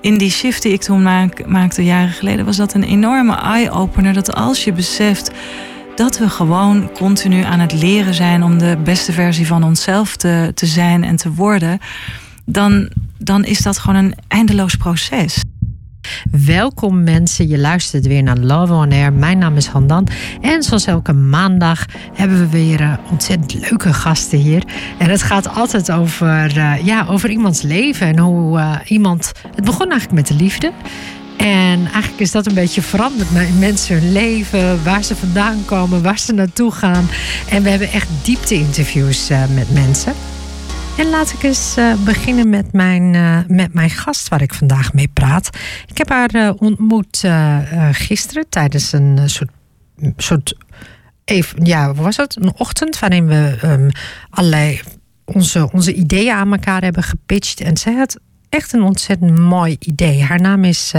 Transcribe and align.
in 0.00 0.18
die 0.18 0.30
shift 0.30 0.62
die 0.62 0.72
ik 0.72 0.80
toen 0.80 1.02
maakte 1.46 1.84
jaren 1.84 2.12
geleden, 2.12 2.44
was 2.44 2.56
dat 2.56 2.74
een 2.74 2.82
enorme 2.82 3.34
eye-opener. 3.34 4.12
Dat 4.12 4.34
als 4.34 4.64
je 4.64 4.72
beseft 4.72 5.30
dat 5.94 6.18
we 6.18 6.28
gewoon 6.28 6.92
continu 6.92 7.42
aan 7.42 7.60
het 7.60 7.72
leren 7.72 8.14
zijn 8.14 8.42
om 8.42 8.58
de 8.58 8.76
beste 8.84 9.12
versie 9.12 9.46
van 9.46 9.64
onszelf 9.64 10.16
te, 10.16 10.52
te 10.54 10.66
zijn 10.66 11.04
en 11.04 11.16
te 11.16 11.32
worden, 11.32 11.78
dan, 12.44 12.90
dan 13.18 13.44
is 13.44 13.58
dat 13.58 13.78
gewoon 13.78 14.04
een 14.04 14.14
eindeloos 14.28 14.74
proces. 14.74 15.42
Welkom 16.30 17.02
mensen, 17.02 17.48
je 17.48 17.58
luistert 17.58 18.06
weer 18.06 18.22
naar 18.22 18.36
Love 18.36 18.72
on 18.72 18.92
Air. 18.92 19.12
Mijn 19.12 19.38
naam 19.38 19.56
is 19.56 19.66
Handan 19.66 20.06
en 20.40 20.62
zoals 20.62 20.86
elke 20.86 21.12
maandag 21.12 21.86
hebben 22.14 22.38
we 22.38 22.48
weer 22.48 22.80
uh, 22.80 22.92
ontzettend 23.10 23.54
leuke 23.70 23.92
gasten 23.92 24.38
hier. 24.38 24.64
En 24.98 25.10
het 25.10 25.22
gaat 25.22 25.54
altijd 25.54 25.92
over, 25.92 26.56
uh, 26.56 26.84
ja, 26.84 27.06
over 27.08 27.30
iemands 27.30 27.62
leven 27.62 28.06
en 28.06 28.18
hoe 28.18 28.58
uh, 28.58 28.76
iemand... 28.84 29.32
Het 29.54 29.64
begon 29.64 29.90
eigenlijk 29.90 30.12
met 30.12 30.38
de 30.38 30.44
liefde. 30.44 30.72
En 31.36 31.86
eigenlijk 31.86 32.20
is 32.20 32.30
dat 32.30 32.46
een 32.46 32.54
beetje 32.54 32.82
veranderd 32.82 33.32
naar 33.32 33.46
mensen 33.58 34.00
hun 34.00 34.12
leven, 34.12 34.84
waar 34.84 35.02
ze 35.02 35.16
vandaan 35.16 35.64
komen, 35.64 36.02
waar 36.02 36.18
ze 36.18 36.32
naartoe 36.32 36.72
gaan. 36.72 37.08
En 37.48 37.62
we 37.62 37.70
hebben 37.70 37.92
echt 37.92 38.08
diepte-interviews 38.22 39.28
met 39.54 39.72
mensen. 39.72 40.12
En 40.98 41.10
laat 41.10 41.32
ik 41.32 41.42
eens 41.42 41.78
uh, 41.78 42.04
beginnen 42.04 42.48
met 42.48 42.72
mijn, 42.72 43.14
uh, 43.14 43.38
met 43.46 43.74
mijn 43.74 43.90
gast 43.90 44.28
waar 44.28 44.42
ik 44.42 44.54
vandaag 44.54 44.92
mee 44.92 45.08
praat. 45.08 45.50
Ik 45.86 45.98
heb 45.98 46.08
haar 46.08 46.34
uh, 46.34 46.50
ontmoet 46.56 47.24
gisteren 47.92 48.48
tijdens 48.48 48.92
een 48.92 49.30
soort, 49.30 49.50
soort 50.16 50.54
even, 51.24 51.64
ja, 51.64 51.94
was 51.94 52.16
het? 52.16 52.36
Een 52.36 52.52
ochtend 52.56 52.98
waarin 52.98 53.26
we 53.26 53.58
um, 53.64 53.90
allerlei 54.30 54.80
onze, 55.24 55.72
onze 55.72 55.94
ideeën 55.94 56.34
aan 56.34 56.52
elkaar 56.52 56.82
hebben 56.82 57.02
gepitcht. 57.02 57.60
En 57.60 57.76
zij 57.76 57.94
had 57.94 58.18
echt 58.48 58.72
een 58.72 58.82
ontzettend 58.82 59.38
mooi 59.38 59.76
idee. 59.78 60.22
Haar 60.22 60.40
naam 60.40 60.64
is 60.64 60.92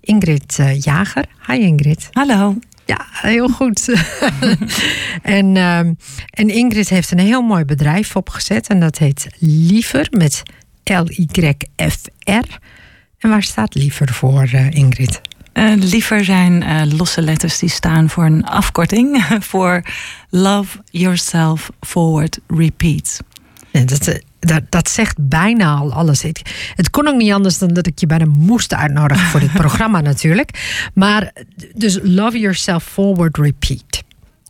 Ingrid 0.00 0.58
Jager. 0.78 1.24
Hi 1.46 1.58
Ingrid. 1.58 2.08
Hallo. 2.10 2.58
Ja, 2.86 3.06
heel 3.10 3.48
goed. 3.48 3.88
en, 5.22 5.56
uh, 5.56 5.78
en 5.78 6.48
Ingrid 6.48 6.88
heeft 6.88 7.10
een 7.10 7.18
heel 7.18 7.42
mooi 7.42 7.64
bedrijf 7.64 8.16
opgezet. 8.16 8.68
En 8.68 8.80
dat 8.80 8.98
heet 8.98 9.26
Liever 9.38 10.06
met 10.10 10.42
L-Y-F-R. 10.84 12.58
En 13.18 13.30
waar 13.30 13.42
staat 13.42 13.74
Liever 13.74 14.08
voor, 14.08 14.48
uh, 14.52 14.70
Ingrid? 14.70 15.20
Uh, 15.52 15.72
liever 15.76 16.24
zijn 16.24 16.62
uh, 16.62 16.82
losse 16.98 17.22
letters 17.22 17.58
die 17.58 17.68
staan 17.68 18.10
voor 18.10 18.24
een 18.24 18.44
afkorting 18.44 19.26
voor 19.50 19.82
Love 20.30 20.78
Yourself 20.90 21.70
Forward 21.80 22.38
Repeat. 22.46 23.20
Ja, 23.70 23.84
dat, 23.84 24.20
dat, 24.46 24.62
dat 24.68 24.88
zegt 24.88 25.16
bijna 25.20 25.74
al 25.74 25.92
alles. 25.92 26.22
Het 26.74 26.90
kon 26.90 27.08
ook 27.08 27.16
niet 27.16 27.32
anders 27.32 27.58
dan 27.58 27.68
dat 27.68 27.86
ik 27.86 27.98
je 27.98 28.06
bijna 28.06 28.24
moest 28.38 28.74
uitnodigen 28.74 29.26
voor 29.26 29.40
dit 29.40 29.52
programma 29.62 30.00
natuurlijk. 30.00 30.78
Maar 30.94 31.32
dus 31.74 31.98
love 32.02 32.38
yourself 32.38 32.84
forward 32.84 33.36
repeat. 33.36 34.04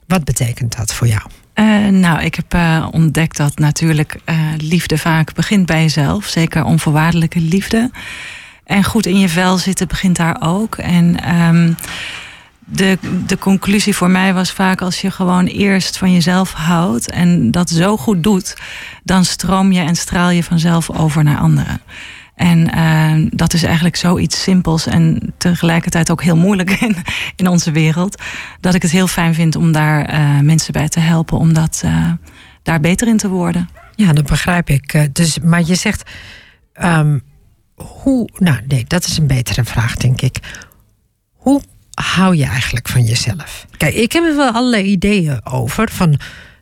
Wat 0.07 0.25
betekent 0.25 0.77
dat 0.77 0.95
voor 0.95 1.07
jou? 1.07 1.23
Uh, 1.55 1.89
nou, 1.89 2.23
ik 2.23 2.35
heb 2.35 2.55
uh, 2.55 2.89
ontdekt 2.91 3.37
dat 3.37 3.59
natuurlijk 3.59 4.17
uh, 4.25 4.37
liefde 4.57 4.99
vaak 4.99 5.35
begint 5.35 5.67
bij 5.67 5.81
jezelf. 5.81 6.27
Zeker 6.27 6.65
onvoorwaardelijke 6.65 7.41
liefde. 7.41 7.91
En 8.65 8.85
goed 8.85 9.07
in 9.07 9.19
je 9.19 9.29
vel 9.29 9.59
zitten 9.59 9.89
begint 9.89 10.17
daar 10.17 10.37
ook. 10.41 10.77
En 10.77 11.35
um, 11.39 11.77
de, 12.69 12.99
de 13.27 13.39
conclusie 13.39 13.97
voor 13.97 14.11
mij 14.11 14.35
was 14.35 14.51
vaak 14.51 14.81
als 14.81 15.01
je 15.01 15.11
gewoon 15.11 15.47
eerst 15.47 15.99
van 15.99 16.13
jezelf 16.13 16.53
houdt 16.53 17.11
en 17.11 17.51
dat 17.51 17.71
zo 17.71 17.97
goed 17.97 18.23
doet, 18.23 18.57
dan 19.03 19.25
stroom 19.25 19.73
je 19.73 19.81
en 19.81 19.97
straal 19.97 20.31
je 20.31 20.45
vanzelf 20.45 20.91
over 20.91 21.25
naar 21.25 21.39
anderen. 21.39 21.81
En 22.35 22.77
uh, 22.77 23.29
dat 23.31 23.53
is 23.53 23.63
eigenlijk 23.63 23.97
zoiets 23.97 24.43
simpels 24.43 24.87
en 24.87 25.35
tegelijkertijd 25.39 26.11
ook 26.11 26.23
heel 26.23 26.37
moeilijk 26.37 26.71
in, 26.89 26.97
in 27.37 27.49
onze 27.49 27.71
wereld. 27.71 28.23
Dat 28.61 28.75
ik 28.75 28.83
het 28.83 28.91
heel 28.91 29.07
fijn 29.07 29.35
vind 29.35 29.57
om 29.57 29.73
daar 29.73 30.15
uh, 30.15 30.41
mensen 30.41 30.73
bij 30.73 30.89
te 30.89 31.01
helpen 31.01 31.39
om 31.39 31.53
dat, 31.53 31.83
uh, 31.85 32.13
daar 32.63 32.81
beter 32.81 33.09
in 33.09 33.17
te 33.17 33.29
worden. 33.29 33.69
Ja, 33.95 34.13
dat 34.13 34.27
begrijp 34.27 34.71
ik. 34.71 35.09
Dus, 35.15 35.39
maar 35.39 35.63
je 35.65 35.75
zegt, 35.75 36.11
um, 36.83 37.23
hoe. 37.75 38.29
Nou, 38.39 38.59
nee, 38.69 38.85
dat 38.87 39.07
is 39.07 39.19
een 39.19 39.27
betere 39.27 39.65
vraag, 39.65 39.97
denk 39.97 40.21
ik. 40.21 40.39
Hoe 41.33 41.63
hou 42.03 42.37
je 42.37 42.45
eigenlijk 42.45 42.89
van 42.89 43.05
jezelf? 43.05 43.67
Kijk, 43.77 43.95
ik 43.95 44.13
heb 44.13 44.25
er 44.25 44.37
wel 44.37 44.53
allerlei 44.53 44.85
ideeën 44.85 45.41
over. 45.45 45.91
Van 45.91 46.19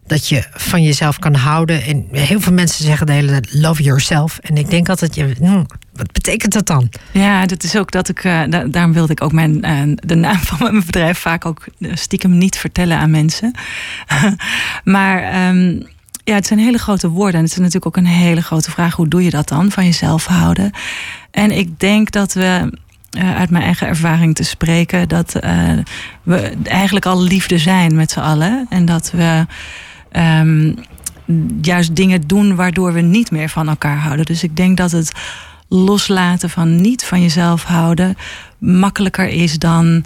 dat 0.06 0.28
je 0.28 0.45
van 0.53 0.83
jezelf 0.83 1.19
kan 1.19 1.34
houden. 1.34 1.83
En 1.83 2.06
heel 2.11 2.41
veel 2.41 2.53
mensen 2.53 2.84
zeggen 2.84 3.06
de 3.06 3.12
hele 3.12 3.28
tijd 3.28 3.55
love 3.55 3.83
yourself. 3.83 4.39
En 4.39 4.56
ik 4.56 4.71
denk 4.71 4.89
altijd, 4.89 5.15
hmm, 5.39 5.67
wat 5.93 6.12
betekent 6.12 6.53
dat 6.53 6.67
dan? 6.67 6.91
Ja, 7.12 7.47
dat 7.47 7.62
is 7.62 7.77
ook 7.77 7.91
dat 7.91 8.09
ik. 8.09 8.25
Uh, 8.25 8.43
daarom 8.71 8.93
wilde 8.93 9.12
ik 9.12 9.23
ook 9.23 9.33
mijn, 9.33 9.67
uh, 9.67 9.97
de 9.97 10.15
naam 10.15 10.39
van 10.49 10.59
mijn 10.61 10.84
bedrijf 10.87 11.19
vaak 11.19 11.44
ook 11.44 11.65
stiekem 11.78 12.39
niet 12.39 12.56
vertellen 12.56 12.99
aan 12.99 13.11
mensen. 13.11 13.55
maar. 14.84 15.49
Um, 15.49 15.93
ja, 16.25 16.34
het 16.34 16.47
zijn 16.47 16.59
hele 16.59 16.78
grote 16.78 17.09
woorden. 17.09 17.34
En 17.34 17.43
het 17.43 17.50
is 17.50 17.59
natuurlijk 17.59 17.87
ook 17.87 17.97
een 17.97 18.06
hele 18.06 18.43
grote 18.43 18.71
vraag. 18.71 18.94
Hoe 18.94 19.09
doe 19.09 19.25
je 19.25 19.31
dat 19.31 19.49
dan? 19.49 19.71
Van 19.71 19.84
jezelf 19.84 20.27
houden. 20.27 20.71
En 21.31 21.50
ik 21.50 21.81
denk 21.81 22.11
dat 22.11 22.33
we 22.33 22.78
uh, 23.16 23.36
uit 23.36 23.50
mijn 23.50 23.64
eigen 23.64 23.86
ervaring 23.86 24.34
te 24.34 24.44
spreken, 24.44 25.08
dat 25.08 25.34
uh, 25.44 25.72
we 26.22 26.52
eigenlijk 26.64 27.06
al 27.06 27.22
liefde 27.22 27.58
zijn 27.58 27.94
met 27.94 28.10
z'n 28.10 28.20
allen. 28.20 28.66
En 28.69 28.84
dat 28.84 29.10
we 29.10 29.47
um, 30.12 30.75
juist 31.60 31.97
dingen 31.97 32.26
doen 32.26 32.54
waardoor 32.54 32.92
we 32.92 33.00
niet 33.00 33.30
meer 33.30 33.48
van 33.48 33.69
elkaar 33.69 33.98
houden. 33.98 34.25
Dus 34.25 34.42
ik 34.42 34.56
denk 34.56 34.76
dat 34.76 34.91
het 34.91 35.12
loslaten 35.69 36.50
van 36.50 36.80
niet 36.80 37.04
van 37.04 37.22
jezelf 37.22 37.64
houden 37.64 38.16
makkelijker 38.58 39.28
is 39.28 39.58
dan 39.58 40.04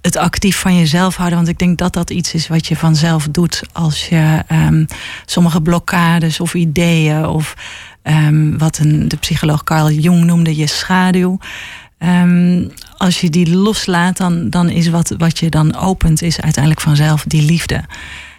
het 0.00 0.16
actief 0.16 0.56
van 0.56 0.76
jezelf 0.76 1.16
houden. 1.16 1.38
Want 1.38 1.50
ik 1.50 1.58
denk 1.58 1.78
dat 1.78 1.92
dat 1.92 2.10
iets 2.10 2.34
is 2.34 2.48
wat 2.48 2.66
je 2.66 2.76
vanzelf 2.76 3.28
doet 3.30 3.62
als 3.72 4.08
je 4.08 4.42
um, 4.52 4.86
sommige 5.26 5.60
blokkades 5.60 6.40
of 6.40 6.54
ideeën 6.54 7.26
of 7.26 7.54
um, 8.02 8.58
wat 8.58 8.78
een, 8.78 9.08
de 9.08 9.16
psycholoog 9.16 9.64
Carl 9.64 9.90
Jung 9.90 10.24
noemde 10.24 10.56
je 10.56 10.66
schaduw. 10.66 11.38
Um, 12.02 12.70
als 12.96 13.20
je 13.20 13.30
die 13.30 13.56
loslaat, 13.56 14.16
dan, 14.16 14.50
dan 14.50 14.68
is 14.68 14.88
wat, 14.88 15.14
wat 15.18 15.38
je 15.38 15.48
dan 15.48 15.76
opent, 15.76 16.22
is 16.22 16.40
uiteindelijk 16.40 16.82
vanzelf 16.82 17.24
die 17.26 17.42
liefde. 17.42 17.84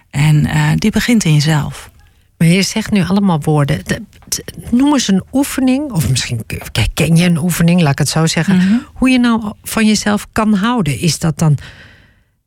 En 0.09 0.45
uh, 0.45 0.69
die 0.75 0.91
begint 0.91 1.23
in 1.23 1.33
jezelf. 1.33 1.89
Maar 2.37 2.47
je 2.47 2.61
zegt 2.61 2.91
nu 2.91 3.03
allemaal 3.03 3.41
woorden. 3.41 3.81
Noem 4.71 4.93
eens 4.93 5.07
een 5.07 5.23
oefening, 5.31 5.91
of 5.91 6.09
misschien 6.09 6.45
ken 6.93 7.15
je 7.15 7.25
een 7.25 7.37
oefening, 7.37 7.81
laat 7.81 7.91
ik 7.91 7.97
het 7.97 8.09
zo 8.09 8.25
zeggen. 8.25 8.55
Mm 8.55 8.61
-hmm. 8.61 8.85
Hoe 8.93 9.09
je 9.09 9.19
nou 9.19 9.53
van 9.63 9.85
jezelf 9.85 10.27
kan 10.31 10.53
houden. 10.53 10.99
Is 10.99 11.19
dat 11.19 11.39
dan. 11.39 11.57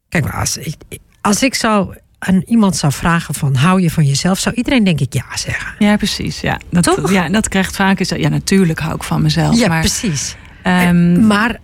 Kijk, 0.08 0.34
als 0.34 0.56
ik, 0.56 0.76
als 1.20 1.42
ik 1.42 1.54
zou 1.54 1.94
aan 2.19 2.42
iemand 2.47 2.76
zou 2.76 2.92
vragen 2.92 3.34
van 3.34 3.54
hou 3.54 3.82
je 3.82 3.91
van 3.91 4.04
jezelf, 4.04 4.38
zou 4.38 4.54
iedereen 4.54 4.84
denk 4.84 5.00
ik 5.00 5.12
ja 5.12 5.36
zeggen. 5.36 5.74
Ja, 5.78 5.97
precies. 5.97 6.41
Ja, 6.41 6.60
dat, 6.70 6.82
Toch? 6.82 7.12
Ja, 7.12 7.28
dat 7.28 7.48
krijgt 7.48 7.76
vaak 7.76 8.00
is 8.00 8.08
ja, 8.08 8.28
natuurlijk 8.28 8.78
hou 8.78 8.94
ik 8.94 9.03
van 9.03 9.22
mezelf. 9.22 9.58
Ja, 9.58 9.69
maar, 9.69 9.80
precies. 9.80 10.36
Um, 10.66 11.26
maar, 11.26 11.58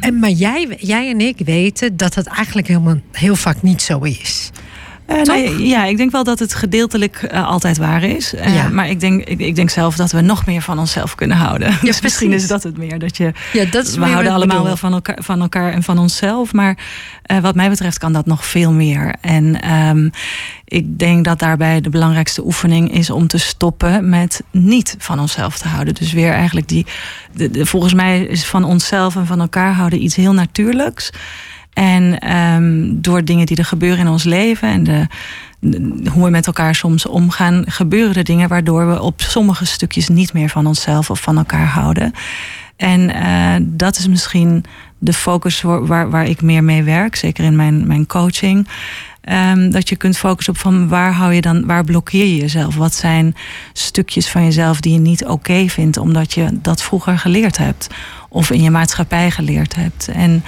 en, 0.00 0.18
maar 0.18 0.30
jij, 0.30 0.76
jij 0.80 1.10
en 1.10 1.20
ik 1.20 1.38
weten 1.44 1.96
dat 1.96 2.14
het 2.14 2.26
eigenlijk 2.26 2.66
helemaal 2.66 3.00
heel 3.12 3.36
vaak 3.36 3.62
niet 3.62 3.82
zo 3.82 3.98
is. 3.98 4.50
Uh, 5.10 5.22
nee, 5.22 5.66
ja, 5.66 5.84
ik 5.84 5.96
denk 5.96 6.10
wel 6.10 6.24
dat 6.24 6.38
het 6.38 6.54
gedeeltelijk 6.54 7.28
uh, 7.32 7.46
altijd 7.46 7.76
waar 7.76 8.02
is. 8.02 8.34
Uh, 8.34 8.54
ja. 8.54 8.68
Maar 8.68 8.88
ik 8.88 9.00
denk, 9.00 9.24
ik, 9.24 9.38
ik, 9.38 9.54
denk 9.54 9.70
zelf 9.70 9.96
dat 9.96 10.12
we 10.12 10.20
nog 10.20 10.46
meer 10.46 10.62
van 10.62 10.78
onszelf 10.78 11.14
kunnen 11.14 11.36
houden. 11.36 11.70
Ja, 11.70 11.78
dus 11.90 12.00
misschien 12.00 12.32
is 12.32 12.46
dat 12.46 12.62
het 12.62 12.76
meer. 12.78 12.98
Dat 12.98 13.16
je, 13.16 13.32
ja, 13.52 13.64
dat 13.64 13.86
is 13.86 13.96
we 13.96 14.04
houden 14.04 14.32
allemaal 14.32 14.46
bedoel. 14.46 14.64
wel 14.64 14.76
van 14.76 14.92
elkaar, 14.92 15.18
van 15.22 15.40
elkaar 15.40 15.72
en 15.72 15.82
van 15.82 15.98
onszelf. 15.98 16.52
Maar 16.52 16.78
wat 17.40 17.54
mij 17.54 17.68
betreft 17.68 17.98
kan 17.98 18.12
dat 18.12 18.26
nog 18.26 18.46
veel 18.46 18.72
meer. 18.72 19.14
En 19.20 19.72
um, 19.72 20.10
ik 20.64 20.98
denk 20.98 21.24
dat 21.24 21.38
daarbij 21.38 21.80
de 21.80 21.90
belangrijkste 21.90 22.44
oefening 22.44 22.92
is 22.92 23.10
om 23.10 23.26
te 23.26 23.38
stoppen 23.38 24.08
met 24.08 24.42
niet 24.50 24.94
van 24.98 25.20
onszelf 25.20 25.58
te 25.58 25.68
houden. 25.68 25.94
Dus 25.94 26.12
weer 26.12 26.32
eigenlijk 26.32 26.68
die. 26.68 26.86
De, 27.34 27.50
de, 27.50 27.66
volgens 27.66 27.94
mij 27.94 28.20
is 28.20 28.44
van 28.44 28.64
onszelf 28.64 29.16
en 29.16 29.26
van 29.26 29.40
elkaar 29.40 29.72
houden 29.72 30.02
iets 30.02 30.16
heel 30.16 30.32
natuurlijks. 30.32 31.10
En 31.80 32.36
um, 32.36 33.00
door 33.00 33.24
dingen 33.24 33.46
die 33.46 33.56
er 33.56 33.64
gebeuren 33.64 33.98
in 33.98 34.08
ons 34.08 34.24
leven 34.24 34.68
en 34.68 34.84
de, 34.84 35.06
hoe 36.10 36.24
we 36.24 36.30
met 36.30 36.46
elkaar 36.46 36.74
soms 36.74 37.06
omgaan, 37.06 37.64
gebeuren 37.66 38.14
er 38.14 38.24
dingen 38.24 38.48
waardoor 38.48 38.88
we 38.88 39.02
op 39.02 39.20
sommige 39.20 39.64
stukjes 39.66 40.08
niet 40.08 40.32
meer 40.32 40.48
van 40.48 40.66
onszelf 40.66 41.10
of 41.10 41.20
van 41.20 41.36
elkaar 41.36 41.66
houden. 41.66 42.12
En 42.76 43.00
uh, 43.00 43.54
dat 43.60 43.98
is 43.98 44.08
misschien 44.08 44.64
de 44.98 45.12
focus 45.12 45.62
waar, 45.62 46.10
waar 46.10 46.26
ik 46.26 46.42
meer 46.42 46.64
mee 46.64 46.82
werk, 46.82 47.16
zeker 47.16 47.44
in 47.44 47.56
mijn, 47.56 47.86
mijn 47.86 48.06
coaching. 48.06 48.68
Um, 49.30 49.70
dat 49.70 49.88
je 49.88 49.96
kunt 49.96 50.18
focussen 50.18 50.54
op 50.54 50.60
van 50.60 50.88
waar 50.88 51.12
hou 51.12 51.32
je 51.32 51.40
dan, 51.40 51.66
waar 51.66 51.84
blokkeer 51.84 52.26
je 52.26 52.36
jezelf? 52.36 52.76
Wat 52.76 52.94
zijn 52.94 53.34
stukjes 53.72 54.28
van 54.28 54.44
jezelf 54.44 54.80
die 54.80 54.92
je 54.92 54.98
niet 54.98 55.24
oké 55.24 55.68
vindt, 55.68 55.96
omdat 55.96 56.34
je 56.34 56.48
dat 56.62 56.82
vroeger 56.82 57.18
geleerd 57.18 57.56
hebt 57.56 57.88
of 58.28 58.50
in 58.50 58.62
je 58.62 58.70
maatschappij 58.70 59.30
geleerd 59.30 59.74
hebt? 59.74 60.08
En 60.08 60.42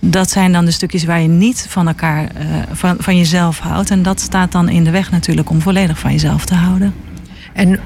dat 0.00 0.30
zijn 0.30 0.52
dan 0.52 0.64
de 0.64 0.70
stukjes 0.70 1.04
waar 1.04 1.20
je 1.20 1.28
niet 1.28 1.66
van 1.68 1.86
elkaar, 1.88 2.22
uh, 2.22 2.62
van, 2.72 2.96
van 2.98 3.16
jezelf 3.16 3.58
houdt. 3.58 3.90
En 3.90 4.02
dat 4.02 4.20
staat 4.20 4.52
dan 4.52 4.68
in 4.68 4.84
de 4.84 4.90
weg 4.90 5.10
natuurlijk 5.10 5.50
om 5.50 5.60
volledig 5.60 5.98
van 5.98 6.12
jezelf 6.12 6.44
te 6.44 6.54
houden. 6.54 6.94
En 7.52 7.80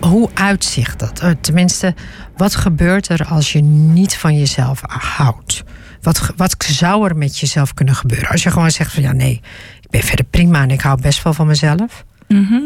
hoe 0.00 0.30
uitzicht 0.34 0.98
dat? 0.98 1.20
Eh, 1.20 1.30
tenminste, 1.40 1.94
wat 2.36 2.54
gebeurt 2.56 3.08
er 3.08 3.24
als 3.24 3.52
je 3.52 3.60
niet 3.62 4.16
van 4.16 4.38
jezelf 4.38 4.80
houdt? 4.86 5.64
Wat, 6.00 6.32
wat 6.36 6.54
zou 6.58 7.08
er 7.08 7.16
met 7.16 7.38
jezelf 7.38 7.74
kunnen 7.74 7.94
gebeuren? 7.94 8.28
Als 8.28 8.42
je 8.42 8.50
gewoon 8.50 8.70
zegt 8.70 8.92
van 8.92 9.02
ja, 9.02 9.12
nee, 9.12 9.40
ik 9.80 9.90
ben 9.90 10.02
verder 10.02 10.24
prima 10.24 10.62
en 10.62 10.70
ik 10.70 10.80
hou 10.80 11.00
best 11.00 11.22
wel 11.22 11.34
van 11.34 11.46
mezelf. 11.46 12.04
Mhm. 12.28 12.60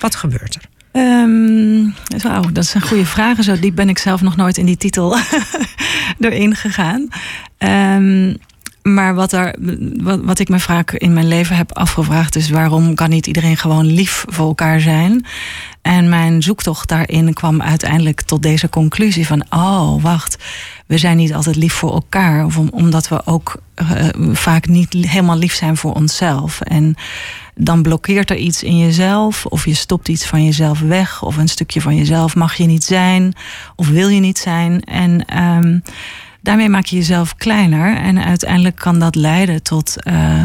Wat 0.00 0.14
gebeurt 0.14 0.54
er? 0.54 0.75
Um, 0.96 1.94
dat 2.52 2.74
een 2.74 2.80
goede 2.80 3.06
vraag. 3.06 3.42
Zo 3.42 3.58
diep 3.58 3.74
ben 3.74 3.88
ik 3.88 3.98
zelf 3.98 4.20
nog 4.20 4.36
nooit 4.36 4.56
in 4.56 4.66
die 4.66 4.76
titel 4.76 5.16
erin 6.20 6.54
gegaan. 6.54 7.08
Um, 7.58 8.36
maar 8.82 9.14
wat, 9.14 9.32
er, 9.32 9.54
wat, 10.02 10.20
wat 10.22 10.38
ik 10.38 10.48
me 10.48 10.60
vaak 10.60 10.92
in 10.92 11.12
mijn 11.12 11.28
leven 11.28 11.56
heb 11.56 11.72
afgevraagd 11.72 12.36
is 12.36 12.50
waarom 12.50 12.94
kan 12.94 13.10
niet 13.10 13.26
iedereen 13.26 13.56
gewoon 13.56 13.86
lief 13.86 14.24
voor 14.28 14.46
elkaar 14.46 14.80
zijn? 14.80 15.26
En 15.86 16.08
mijn 16.08 16.42
zoektocht 16.42 16.88
daarin 16.88 17.34
kwam 17.34 17.62
uiteindelijk 17.62 18.20
tot 18.20 18.42
deze 18.42 18.68
conclusie 18.68 19.26
van 19.26 19.44
oh 19.50 20.02
wacht, 20.02 20.36
we 20.86 20.98
zijn 20.98 21.16
niet 21.16 21.34
altijd 21.34 21.56
lief 21.56 21.72
voor 21.72 21.92
elkaar, 21.92 22.44
of 22.44 22.58
omdat 22.58 23.08
we 23.08 23.26
ook 23.26 23.60
uh, 23.82 24.08
vaak 24.32 24.66
niet 24.68 24.92
helemaal 24.92 25.36
lief 25.36 25.54
zijn 25.54 25.76
voor 25.76 25.92
onszelf. 25.92 26.60
En 26.60 26.94
dan 27.54 27.82
blokkeert 27.82 28.30
er 28.30 28.36
iets 28.36 28.62
in 28.62 28.78
jezelf, 28.78 29.46
of 29.46 29.64
je 29.64 29.74
stopt 29.74 30.08
iets 30.08 30.26
van 30.26 30.44
jezelf 30.44 30.80
weg, 30.80 31.22
of 31.22 31.36
een 31.36 31.48
stukje 31.48 31.80
van 31.80 31.96
jezelf 31.96 32.34
mag 32.34 32.54
je 32.54 32.66
niet 32.66 32.84
zijn, 32.84 33.34
of 33.76 33.88
wil 33.88 34.08
je 34.08 34.20
niet 34.20 34.38
zijn. 34.38 34.80
En 34.84 35.42
um, 35.42 35.82
daarmee 36.40 36.68
maak 36.68 36.86
je 36.86 36.96
jezelf 36.96 37.36
kleiner. 37.36 37.96
En 37.96 38.24
uiteindelijk 38.24 38.76
kan 38.76 38.98
dat 38.98 39.14
leiden 39.14 39.62
tot 39.62 39.96
uh, 40.04 40.42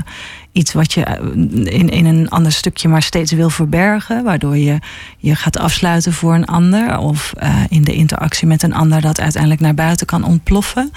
iets 0.52 0.74
wat 0.74 0.94
je 0.94 1.04
eh, 1.04 1.26
in, 1.74 1.90
in 1.90 2.06
een 2.06 2.30
ander 2.30 2.52
stukje 2.52 2.88
maar 2.88 3.02
steeds 3.02 3.32
wil 3.32 3.50
verbergen. 3.50 4.24
Waardoor 4.24 4.58
je 4.58 4.80
je 5.18 5.36
gaat 5.36 5.58
afsluiten 5.58 6.14
voor 6.14 6.34
een 6.34 6.46
ander. 6.46 6.98
Of 6.98 7.34
uh, 7.44 7.56
in 7.70 7.84
de 7.84 7.94
interactie 7.94 8.48
met 8.48 8.64
een 8.64 8.74
ander 8.74 9.02
dat 9.02 9.20
uiteindelijk 9.20 9.62
naar 9.62 9.74
buiten 9.74 10.08
kan 10.08 10.24
ontploffen. 10.24 10.92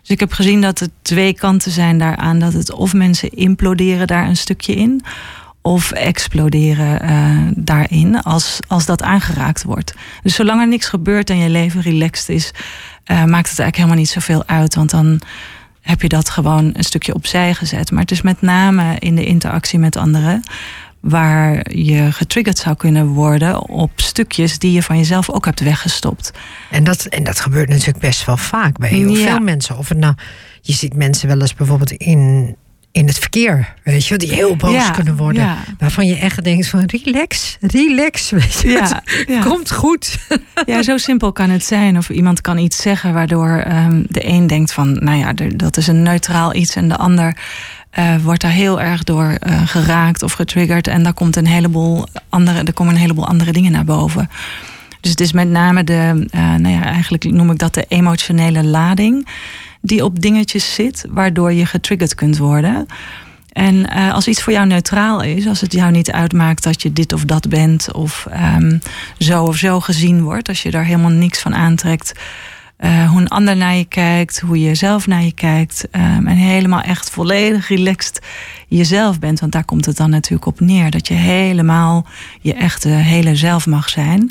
Dus 0.00 0.10
ik 0.10 0.20
heb 0.20 0.32
gezien 0.32 0.60
dat 0.60 0.80
er 0.80 0.88
twee 1.02 1.34
kanten 1.34 1.72
zijn 1.72 1.98
daaraan. 1.98 2.38
Dat 2.38 2.52
het 2.52 2.72
of 2.72 2.92
mensen 2.94 3.30
imploderen 3.30 4.06
daar 4.06 4.28
een 4.28 4.36
stukje 4.36 4.74
in 4.74 5.04
of 5.62 5.92
exploderen 5.92 7.04
uh, 7.04 7.52
daarin 7.56 8.22
als, 8.22 8.58
als 8.68 8.86
dat 8.86 9.02
aangeraakt 9.02 9.62
wordt. 9.62 9.94
Dus 10.22 10.34
zolang 10.34 10.60
er 10.60 10.68
niks 10.68 10.88
gebeurt 10.88 11.30
en 11.30 11.38
je 11.38 11.48
leven 11.48 11.80
relaxed 11.80 12.28
is, 12.28 12.50
maakt 13.06 13.50
het 13.50 13.58
eigenlijk 13.58 13.76
helemaal 13.76 13.96
niet 13.96 14.08
zoveel 14.08 14.46
uit. 14.46 14.74
Want 14.74 14.90
dan 14.90 15.20
heb 15.84 16.02
je 16.02 16.08
dat 16.08 16.30
gewoon 16.30 16.70
een 16.72 16.84
stukje 16.84 17.14
opzij 17.14 17.54
gezet. 17.54 17.90
Maar 17.90 18.00
het 18.00 18.10
is 18.10 18.22
met 18.22 18.42
name 18.42 18.96
in 18.98 19.14
de 19.14 19.24
interactie 19.24 19.78
met 19.78 19.96
anderen 19.96 20.42
waar 21.00 21.76
je 21.76 22.12
getriggerd 22.12 22.58
zou 22.58 22.76
kunnen 22.76 23.06
worden 23.06 23.68
op 23.68 23.90
stukjes 23.96 24.58
die 24.58 24.72
je 24.72 24.82
van 24.82 24.96
jezelf 24.96 25.30
ook 25.30 25.44
hebt 25.44 25.60
weggestopt. 25.60 26.32
En 26.70 26.84
dat, 26.84 27.04
en 27.04 27.24
dat 27.24 27.40
gebeurt 27.40 27.68
natuurlijk 27.68 27.98
best 27.98 28.24
wel 28.24 28.36
vaak 28.36 28.78
bij 28.78 28.88
heel 28.88 29.14
veel 29.14 29.38
mensen. 29.38 29.78
Of 29.78 29.88
het 29.88 29.98
nou, 29.98 30.14
je 30.60 30.72
ziet 30.72 30.94
mensen 30.94 31.28
wel 31.28 31.40
eens 31.40 31.54
bijvoorbeeld 31.54 31.90
in 31.90 32.56
in 32.94 33.06
het 33.06 33.18
verkeer, 33.18 33.74
weet 33.82 34.06
je, 34.06 34.16
die 34.16 34.32
heel 34.32 34.56
boos 34.56 34.90
kunnen 34.90 35.16
worden. 35.16 35.56
Waarvan 35.78 36.06
je 36.06 36.16
echt 36.16 36.44
denkt 36.44 36.66
van 36.66 36.84
relax, 36.86 37.56
relax, 37.60 38.30
weet 38.40 38.60
je. 38.60 39.02
Ja, 39.26 39.40
Komt 39.40 39.72
goed. 39.72 40.18
Ja, 40.66 40.82
zo 40.82 40.96
simpel 40.96 41.32
kan 41.32 41.50
het 41.50 41.64
zijn. 41.64 41.96
Of 41.96 42.10
iemand 42.10 42.40
kan 42.40 42.58
iets 42.58 42.82
zeggen 42.82 43.12
waardoor 43.12 43.64
um, 43.68 44.06
de 44.08 44.28
een 44.28 44.46
denkt 44.46 44.72
van, 44.72 44.92
nou 44.92 45.18
ja, 45.18 45.32
dat 45.56 45.76
is 45.76 45.86
een 45.86 46.02
neutraal 46.02 46.54
iets 46.54 46.76
en 46.76 46.88
de 46.88 46.96
ander 46.96 47.36
uh, 47.98 48.16
wordt 48.22 48.40
daar 48.40 48.50
heel 48.50 48.80
erg 48.80 49.04
door 49.04 49.38
uh, 49.46 49.66
geraakt 49.66 50.22
of 50.22 50.32
getriggerd 50.32 50.86
en 50.86 51.02
daar 51.02 51.14
komt 51.14 51.36
een 51.36 51.46
heleboel 51.46 52.06
andere, 52.28 52.62
er 52.62 52.72
komen 52.72 52.94
een 52.94 53.00
heleboel 53.00 53.28
andere 53.28 53.52
dingen 53.52 53.72
naar 53.72 53.84
boven. 53.84 54.30
Dus 55.00 55.10
het 55.10 55.20
is 55.20 55.32
met 55.32 55.48
name 55.48 55.84
de, 55.84 56.26
uh, 56.34 56.54
nou 56.54 56.74
ja, 56.74 56.84
eigenlijk 56.84 57.24
noem 57.24 57.50
ik 57.50 57.58
dat 57.58 57.74
de 57.74 57.84
emotionele 57.88 58.64
lading 58.64 59.26
die 59.84 60.04
op 60.04 60.20
dingetjes 60.20 60.74
zit, 60.74 61.06
waardoor 61.08 61.52
je 61.52 61.66
getriggerd 61.66 62.14
kunt 62.14 62.38
worden. 62.38 62.86
En 63.52 63.74
uh, 63.74 64.12
als 64.12 64.28
iets 64.28 64.42
voor 64.42 64.52
jou 64.52 64.66
neutraal 64.66 65.22
is, 65.22 65.46
als 65.46 65.60
het 65.60 65.72
jou 65.72 65.92
niet 65.92 66.10
uitmaakt 66.10 66.62
dat 66.62 66.82
je 66.82 66.92
dit 66.92 67.12
of 67.12 67.24
dat 67.24 67.48
bent, 67.48 67.92
of 67.92 68.26
um, 68.56 68.80
zo 69.18 69.44
of 69.44 69.56
zo 69.56 69.80
gezien 69.80 70.22
wordt, 70.22 70.48
als 70.48 70.62
je 70.62 70.70
daar 70.70 70.84
helemaal 70.84 71.10
niks 71.10 71.40
van 71.40 71.54
aantrekt, 71.54 72.12
uh, 72.80 73.10
hoe 73.10 73.20
een 73.20 73.28
ander 73.28 73.56
naar 73.56 73.74
je 73.74 73.84
kijkt, 73.84 74.40
hoe 74.40 74.60
je 74.60 74.74
zelf 74.74 75.06
naar 75.06 75.22
je 75.22 75.34
kijkt, 75.34 75.88
um, 75.92 76.26
en 76.26 76.36
helemaal 76.36 76.80
echt 76.80 77.10
volledig 77.10 77.68
relaxed 77.68 78.20
jezelf 78.68 79.18
bent, 79.18 79.40
want 79.40 79.52
daar 79.52 79.64
komt 79.64 79.86
het 79.86 79.96
dan 79.96 80.10
natuurlijk 80.10 80.46
op 80.46 80.60
neer, 80.60 80.90
dat 80.90 81.08
je 81.08 81.14
helemaal 81.14 82.06
je 82.40 82.54
echte 82.54 82.88
hele 82.88 83.36
zelf 83.36 83.66
mag 83.66 83.88
zijn 83.88 84.30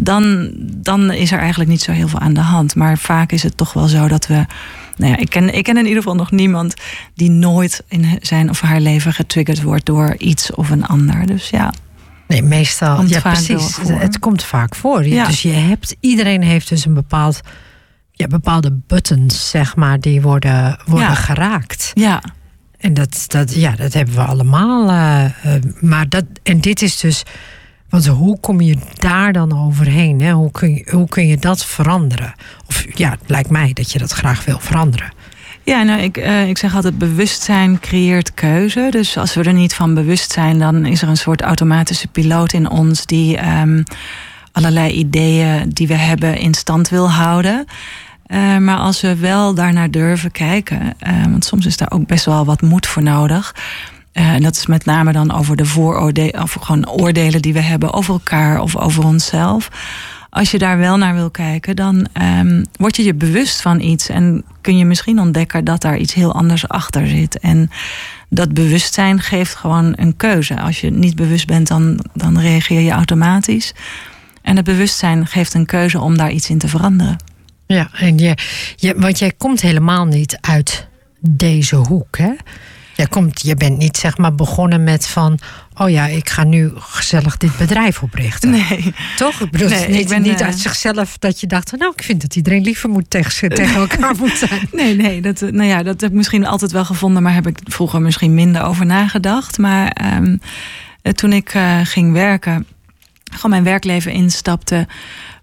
dan, 0.00 0.50
dan 0.60 1.10
is 1.10 1.32
er 1.32 1.38
eigenlijk 1.38 1.70
niet 1.70 1.80
zo 1.80 1.92
heel 1.92 2.08
veel 2.08 2.18
aan 2.18 2.34
de 2.34 2.40
hand. 2.40 2.74
Maar 2.74 2.98
vaak 2.98 3.32
is 3.32 3.42
het 3.42 3.56
toch 3.56 3.72
wel 3.72 3.88
zo 3.88 4.08
dat 4.08 4.26
we. 4.26 4.46
Nou 4.96 5.12
ja, 5.12 5.18
ik 5.18 5.30
ken, 5.30 5.54
ik 5.54 5.64
ken 5.64 5.76
in 5.76 5.86
ieder 5.86 6.02
geval 6.02 6.16
nog 6.16 6.30
niemand 6.30 6.74
die 7.14 7.30
nooit 7.30 7.84
in 7.88 8.18
zijn 8.22 8.50
of 8.50 8.60
haar 8.60 8.80
leven 8.80 9.12
getriggerd 9.12 9.62
wordt 9.62 9.86
door 9.86 10.14
iets 10.18 10.54
of 10.54 10.70
een 10.70 10.86
ander. 10.86 11.26
Dus 11.26 11.50
ja. 11.50 11.72
Nee, 12.26 12.42
meestal. 12.42 13.04
ja, 13.04 13.20
precies. 13.20 13.78
Het 13.82 14.18
komt 14.18 14.42
vaak 14.42 14.74
voor. 14.74 15.06
Ja. 15.06 15.26
Dus 15.26 15.42
je 15.42 15.52
hebt, 15.52 15.96
iedereen 16.00 16.42
heeft 16.42 16.68
dus 16.68 16.84
een 16.84 16.94
bepaald, 16.94 17.40
ja, 18.12 18.26
bepaalde 18.26 18.80
buttons, 18.86 19.50
zeg 19.50 19.76
maar, 19.76 20.00
die 20.00 20.22
worden, 20.22 20.78
worden 20.86 21.16
geraakt. 21.16 21.90
Ja. 21.94 22.22
En 22.78 22.94
dat, 22.94 23.24
dat, 23.26 23.54
ja, 23.54 23.76
dat 23.76 23.92
hebben 23.92 24.14
we 24.14 24.20
allemaal. 24.20 24.90
Uh, 24.90 25.24
uh, 25.24 25.52
maar 25.80 26.08
dat, 26.08 26.24
en 26.42 26.60
dit 26.60 26.82
is 26.82 27.00
dus 27.00 27.22
want 27.88 28.06
hoe 28.06 28.40
kom 28.40 28.60
je 28.60 28.76
daar 28.94 29.32
dan 29.32 29.66
overheen? 29.66 30.20
Hè? 30.20 30.32
Hoe, 30.32 30.50
kun 30.50 30.74
je, 30.74 30.86
hoe 30.90 31.08
kun 31.08 31.26
je 31.26 31.36
dat 31.36 31.64
veranderen? 31.64 32.34
Of 32.66 32.84
ja, 32.94 33.10
het 33.10 33.20
lijkt 33.26 33.50
mij 33.50 33.72
dat 33.72 33.92
je 33.92 33.98
dat 33.98 34.12
graag 34.12 34.44
wil 34.44 34.58
veranderen. 34.58 35.12
Ja, 35.62 35.82
nou, 35.82 36.00
ik, 36.00 36.18
uh, 36.18 36.48
ik 36.48 36.58
zeg 36.58 36.74
altijd: 36.74 36.98
bewustzijn 36.98 37.80
creëert 37.80 38.34
keuze. 38.34 38.86
Dus 38.90 39.16
als 39.16 39.34
we 39.34 39.42
er 39.42 39.52
niet 39.52 39.74
van 39.74 39.94
bewust 39.94 40.32
zijn, 40.32 40.58
dan 40.58 40.86
is 40.86 41.02
er 41.02 41.08
een 41.08 41.16
soort 41.16 41.42
automatische 41.42 42.08
piloot 42.08 42.52
in 42.52 42.70
ons 42.70 43.06
die 43.06 43.58
um, 43.60 43.82
allerlei 44.52 44.92
ideeën 44.92 45.68
die 45.68 45.86
we 45.86 45.94
hebben 45.94 46.38
in 46.38 46.54
stand 46.54 46.88
wil 46.88 47.10
houden. 47.10 47.64
Uh, 48.26 48.58
maar 48.58 48.78
als 48.78 49.00
we 49.00 49.16
wel 49.16 49.54
daarnaar 49.54 49.90
durven 49.90 50.30
kijken, 50.30 50.80
uh, 50.80 51.24
want 51.24 51.44
soms 51.44 51.66
is 51.66 51.76
daar 51.76 51.90
ook 51.90 52.06
best 52.06 52.24
wel 52.24 52.44
wat 52.44 52.62
moed 52.62 52.86
voor 52.86 53.02
nodig 53.02 53.54
en 54.18 54.42
dat 54.42 54.56
is 54.56 54.66
met 54.66 54.84
name 54.84 55.12
dan 55.12 55.32
over 55.32 55.56
de 55.56 55.64
vooroordelen, 55.64 56.42
of 56.42 56.52
gewoon 56.52 56.88
oordelen 56.88 57.42
die 57.42 57.52
we 57.52 57.60
hebben 57.60 57.92
over 57.92 58.12
elkaar 58.12 58.60
of 58.60 58.76
over 58.76 59.04
onszelf. 59.04 59.68
Als 60.30 60.50
je 60.50 60.58
daar 60.58 60.78
wel 60.78 60.96
naar 60.96 61.14
wil 61.14 61.30
kijken, 61.30 61.76
dan 61.76 62.06
um, 62.38 62.64
word 62.76 62.96
je 62.96 63.04
je 63.04 63.14
bewust 63.14 63.60
van 63.60 63.80
iets 63.80 64.08
en 64.08 64.44
kun 64.60 64.76
je 64.76 64.84
misschien 64.84 65.20
ontdekken 65.20 65.64
dat 65.64 65.80
daar 65.80 65.96
iets 65.96 66.14
heel 66.14 66.34
anders 66.34 66.68
achter 66.68 67.06
zit. 67.06 67.38
En 67.38 67.70
dat 68.28 68.54
bewustzijn 68.54 69.20
geeft 69.20 69.54
gewoon 69.54 69.92
een 69.96 70.16
keuze. 70.16 70.60
Als 70.60 70.80
je 70.80 70.90
niet 70.90 71.16
bewust 71.16 71.46
bent, 71.46 71.68
dan, 71.68 72.04
dan 72.14 72.38
reageer 72.38 72.80
je 72.80 72.90
automatisch. 72.90 73.72
En 74.42 74.56
het 74.56 74.64
bewustzijn 74.64 75.26
geeft 75.26 75.54
een 75.54 75.66
keuze 75.66 76.00
om 76.00 76.16
daar 76.16 76.30
iets 76.30 76.50
in 76.50 76.58
te 76.58 76.68
veranderen. 76.68 77.16
Ja, 77.66 77.88
en 77.92 78.18
je, 78.18 78.36
je, 78.76 78.94
want 78.96 79.18
jij 79.18 79.32
komt 79.36 79.60
helemaal 79.60 80.04
niet 80.04 80.38
uit 80.40 80.88
deze 81.20 81.76
hoek, 81.76 82.18
hè? 82.18 82.32
Je, 82.98 83.08
komt, 83.08 83.42
je 83.42 83.54
bent 83.54 83.78
niet 83.78 83.96
zeg 83.96 84.16
maar 84.16 84.34
begonnen 84.34 84.84
met 84.84 85.06
van... 85.06 85.38
oh 85.74 85.90
ja, 85.90 86.06
ik 86.06 86.30
ga 86.30 86.44
nu 86.44 86.72
gezellig 86.74 87.36
dit 87.36 87.56
bedrijf 87.56 88.02
oprichten. 88.02 88.50
Nee. 88.50 88.94
Toch? 89.16 89.40
Ik 89.40 89.50
bedoel, 89.50 89.68
nee, 89.68 89.88
ik 89.88 90.08
ben 90.08 90.22
niet 90.22 90.42
uit 90.42 90.58
zichzelf 90.58 91.18
dat 91.18 91.40
je 91.40 91.46
dacht... 91.46 91.72
nou, 91.78 91.92
ik 91.96 92.02
vind 92.02 92.20
dat 92.20 92.36
iedereen 92.36 92.62
liever 92.62 92.88
moet 92.88 93.10
tegen, 93.10 93.48
tegen 93.54 93.74
elkaar 93.74 94.16
moet 94.16 94.36
zijn. 94.36 94.68
Nee, 94.72 94.96
nee. 94.96 95.20
Dat, 95.20 95.40
nou 95.40 95.64
ja, 95.64 95.82
dat 95.82 96.00
heb 96.00 96.10
ik 96.10 96.16
misschien 96.16 96.46
altijd 96.46 96.72
wel 96.72 96.84
gevonden... 96.84 97.22
maar 97.22 97.34
heb 97.34 97.46
ik 97.46 97.58
vroeger 97.64 98.00
misschien 98.00 98.34
minder 98.34 98.62
over 98.62 98.86
nagedacht. 98.86 99.58
Maar 99.58 99.96
um, 100.16 100.40
toen 101.14 101.32
ik 101.32 101.54
uh, 101.54 101.80
ging 101.82 102.12
werken... 102.12 102.66
gewoon 103.30 103.50
mijn 103.50 103.64
werkleven 103.64 104.12
instapte 104.12 104.86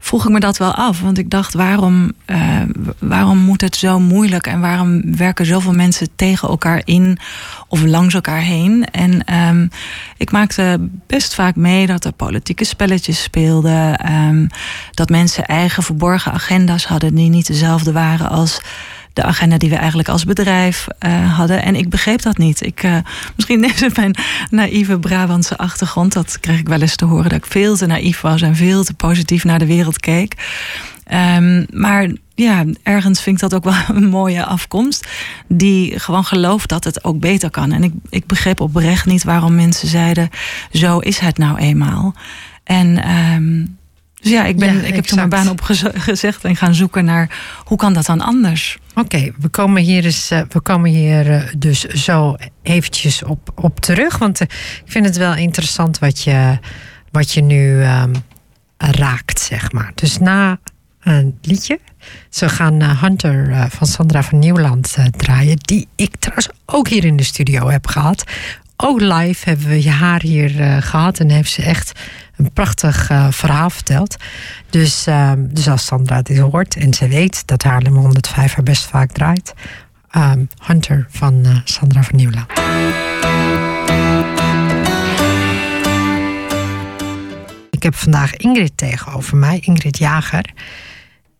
vroeg 0.05 0.25
ik 0.25 0.31
me 0.31 0.39
dat 0.39 0.57
wel 0.57 0.73
af. 0.73 1.01
Want 1.01 1.17
ik 1.17 1.29
dacht, 1.29 1.53
waarom, 1.53 2.11
uh, 2.25 2.61
waarom 2.99 3.37
moet 3.37 3.61
het 3.61 3.75
zo 3.75 3.99
moeilijk? 3.99 4.47
En 4.47 4.59
waarom 4.59 5.15
werken 5.17 5.45
zoveel 5.45 5.73
mensen 5.73 6.07
tegen 6.15 6.49
elkaar 6.49 6.81
in 6.83 7.17
of 7.67 7.83
langs 7.83 8.13
elkaar 8.13 8.41
heen? 8.41 8.85
En 8.91 9.33
um, 9.47 9.69
ik 10.17 10.31
maakte 10.31 10.89
best 11.07 11.33
vaak 11.33 11.55
mee 11.55 11.85
dat 11.85 12.05
er 12.05 12.11
politieke 12.11 12.63
spelletjes 12.63 13.23
speelden. 13.23 14.11
Um, 14.13 14.47
dat 14.91 15.09
mensen 15.09 15.45
eigen 15.45 15.83
verborgen 15.83 16.31
agenda's 16.31 16.85
hadden 16.85 17.15
die 17.15 17.29
niet 17.29 17.47
dezelfde 17.47 17.91
waren 17.91 18.29
als 18.29 18.61
de 19.15 19.23
agenda 19.23 19.57
die 19.57 19.69
we 19.69 19.75
eigenlijk 19.75 20.09
als 20.09 20.23
bedrijf 20.23 20.87
uh, 21.05 21.37
hadden. 21.37 21.63
En 21.63 21.75
ik 21.75 21.89
begreep 21.89 22.21
dat 22.21 22.37
niet. 22.37 22.65
Ik, 22.65 22.83
uh, 22.83 22.97
misschien 23.35 23.63
is 23.63 23.81
het 23.81 23.95
mijn 23.95 24.15
naïeve 24.49 24.99
Brabantse 24.99 25.57
achtergrond. 25.57 26.13
Dat 26.13 26.39
kreeg 26.39 26.59
ik 26.59 26.67
wel 26.67 26.81
eens 26.81 26.95
te 26.95 27.05
horen 27.05 27.29
dat 27.29 27.37
ik 27.37 27.45
veel 27.45 27.75
te 27.75 27.85
naïef 27.85 28.21
was 28.21 28.41
en 28.41 28.55
veel 28.55 28.83
te 28.83 28.93
positief 28.93 29.43
naar 29.43 29.59
de 29.59 29.65
wereld 29.65 29.99
keek. 29.99 30.35
Um, 31.37 31.65
maar 31.69 32.09
ja, 32.35 32.65
ergens 32.83 33.21
vind 33.21 33.41
ik 33.41 33.49
dat 33.49 33.53
ook 33.53 33.63
wel 33.63 33.81
een 33.97 34.09
mooie 34.09 34.45
afkomst. 34.45 35.07
Die 35.47 35.99
gewoon 35.99 36.25
gelooft 36.25 36.69
dat 36.69 36.83
het 36.83 37.03
ook 37.03 37.19
beter 37.19 37.49
kan. 37.49 37.71
En 37.71 37.83
ik, 37.83 37.93
ik 38.09 38.25
begreep 38.25 38.59
oprecht 38.59 39.05
niet 39.05 39.23
waarom 39.23 39.55
mensen 39.55 39.87
zeiden: 39.87 40.29
zo 40.71 40.99
is 40.99 41.19
het 41.19 41.37
nou 41.37 41.57
eenmaal. 41.57 42.15
En 42.63 43.11
um, 43.11 43.77
Dus 44.25 44.33
ja, 44.33 44.45
ik, 44.45 44.57
ben, 44.57 44.85
ik 44.85 44.95
heb 44.95 45.05
toen 45.05 45.17
mijn 45.17 45.29
baan 45.29 45.49
opgezegd 45.49 46.43
en 46.43 46.55
gaan 46.55 46.75
zoeken 46.75 47.05
naar 47.05 47.29
hoe 47.63 47.77
kan 47.77 47.93
dat 47.93 48.05
dan 48.05 48.21
anders. 48.21 48.77
Oké, 48.95 49.31
we 49.37 49.47
komen 49.47 49.81
hier, 49.81 50.05
eens, 50.05 50.31
uh, 50.31 50.41
we 50.49 50.59
komen 50.59 50.89
hier 50.89 51.29
uh, 51.29 51.43
dus 51.57 51.83
zo 51.83 52.35
eventjes 52.63 53.23
op, 53.23 53.51
op 53.55 53.79
terug. 53.79 54.17
Want 54.17 54.41
uh, 54.41 54.47
ik 54.85 54.91
vind 54.91 55.05
het 55.05 55.17
wel 55.17 55.35
interessant 55.35 55.99
wat 55.99 56.21
je, 56.21 56.59
wat 57.11 57.31
je 57.31 57.41
nu 57.41 57.83
um, 57.83 58.13
raakt, 58.77 59.39
zeg 59.39 59.71
maar. 59.71 59.91
Dus 59.95 60.17
na 60.17 60.59
een 61.03 61.37
liedje. 61.41 61.79
Ze 62.29 62.49
gaan 62.49 62.83
Hunter 62.83 63.67
van 63.69 63.87
Sandra 63.87 64.23
van 64.23 64.39
Nieuwland 64.39 64.95
draaien. 65.11 65.57
Die 65.57 65.87
ik 65.95 66.15
trouwens 66.19 66.49
ook 66.65 66.87
hier 66.87 67.05
in 67.05 67.17
de 67.17 67.23
studio 67.23 67.69
heb 67.69 67.87
gehad. 67.87 68.23
Ook 68.77 69.01
live 69.01 69.49
hebben 69.49 69.67
we 69.67 69.89
haar 69.89 70.21
hier 70.21 70.81
gehad. 70.81 71.19
En 71.19 71.29
heeft 71.29 71.51
ze 71.51 71.61
echt 71.61 71.99
een 72.35 72.51
prachtig 72.51 73.09
uh, 73.09 73.27
verhaal 73.31 73.69
verteld. 73.69 74.15
Dus, 74.69 75.07
uh, 75.07 75.31
dus 75.37 75.67
als 75.67 75.85
Sandra 75.85 76.21
dit 76.21 76.37
hoort 76.37 76.75
en 76.75 76.93
ze 76.93 77.07
weet 77.07 77.47
dat 77.47 77.63
Haarlem 77.63 77.95
105 77.95 78.53
haar 78.53 78.63
best 78.63 78.85
vaak 78.85 79.11
draait. 79.11 79.53
Um, 80.17 80.49
Hunter 80.65 81.07
van 81.09 81.33
uh, 81.45 81.57
Sandra 81.63 82.03
van 82.03 82.15
Nieuwland. 82.15 82.51
Ik 87.69 87.83
heb 87.83 87.95
vandaag 87.95 88.35
Ingrid 88.35 88.77
tegenover 88.77 89.37
mij, 89.37 89.59
Ingrid 89.61 89.97
Jager. 89.97 90.45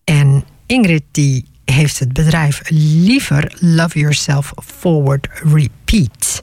En 0.04 0.44
Ingrid 0.66 1.02
die 1.10 1.44
heeft 1.64 1.98
het 1.98 2.12
bedrijf 2.12 2.60
Liever 2.68 3.52
Love 3.60 3.98
Yourself 3.98 4.52
Forward 4.78 5.28
Repeat. 5.32 6.42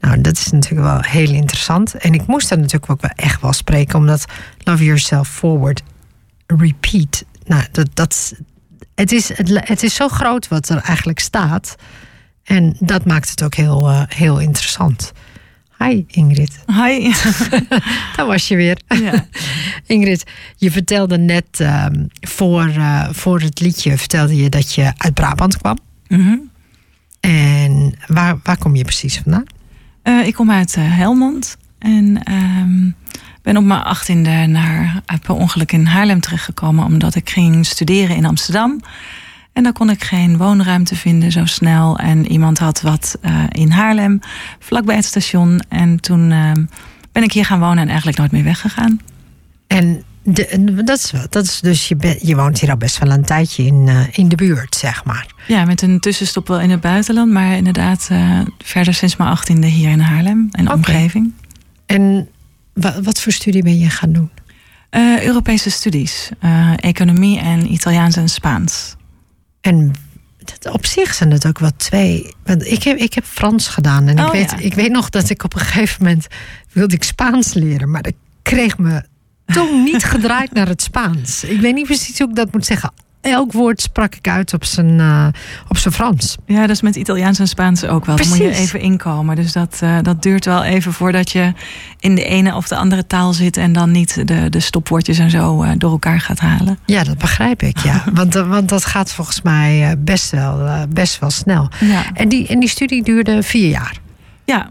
Nou, 0.00 0.20
dat 0.20 0.36
is 0.36 0.50
natuurlijk 0.50 0.88
wel 0.88 1.00
heel 1.00 1.34
interessant. 1.34 1.94
En 1.94 2.14
ik 2.14 2.26
moest 2.26 2.48
dat 2.48 2.58
natuurlijk 2.58 2.90
ook 2.90 3.00
wel 3.00 3.10
echt 3.16 3.40
wel 3.40 3.52
spreken, 3.52 3.98
omdat 3.98 4.24
Love 4.58 4.84
Yourself 4.84 5.28
Forward 5.28 5.82
Repeat. 6.46 7.24
Nou, 7.44 7.64
dat, 7.72 7.88
dat, 7.94 8.34
het, 8.94 9.12
is, 9.12 9.28
het, 9.28 9.68
het 9.68 9.82
is 9.82 9.94
zo 9.94 10.08
groot 10.08 10.48
wat 10.48 10.68
er 10.68 10.78
eigenlijk 10.78 11.18
staat. 11.18 11.76
En 12.44 12.76
dat 12.78 13.04
maakt 13.04 13.30
het 13.30 13.42
ook 13.42 13.54
heel, 13.54 13.90
uh, 13.90 14.02
heel 14.08 14.38
interessant. 14.38 15.12
Hi 15.78 16.04
Ingrid. 16.06 16.58
Hi. 16.66 17.12
Daar 18.16 18.26
was 18.26 18.48
je 18.48 18.56
weer. 18.56 18.80
Ja. 18.86 19.26
Ingrid, 19.86 20.24
je 20.56 20.70
vertelde 20.70 21.18
net 21.18 21.60
uh, 21.60 21.86
voor, 22.20 22.68
uh, 22.68 23.08
voor 23.10 23.40
het 23.40 23.60
liedje 23.60 23.98
vertelde 23.98 24.36
je 24.36 24.48
dat 24.48 24.74
je 24.74 24.92
uit 24.96 25.14
Brabant 25.14 25.56
kwam. 25.56 25.78
Mm 26.08 26.20
-hmm. 26.20 26.50
En 27.20 27.94
waar, 28.06 28.38
waar 28.42 28.58
kom 28.58 28.76
je 28.76 28.84
precies 28.84 29.18
vandaan? 29.18 29.44
Uh, 30.04 30.26
ik 30.26 30.34
kom 30.34 30.50
uit 30.50 30.76
uh, 30.76 30.96
Helmond 30.96 31.56
en 31.78 32.32
um, 32.32 32.94
ben 33.42 33.56
op 33.56 33.64
mijn 33.64 33.82
achttiende 33.82 34.46
naar 34.46 35.02
per 35.22 35.34
ongeluk 35.34 35.72
in 35.72 35.86
Haarlem 35.86 36.20
terechtgekomen 36.20 36.84
omdat 36.84 37.14
ik 37.14 37.30
ging 37.30 37.66
studeren 37.66 38.16
in 38.16 38.24
Amsterdam. 38.24 38.80
En 39.52 39.62
daar 39.62 39.72
kon 39.72 39.90
ik 39.90 40.04
geen 40.04 40.36
woonruimte 40.36 40.96
vinden 40.96 41.32
zo 41.32 41.44
snel. 41.44 41.98
En 41.98 42.26
iemand 42.26 42.58
had 42.58 42.80
wat 42.80 43.18
in 43.48 43.70
Haarlem, 43.70 44.20
vlakbij 44.58 44.96
het 44.96 45.04
station. 45.04 45.60
En 45.68 46.00
toen 46.00 46.30
ehm, 46.30 46.64
ben 47.12 47.22
ik 47.22 47.32
hier 47.32 47.44
gaan 47.44 47.60
wonen 47.60 47.78
en 47.78 47.88
eigenlijk 47.88 48.18
nooit 48.18 48.32
meer 48.32 48.44
weggegaan. 48.44 49.00
En 49.66 50.04
de, 50.22 50.82
dat, 50.84 50.98
is, 50.98 51.12
dat 51.28 51.44
is 51.44 51.60
dus, 51.60 51.88
je, 51.88 51.96
ben, 51.96 52.16
je 52.22 52.36
woont 52.36 52.60
hier 52.60 52.70
al 52.70 52.76
best 52.76 52.98
wel 52.98 53.10
een 53.10 53.24
tijdje 53.24 53.64
in, 53.64 53.86
uh, 53.86 54.00
in 54.10 54.28
de 54.28 54.36
buurt, 54.36 54.74
zeg 54.74 55.04
maar. 55.04 55.26
Ja, 55.46 55.64
met 55.64 55.82
een 55.82 56.00
tussenstop 56.00 56.48
wel 56.48 56.60
in 56.60 56.70
het 56.70 56.80
buitenland, 56.80 57.32
maar 57.32 57.56
inderdaad 57.56 58.08
uh, 58.12 58.40
verder 58.58 58.94
sinds 58.94 59.16
mijn 59.16 59.30
achttiende 59.30 59.66
hier 59.66 59.90
in 59.90 60.00
Haarlem 60.00 60.48
en 60.52 60.64
okay. 60.64 60.76
omgeving. 60.76 61.32
En 61.86 62.28
wat 63.02 63.20
voor 63.20 63.32
studie 63.32 63.62
ben 63.62 63.78
je 63.78 63.90
gaan 63.90 64.12
doen? 64.12 64.30
Uh, 64.90 65.22
Europese 65.22 65.70
studies, 65.70 66.30
economie 66.76 67.38
en 67.38 67.72
Italiaans 67.72 68.16
en 68.16 68.28
Spaans. 68.28 68.96
En 69.60 69.92
op 70.72 70.86
zich 70.86 71.14
zijn 71.14 71.30
het 71.30 71.46
ook 71.46 71.58
wel 71.58 71.70
twee. 71.76 72.34
Want 72.44 72.66
ik 72.66 72.82
heb, 72.82 72.96
ik 72.96 73.14
heb 73.14 73.24
Frans 73.24 73.68
gedaan 73.68 74.08
en 74.08 74.20
oh, 74.20 74.26
ik, 74.26 74.32
weet, 74.32 74.50
ja. 74.50 74.56
ik 74.56 74.74
weet 74.74 74.90
nog 74.90 75.10
dat 75.10 75.30
ik 75.30 75.44
op 75.44 75.54
een 75.54 75.60
gegeven 75.60 76.04
moment 76.04 76.26
wilde 76.72 76.94
ik 76.94 77.02
Spaans 77.02 77.54
leren, 77.54 77.90
maar 77.90 78.06
ik 78.06 78.16
kreeg 78.42 78.78
me 78.78 79.04
tong 79.52 79.84
niet 79.84 80.04
gedraaid 80.04 80.52
naar 80.52 80.68
het 80.68 80.82
Spaans. 80.82 81.44
Ik 81.44 81.60
weet 81.60 81.74
niet 81.74 81.86
precies 81.86 82.18
hoe 82.18 82.28
ik 82.28 82.34
dat 82.34 82.52
moet 82.52 82.66
zeggen. 82.66 82.92
Elk 83.20 83.52
woord 83.52 83.80
sprak 83.80 84.14
ik 84.14 84.28
uit 84.28 84.54
op 84.54 84.64
zijn, 84.64 84.98
uh, 84.98 85.26
op 85.68 85.76
zijn 85.76 85.94
Frans. 85.94 86.36
Ja, 86.46 86.60
dat 86.60 86.70
is 86.70 86.82
met 86.82 86.96
Italiaans 86.96 87.38
en 87.38 87.48
Spaans 87.48 87.84
ook 87.84 88.04
wel. 88.04 88.14
Precies. 88.14 88.38
Dan 88.38 88.46
moet 88.46 88.56
je 88.56 88.62
even 88.62 88.80
inkomen. 88.80 89.36
Dus 89.36 89.52
dat, 89.52 89.80
uh, 89.82 89.98
dat 90.02 90.22
duurt 90.22 90.44
wel 90.44 90.64
even 90.64 90.92
voordat 90.92 91.30
je 91.30 91.52
in 91.98 92.14
de 92.14 92.24
ene 92.24 92.54
of 92.54 92.68
de 92.68 92.76
andere 92.76 93.06
taal 93.06 93.32
zit... 93.32 93.56
en 93.56 93.72
dan 93.72 93.90
niet 93.90 94.26
de, 94.28 94.48
de 94.48 94.60
stopwoordjes 94.60 95.18
en 95.18 95.30
zo 95.30 95.62
uh, 95.62 95.70
door 95.76 95.90
elkaar 95.90 96.20
gaat 96.20 96.38
halen. 96.38 96.78
Ja, 96.86 97.04
dat 97.04 97.18
begrijp 97.18 97.62
ik, 97.62 97.78
ja. 97.78 98.04
want, 98.14 98.34
want 98.34 98.68
dat 98.68 98.84
gaat 98.84 99.12
volgens 99.12 99.42
mij 99.42 99.94
best 99.98 100.30
wel, 100.30 100.86
best 100.88 101.18
wel 101.18 101.30
snel. 101.30 101.68
Ja. 101.80 102.04
En, 102.14 102.28
die, 102.28 102.46
en 102.46 102.60
die 102.60 102.68
studie 102.68 103.02
duurde 103.02 103.42
vier 103.42 103.68
jaar? 103.68 103.98
Ja. 104.44 104.70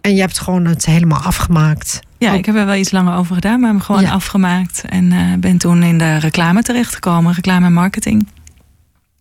En 0.00 0.14
je 0.14 0.20
hebt 0.20 0.40
gewoon 0.40 0.64
het 0.64 0.86
helemaal 0.86 1.20
afgemaakt? 1.20 2.00
Ja, 2.24 2.32
ik 2.32 2.46
heb 2.46 2.54
er 2.54 2.66
wel 2.66 2.74
iets 2.74 2.90
langer 2.90 3.16
over 3.16 3.34
gedaan, 3.34 3.60
maar 3.60 3.70
hem 3.70 3.80
gewoon 3.80 4.02
ja. 4.02 4.12
afgemaakt. 4.12 4.84
En 4.88 5.12
uh, 5.12 5.34
ben 5.38 5.58
toen 5.58 5.82
in 5.82 5.98
de 5.98 6.16
reclame 6.16 6.62
terechtgekomen, 6.62 7.32
reclame 7.32 7.66
en 7.66 7.72
marketing. 7.72 8.28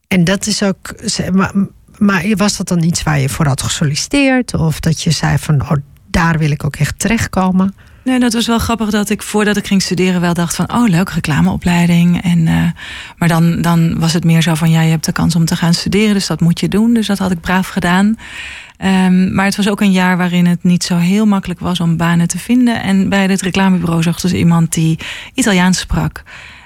En 0.07 0.23
dat 0.23 0.47
is 0.47 0.63
ook. 0.63 0.95
Maar, 1.31 1.51
maar 1.97 2.25
was 2.35 2.57
dat 2.57 2.67
dan 2.67 2.83
iets 2.83 3.03
waar 3.03 3.19
je 3.19 3.29
voor 3.29 3.47
had 3.47 3.61
gesolliciteerd? 3.61 4.53
Of 4.53 4.79
dat 4.79 5.01
je 5.01 5.11
zei 5.11 5.37
van 5.37 5.61
oh, 5.61 5.71
daar 6.07 6.37
wil 6.37 6.51
ik 6.51 6.65
ook 6.65 6.75
echt 6.75 6.99
terechtkomen? 6.99 7.75
Nee, 8.03 8.19
dat 8.19 8.33
was 8.33 8.47
wel 8.47 8.59
grappig 8.59 8.89
dat 8.89 9.09
ik 9.09 9.23
voordat 9.23 9.57
ik 9.57 9.67
ging 9.67 9.81
studeren 9.81 10.21
wel 10.21 10.33
dacht 10.33 10.55
van 10.55 10.73
oh 10.73 10.87
leuk, 10.87 11.09
reclameopleiding. 11.09 12.21
En, 12.21 12.39
uh, 12.47 12.65
maar 13.17 13.27
dan, 13.27 13.61
dan 13.61 13.99
was 13.99 14.13
het 14.13 14.23
meer 14.23 14.41
zo 14.41 14.55
van 14.55 14.69
ja, 14.69 14.81
je 14.81 14.89
hebt 14.89 15.05
de 15.05 15.11
kans 15.11 15.35
om 15.35 15.45
te 15.45 15.55
gaan 15.55 15.73
studeren, 15.73 16.13
dus 16.13 16.27
dat 16.27 16.39
moet 16.39 16.59
je 16.59 16.67
doen. 16.67 16.93
Dus 16.93 17.07
dat 17.07 17.17
had 17.17 17.31
ik 17.31 17.41
braaf 17.41 17.67
gedaan. 17.67 18.17
Um, 18.85 19.33
maar 19.33 19.45
het 19.45 19.55
was 19.55 19.69
ook 19.69 19.81
een 19.81 19.91
jaar 19.91 20.17
waarin 20.17 20.45
het 20.45 20.63
niet 20.63 20.83
zo 20.83 20.97
heel 20.97 21.25
makkelijk 21.25 21.59
was 21.59 21.79
om 21.79 21.97
banen 21.97 22.27
te 22.27 22.37
vinden. 22.37 22.83
En 22.83 23.09
bij 23.09 23.23
het 23.23 23.41
reclamebureau 23.41 24.03
zocht 24.03 24.21
dus 24.21 24.33
iemand 24.33 24.73
die 24.73 24.99
Italiaans 25.33 25.79
sprak. 25.79 26.23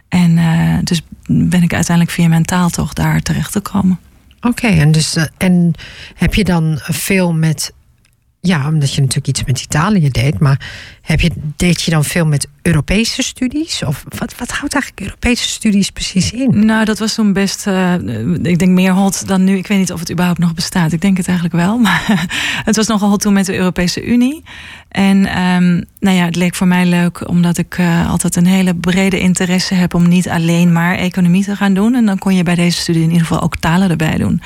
En 0.07 0.37
uh, 0.37 0.77
dus 0.83 1.01
ben 1.27 1.63
ik 1.63 1.73
uiteindelijk 1.73 2.15
via 2.15 2.27
mijn 2.27 2.45
taal 2.45 2.69
toch 2.69 2.93
daar 2.93 3.21
terecht 3.21 3.51
gekomen. 3.51 3.99
Oké, 4.41 4.67
en, 4.67 4.91
dus, 4.91 5.15
uh, 5.15 5.23
en 5.37 5.73
heb 6.15 6.33
je 6.33 6.43
dan 6.43 6.79
veel 6.81 7.33
met 7.33 7.73
ja, 8.47 8.67
omdat 8.67 8.93
je 8.93 9.01
natuurlijk 9.01 9.27
iets 9.27 9.43
met 9.43 9.61
Italië 9.61 10.09
deed. 10.09 10.39
Maar 10.39 10.59
heb 11.07 11.19
je, 11.19 11.31
deed 11.55 11.81
je 11.81 11.91
dan 11.91 12.03
veel 12.03 12.25
met 12.25 12.47
Europese 12.61 13.23
studies? 13.23 13.83
Of 13.83 14.03
wat, 14.17 14.35
wat 14.37 14.51
houdt 14.51 14.73
eigenlijk 14.73 15.03
Europese 15.03 15.47
studies 15.47 15.89
precies 15.89 16.31
in? 16.31 16.65
Nou, 16.65 16.85
dat 16.85 16.99
was 16.99 17.13
toen 17.13 17.33
best, 17.33 17.67
uh, 17.67 17.93
ik 18.43 18.59
denk 18.59 18.71
meer 18.71 18.91
hot 18.91 19.27
dan 19.27 19.43
nu. 19.43 19.57
Ik 19.57 19.67
weet 19.67 19.77
niet 19.77 19.91
of 19.91 19.99
het 19.99 20.11
überhaupt 20.11 20.39
nog 20.39 20.53
bestaat. 20.53 20.91
Ik 20.91 21.01
denk 21.01 21.17
het 21.17 21.27
eigenlijk 21.27 21.57
wel. 21.57 21.77
Maar 21.87 22.27
het 22.63 22.75
was 22.75 22.87
nogal 22.87 23.09
hot 23.09 23.21
toen 23.21 23.33
met 23.33 23.45
de 23.45 23.55
Europese 23.55 24.05
Unie. 24.05 24.43
En 24.89 25.17
um, 25.41 25.85
nou 25.99 26.17
ja, 26.17 26.25
het 26.25 26.35
leek 26.35 26.55
voor 26.55 26.67
mij 26.67 26.85
leuk 26.85 27.27
omdat 27.29 27.57
ik 27.57 27.77
uh, 27.77 28.09
altijd 28.09 28.35
een 28.35 28.45
hele 28.45 28.75
brede 28.75 29.19
interesse 29.19 29.73
heb 29.73 29.93
om 29.93 30.07
niet 30.07 30.29
alleen 30.29 30.71
maar 30.71 30.95
economie 30.95 31.43
te 31.43 31.55
gaan 31.55 31.73
doen. 31.73 31.95
En 31.95 32.05
dan 32.05 32.17
kon 32.17 32.35
je 32.35 32.43
bij 32.43 32.55
deze 32.55 32.79
studie 32.79 33.03
in 33.03 33.11
ieder 33.11 33.27
geval 33.27 33.41
ook 33.41 33.57
talen 33.57 33.89
erbij 33.89 34.17
doen. 34.17 34.41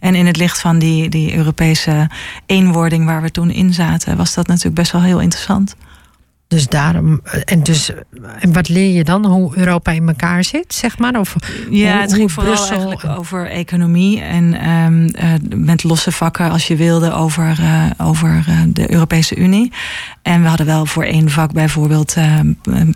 En 0.00 0.14
in 0.14 0.26
het 0.26 0.36
licht 0.36 0.60
van 0.60 0.78
die, 0.78 1.08
die 1.08 1.36
Europese 1.36 2.10
eenwording 2.46 3.04
waar 3.04 3.22
we 3.22 3.30
toen 3.30 3.50
in 3.50 3.72
zaten, 3.72 4.16
was 4.16 4.34
dat 4.34 4.46
natuurlijk 4.46 4.76
best 4.76 4.92
wel 4.92 5.02
heel 5.02 5.20
interessant. 5.20 5.76
Dus 6.54 6.68
daarom, 6.68 7.20
en, 7.44 7.62
dus, 7.62 7.90
en 8.38 8.52
wat 8.52 8.68
leer 8.68 8.94
je 8.94 9.04
dan? 9.04 9.26
Hoe 9.26 9.56
Europa 9.56 9.90
in 9.92 10.08
elkaar 10.08 10.44
zit, 10.44 10.74
zeg 10.74 10.98
maar? 10.98 11.18
Of 11.18 11.36
ja, 11.70 11.92
hoe, 11.92 12.00
het 12.00 12.14
ging 12.14 12.32
vooral 12.32 12.54
Brussel... 12.54 12.76
eigenlijk 12.76 13.18
over 13.18 13.50
economie 13.50 14.20
en 14.20 14.68
um, 14.70 15.02
uh, 15.02 15.32
met 15.56 15.82
losse 15.84 16.12
vakken, 16.12 16.50
als 16.50 16.66
je 16.66 16.76
wilde, 16.76 17.12
over, 17.12 17.58
uh, 17.60 17.84
over 18.06 18.44
uh, 18.48 18.60
de 18.68 18.92
Europese 18.92 19.36
Unie. 19.36 19.72
En 20.22 20.42
we 20.42 20.48
hadden 20.48 20.66
wel 20.66 20.86
voor 20.86 21.04
één 21.04 21.30
vak 21.30 21.52
bijvoorbeeld 21.52 22.16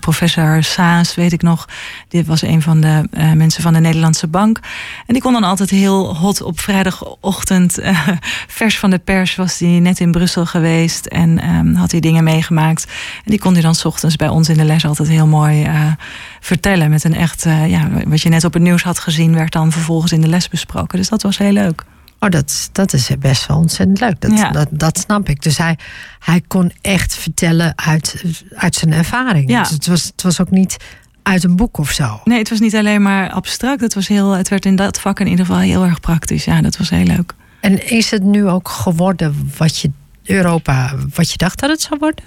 professor 0.01 0.63
Saas, 0.63 1.15
weet 1.15 1.33
ik 1.33 1.43
nog. 1.43 1.69
Dit 2.09 2.27
was 2.27 2.43
een 2.43 2.63
van 2.63 2.81
de 2.81 3.03
mensen 3.35 3.63
van 3.63 3.73
de 3.73 3.81
Nederlandse 3.81 4.27
Bank. 4.27 4.61
En 5.07 5.13
die 5.13 5.23
kon 5.23 5.33
dan 5.33 5.45
altijd 5.45 5.71
heel 5.71 6.17
hot 6.17 6.43
op 6.43 6.61
vrijdagochtend, 6.61 7.79
vers 8.59 8.79
van 8.79 8.91
de 8.91 8.99
pers, 8.99 9.37
was 9.37 9.59
die 9.59 9.81
net 9.81 10.01
in 10.01 10.13
Brussel 10.13 10.47
geweest 10.47 11.07
en 11.07 11.49
um, 11.49 11.75
had 11.75 11.91
hij 11.91 12.01
dingen 12.01 12.25
meegemaakt. 12.25 12.85
En 13.25 13.31
die 13.31 13.39
kon 13.39 13.48
hij 13.53 13.63
dan 13.63 13.75
s 13.75 13.85
ochtends 13.85 14.17
bij 14.17 14.29
ons 14.29 14.49
in 14.49 14.57
de 14.57 14.65
les 14.65 14.85
altijd 14.85 15.09
heel 15.09 15.27
mooi 15.27 15.65
uh, 15.65 15.93
vertellen. 16.41 16.91
Met 16.91 17.05
een 17.05 17.15
echt, 17.15 17.47
uh, 17.47 17.71
ja, 17.71 17.89
wat 18.07 18.21
je 18.21 18.29
net 18.29 18.45
op 18.45 18.53
het 18.53 18.63
nieuws 18.63 18.83
had 18.83 18.99
gezien, 18.99 19.35
werd 19.35 19.53
dan 19.53 19.73
vervolgens 19.73 20.13
in 20.13 20.21
de 20.21 20.29
les 20.29 20.49
besproken. 20.49 20.99
Dus 20.99 21.09
dat 21.09 21.23
was 21.23 21.39
heel 21.39 21.53
leuk. 21.53 21.85
Oh, 22.21 22.31
dat, 22.31 22.69
dat 22.73 22.93
is 22.93 23.11
best 23.19 23.47
wel 23.47 23.57
ontzettend 23.57 24.01
leuk. 24.01 24.21
Dat, 24.21 24.39
ja. 24.39 24.51
dat, 24.51 24.69
dat 24.71 24.99
snap 24.99 25.29
ik. 25.29 25.43
Dus 25.43 25.59
hij, 25.59 25.79
hij 26.19 26.43
kon 26.47 26.73
echt 26.81 27.15
vertellen 27.15 27.73
uit, 27.77 28.25
uit 28.55 28.75
zijn 28.75 28.93
ervaring. 28.93 29.51
Ja. 29.51 29.63
Dus 29.63 29.71
het, 29.71 29.87
was, 29.87 30.05
het 30.05 30.23
was 30.23 30.41
ook 30.41 30.51
niet 30.51 30.77
uit 31.23 31.45
een 31.45 31.57
boek 31.57 31.79
of 31.79 31.91
zo. 31.91 32.21
Nee, 32.25 32.39
het 32.39 32.51
was 32.51 32.61
niet 32.61 32.77
alleen 32.77 33.03
maar 33.03 33.31
abstract. 33.31 33.81
Het, 33.81 33.95
was 33.95 34.09
heel, 34.09 34.31
het 34.31 34.49
werd 34.49 34.65
in 34.65 34.77
dat 34.77 35.01
vak 35.01 35.21
in 35.21 35.27
ieder 35.27 35.47
geval 35.47 35.61
heel 35.61 35.85
erg 35.85 36.01
praktisch. 36.01 36.45
Ja, 36.45 36.61
dat 36.61 36.77
was 36.77 36.91
heel 36.91 37.05
leuk. 37.05 37.35
En 37.61 37.91
is 37.91 38.11
het 38.11 38.23
nu 38.23 38.49
ook 38.49 38.69
geworden 38.69 39.51
wat 39.57 39.79
je 39.79 39.91
Europa, 40.25 40.95
wat 41.15 41.31
je 41.31 41.37
dacht 41.37 41.61
dat 41.61 41.71
het 41.71 41.81
zou 41.81 41.97
worden? 42.01 42.25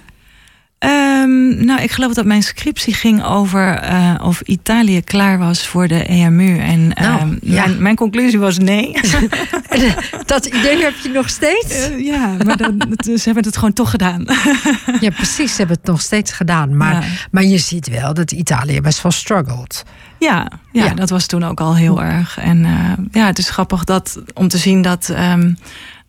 Um, 0.84 1.64
nou, 1.64 1.82
ik 1.82 1.90
geloof 1.90 2.12
dat 2.12 2.24
mijn 2.24 2.42
scriptie 2.42 2.94
ging 2.94 3.24
over 3.24 3.84
uh, 3.84 4.14
of 4.22 4.40
Italië 4.40 5.02
klaar 5.02 5.38
was 5.38 5.66
voor 5.66 5.88
de 5.88 6.04
EMU. 6.04 6.58
En 6.58 6.88
nou, 6.88 7.20
um, 7.20 7.38
ja. 7.42 7.66
mijn, 7.66 7.82
mijn, 7.82 7.96
conclusie 7.96 8.38
was 8.38 8.58
nee. 8.58 8.92
dat 10.26 10.46
idee 10.46 10.82
heb 10.82 10.94
je 11.02 11.08
nog 11.08 11.28
steeds? 11.28 11.88
Uh, 11.88 12.04
ja, 12.04 12.36
maar 12.44 12.56
dan, 12.56 12.82
ze 13.18 13.22
hebben 13.24 13.44
het 13.44 13.56
gewoon 13.56 13.72
toch 13.72 13.90
gedaan. 13.90 14.24
ja, 15.00 15.10
precies. 15.10 15.50
Ze 15.50 15.58
hebben 15.58 15.76
het 15.76 15.86
nog 15.86 16.00
steeds 16.00 16.32
gedaan. 16.32 16.76
Maar, 16.76 16.92
ja. 16.94 17.08
maar 17.30 17.44
je 17.44 17.58
ziet 17.58 17.88
wel 17.88 18.14
dat 18.14 18.32
Italië 18.32 18.80
best 18.80 19.02
wel 19.02 19.12
struggled. 19.12 19.84
Ja, 20.18 20.50
ja, 20.72 20.84
ja, 20.84 20.94
dat 20.94 21.10
was 21.10 21.26
toen 21.26 21.44
ook 21.44 21.60
al 21.60 21.76
heel 21.76 22.02
erg. 22.02 22.38
En 22.38 22.58
uh, 22.64 22.92
ja, 23.10 23.26
het 23.26 23.38
is 23.38 23.50
grappig 23.50 23.84
dat, 23.84 24.22
om 24.34 24.48
te 24.48 24.58
zien 24.58 24.82
dat, 24.82 25.08
um, 25.18 25.56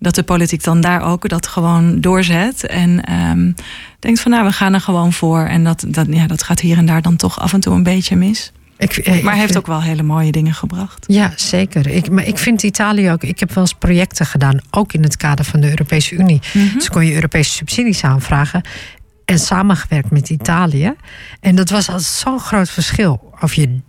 dat 0.03 0.15
de 0.15 0.24
politiek 0.24 0.63
dan 0.63 0.81
daar 0.81 1.01
ook 1.01 1.29
dat 1.29 1.48
gewoon 1.48 2.01
doorzet. 2.01 2.65
En 2.65 3.13
um, 3.29 3.55
denkt 4.00 4.19
van 4.19 4.31
nou, 4.31 4.45
we 4.45 4.51
gaan 4.51 4.74
er 4.74 4.81
gewoon 4.81 5.13
voor. 5.13 5.45
En 5.45 5.63
dat, 5.63 5.86
dat, 5.88 6.07
ja, 6.10 6.27
dat 6.27 6.43
gaat 6.43 6.60
hier 6.60 6.77
en 6.77 6.86
daar 6.86 7.01
dan 7.01 7.15
toch 7.15 7.39
af 7.39 7.53
en 7.53 7.60
toe 7.60 7.74
een 7.74 7.83
beetje 7.83 8.15
mis. 8.15 8.51
Ik, 8.77 8.98
eh, 8.98 9.24
maar 9.24 9.36
heeft 9.36 9.57
ook 9.57 9.67
wel 9.67 9.81
hele 9.81 10.03
mooie 10.03 10.31
dingen 10.31 10.53
gebracht. 10.53 11.05
Ja, 11.07 11.31
zeker. 11.36 11.88
Ik, 11.88 12.10
maar 12.10 12.27
ik 12.27 12.38
vind 12.38 12.63
Italië 12.63 13.12
ook. 13.12 13.24
Ik 13.24 13.39
heb 13.39 13.53
wel 13.53 13.63
eens 13.63 13.74
projecten 13.74 14.25
gedaan, 14.25 14.60
ook 14.72 14.93
in 14.93 15.03
het 15.03 15.17
kader 15.17 15.45
van 15.45 15.60
de 15.60 15.69
Europese 15.69 16.15
Unie. 16.15 16.41
Mm 16.53 16.67
-hmm. 16.67 16.77
Dus 16.77 16.89
kon 16.89 17.05
je 17.05 17.13
Europese 17.13 17.51
subsidies 17.51 18.03
aanvragen. 18.03 18.62
En 19.25 19.39
samengewerkt 19.39 20.12
met 20.12 20.29
Italië. 20.29 20.93
En 21.39 21.55
dat 21.55 21.69
was 21.69 21.89
al 21.89 22.00
zo'n 22.00 22.39
groot 22.39 22.69
verschil. 22.69 23.33
Of 23.39 23.53
je 23.53 23.79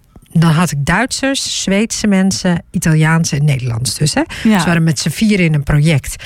dan 0.40 0.50
had 0.50 0.70
ik 0.70 0.84
Duitsers, 0.84 1.62
Zweedse 1.62 2.06
mensen, 2.06 2.62
Italiaanse 2.70 3.36
en 3.36 3.44
Nederlands 3.44 3.98
dus. 3.98 4.14
Hè? 4.14 4.22
Ja. 4.42 4.58
Ze 4.58 4.66
waren 4.66 4.82
met 4.82 4.98
z'n 4.98 5.08
vier 5.08 5.40
in 5.40 5.54
een 5.54 5.62
project. 5.62 6.22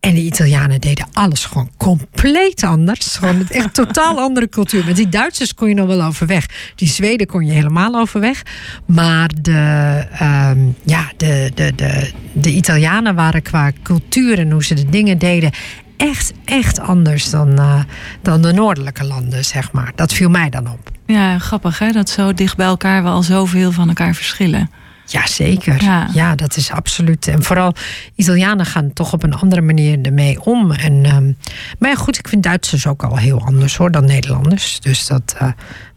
En 0.00 0.14
de 0.14 0.20
Italianen 0.20 0.80
deden 0.80 1.06
alles 1.12 1.44
gewoon 1.44 1.70
compleet 1.76 2.64
anders. 2.64 3.16
Gewoon 3.16 3.48
echt 3.48 3.74
totaal 3.74 4.18
andere 4.26 4.48
cultuur. 4.48 4.84
Met 4.84 4.96
die 4.96 5.08
Duitsers 5.08 5.54
kon 5.54 5.68
je 5.68 5.74
nog 5.74 5.86
wel 5.86 6.02
overweg. 6.02 6.46
Die 6.74 6.88
Zweden 6.88 7.26
kon 7.26 7.46
je 7.46 7.52
helemaal 7.52 7.94
overweg. 7.94 8.42
Maar 8.86 9.30
de, 9.40 10.04
um, 10.22 10.76
ja, 10.84 11.12
de, 11.16 11.50
de, 11.54 11.72
de, 11.74 12.10
de 12.32 12.50
Italianen 12.50 13.14
waren 13.14 13.42
qua 13.42 13.72
cultuur 13.82 14.38
en 14.38 14.50
hoe 14.50 14.64
ze 14.64 14.74
de 14.74 14.88
dingen 14.88 15.18
deden 15.18 15.50
echt, 15.96 16.32
echt 16.44 16.80
anders 16.80 17.30
dan, 17.30 17.48
uh, 17.50 17.82
dan 18.22 18.42
de 18.42 18.52
noordelijke 18.52 19.04
landen, 19.04 19.44
zeg 19.44 19.72
maar. 19.72 19.92
Dat 19.94 20.12
viel 20.12 20.28
mij 20.28 20.50
dan 20.50 20.70
op. 20.70 20.89
Ja, 21.10 21.38
grappig 21.38 21.78
hè, 21.78 21.90
dat 21.90 22.08
zo 22.08 22.34
dicht 22.34 22.56
bij 22.56 22.66
elkaar 22.66 23.02
we 23.02 23.08
al 23.08 23.22
zoveel 23.22 23.72
van 23.72 23.88
elkaar 23.88 24.14
verschillen. 24.14 24.70
Ja, 25.10 25.26
zeker. 25.26 25.84
Ja. 25.84 26.08
ja. 26.12 26.34
dat 26.34 26.56
is 26.56 26.70
absoluut. 26.70 27.26
En 27.26 27.42
vooral 27.42 27.74
Italianen 28.14 28.66
gaan 28.66 28.92
toch 28.92 29.12
op 29.12 29.22
een 29.22 29.34
andere 29.34 29.60
manier 29.60 29.98
ermee 30.02 30.44
om. 30.44 30.72
En, 30.72 31.14
um, 31.14 31.36
maar 31.78 31.90
ja, 31.90 31.96
goed, 31.96 32.18
ik 32.18 32.28
vind 32.28 32.42
Duitsers 32.42 32.86
ook 32.86 33.02
al 33.02 33.16
heel 33.16 33.44
anders 33.44 33.76
hoor 33.76 33.90
dan 33.90 34.04
Nederlanders. 34.04 34.80
Dus 34.80 35.06
dat, 35.06 35.36
uh, 35.42 35.48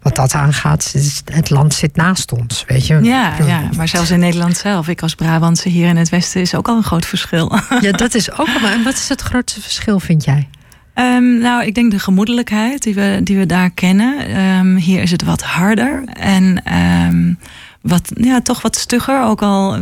wat 0.02 0.16
dat 0.16 0.34
aangaat, 0.34 0.94
het 1.24 1.50
land 1.50 1.74
zit 1.74 1.96
naast 1.96 2.32
ons, 2.32 2.64
weet 2.66 2.86
je. 2.86 3.02
Ja, 3.02 3.36
ja, 3.46 3.68
maar 3.76 3.88
zelfs 3.88 4.10
in 4.10 4.20
Nederland 4.20 4.56
zelf. 4.56 4.88
Ik 4.88 5.02
als 5.02 5.14
Brabantse 5.14 5.68
hier 5.68 5.88
in 5.88 5.96
het 5.96 6.08
Westen 6.08 6.40
is 6.40 6.54
ook 6.54 6.68
al 6.68 6.76
een 6.76 6.82
groot 6.82 7.06
verschil. 7.06 7.58
Ja, 7.80 7.92
dat 7.92 8.14
is 8.14 8.32
ook 8.32 8.48
al. 8.62 8.68
En 8.68 8.82
wat 8.82 8.94
is 8.94 9.08
het 9.08 9.20
grootste 9.20 9.60
verschil, 9.60 10.00
vind 10.00 10.24
jij? 10.24 10.48
Um, 10.94 11.38
nou, 11.38 11.64
ik 11.64 11.74
denk 11.74 11.90
de 11.90 11.98
gemoedelijkheid 11.98 12.82
die 12.82 12.94
we, 12.94 13.20
die 13.22 13.38
we 13.38 13.46
daar 13.46 13.70
kennen. 13.70 14.40
Um, 14.40 14.76
hier 14.76 15.02
is 15.02 15.10
het 15.10 15.22
wat 15.22 15.42
harder. 15.42 16.04
En 16.12 16.74
um, 16.74 17.38
wat, 17.80 18.12
ja, 18.14 18.40
toch 18.40 18.62
wat 18.62 18.76
stugger. 18.76 19.22
Ook 19.22 19.42
al 19.42 19.72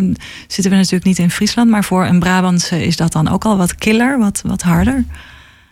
zitten 0.46 0.70
we 0.70 0.76
natuurlijk 0.76 1.04
niet 1.04 1.18
in 1.18 1.30
Friesland. 1.30 1.70
Maar 1.70 1.84
voor 1.84 2.06
een 2.06 2.18
Brabantse 2.18 2.84
is 2.84 2.96
dat 2.96 3.12
dan 3.12 3.28
ook 3.28 3.44
al 3.44 3.56
wat 3.56 3.74
killer, 3.74 4.18
wat, 4.18 4.42
wat 4.46 4.62
harder. 4.62 5.04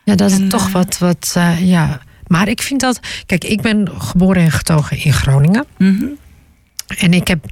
Ja, 0.05 0.15
dat 0.15 0.31
is 0.31 0.39
en, 0.39 0.49
toch 0.49 0.67
uh, 0.67 0.73
wat, 0.73 0.99
wat 0.99 1.35
uh, 1.37 1.69
ja. 1.69 2.01
Maar 2.27 2.49
ik 2.49 2.63
vind 2.63 2.81
dat... 2.81 3.01
Kijk, 3.27 3.45
ik 3.45 3.61
ben 3.61 3.89
geboren 3.99 4.43
en 4.43 4.51
getogen 4.51 5.05
in 5.05 5.13
Groningen. 5.13 5.65
Mm 5.79 5.97
-hmm. 5.99 6.19
En 6.99 7.13
ik 7.13 7.29
heb 7.29 7.45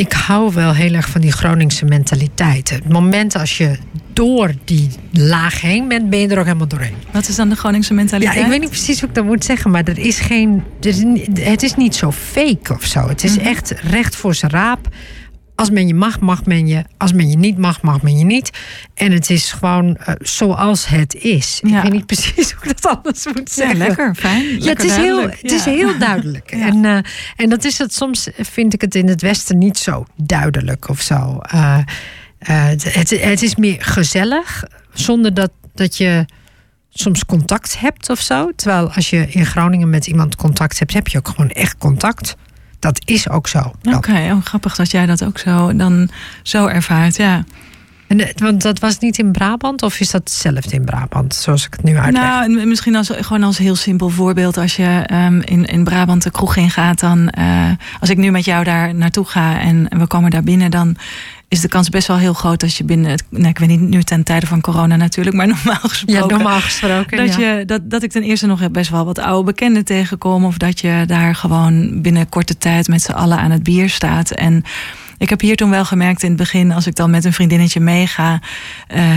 ik 0.00 0.12
hou 0.12 0.52
wel 0.52 0.74
heel 0.74 0.94
erg 0.94 1.08
van 1.08 1.20
die 1.20 1.32
Groningse 1.32 1.84
mentaliteit. 1.84 2.70
Het 2.70 2.88
moment 2.88 3.34
als 3.36 3.58
je 3.58 3.76
door 4.12 4.52
die 4.64 4.90
laag 5.12 5.60
heen 5.60 5.88
bent, 5.88 6.10
ben 6.10 6.18
je 6.18 6.28
er 6.28 6.38
ook 6.38 6.44
helemaal 6.44 6.68
doorheen. 6.68 6.94
Wat 7.12 7.28
is 7.28 7.36
dan 7.36 7.48
de 7.48 7.56
Groningse 7.56 7.94
mentaliteit? 7.94 8.36
Ja, 8.36 8.44
ik 8.44 8.50
weet 8.50 8.60
niet 8.60 8.68
precies 8.68 9.00
hoe 9.00 9.08
ik 9.08 9.14
dat 9.14 9.24
moet 9.24 9.44
zeggen, 9.44 9.70
maar 9.70 9.84
er 9.84 9.98
is 9.98 10.18
geen. 10.18 10.62
Er 10.80 10.88
is, 10.88 11.02
het 11.40 11.62
is 11.62 11.74
niet 11.74 11.94
zo 11.94 12.12
fake 12.12 12.74
of 12.74 12.84
zo. 12.84 13.08
Het 13.08 13.24
is 13.24 13.30
mm 13.30 13.38
-hmm. 13.38 13.46
echt 13.46 13.70
recht 13.70 14.16
voor 14.16 14.34
zijn 14.34 14.50
raap. 14.50 14.88
Als 15.60 15.70
men 15.70 15.86
je 15.86 15.94
mag, 15.94 16.20
mag 16.20 16.44
men 16.44 16.66
je. 16.66 16.84
Als 16.96 17.12
men 17.12 17.30
je 17.30 17.36
niet 17.36 17.58
mag, 17.58 17.82
mag 17.82 18.02
men 18.02 18.18
je 18.18 18.24
niet. 18.24 18.50
En 18.94 19.12
het 19.12 19.30
is 19.30 19.52
gewoon 19.52 19.98
uh, 20.00 20.14
zoals 20.18 20.86
het 20.86 21.14
is. 21.14 21.60
Ja. 21.62 21.76
Ik 21.76 21.82
weet 21.82 21.92
niet 21.92 22.06
precies 22.06 22.52
hoe 22.52 22.70
ik 22.70 22.80
dat 22.80 22.96
anders 22.96 23.26
moet 23.26 23.50
zeggen. 23.50 23.78
Ja, 23.78 23.86
lekker, 23.86 24.14
fijn. 24.14 24.44
Lekker 24.44 24.64
ja, 24.64 24.70
het 24.70 24.84
is, 24.84 24.96
heel, 24.96 25.22
het 25.22 25.52
is 25.52 25.64
heel 25.64 25.98
duidelijk. 25.98 26.50
en, 26.70 26.84
uh, 26.84 26.98
en 27.36 27.48
dat 27.48 27.64
is 27.64 27.78
het 27.78 27.94
soms, 27.94 28.28
vind 28.38 28.74
ik 28.74 28.80
het 28.80 28.94
in 28.94 29.08
het 29.08 29.22
Westen 29.22 29.58
niet 29.58 29.78
zo 29.78 30.04
duidelijk 30.16 30.88
of 30.88 31.00
zo. 31.00 31.38
Uh, 31.54 31.78
het, 32.38 33.10
het 33.10 33.42
is 33.42 33.56
meer 33.56 33.82
gezellig, 33.84 34.64
zonder 34.92 35.34
dat, 35.34 35.50
dat 35.74 35.96
je 35.96 36.24
soms 36.90 37.24
contact 37.24 37.80
hebt 37.80 38.10
of 38.10 38.20
zo. 38.20 38.50
Terwijl 38.56 38.92
als 38.92 39.10
je 39.10 39.26
in 39.28 39.46
Groningen 39.46 39.90
met 39.90 40.06
iemand 40.06 40.36
contact 40.36 40.78
hebt, 40.78 40.92
heb 40.92 41.08
je 41.08 41.18
ook 41.18 41.28
gewoon 41.28 41.50
echt 41.50 41.78
contact. 41.78 42.36
Dat 42.80 43.00
is 43.04 43.28
ook 43.28 43.48
zo. 43.48 43.58
Oké, 43.58 43.96
okay, 43.96 44.30
oh, 44.30 44.44
grappig 44.44 44.76
dat 44.76 44.90
jij 44.90 45.06
dat 45.06 45.24
ook 45.24 45.38
zo, 45.38 45.76
dan 45.76 46.10
zo 46.42 46.66
ervaart, 46.66 47.16
ja. 47.16 47.44
En, 48.06 48.28
want 48.36 48.62
dat 48.62 48.78
was 48.78 48.98
niet 48.98 49.18
in 49.18 49.32
Brabant, 49.32 49.82
of 49.82 50.00
is 50.00 50.10
dat 50.10 50.20
hetzelfde 50.20 50.74
in 50.74 50.84
Brabant, 50.84 51.34
zoals 51.34 51.66
ik 51.66 51.72
het 51.72 51.82
nu 51.82 51.96
uitleg? 51.96 52.22
Nou, 52.22 52.66
misschien 52.66 52.96
als, 52.96 53.10
gewoon 53.14 53.42
als 53.42 53.58
heel 53.58 53.76
simpel 53.76 54.08
voorbeeld. 54.08 54.56
Als 54.56 54.76
je 54.76 55.08
um, 55.12 55.42
in, 55.42 55.64
in 55.64 55.84
Brabant 55.84 56.22
de 56.22 56.30
kroeg 56.30 56.56
ingaat, 56.56 57.00
dan 57.00 57.32
uh, 57.38 57.70
als 58.00 58.10
ik 58.10 58.16
nu 58.16 58.30
met 58.30 58.44
jou 58.44 58.64
daar 58.64 58.94
naartoe 58.94 59.24
ga 59.24 59.60
en 59.60 59.86
we 59.98 60.06
komen 60.06 60.30
daar 60.30 60.42
binnen, 60.42 60.70
dan 60.70 60.96
is 61.50 61.60
de 61.60 61.68
kans 61.68 61.88
best 61.88 62.06
wel 62.06 62.16
heel 62.16 62.32
groot 62.32 62.60
dat 62.60 62.74
je 62.74 62.84
binnen 62.84 63.10
het. 63.10 63.24
Nou, 63.28 63.48
ik 63.48 63.58
weet 63.58 63.68
niet 63.68 63.80
nu 63.80 64.02
ten 64.02 64.22
tijde 64.22 64.46
van 64.46 64.60
corona 64.60 64.96
natuurlijk, 64.96 65.36
maar 65.36 65.46
normaal 65.56 65.80
gesproken. 65.88 66.28
Ja, 66.28 66.36
normaal 66.36 66.60
gesproken. 66.60 67.16
Dat, 67.16 67.34
ja. 67.34 67.58
je, 67.58 67.64
dat, 67.64 67.90
dat 67.90 68.02
ik 68.02 68.10
ten 68.10 68.22
eerste 68.22 68.46
nog 68.46 68.70
best 68.70 68.90
wel 68.90 69.04
wat 69.04 69.18
oude 69.18 69.44
bekenden 69.44 69.84
tegenkom. 69.84 70.44
Of 70.44 70.56
dat 70.56 70.80
je 70.80 71.04
daar 71.06 71.34
gewoon 71.34 72.02
binnen 72.02 72.28
korte 72.28 72.58
tijd 72.58 72.88
met 72.88 73.02
z'n 73.02 73.12
allen 73.12 73.38
aan 73.38 73.50
het 73.50 73.62
bier 73.62 73.88
staat. 73.88 74.30
En 74.30 74.64
ik 75.20 75.28
heb 75.30 75.40
hier 75.40 75.56
toen 75.56 75.70
wel 75.70 75.84
gemerkt 75.84 76.22
in 76.22 76.28
het 76.28 76.38
begin, 76.38 76.72
als 76.72 76.86
ik 76.86 76.94
dan 76.94 77.10
met 77.10 77.24
een 77.24 77.32
vriendinnetje 77.32 77.80
meega, 77.80 78.40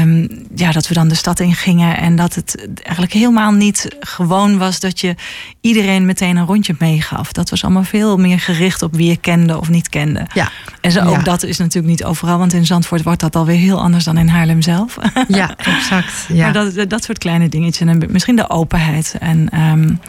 um, 0.02 0.28
ja, 0.56 0.72
dat 0.72 0.88
we 0.88 0.94
dan 0.94 1.08
de 1.08 1.16
stad 1.16 1.40
in 1.40 1.54
gingen 1.54 1.98
en 1.98 2.16
dat 2.16 2.36
het 2.36 2.68
eigenlijk 2.76 3.14
helemaal 3.14 3.52
niet 3.52 3.88
gewoon 4.00 4.58
was 4.58 4.80
dat 4.80 5.00
je 5.00 5.16
iedereen 5.62 6.06
meteen 6.06 6.36
een 6.36 6.46
rondje 6.46 6.76
meegaf. 6.80 7.32
Dat 7.32 7.50
was 7.50 7.64
allemaal 7.64 7.84
veel 7.84 8.18
meer 8.18 8.40
gericht 8.40 8.82
op 8.82 8.96
wie 8.96 9.10
je 9.10 9.18
kende 9.18 9.60
of 9.60 9.70
niet 9.70 9.90
kende. 9.90 10.28
Ja. 10.34 10.50
En 10.82 10.92
zo, 10.92 11.00
ook 11.00 11.16
ja. 11.16 11.22
dat 11.22 11.44
is 11.44 11.58
natuurlijk 11.58 11.88
niet 11.88 12.04
overal, 12.04 12.38
want 12.38 12.54
in 12.54 12.66
Zandvoort 12.66 13.04
wordt 13.04 13.20
dat 13.20 13.36
alweer 13.36 13.58
heel 13.58 13.82
anders 13.82 14.04
dan 14.04 14.18
in 14.18 14.28
Haarlem 14.28 14.62
zelf. 14.62 14.98
Ja, 15.28 15.56
exact. 15.58 16.26
Ja. 16.34 16.44
Maar 16.44 16.54
dat, 16.54 16.90
dat 16.90 17.04
soort 17.04 17.18
kleine 17.18 17.50
dingetjes 17.50 17.88
en 17.88 18.08
misschien 18.10 18.36
de 18.36 18.50
openheid 18.50 19.16
en. 19.20 19.60
Um, 19.60 20.00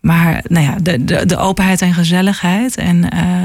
maar 0.00 0.44
nou 0.48 0.64
ja, 0.64 0.76
de, 0.82 1.04
de, 1.04 1.26
de 1.26 1.36
openheid 1.36 1.82
en 1.82 1.94
gezelligheid. 1.94 2.76
En 2.76 2.96
uh, 3.14 3.44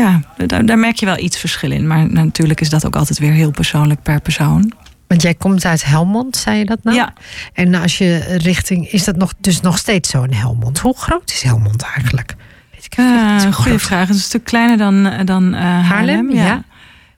ja, 0.00 0.20
daar, 0.46 0.66
daar, 0.66 0.78
merk 0.78 0.96
je 0.96 1.06
wel 1.06 1.18
iets 1.18 1.38
verschil 1.38 1.70
in. 1.70 1.86
Maar 1.86 2.12
natuurlijk 2.12 2.60
is 2.60 2.70
dat 2.70 2.86
ook 2.86 2.96
altijd 2.96 3.18
weer 3.18 3.32
heel 3.32 3.50
persoonlijk 3.50 4.02
per 4.02 4.20
persoon. 4.20 4.72
Want 5.06 5.22
jij 5.22 5.34
komt 5.34 5.64
uit 5.64 5.84
Helmond, 5.84 6.36
zei 6.36 6.58
je 6.58 6.64
dat 6.64 6.78
nou? 6.82 6.96
Ja. 6.96 7.12
En 7.52 7.74
als 7.74 7.98
je 7.98 8.18
richting, 8.36 8.88
is 8.88 9.04
dat 9.04 9.16
nog, 9.16 9.32
dus 9.38 9.60
nog 9.60 9.78
steeds 9.78 10.10
zo 10.10 10.22
in 10.22 10.32
Helmond? 10.32 10.78
Hoe 10.78 10.96
groot 10.96 11.30
is 11.30 11.42
Helmond 11.42 11.82
eigenlijk? 11.82 12.34
Weet 12.72 12.84
ik 12.84 12.98
uh, 12.98 13.52
goede 13.52 13.78
vraag. 13.78 14.00
Het 14.00 14.08
is 14.08 14.16
een 14.16 14.22
stuk 14.22 14.44
kleiner 14.44 14.76
dan, 14.76 15.24
dan 15.24 15.54
uh, 15.54 15.60
Haarlem. 15.60 15.84
Haarlem 15.84 16.30
ja. 16.30 16.44
ja. 16.44 16.62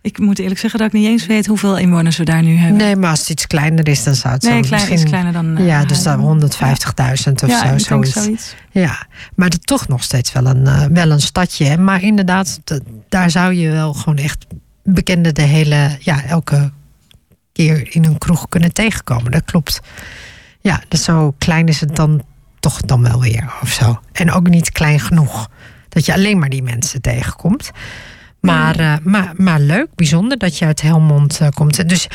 Ik 0.04 0.18
moet 0.18 0.38
eerlijk 0.38 0.60
zeggen 0.60 0.78
dat 0.78 0.88
ik 0.88 0.94
niet 0.94 1.06
eens 1.06 1.26
weet 1.26 1.46
hoeveel 1.46 1.78
inwoners 1.78 2.16
we 2.16 2.24
daar 2.24 2.42
nu 2.42 2.56
hebben. 2.56 2.76
Nee, 2.76 2.96
maar 2.96 3.10
als 3.10 3.20
het 3.20 3.28
iets 3.28 3.46
kleiner 3.46 3.88
is, 3.88 4.04
dan 4.04 4.14
zou 4.14 4.34
het 4.34 4.42
nee, 4.42 4.52
zo 4.52 4.60
klein, 4.60 4.72
misschien... 4.72 4.96
is 4.96 5.04
kleiner 5.04 5.32
dan... 5.32 5.60
Uh, 5.60 5.66
ja, 5.66 5.84
dus 5.84 6.02
dan 6.02 6.40
150.000 6.42 7.32
of 7.32 7.46
ja, 7.46 7.78
zo. 7.78 7.78
Zoiets. 7.78 8.12
zoiets. 8.12 8.54
Ja, 8.70 9.06
maar 9.34 9.48
het 9.48 9.66
toch 9.66 9.88
nog 9.88 10.02
steeds 10.02 10.32
wel 10.32 10.46
een, 10.46 10.64
uh, 10.64 10.84
wel 10.84 11.10
een 11.10 11.20
stadje. 11.20 11.78
Maar 11.78 12.02
inderdaad, 12.02 12.60
daar 13.08 13.30
zou 13.30 13.52
je 13.52 13.70
wel 13.70 13.92
gewoon 13.92 14.18
echt 14.18 14.46
bekenden 14.82 15.34
de 15.34 15.42
hele... 15.42 15.96
Ja, 16.00 16.24
elke 16.24 16.72
keer 17.52 17.94
in 17.94 18.04
een 18.04 18.18
kroeg 18.18 18.48
kunnen 18.48 18.72
tegenkomen. 18.72 19.32
Dat 19.32 19.44
klopt. 19.44 19.80
Ja, 20.60 20.82
dus 20.88 21.04
zo 21.04 21.34
klein 21.38 21.66
is 21.66 21.80
het 21.80 21.96
dan 21.96 22.22
toch 22.60 22.80
dan 22.80 23.02
wel 23.02 23.20
weer 23.20 23.52
of 23.62 23.72
zo. 23.72 24.00
En 24.12 24.32
ook 24.32 24.48
niet 24.48 24.72
klein 24.72 25.00
genoeg. 25.00 25.48
Dat 25.88 26.06
je 26.06 26.12
alleen 26.12 26.38
maar 26.38 26.48
die 26.48 26.62
mensen 26.62 27.00
tegenkomt. 27.00 27.70
Maar, 28.44 28.80
uh, 28.80 28.94
maar, 29.02 29.32
maar 29.36 29.60
leuk, 29.60 29.86
bijzonder 29.94 30.38
dat 30.38 30.58
je 30.58 30.64
uit 30.64 30.80
Helmond 30.80 31.38
uh, 31.42 31.48
komt. 31.48 31.88
Dus, 31.88 32.06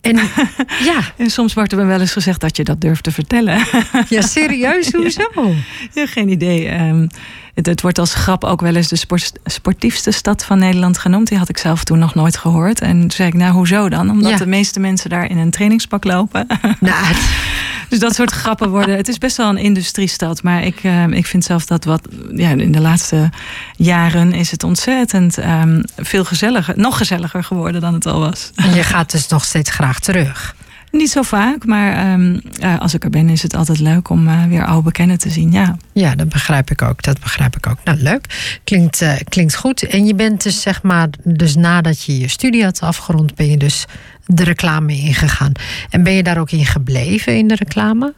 en, 0.00 0.16
ja. 0.90 1.00
en 1.16 1.30
soms 1.30 1.54
wordt 1.54 1.72
er 1.72 1.78
me 1.78 1.84
wel 1.84 2.00
eens 2.00 2.12
gezegd 2.12 2.40
dat 2.40 2.56
je 2.56 2.64
dat 2.64 2.80
durft 2.80 3.02
te 3.02 3.12
vertellen. 3.12 3.66
ja, 4.08 4.20
serieus? 4.20 4.92
Hoezo? 4.96 5.30
Ja, 5.34 5.52
ja 5.92 6.06
geen 6.06 6.28
idee. 6.28 6.80
Um, 6.80 7.08
het, 7.54 7.66
het, 7.66 7.80
wordt 7.80 7.98
als 7.98 8.14
grap 8.14 8.44
ook 8.44 8.60
wel 8.60 8.74
eens 8.74 8.88
de 8.88 8.96
sport, 8.96 9.32
sportiefste 9.44 10.10
stad 10.10 10.44
van 10.44 10.58
Nederland 10.58 10.98
genoemd. 10.98 11.28
Die 11.28 11.38
had 11.38 11.48
ik 11.48 11.58
zelf 11.58 11.84
toen 11.84 11.98
nog 11.98 12.14
nooit 12.14 12.36
gehoord. 12.36 12.80
En 12.80 13.00
toen 13.00 13.10
zei 13.10 13.28
ik, 13.28 13.34
nou, 13.34 13.52
hoezo 13.52 13.88
dan? 13.88 14.10
Omdat 14.10 14.30
ja. 14.30 14.36
de 14.36 14.46
meeste 14.46 14.80
mensen 14.80 15.10
daar 15.10 15.30
in 15.30 15.38
een 15.38 15.50
trainingspak 15.50 16.04
lopen. 16.04 16.46
Nou, 16.80 17.14
dus 17.88 17.98
dat 17.98 18.14
soort 18.14 18.30
grappen 18.30 18.70
worden. 18.70 18.96
Het 18.96 19.08
is 19.08 19.18
best 19.18 19.36
wel 19.36 19.48
een 19.48 19.56
industriestad. 19.56 20.42
Maar 20.42 20.64
ik, 20.64 20.84
uh, 20.84 21.06
ik 21.06 21.26
vind 21.26 21.44
zelf 21.44 21.66
dat 21.66 21.84
wat. 21.84 22.08
Ja, 22.34 22.50
in 22.50 22.72
de 22.72 22.80
laatste 22.80 23.30
jaren 23.76 24.32
is 24.32 24.50
het 24.50 24.64
ontzettend 24.64 25.38
um, 25.38 25.82
veel 25.96 26.24
gezelliger. 26.24 26.74
Nog 26.78 26.96
gezelliger 26.96 27.44
geworden 27.44 27.80
dan 27.80 27.94
het 27.94 28.06
al 28.06 28.20
was. 28.20 28.50
En 28.54 28.74
je 28.74 28.82
gaat 28.82 29.10
dus 29.10 29.28
nog 29.28 29.44
steeds 29.44 29.70
graag 29.70 30.00
terug. 30.00 30.54
Niet 30.92 31.10
zo 31.10 31.22
vaak, 31.22 31.66
maar 31.66 32.12
um, 32.12 32.40
uh, 32.62 32.80
als 32.80 32.94
ik 32.94 33.04
er 33.04 33.10
ben, 33.10 33.28
is 33.28 33.42
het 33.42 33.54
altijd 33.54 33.78
leuk 33.78 34.08
om 34.08 34.28
uh, 34.28 34.44
weer 34.44 34.64
oude 34.66 34.82
bekenden 34.82 35.18
te 35.18 35.30
zien. 35.30 35.52
Ja. 35.52 35.76
ja, 35.92 36.14
dat 36.14 36.28
begrijp 36.28 36.70
ik 36.70 36.82
ook. 36.82 37.02
Dat 37.02 37.20
begrijp 37.20 37.56
ik 37.56 37.66
ook. 37.66 37.78
Nou, 37.84 37.98
leuk. 37.98 38.58
Klinkt, 38.64 39.02
uh, 39.02 39.12
klinkt 39.28 39.54
goed. 39.54 39.82
En 39.82 40.06
je 40.06 40.14
bent 40.14 40.42
dus 40.42 40.60
zeg 40.60 40.82
maar, 40.82 41.08
dus 41.24 41.56
nadat 41.56 42.04
je 42.04 42.18
je 42.18 42.28
studie 42.28 42.64
had 42.64 42.80
afgerond, 42.80 43.34
ben 43.34 43.50
je 43.50 43.56
dus 43.56 43.86
de 44.26 44.44
reclame 44.44 44.92
ingegaan. 44.92 45.52
En 45.90 46.02
ben 46.02 46.12
je 46.12 46.22
daar 46.22 46.38
ook 46.38 46.50
in 46.50 46.66
gebleven 46.66 47.36
in 47.36 47.46
de 47.46 47.54
reclame? 47.54 48.14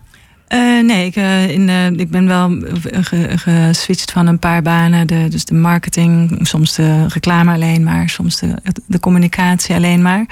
Uh, 0.49 0.83
nee, 0.83 1.07
ik, 1.07 1.17
uh, 1.17 1.49
in, 1.49 1.69
uh, 1.69 1.87
ik 1.87 2.11
ben 2.11 2.27
wel 2.27 2.57
geswitcht 3.35 4.13
van 4.13 4.27
een 4.27 4.39
paar 4.39 4.63
banen. 4.63 5.07
De, 5.07 5.29
dus 5.29 5.45
de 5.45 5.55
marketing, 5.55 6.39
soms 6.43 6.75
de 6.75 7.07
reclame 7.09 7.53
alleen 7.53 7.83
maar, 7.83 8.09
soms 8.09 8.39
de, 8.39 8.55
de 8.87 9.01
communicatie 9.01 9.75
alleen 9.75 10.03
maar. 10.03 10.27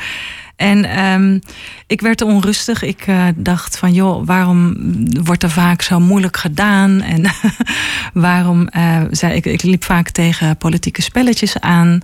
En 0.63 1.05
um, 1.05 1.41
ik 1.87 2.01
werd 2.01 2.23
onrustig. 2.23 2.83
Ik 2.83 3.07
uh, 3.07 3.25
dacht 3.35 3.79
van, 3.79 3.93
joh, 3.93 4.27
waarom 4.27 4.77
wordt 5.23 5.43
er 5.43 5.51
vaak 5.51 5.83
zo 5.83 6.01
moeilijk 6.01 6.37
gedaan? 6.37 7.01
En 7.01 7.25
waarom, 8.27 8.69
uh, 8.77 9.03
zei 9.11 9.35
ik, 9.35 9.47
ik 9.47 9.63
liep 9.63 9.85
vaak 9.85 10.09
tegen 10.11 10.57
politieke 10.57 11.03
spelletjes 11.03 11.61
aan. 11.61 12.01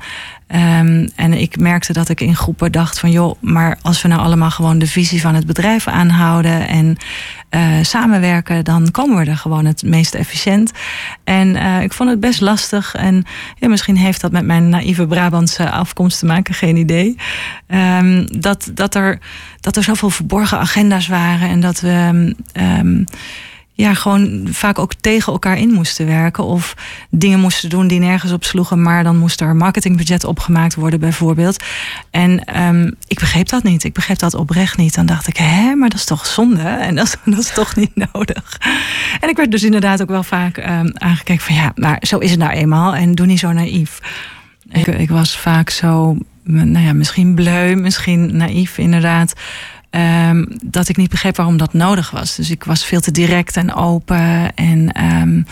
Um, 0.54 1.08
en 1.14 1.32
ik 1.32 1.58
merkte 1.58 1.92
dat 1.92 2.08
ik 2.08 2.20
in 2.20 2.36
groepen 2.36 2.72
dacht 2.72 2.98
van, 2.98 3.10
joh, 3.10 3.34
maar 3.40 3.78
als 3.82 4.02
we 4.02 4.08
nou 4.08 4.20
allemaal 4.20 4.50
gewoon 4.50 4.78
de 4.78 4.86
visie 4.86 5.20
van 5.20 5.34
het 5.34 5.46
bedrijf 5.46 5.86
aanhouden 5.86 6.68
en 6.68 6.96
uh, 7.50 7.82
samenwerken, 7.82 8.64
dan 8.64 8.90
komen 8.90 9.24
we 9.24 9.30
er 9.30 9.36
gewoon 9.36 9.64
het 9.64 9.82
meest 9.82 10.14
efficiënt. 10.14 10.72
En 11.24 11.48
uh, 11.48 11.82
ik 11.82 11.92
vond 11.92 12.10
het 12.10 12.20
best 12.20 12.40
lastig. 12.40 12.94
En 12.94 13.24
ja, 13.56 13.68
misschien 13.68 13.96
heeft 13.96 14.20
dat 14.20 14.32
met 14.32 14.44
mijn 14.44 14.68
naïeve 14.68 15.06
Brabantse 15.06 15.70
afkomst 15.70 16.18
te 16.18 16.26
maken, 16.26 16.54
geen 16.54 16.76
idee. 16.76 17.16
Um, 17.68 18.40
dat, 18.40 18.70
dat, 18.74 18.94
er, 18.94 19.18
dat 19.60 19.76
er 19.76 19.82
zoveel 19.82 20.10
verborgen 20.10 20.58
agenda's 20.58 21.08
waren 21.08 21.48
en 21.48 21.60
dat 21.60 21.80
we. 21.80 22.34
Um, 22.52 23.04
ja, 23.78 23.94
gewoon 23.94 24.46
vaak 24.50 24.78
ook 24.78 24.94
tegen 24.94 25.32
elkaar 25.32 25.58
in 25.58 25.72
moesten 25.72 26.06
werken. 26.06 26.44
Of 26.44 26.74
dingen 27.10 27.40
moesten 27.40 27.68
doen 27.68 27.88
die 27.88 27.98
nergens 27.98 28.32
op 28.32 28.44
sloegen. 28.44 28.82
Maar 28.82 29.04
dan 29.04 29.16
moest 29.16 29.40
er 29.40 29.56
marketingbudget 29.56 30.24
opgemaakt 30.24 30.74
worden, 30.74 31.00
bijvoorbeeld. 31.00 31.64
En 32.10 32.62
um, 32.62 32.94
ik 33.06 33.18
begreep 33.18 33.48
dat 33.48 33.62
niet. 33.62 33.84
Ik 33.84 33.92
begreep 33.92 34.18
dat 34.18 34.34
oprecht 34.34 34.76
niet. 34.76 34.94
Dan 34.94 35.06
dacht 35.06 35.26
ik, 35.26 35.36
hè, 35.36 35.74
maar 35.74 35.88
dat 35.88 35.98
is 35.98 36.04
toch 36.04 36.26
zonde? 36.26 36.62
En 36.88 36.94
dat, 36.94 37.18
dat 37.24 37.38
is 37.38 37.52
toch 37.52 37.76
niet 37.76 37.96
nodig. 38.12 38.60
En 39.20 39.28
ik 39.28 39.36
werd 39.36 39.50
dus 39.50 39.62
inderdaad 39.62 40.02
ook 40.02 40.08
wel 40.08 40.22
vaak 40.22 40.56
um, 40.56 40.90
aangekeken 40.94 41.44
van 41.44 41.54
ja, 41.54 41.72
maar 41.74 41.98
zo 42.00 42.18
is 42.18 42.30
het 42.30 42.38
nou 42.38 42.52
eenmaal. 42.52 42.94
En 42.94 43.14
doe 43.14 43.26
niet 43.26 43.38
zo 43.38 43.52
naïef. 43.52 43.98
Ik, 44.70 44.86
ik 44.86 45.10
was 45.10 45.38
vaak 45.38 45.70
zo, 45.70 46.16
nou 46.44 46.84
ja, 46.84 46.92
misschien 46.92 47.34
bleu, 47.34 47.74
misschien 47.74 48.36
naïef 48.36 48.78
inderdaad. 48.78 49.32
Um, 49.90 50.46
dat 50.64 50.88
ik 50.88 50.96
niet 50.96 51.10
begreep 51.10 51.36
waarom 51.36 51.56
dat 51.56 51.72
nodig 51.72 52.10
was. 52.10 52.36
Dus 52.36 52.50
ik 52.50 52.64
was 52.64 52.84
veel 52.84 53.00
te 53.00 53.10
direct 53.10 53.56
en 53.56 53.74
open. 53.74 54.54
En 54.54 55.04
um, 55.04 55.46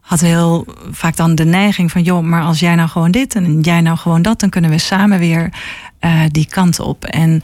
had 0.00 0.20
heel 0.20 0.66
vaak 0.90 1.16
dan 1.16 1.34
de 1.34 1.44
neiging 1.44 1.90
van: 1.90 2.02
joh, 2.02 2.22
maar 2.22 2.42
als 2.42 2.60
jij 2.60 2.74
nou 2.74 2.88
gewoon 2.88 3.10
dit 3.10 3.34
en 3.34 3.60
jij 3.60 3.80
nou 3.80 3.96
gewoon 3.96 4.22
dat, 4.22 4.40
dan 4.40 4.50
kunnen 4.50 4.70
we 4.70 4.78
samen 4.78 5.18
weer 5.18 5.52
uh, 6.00 6.20
die 6.30 6.46
kant 6.46 6.80
op. 6.80 7.04
En 7.04 7.42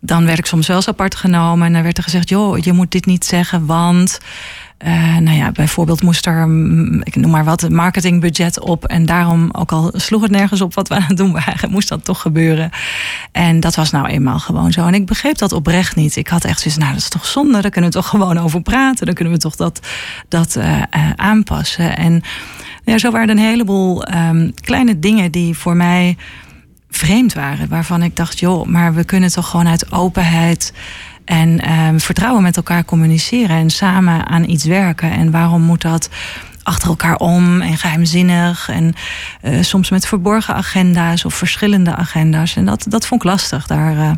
dan 0.00 0.26
werd 0.26 0.38
ik 0.38 0.46
soms 0.46 0.66
wel 0.66 0.76
eens 0.76 0.88
apart 0.88 1.14
genomen. 1.14 1.66
En 1.66 1.72
dan 1.72 1.82
werd 1.82 1.96
er 1.96 2.04
gezegd: 2.04 2.28
joh, 2.28 2.58
je 2.58 2.72
moet 2.72 2.90
dit 2.90 3.06
niet 3.06 3.24
zeggen, 3.24 3.66
want. 3.66 4.18
Uh, 4.84 5.16
nou 5.16 5.36
ja, 5.36 5.52
bijvoorbeeld 5.52 6.02
moest 6.02 6.26
er, 6.26 6.40
ik 7.02 7.16
noem 7.16 7.30
maar 7.30 7.44
wat, 7.44 7.70
marketingbudget 7.70 8.60
op. 8.60 8.84
En 8.84 9.06
daarom, 9.06 9.48
ook 9.52 9.72
al 9.72 9.90
sloeg 9.94 10.22
het 10.22 10.30
nergens 10.30 10.60
op 10.60 10.74
wat 10.74 10.88
we 10.88 10.94
aan 10.94 11.04
het 11.06 11.16
doen 11.16 11.32
waren, 11.32 11.70
moest 11.76 11.88
dat 11.88 12.04
toch 12.04 12.20
gebeuren. 12.20 12.70
En 13.32 13.60
dat 13.60 13.74
was 13.74 13.90
nou 13.90 14.06
eenmaal 14.06 14.38
gewoon 14.38 14.72
zo. 14.72 14.86
En 14.86 14.94
ik 14.94 15.06
begreep 15.06 15.38
dat 15.38 15.52
oprecht 15.52 15.96
niet. 15.96 16.16
Ik 16.16 16.28
had 16.28 16.44
echt 16.44 16.60
zoiets, 16.60 16.80
nou, 16.80 16.92
dat 16.92 17.00
is 17.00 17.08
toch 17.08 17.26
zonde, 17.26 17.60
daar 17.60 17.70
kunnen 17.70 17.90
we 17.90 17.96
toch 17.96 18.08
gewoon 18.14 18.38
over 18.38 18.62
praten. 18.62 19.06
Dan 19.06 19.14
kunnen 19.14 19.34
we 19.34 19.38
toch 19.38 19.56
dat, 19.56 19.80
dat 20.28 20.56
uh, 20.56 20.76
uh, 20.76 20.82
aanpassen. 21.16 21.96
En 21.96 22.22
ja, 22.84 22.98
zo 22.98 23.10
waren 23.10 23.28
er 23.28 23.36
een 23.36 23.42
heleboel 23.42 24.14
um, 24.14 24.54
kleine 24.54 24.98
dingen 24.98 25.30
die 25.30 25.56
voor 25.56 25.76
mij 25.76 26.16
vreemd 26.90 27.34
waren. 27.34 27.68
Waarvan 27.68 28.02
ik 28.02 28.16
dacht, 28.16 28.38
joh, 28.38 28.66
maar 28.66 28.94
we 28.94 29.04
kunnen 29.04 29.32
toch 29.32 29.50
gewoon 29.50 29.68
uit 29.68 29.92
openheid 29.92 30.72
en 31.26 31.70
um, 31.72 32.00
vertrouwen 32.00 32.42
met 32.42 32.56
elkaar 32.56 32.84
communiceren 32.84 33.56
en 33.56 33.70
samen 33.70 34.26
aan 34.26 34.48
iets 34.48 34.64
werken. 34.64 35.10
En 35.10 35.30
waarom 35.30 35.62
moet 35.62 35.82
dat 35.82 36.08
achter 36.62 36.88
elkaar 36.88 37.16
om 37.16 37.60
en 37.60 37.76
geheimzinnig 37.76 38.68
en 38.68 38.94
uh, 39.42 39.62
soms 39.62 39.90
met 39.90 40.06
verborgen 40.06 40.54
agenda's 40.54 41.24
of 41.24 41.34
verschillende 41.34 41.94
agenda's. 41.94 42.56
En 42.56 42.64
dat, 42.64 42.84
dat 42.88 43.06
vond 43.06 43.22
ik 43.22 43.28
lastig. 43.30 43.66
Daar, 43.66 43.96
uh, 43.96 44.10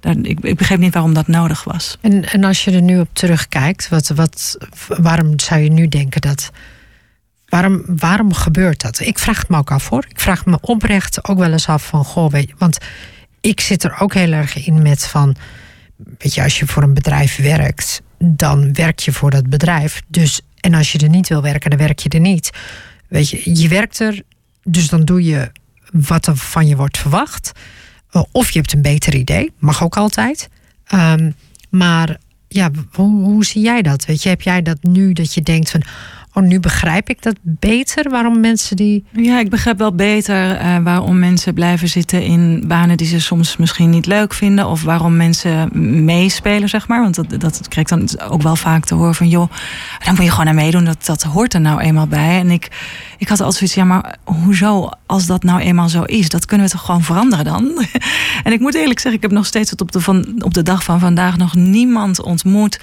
daar, 0.00 0.14
ik, 0.22 0.40
ik 0.40 0.56
begreep 0.56 0.78
niet 0.78 0.92
waarom 0.92 1.14
dat 1.14 1.26
nodig 1.26 1.64
was. 1.64 1.98
En, 2.00 2.32
en 2.32 2.44
als 2.44 2.64
je 2.64 2.70
er 2.70 2.82
nu 2.82 3.00
op 3.00 3.08
terugkijkt, 3.12 3.88
wat, 3.88 4.08
wat, 4.08 4.58
waarom 4.86 5.38
zou 5.38 5.60
je 5.60 5.70
nu 5.70 5.88
denken 5.88 6.20
dat. 6.20 6.50
Waarom, 7.48 7.82
waarom 7.86 8.32
gebeurt 8.32 8.80
dat? 8.80 9.00
Ik 9.00 9.18
vraag 9.18 9.38
het 9.38 9.48
me 9.48 9.56
ook 9.56 9.70
af 9.70 9.88
hoor. 9.88 10.04
Ik 10.08 10.20
vraag 10.20 10.46
me 10.46 10.58
oprecht 10.60 11.28
ook 11.28 11.38
wel 11.38 11.52
eens 11.52 11.68
af 11.68 11.86
van 11.86 12.04
goh, 12.04 12.32
want 12.58 12.78
ik 13.40 13.60
zit 13.60 13.84
er 13.84 14.00
ook 14.00 14.14
heel 14.14 14.32
erg 14.32 14.66
in 14.66 14.82
met 14.82 15.06
van 15.06 15.36
weet 15.96 16.34
je, 16.34 16.42
als 16.42 16.58
je 16.58 16.66
voor 16.66 16.82
een 16.82 16.94
bedrijf 16.94 17.36
werkt, 17.36 18.02
dan 18.18 18.72
werk 18.72 18.98
je 18.98 19.12
voor 19.12 19.30
dat 19.30 19.48
bedrijf. 19.48 20.02
Dus, 20.08 20.40
en 20.60 20.74
als 20.74 20.92
je 20.92 20.98
er 20.98 21.08
niet 21.08 21.28
wil 21.28 21.42
werken, 21.42 21.70
dan 21.70 21.78
werk 21.78 21.98
je 21.98 22.08
er 22.08 22.20
niet. 22.20 22.50
Weet 23.08 23.28
je, 23.28 23.60
je 23.60 23.68
werkt 23.68 24.00
er, 24.00 24.22
dus 24.62 24.88
dan 24.88 25.04
doe 25.04 25.24
je 25.24 25.50
wat 25.92 26.26
er 26.26 26.36
van 26.36 26.66
je 26.66 26.76
wordt 26.76 26.98
verwacht. 26.98 27.52
Of 28.32 28.50
je 28.50 28.58
hebt 28.58 28.72
een 28.72 28.82
beter 28.82 29.14
idee, 29.14 29.52
mag 29.58 29.82
ook 29.82 29.96
altijd. 29.96 30.48
Um, 30.94 31.34
maar 31.70 32.18
ja, 32.48 32.70
hoe, 32.92 33.24
hoe 33.24 33.44
zie 33.44 33.62
jij 33.62 33.82
dat? 33.82 34.04
Weet 34.04 34.22
je, 34.22 34.28
heb 34.28 34.42
jij 34.42 34.62
dat 34.62 34.82
nu 34.82 35.12
dat 35.12 35.34
je 35.34 35.42
denkt 35.42 35.70
van 35.70 35.82
Oh, 36.36 36.42
nu 36.42 36.60
begrijp 36.60 37.08
ik 37.08 37.22
dat 37.22 37.36
beter. 37.42 38.10
Waarom 38.10 38.40
mensen 38.40 38.76
die. 38.76 39.04
Ja, 39.10 39.38
ik 39.38 39.50
begrijp 39.50 39.78
wel 39.78 39.94
beter 39.94 40.60
uh, 40.60 40.76
waarom 40.78 41.18
mensen 41.18 41.54
blijven 41.54 41.88
zitten 41.88 42.22
in 42.22 42.64
banen 42.66 42.96
die 42.96 43.06
ze 43.06 43.20
soms 43.20 43.56
misschien 43.56 43.90
niet 43.90 44.06
leuk 44.06 44.34
vinden. 44.34 44.66
Of 44.66 44.82
waarom 44.82 45.16
mensen 45.16 45.68
meespelen, 46.04 46.68
zeg 46.68 46.88
maar. 46.88 47.00
Want 47.00 47.14
dat, 47.14 47.40
dat 47.40 47.68
krijg 47.68 47.90
ik 47.90 47.98
dan 47.98 48.20
ook 48.30 48.42
wel 48.42 48.56
vaak 48.56 48.84
te 48.84 48.94
horen 48.94 49.14
van 49.14 49.28
joh, 49.28 49.50
dan 50.04 50.14
moet 50.14 50.24
je 50.24 50.30
gewoon 50.30 50.48
aan 50.48 50.54
meedoen. 50.54 50.84
Dat, 50.84 51.06
dat 51.06 51.22
hoort 51.22 51.54
er 51.54 51.60
nou 51.60 51.80
eenmaal 51.80 52.06
bij. 52.06 52.38
En 52.38 52.50
ik, 52.50 52.68
ik 53.18 53.28
had 53.28 53.40
altijd 53.40 53.56
zoiets, 53.58 53.76
ja, 53.76 53.84
maar 53.84 54.16
hoezo, 54.24 54.88
als 55.06 55.26
dat 55.26 55.42
nou 55.42 55.60
eenmaal 55.60 55.88
zo 55.88 56.02
is, 56.02 56.28
dat 56.28 56.44
kunnen 56.44 56.66
we 56.66 56.72
toch 56.72 56.84
gewoon 56.84 57.02
veranderen 57.02 57.44
dan? 57.44 57.86
en 58.44 58.52
ik 58.52 58.60
moet 58.60 58.74
eerlijk 58.74 59.00
zeggen, 59.00 59.22
ik 59.22 59.22
heb 59.22 59.36
nog 59.36 59.46
steeds 59.46 59.70
tot 59.70 59.80
op 59.80 59.92
de, 59.92 60.00
van, 60.00 60.42
op 60.44 60.54
de 60.54 60.62
dag 60.62 60.84
van 60.84 61.00
vandaag 61.00 61.36
nog 61.36 61.54
niemand 61.54 62.22
ontmoet 62.22 62.78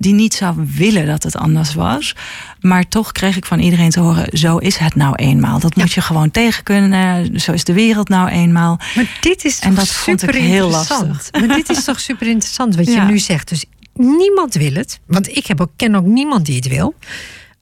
die 0.00 0.14
niet 0.14 0.34
zou 0.34 0.66
willen 0.76 1.06
dat 1.06 1.22
het 1.22 1.36
anders 1.36 1.74
was. 1.74 2.14
Maar 2.60 2.88
toch 2.88 3.12
kreeg 3.12 3.36
ik 3.36 3.44
van 3.44 3.58
iedereen 3.58 3.90
te 3.90 4.00
horen: 4.00 4.38
zo 4.38 4.56
is 4.56 4.76
het 4.76 4.94
nou 4.94 5.14
eenmaal. 5.14 5.58
Dat 5.58 5.74
ja. 5.74 5.82
moet 5.82 5.92
je 5.92 6.00
gewoon 6.00 6.30
tegen 6.30 6.62
kunnen. 6.62 7.40
Zo 7.40 7.52
is 7.52 7.64
de 7.64 7.72
wereld 7.72 8.08
nou 8.08 8.28
eenmaal. 8.28 8.80
Maar 8.94 9.18
dit 9.20 9.44
is 9.44 9.58
en 9.58 9.74
dat 9.74 9.88
vond 9.88 10.22
ik 10.22 10.34
heel 10.34 10.70
lastig. 10.70 11.30
Maar 11.32 11.48
dit 11.48 11.68
is 11.68 11.84
toch 11.84 12.00
super 12.10 12.26
interessant 12.26 12.76
wat 12.76 12.86
ja. 12.86 12.92
je 12.92 13.10
nu 13.10 13.18
zegt. 13.18 13.48
Dus 13.48 13.64
niemand 13.94 14.54
wil 14.54 14.72
het. 14.72 15.00
Want 15.06 15.36
ik 15.36 15.46
heb 15.46 15.60
ook, 15.60 15.70
ken 15.76 15.94
ook 15.94 16.06
niemand 16.06 16.46
die 16.46 16.56
het 16.56 16.68
wil. 16.68 16.94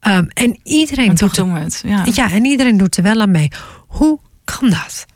Um, 0.06 0.28
en 0.34 0.58
iedereen 0.62 1.14
doet 1.14 1.36
het. 1.36 1.82
Ja. 1.86 2.04
ja, 2.14 2.30
en 2.30 2.44
iedereen 2.44 2.76
doet 2.76 2.96
er 2.96 3.02
wel 3.02 3.20
aan 3.20 3.30
mee. 3.30 3.50
Hoe 3.86 4.18
kan 4.44 4.70
dat? 4.70 5.06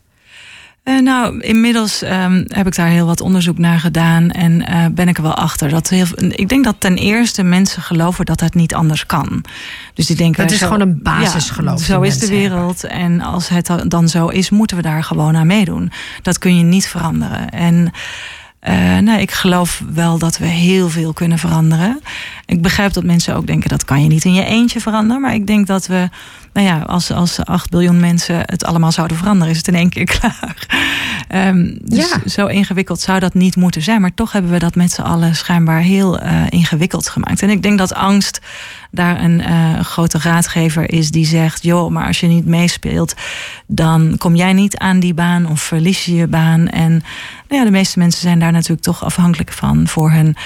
Uh, 0.84 1.00
nou, 1.00 1.40
inmiddels 1.40 2.02
um, 2.02 2.44
heb 2.46 2.66
ik 2.66 2.74
daar 2.74 2.88
heel 2.88 3.06
wat 3.06 3.20
onderzoek 3.20 3.58
naar 3.58 3.80
gedaan 3.80 4.30
en 4.30 4.52
uh, 4.70 4.86
ben 4.92 5.08
ik 5.08 5.16
er 5.16 5.22
wel 5.22 5.34
achter. 5.34 5.68
Dat 5.68 5.88
heel, 5.88 6.06
ik 6.16 6.48
denk 6.48 6.64
dat 6.64 6.76
ten 6.78 6.96
eerste 6.96 7.42
mensen 7.42 7.82
geloven 7.82 8.24
dat 8.24 8.40
het 8.40 8.54
niet 8.54 8.74
anders 8.74 9.06
kan. 9.06 9.44
Dus 9.94 10.06
die 10.06 10.16
denken. 10.16 10.42
Dat 10.42 10.52
is 10.52 10.58
zo, 10.58 10.66
gewoon 10.66 10.80
een 10.80 11.02
basisgeloof. 11.02 11.78
Ja, 11.78 11.84
zo 11.84 12.00
is 12.00 12.18
de 12.18 12.28
wereld. 12.28 12.82
Hebben. 12.82 13.00
En 13.00 13.20
als 13.20 13.48
het 13.48 13.70
dan 13.86 14.08
zo 14.08 14.28
is, 14.28 14.50
moeten 14.50 14.76
we 14.76 14.82
daar 14.82 15.04
gewoon 15.04 15.36
aan 15.36 15.46
meedoen. 15.46 15.92
Dat 16.22 16.38
kun 16.38 16.56
je 16.56 16.64
niet 16.64 16.86
veranderen. 16.86 17.50
En 17.50 17.92
uh, 18.68 18.98
nou, 18.98 19.20
ik 19.20 19.30
geloof 19.30 19.82
wel 19.92 20.18
dat 20.18 20.38
we 20.38 20.46
heel 20.46 20.88
veel 20.88 21.12
kunnen 21.12 21.38
veranderen. 21.38 22.00
Ik 22.46 22.62
begrijp 22.62 22.92
dat 22.92 23.04
mensen 23.04 23.36
ook 23.36 23.46
denken 23.46 23.68
dat 23.68 23.84
kan 23.84 24.02
je 24.02 24.08
niet 24.08 24.24
in 24.24 24.34
je 24.34 24.44
eentje 24.44 24.80
veranderen. 24.80 25.22
Maar 25.22 25.34
ik 25.34 25.46
denk 25.46 25.66
dat 25.66 25.86
we, 25.86 26.08
nou 26.52 26.66
ja, 26.66 26.78
als, 26.78 27.10
als 27.10 27.44
8 27.44 27.70
biljoen 27.70 28.00
mensen 28.00 28.36
het 28.40 28.64
allemaal 28.64 28.92
zouden 28.92 29.16
veranderen, 29.16 29.52
is 29.52 29.56
het 29.56 29.68
in 29.68 29.74
één 29.74 29.88
keer 29.88 30.04
klaar. 30.18 30.66
Um, 31.34 31.78
dus 31.84 32.08
ja. 32.08 32.28
zo 32.28 32.46
ingewikkeld 32.46 33.00
zou 33.00 33.18
dat 33.18 33.34
niet 33.34 33.56
moeten 33.56 33.82
zijn. 33.82 34.00
Maar 34.00 34.14
toch 34.14 34.32
hebben 34.32 34.50
we 34.50 34.58
dat 34.58 34.74
met 34.74 34.92
z'n 34.92 35.02
allen 35.02 35.36
schijnbaar 35.36 35.80
heel 35.80 36.22
uh, 36.22 36.42
ingewikkeld 36.48 37.08
gemaakt. 37.08 37.42
En 37.42 37.50
ik 37.50 37.62
denk 37.62 37.78
dat 37.78 37.94
angst 37.94 38.40
daar 38.94 39.20
een 39.24 39.40
uh, 39.40 39.80
grote 39.80 40.18
raadgever 40.18 40.92
is 40.92 41.10
die 41.10 41.26
zegt: 41.26 41.62
joh, 41.62 41.90
maar 41.90 42.06
als 42.06 42.20
je 42.20 42.26
niet 42.26 42.46
meespeelt, 42.46 43.14
dan 43.66 44.14
kom 44.18 44.34
jij 44.34 44.52
niet 44.52 44.76
aan 44.76 45.00
die 45.00 45.14
baan 45.14 45.48
of 45.48 45.60
verlies 45.60 46.04
je 46.04 46.14
je 46.14 46.26
baan. 46.26 46.68
En 46.68 46.90
nou 47.48 47.60
ja, 47.60 47.64
de 47.64 47.70
meeste 47.70 47.98
mensen 47.98 48.20
zijn 48.20 48.38
daar 48.38 48.52
natuurlijk 48.52 48.82
toch 48.82 49.04
afhankelijk 49.04 49.52
van 49.52 49.88
voor 49.88 50.10
hun, 50.10 50.36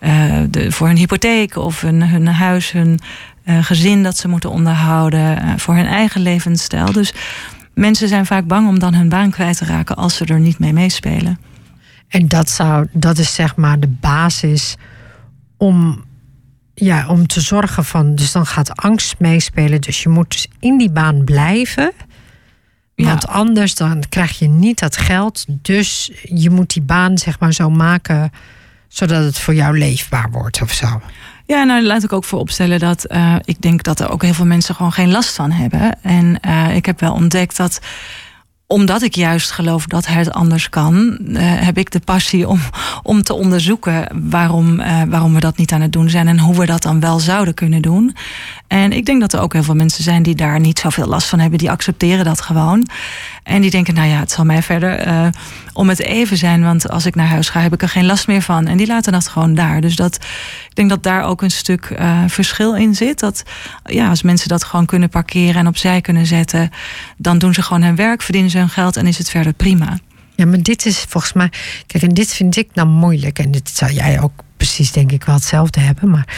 uh, 0.00 0.34
de, 0.50 0.72
voor 0.72 0.86
hun 0.86 0.96
hypotheek 0.96 1.56
of 1.56 1.80
hun, 1.80 2.08
hun 2.08 2.26
huis, 2.26 2.72
hun 2.72 2.98
uh, 3.44 3.64
gezin 3.64 4.02
dat 4.02 4.16
ze 4.16 4.28
moeten 4.28 4.50
onderhouden, 4.50 5.58
voor 5.58 5.74
hun 5.74 5.86
eigen 5.86 6.20
levensstijl. 6.20 6.92
Dus 6.92 7.12
mensen 7.74 8.08
zijn 8.08 8.26
vaak 8.26 8.46
bang 8.46 8.68
om 8.68 8.78
dan 8.78 8.94
hun 8.94 9.08
baan 9.08 9.30
kwijt 9.30 9.56
te 9.56 9.64
raken 9.64 9.96
als 9.96 10.16
ze 10.16 10.24
er 10.24 10.40
niet 10.40 10.58
mee 10.58 10.72
meespelen. 10.72 11.38
En 12.08 12.28
dat, 12.28 12.50
zou, 12.50 12.86
dat 12.92 13.18
is 13.18 13.34
zeg 13.34 13.56
maar 13.56 13.80
de 13.80 13.88
basis 14.00 14.76
om, 15.56 16.04
ja, 16.78 17.08
om 17.08 17.26
te 17.26 17.40
zorgen 17.40 17.84
van. 17.84 18.14
Dus 18.14 18.32
dan 18.32 18.46
gaat 18.46 18.76
angst 18.76 19.14
meespelen. 19.18 19.80
Dus 19.80 20.02
je 20.02 20.08
moet 20.08 20.30
dus 20.30 20.48
in 20.60 20.78
die 20.78 20.90
baan 20.90 21.24
blijven. 21.24 21.92
Want 22.94 23.26
anders 23.26 23.74
dan 23.74 24.02
krijg 24.08 24.38
je 24.38 24.48
niet 24.48 24.78
dat 24.78 24.96
geld. 24.96 25.44
Dus 25.48 26.10
je 26.22 26.50
moet 26.50 26.72
die 26.72 26.82
baan 26.82 27.18
zeg 27.18 27.38
maar 27.38 27.52
zo 27.52 27.70
maken 27.70 28.30
zodat 28.88 29.24
het 29.24 29.38
voor 29.38 29.54
jou 29.54 29.78
leefbaar 29.78 30.30
wordt 30.30 30.62
of 30.62 30.72
zo. 30.72 31.00
Ja, 31.46 31.64
nou 31.64 31.82
laat 31.82 32.04
ik 32.04 32.12
ook 32.12 32.24
voor 32.24 32.38
opstellen 32.38 32.78
dat 32.78 33.12
uh, 33.12 33.36
ik 33.44 33.60
denk 33.60 33.82
dat 33.82 34.00
er 34.00 34.10
ook 34.10 34.22
heel 34.22 34.34
veel 34.34 34.46
mensen 34.46 34.74
gewoon 34.74 34.92
geen 34.92 35.10
last 35.10 35.34
van 35.34 35.50
hebben. 35.50 36.02
En 36.02 36.38
uh, 36.46 36.76
ik 36.76 36.86
heb 36.86 37.00
wel 37.00 37.12
ontdekt 37.12 37.56
dat 37.56 37.80
omdat 38.68 39.02
ik 39.02 39.14
juist 39.14 39.50
geloof 39.50 39.86
dat 39.86 40.06
het 40.06 40.32
anders 40.32 40.68
kan, 40.68 41.18
uh, 41.20 41.38
heb 41.40 41.78
ik 41.78 41.90
de 41.90 42.00
passie 42.00 42.48
om, 42.48 42.60
om 43.02 43.22
te 43.22 43.34
onderzoeken 43.34 44.06
waarom, 44.30 44.80
uh, 44.80 45.02
waarom 45.08 45.34
we 45.34 45.40
dat 45.40 45.56
niet 45.56 45.72
aan 45.72 45.80
het 45.80 45.92
doen 45.92 46.10
zijn 46.10 46.28
en 46.28 46.38
hoe 46.38 46.58
we 46.58 46.66
dat 46.66 46.82
dan 46.82 47.00
wel 47.00 47.18
zouden 47.18 47.54
kunnen 47.54 47.82
doen. 47.82 48.16
En 48.66 48.92
ik 48.92 49.06
denk 49.06 49.20
dat 49.20 49.32
er 49.32 49.40
ook 49.40 49.52
heel 49.52 49.62
veel 49.62 49.74
mensen 49.74 50.04
zijn 50.04 50.22
die 50.22 50.34
daar 50.34 50.60
niet 50.60 50.78
zoveel 50.78 51.06
last 51.06 51.28
van 51.28 51.38
hebben, 51.38 51.58
die 51.58 51.70
accepteren 51.70 52.24
dat 52.24 52.40
gewoon. 52.40 52.86
En 53.42 53.60
die 53.60 53.70
denken, 53.70 53.94
nou 53.94 54.08
ja, 54.08 54.18
het 54.18 54.30
zal 54.30 54.44
mij 54.44 54.62
verder 54.62 55.06
uh, 55.06 55.26
om 55.72 55.88
het 55.88 56.00
even 56.00 56.36
zijn, 56.36 56.62
want 56.62 56.90
als 56.90 57.06
ik 57.06 57.14
naar 57.14 57.26
huis 57.26 57.48
ga, 57.48 57.60
heb 57.60 57.72
ik 57.72 57.82
er 57.82 57.88
geen 57.88 58.06
last 58.06 58.26
meer 58.26 58.42
van. 58.42 58.66
En 58.66 58.76
die 58.76 58.86
laten 58.86 59.12
dat 59.12 59.28
gewoon 59.28 59.54
daar. 59.54 59.80
Dus 59.80 59.96
dat, 59.96 60.14
ik 60.68 60.74
denk 60.74 60.88
dat 60.88 61.02
daar 61.02 61.24
ook 61.24 61.42
een 61.42 61.50
stuk 61.50 61.96
verschil 62.26 62.74
in 62.74 62.94
zit. 62.94 63.20
Dat 63.20 63.42
ja, 63.84 64.08
als 64.08 64.22
mensen 64.22 64.48
dat 64.48 64.64
gewoon 64.64 64.86
kunnen 64.86 65.08
parkeren 65.08 65.54
en 65.54 65.66
opzij 65.66 66.00
kunnen 66.00 66.26
zetten, 66.26 66.70
dan 67.16 67.38
doen 67.38 67.54
ze 67.54 67.62
gewoon 67.62 67.82
hun 67.82 67.96
werk, 67.96 68.22
verdienen 68.22 68.50
ze 68.50 68.55
geld 68.64 68.96
en 68.96 69.06
is 69.06 69.18
het 69.18 69.30
verder 69.30 69.52
prima. 69.52 69.98
Ja, 70.34 70.46
maar 70.46 70.62
dit 70.62 70.86
is 70.86 71.04
volgens 71.08 71.32
mij. 71.32 71.50
Kijk, 71.86 72.04
en 72.04 72.14
dit 72.14 72.32
vind 72.32 72.56
ik 72.56 72.68
nou 72.74 72.88
moeilijk. 72.88 73.38
En 73.38 73.50
dit 73.50 73.70
zou 73.70 73.92
jij 73.92 74.20
ook 74.20 74.32
precies, 74.56 74.92
denk 74.92 75.12
ik, 75.12 75.24
wel 75.24 75.34
hetzelfde 75.34 75.80
hebben. 75.80 76.10
Maar, 76.10 76.28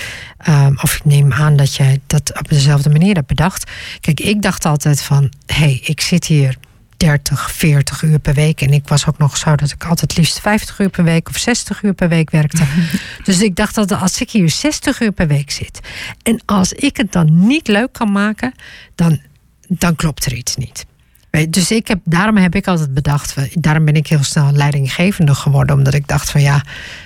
um, 0.48 0.78
of 0.82 0.94
ik 0.94 1.04
neem 1.04 1.32
aan 1.32 1.56
dat 1.56 1.74
jij 1.74 2.00
dat 2.06 2.38
op 2.38 2.48
dezelfde 2.48 2.90
manier 2.90 3.14
hebt 3.14 3.26
bedacht. 3.26 3.70
Kijk, 4.00 4.20
ik 4.20 4.42
dacht 4.42 4.64
altijd 4.64 5.02
van: 5.02 5.32
hé, 5.46 5.54
hey, 5.54 5.80
ik 5.84 6.00
zit 6.00 6.24
hier 6.24 6.56
30, 6.98 7.52
40 7.52 8.02
uur 8.02 8.18
per 8.18 8.34
week. 8.34 8.60
En 8.60 8.72
ik 8.72 8.88
was 8.88 9.06
ook 9.06 9.18
nog 9.18 9.36
zo 9.36 9.54
dat 9.54 9.70
ik 9.70 9.84
altijd 9.84 10.16
liefst 10.16 10.40
50 10.40 10.78
uur 10.78 10.88
per 10.88 11.04
week 11.04 11.28
of 11.28 11.38
60 11.38 11.82
uur 11.82 11.94
per 11.94 12.08
week 12.08 12.30
werkte. 12.30 12.62
dus 13.24 13.40
ik 13.40 13.56
dacht 13.56 13.74
dat 13.74 13.92
als 13.92 14.20
ik 14.20 14.30
hier 14.30 14.50
60 14.50 15.00
uur 15.00 15.12
per 15.12 15.26
week 15.26 15.50
zit. 15.50 15.80
en 16.22 16.42
als 16.44 16.72
ik 16.72 16.96
het 16.96 17.12
dan 17.12 17.46
niet 17.46 17.68
leuk 17.68 17.92
kan 17.92 18.12
maken, 18.12 18.54
dan, 18.94 19.20
dan 19.68 19.96
klopt 19.96 20.24
er 20.24 20.34
iets 20.34 20.56
niet. 20.56 20.86
Dus 21.46 21.70
ik 21.70 21.88
heb, 21.88 22.00
daarom 22.04 22.36
heb 22.36 22.54
ik 22.54 22.66
altijd 22.66 22.94
bedacht, 22.94 23.34
daarom 23.52 23.84
ben 23.84 23.94
ik 23.94 24.06
heel 24.06 24.22
snel 24.22 24.52
leidinggevende 24.52 25.34
geworden, 25.34 25.76
omdat 25.76 25.94
ik 25.94 26.06
dacht 26.06 26.30
van 26.30 26.40
ja, 26.40 26.62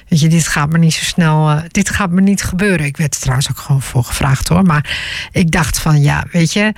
weet 0.08 0.20
je, 0.20 0.28
dit 0.28 0.48
gaat 0.48 0.70
me 0.70 0.78
niet 0.78 0.94
zo 0.94 1.04
snel, 1.04 1.50
uh, 1.50 1.60
dit 1.68 1.90
gaat 1.90 2.10
me 2.10 2.20
niet 2.20 2.42
gebeuren. 2.42 2.86
Ik 2.86 2.96
werd 2.96 3.14
er 3.14 3.20
trouwens 3.20 3.50
ook 3.50 3.58
gewoon 3.58 3.82
voor 3.82 4.04
gevraagd 4.04 4.48
hoor, 4.48 4.62
maar 4.62 4.98
ik 5.32 5.50
dacht 5.50 5.78
van 5.78 6.00
ja, 6.00 6.24
weet 6.32 6.52
je, 6.52 6.72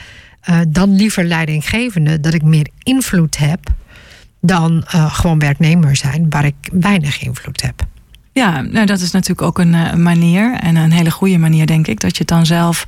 uh, 0.51 0.61
dan 0.69 0.95
liever 0.95 1.25
leidinggevende, 1.25 2.21
dat 2.21 2.35
ik 2.35 2.43
meer 2.43 2.69
invloed 2.83 3.37
heb 3.37 3.61
dan 4.40 4.85
gewoon 4.87 5.38
werknemer 5.38 5.97
zijn, 5.97 6.27
waar 6.31 6.45
ik 6.45 6.55
weinig 6.73 7.23
invloed 7.23 7.62
heb. 7.62 7.83
Ja, 8.33 8.61
nou, 8.61 8.87
dat 8.87 9.01
is 9.01 9.11
natuurlijk 9.11 9.43
ook 9.43 9.59
een, 9.59 9.73
een 9.73 10.03
manier 10.03 10.55
en 10.61 10.77
een 10.77 10.93
hele 10.93 11.11
goede 11.11 11.38
manier, 11.38 11.67
denk 11.67 11.87
ik, 11.87 12.01
dat 12.01 12.11
je 12.12 12.19
het 12.19 12.29
dan 12.29 12.47
zelf 12.47 12.87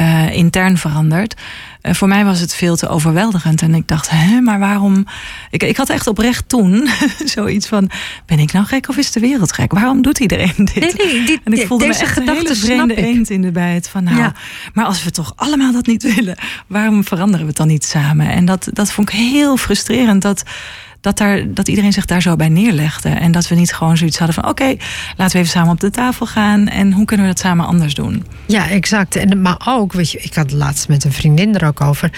uh, 0.00 0.34
intern 0.34 0.78
verandert. 0.78 1.34
Uh, 1.82 1.92
voor 1.94 2.08
mij 2.08 2.24
was 2.24 2.40
het 2.40 2.54
veel 2.54 2.76
te 2.76 2.88
overweldigend. 2.88 3.62
En 3.62 3.74
ik 3.74 3.88
dacht, 3.88 4.10
hè, 4.10 4.40
maar 4.40 4.58
waarom? 4.58 5.06
Ik, 5.50 5.62
ik 5.62 5.76
had 5.76 5.88
echt 5.88 6.06
oprecht 6.06 6.48
toen 6.48 6.88
zoiets 7.24 7.66
van: 7.66 7.90
ben 8.26 8.38
ik 8.38 8.52
nou 8.52 8.66
gek 8.66 8.88
of 8.88 8.96
is 8.96 9.12
de 9.12 9.20
wereld 9.20 9.52
gek? 9.52 9.72
Waarom 9.72 10.02
doet 10.02 10.18
iedereen 10.18 10.54
dit? 10.56 10.74
Nee, 10.74 10.92
nee, 11.12 11.24
die, 11.24 11.40
en 11.44 11.52
ik 11.52 11.66
voelde 11.66 11.86
me 11.86 11.94
echt 11.94 12.16
een 12.16 12.28
hele 12.28 12.54
vreemde 12.54 12.94
eend 12.94 13.30
in 13.30 13.42
de 13.42 13.50
bijt. 13.50 13.88
Van 13.88 14.04
nou, 14.04 14.16
ja. 14.16 14.34
maar 14.74 14.84
als 14.84 15.04
we 15.04 15.10
toch 15.10 15.32
allemaal 15.36 15.72
dat 15.72 15.86
niet 15.86 16.14
willen, 16.14 16.36
waarom 16.66 17.04
veranderen 17.04 17.40
we 17.40 17.46
het 17.46 17.56
dan 17.56 17.66
niet 17.66 17.84
samen? 17.84 18.30
En 18.30 18.44
dat, 18.44 18.68
dat 18.72 18.92
vond 18.92 19.08
ik 19.08 19.14
heel 19.14 19.56
frustrerend. 19.56 20.22
Dat 20.22 20.42
dat, 21.00 21.18
daar, 21.18 21.54
dat 21.54 21.68
iedereen 21.68 21.92
zich 21.92 22.04
daar 22.04 22.22
zo 22.22 22.36
bij 22.36 22.48
neerlegde. 22.48 23.08
En 23.08 23.32
dat 23.32 23.48
we 23.48 23.54
niet 23.54 23.74
gewoon 23.74 23.96
zoiets 23.96 24.18
hadden 24.18 24.34
van: 24.34 24.48
oké, 24.48 24.76
laten 25.16 25.36
we 25.36 25.38
even 25.38 25.50
samen 25.50 25.72
op 25.72 25.80
de 25.80 25.90
tafel 25.90 26.26
gaan. 26.26 26.68
En 26.68 26.92
hoe 26.92 27.04
kunnen 27.04 27.26
we 27.26 27.32
dat 27.32 27.42
samen 27.42 27.66
anders 27.66 27.94
doen? 27.94 28.26
Ja, 28.46 28.68
exact. 28.68 29.16
En, 29.16 29.42
maar 29.42 29.62
ook, 29.64 29.92
weet 29.92 30.10
je, 30.10 30.18
ik 30.18 30.34
had 30.34 30.50
het 30.50 30.60
laatst 30.60 30.88
met 30.88 31.04
een 31.04 31.12
vriendin 31.12 31.54
er 31.54 31.66
ook 31.66 31.80
over. 31.80 32.12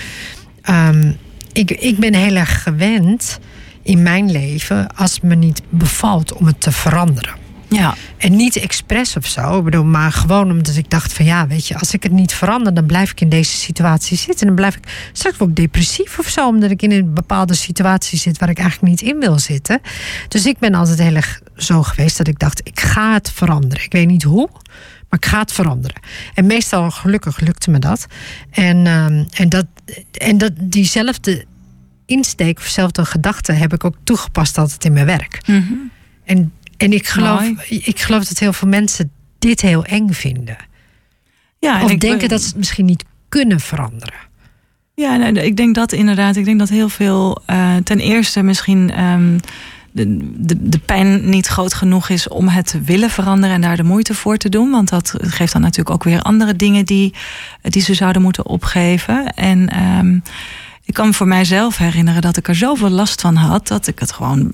Um, 0.71 1.16
ik, 1.53 1.71
ik 1.71 1.99
ben 1.99 2.14
heel 2.14 2.37
erg 2.37 2.62
gewend 2.62 3.38
in 3.83 4.03
mijn 4.03 4.31
leven, 4.31 4.97
als 4.97 5.12
het 5.12 5.23
me 5.23 5.35
niet 5.35 5.62
bevalt, 5.68 6.33
om 6.33 6.47
het 6.47 6.61
te 6.61 6.73
veranderen. 6.73 7.41
Ja. 7.76 7.94
En 8.16 8.37
niet 8.37 8.56
expres 8.56 9.16
of 9.16 9.26
zo, 9.26 9.58
ik 9.58 9.64
bedoel, 9.64 9.85
maar 9.85 10.12
gewoon 10.12 10.50
omdat 10.50 10.76
ik 10.76 10.90
dacht 10.90 11.12
van 11.12 11.24
ja, 11.24 11.46
weet 11.46 11.66
je, 11.66 11.78
als 11.78 11.94
ik 11.94 12.02
het 12.02 12.12
niet 12.12 12.32
verander, 12.32 12.74
dan 12.74 12.87
blijf 12.87 13.11
ik 13.11 13.20
in 13.20 13.28
deze 13.28 13.56
situatie 13.56 14.16
zitten. 14.16 14.40
En 14.40 14.46
dan 14.46 14.54
blijf 14.54 14.76
ik 14.76 15.11
straks 15.12 15.38
ook 15.38 15.56
depressief 15.56 16.18
of 16.18 16.28
zo, 16.28 16.46
omdat 16.46 16.70
ik 16.70 16.82
in 16.82 16.90
een 16.90 17.14
bepaalde 17.14 17.54
situatie 17.54 18.18
zit 18.18 18.38
waar 18.38 18.48
ik 18.48 18.58
eigenlijk 18.58 18.90
niet 18.90 19.11
in 19.11 19.18
wil 19.18 19.38
zitten. 19.38 19.80
Dus 20.28 20.46
ik 20.46 20.58
ben 20.58 20.74
altijd 20.74 20.98
heel 20.98 21.14
erg 21.14 21.40
zo 21.56 21.82
geweest 21.82 22.18
dat 22.18 22.26
ik 22.26 22.38
dacht, 22.38 22.61
ik 22.64 22.80
ga 22.80 23.12
het 23.12 23.30
veranderen. 23.30 23.85
Ik 23.85 23.92
weet 23.92 24.06
niet 24.06 24.22
hoe, 24.22 24.48
maar 25.08 25.18
ik 25.18 25.26
ga 25.26 25.38
het 25.38 25.52
veranderen. 25.52 26.00
En 26.35 26.46
meestal, 26.46 26.90
gelukkig, 26.90 27.40
lukte 27.40 27.70
me 27.70 27.78
dat. 27.78 28.06
En, 28.50 28.87
um, 28.87 29.26
en, 29.32 29.48
dat, 29.48 29.66
en 30.12 30.38
dat, 30.38 30.52
diezelfde 30.61 31.44
insteek 32.06 32.58
of 32.58 32.64
dezelfde 32.64 33.04
gedachte 33.04 33.52
heb 33.52 33.72
ik 33.72 33.85
ook 33.85 33.96
toegepast 34.04 34.58
altijd 34.58 34.85
in 34.85 34.92
mijn 34.92 35.06
werk. 35.06 35.40
Mm 35.46 35.66
-hmm. 35.68 35.90
En 36.24 36.52
en 36.83 36.92
ik 36.92 37.07
geloof, 37.07 37.42
ik 37.68 38.01
geloof 38.01 38.25
dat 38.25 38.38
heel 38.38 38.53
veel 38.53 38.68
mensen 38.68 39.11
dit 39.38 39.61
heel 39.61 39.85
eng 39.85 40.12
vinden. 40.12 40.57
Ja, 41.59 41.83
of 41.85 41.88
denken 41.88 42.18
ben... 42.18 42.29
dat 42.29 42.40
ze 42.40 42.47
het 42.47 42.57
misschien 42.57 42.85
niet 42.85 43.05
kunnen 43.29 43.61
veranderen. 43.61 44.31
Ja, 44.95 45.16
nou, 45.16 45.38
ik 45.38 45.57
denk 45.57 45.75
dat 45.75 45.92
inderdaad. 45.92 46.37
Ik 46.37 46.45
denk 46.45 46.59
dat 46.59 46.68
heel 46.68 46.88
veel. 46.88 47.42
Uh, 47.51 47.77
ten 47.77 47.99
eerste 47.99 48.42
misschien. 48.42 49.03
Um, 49.03 49.40
de, 49.92 50.16
de, 50.37 50.68
de 50.68 50.79
pijn 50.79 51.29
niet 51.29 51.47
groot 51.47 51.75
genoeg 51.75 52.09
is 52.09 52.29
om 52.29 52.49
het 52.49 52.66
te 52.66 52.81
willen 52.81 53.11
veranderen 53.11 53.55
en 53.55 53.61
daar 53.61 53.77
de 53.77 53.83
moeite 53.83 54.14
voor 54.14 54.37
te 54.37 54.49
doen. 54.49 54.71
Want 54.71 54.88
dat 54.88 55.14
geeft 55.18 55.53
dan 55.53 55.62
natuurlijk 55.62 55.90
ook 55.90 56.05
weer 56.05 56.23
andere 56.23 56.57
dingen 56.57 56.85
die, 56.85 57.14
die 57.62 57.83
ze 57.83 57.95
zouden 57.95 58.23
moeten 58.23 58.47
opgeven. 58.47 59.35
En 59.35 59.83
um, 59.99 60.23
ik 60.85 60.95
kan 60.95 61.07
me 61.07 61.12
voor 61.12 61.27
mijzelf 61.27 61.77
herinneren 61.77 62.23
dat 62.23 62.37
ik 62.37 62.49
er 62.49 62.55
zoveel 62.55 62.90
last 62.90 63.21
van 63.21 63.37
had 63.37 63.68
dat 63.68 63.87
ik 63.87 63.99
het 63.99 64.12
gewoon 64.12 64.51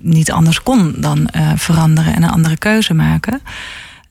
niet 0.00 0.30
anders 0.30 0.62
kon 0.62 0.94
dan 0.96 1.28
uh, 1.36 1.52
veranderen 1.56 2.14
en 2.14 2.22
een 2.22 2.30
andere 2.30 2.56
keuze 2.56 2.94
maken. 2.94 3.40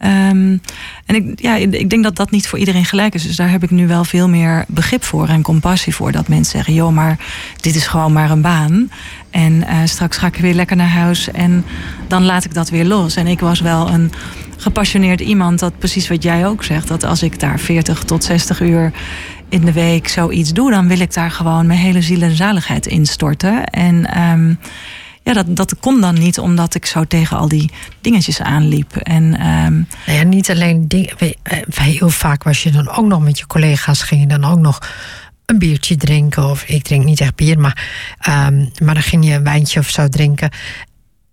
Um, 0.01 0.61
en 1.05 1.15
ik, 1.15 1.41
ja, 1.41 1.55
ik 1.55 1.89
denk 1.89 2.03
dat 2.03 2.15
dat 2.15 2.31
niet 2.31 2.47
voor 2.47 2.59
iedereen 2.59 2.85
gelijk 2.85 3.13
is. 3.13 3.23
Dus 3.23 3.35
daar 3.35 3.49
heb 3.49 3.63
ik 3.63 3.69
nu 3.69 3.87
wel 3.87 4.03
veel 4.03 4.29
meer 4.29 4.65
begrip 4.67 5.03
voor 5.03 5.27
en 5.27 5.41
compassie 5.41 5.95
voor. 5.95 6.11
Dat 6.11 6.27
mensen 6.27 6.51
zeggen: 6.51 6.73
joh, 6.73 6.93
maar 6.93 7.17
dit 7.61 7.75
is 7.75 7.87
gewoon 7.87 8.13
maar 8.13 8.31
een 8.31 8.41
baan. 8.41 8.91
En 9.29 9.53
uh, 9.53 9.77
straks 9.85 10.17
ga 10.17 10.27
ik 10.27 10.35
weer 10.35 10.53
lekker 10.53 10.75
naar 10.75 10.89
huis 10.89 11.31
en 11.31 11.65
dan 12.07 12.23
laat 12.23 12.45
ik 12.45 12.53
dat 12.53 12.69
weer 12.69 12.85
los. 12.85 13.15
En 13.15 13.27
ik 13.27 13.39
was 13.39 13.59
wel 13.59 13.89
een 13.89 14.11
gepassioneerd 14.57 15.19
iemand 15.19 15.59
dat 15.59 15.77
precies 15.77 16.07
wat 16.07 16.23
jij 16.23 16.47
ook 16.47 16.63
zegt. 16.63 16.87
Dat 16.87 17.03
als 17.03 17.23
ik 17.23 17.39
daar 17.39 17.59
40 17.59 18.03
tot 18.03 18.23
60 18.23 18.61
uur 18.61 18.91
in 19.49 19.65
de 19.65 19.73
week 19.73 20.07
zoiets 20.07 20.53
doe, 20.53 20.71
dan 20.71 20.87
wil 20.87 20.99
ik 20.99 21.13
daar 21.13 21.31
gewoon 21.31 21.67
mijn 21.67 21.79
hele 21.79 22.01
ziel 22.01 22.21
en 22.21 22.35
zaligheid 22.35 22.85
instorten. 22.85 23.65
En 23.65 24.21
um, 24.21 24.59
ja, 25.23 25.33
dat, 25.33 25.55
dat 25.55 25.79
kon 25.79 26.01
dan 26.01 26.13
niet 26.13 26.39
omdat 26.39 26.75
ik 26.75 26.85
zo 26.85 27.03
tegen 27.03 27.37
al 27.37 27.47
die 27.47 27.71
dingetjes 28.01 28.41
aanliep. 28.41 28.95
En, 28.95 29.23
um... 29.23 29.87
nou 30.05 30.17
ja, 30.17 30.23
niet 30.23 30.49
alleen 30.49 30.87
dingen. 30.87 31.17
Eh, 31.17 31.59
heel 31.73 32.09
vaak 32.09 32.43
was 32.43 32.63
je 32.63 32.71
dan 32.71 32.89
ook 32.89 33.05
nog 33.05 33.21
met 33.21 33.39
je 33.39 33.47
collega's, 33.47 34.01
ging 34.01 34.21
je 34.21 34.27
dan 34.27 34.43
ook 34.51 34.59
nog 34.59 34.79
een 35.45 35.59
biertje 35.59 35.95
drinken. 35.95 36.49
Of 36.49 36.63
ik 36.63 36.83
drink 36.83 37.03
niet 37.03 37.21
echt 37.21 37.35
bier, 37.35 37.59
maar, 37.59 37.89
um, 38.27 38.71
maar 38.83 38.93
dan 38.93 39.03
ging 39.03 39.25
je 39.25 39.33
een 39.33 39.43
wijntje 39.43 39.79
of 39.79 39.89
zo 39.89 40.07
drinken. 40.07 40.49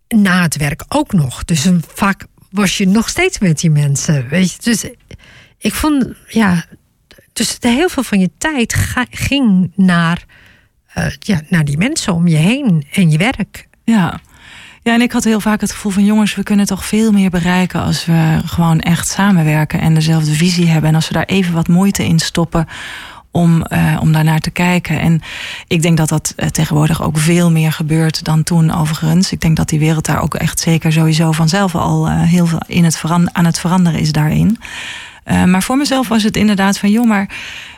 Na 0.09 0.43
het 0.43 0.57
werk 0.57 0.85
ook 0.89 1.13
nog. 1.13 1.45
Dus 1.45 1.69
vaak 1.95 2.27
was 2.51 2.79
je 2.79 2.87
nog 2.87 3.09
steeds 3.09 3.39
met 3.39 3.61
die 3.61 3.71
mensen. 3.71 4.29
Weet 4.29 4.51
je? 4.51 4.59
Dus 4.61 4.85
ik 5.59 5.75
vond, 5.75 6.07
ja, 6.29 6.65
dus 7.37 7.57
heel 7.61 7.89
veel 7.89 8.03
van 8.03 8.21
je 8.21 8.31
tijd 8.39 8.75
ging 9.11 9.73
naar, 9.75 10.25
uh, 10.99 11.07
ja, 11.19 11.41
naar 11.49 11.65
die 11.65 11.79
mensen 11.79 12.15
om 12.15 12.27
je 12.27 12.37
heen 12.37 12.87
en 12.93 13.11
je 13.11 13.19
werk. 13.19 13.69
Ja. 13.85 14.21
Ja, 14.83 14.93
en 14.93 15.01
ik 15.01 15.13
had 15.13 15.25
heel 15.25 15.41
vaak 15.41 15.61
het 15.61 15.73
gevoel 15.73 15.93
van 15.93 16.05
jongens, 16.05 16.35
we 16.35 16.43
kunnen 16.43 16.67
toch 16.67 16.85
veel 16.85 17.13
meer 17.13 17.31
bereiken 17.31 17.83
als 17.83 18.05
we 18.05 18.41
gewoon 18.45 18.81
echt 18.81 19.09
samenwerken 19.09 19.81
en 19.81 19.95
dezelfde 19.95 20.33
visie 20.33 20.67
hebben. 20.67 20.91
En 20.91 20.95
als 20.95 21.09
we 21.09 21.15
daar 21.15 21.25
even 21.25 21.55
wat 21.55 21.69
moeite 21.69 22.05
in 22.05 22.19
stoppen 22.19 22.69
om, 23.31 23.65
uh, 23.69 23.97
om 24.01 24.13
daarnaar 24.13 24.41
te 24.41 24.51
kijken. 24.51 25.01
En 25.01 25.21
ik 25.67 25.83
denk 25.83 25.97
dat 25.97 26.09
dat 26.09 26.35
uh, 26.37 26.47
tegenwoordig 26.47 27.03
ook 27.03 27.19
veel 27.19 27.51
meer 27.51 27.73
gebeurt 27.73 28.25
dan 28.25 28.43
toen 28.43 28.75
overigens. 28.75 29.33
Ik 29.33 29.41
denk 29.41 29.57
dat 29.57 29.69
die 29.69 29.79
wereld 29.79 30.07
daar 30.07 30.23
ook 30.23 30.35
echt 30.35 30.61
zeker 30.61 30.93
sowieso 30.93 31.33
vanzelf 31.33 31.75
al 31.75 32.11
heel 32.11 32.47
veel 32.47 32.63
in 32.67 32.85
het 32.85 33.03
aan 33.33 33.45
het 33.45 33.59
veranderen 33.59 34.01
is 34.01 34.13
daarin. 34.13 34.59
Maar 35.27 35.63
voor 35.63 35.77
mezelf 35.77 36.09
was 36.09 36.23
het 36.23 36.37
inderdaad 36.37 36.79
van, 36.79 36.91
joh, 36.91 37.07
maar 37.07 37.29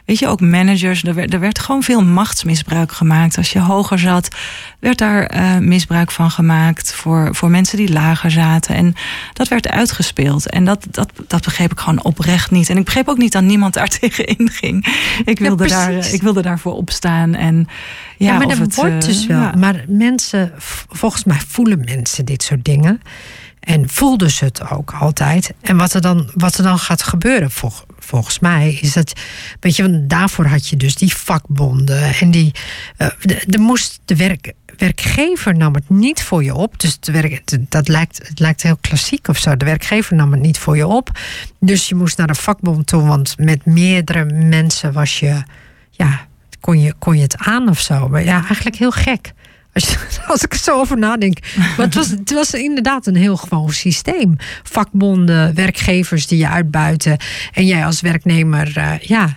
weet 0.08 0.18
je, 0.18 0.28
ook 0.28 0.40
managers, 0.40 1.04
er 1.04 1.14
werd, 1.14 1.32
er 1.32 1.40
werd 1.40 1.58
gewoon 1.58 1.82
veel 1.82 2.04
machtsmisbruik 2.04 2.92
gemaakt. 2.92 3.36
Als 3.36 3.52
je 3.52 3.60
hoger 3.60 3.98
zat, 3.98 4.36
werd 4.78 4.98
daar 4.98 5.34
uh, 5.34 5.58
misbruik 5.58 6.10
van 6.10 6.30
gemaakt 6.30 6.94
voor, 6.94 7.34
voor 7.34 7.50
mensen 7.50 7.76
die 7.76 7.92
lager 7.92 8.30
zaten. 8.30 8.74
En 8.74 8.94
dat 9.32 9.48
werd 9.48 9.68
uitgespeeld. 9.68 10.50
En 10.50 10.64
dat, 10.64 10.86
dat, 10.90 11.12
dat 11.26 11.44
begreep 11.44 11.72
ik 11.72 11.78
gewoon 11.78 12.02
oprecht 12.02 12.50
niet. 12.50 12.68
En 12.70 12.76
ik 12.76 12.84
begreep 12.84 13.08
ook 13.08 13.18
niet 13.18 13.32
dat 13.32 13.42
niemand 13.42 13.74
daar 13.74 13.88
tegen 13.98 14.26
inging. 14.26 14.86
Ik 15.24 15.38
wilde, 15.38 15.68
ja, 15.68 15.86
daar, 15.86 16.12
ik 16.12 16.22
wilde 16.22 16.42
daarvoor 16.42 16.72
opstaan. 16.74 17.34
En, 17.34 17.66
ja, 18.16 18.32
ja 18.32 18.38
maar 18.38 18.48
dat 18.48 18.58
het, 18.58 18.74
wordt 18.74 19.04
dus 19.06 19.26
wel. 19.26 19.40
Ja. 19.40 19.54
Maar 19.58 19.84
mensen, 19.88 20.52
volgens 20.88 21.24
mij 21.24 21.40
voelen 21.48 21.82
mensen 21.84 22.24
dit 22.24 22.42
soort 22.42 22.64
dingen. 22.64 23.02
En 23.88 23.94
voelden 23.94 24.30
ze 24.30 24.44
het 24.44 24.70
ook 24.70 24.92
altijd. 24.92 25.52
En 25.60 25.76
wat 25.76 25.94
er 25.94 26.00
dan, 26.00 26.30
wat 26.34 26.56
er 26.56 26.62
dan 26.62 26.78
gaat 26.78 27.02
gebeuren, 27.02 27.50
vol, 27.50 27.72
volgens 27.98 28.38
mij, 28.38 28.78
is 28.80 28.92
dat. 28.92 29.12
Weet 29.60 29.76
je, 29.76 30.06
daarvoor 30.06 30.46
had 30.46 30.68
je 30.68 30.76
dus 30.76 30.94
die 30.94 31.14
vakbonden. 31.14 32.14
En 32.14 32.30
die. 32.30 32.54
Uh, 32.98 33.08
de, 33.46 33.58
moest 33.58 34.00
de 34.04 34.16
werk, 34.16 34.52
werkgever 34.76 35.56
nam 35.56 35.74
het 35.74 35.88
niet 35.88 36.22
voor 36.22 36.44
je 36.44 36.54
op. 36.54 36.80
Dus 36.80 37.00
de 37.00 37.12
werk, 37.12 37.70
dat 37.70 37.88
lijkt, 37.88 38.28
het 38.28 38.38
lijkt 38.38 38.62
heel 38.62 38.78
klassiek 38.80 39.28
of 39.28 39.38
zo. 39.38 39.56
De 39.56 39.64
werkgever 39.64 40.16
nam 40.16 40.32
het 40.32 40.40
niet 40.40 40.58
voor 40.58 40.76
je 40.76 40.86
op. 40.86 41.10
Dus 41.60 41.88
je 41.88 41.94
moest 41.94 42.16
naar 42.16 42.26
de 42.26 42.34
vakbond 42.34 42.86
toe, 42.86 43.02
want 43.02 43.34
met 43.38 43.64
meerdere 43.64 44.24
mensen 44.24 44.92
was 44.92 45.18
je. 45.18 45.42
Ja, 45.90 46.26
kon 46.60 46.80
je, 46.80 46.94
kon 46.98 47.16
je 47.16 47.22
het 47.22 47.36
aan 47.36 47.68
of 47.68 47.80
zo. 47.80 48.08
Maar 48.08 48.24
ja, 48.24 48.44
eigenlijk 48.44 48.76
heel 48.76 48.90
gek. 48.90 49.32
Als, 50.26 50.44
ik 50.44 50.52
er 50.52 50.58
zo 50.58 50.78
over 50.78 50.98
nadenk. 50.98 51.38
Maar 51.56 51.86
het 51.86 51.94
was, 51.94 52.08
het 52.08 52.32
was 52.32 52.54
inderdaad 52.54 53.06
een 53.06 53.16
heel 53.16 53.36
gewoon 53.36 53.72
systeem. 53.72 54.36
Vakbonden, 54.62 55.54
werkgevers 55.54 56.26
die 56.26 56.38
je 56.38 56.48
uitbuiten. 56.48 57.16
En 57.52 57.66
jij 57.66 57.84
als 57.84 58.00
werknemer, 58.00 58.78
uh, 58.78 58.98
ja, 58.98 59.36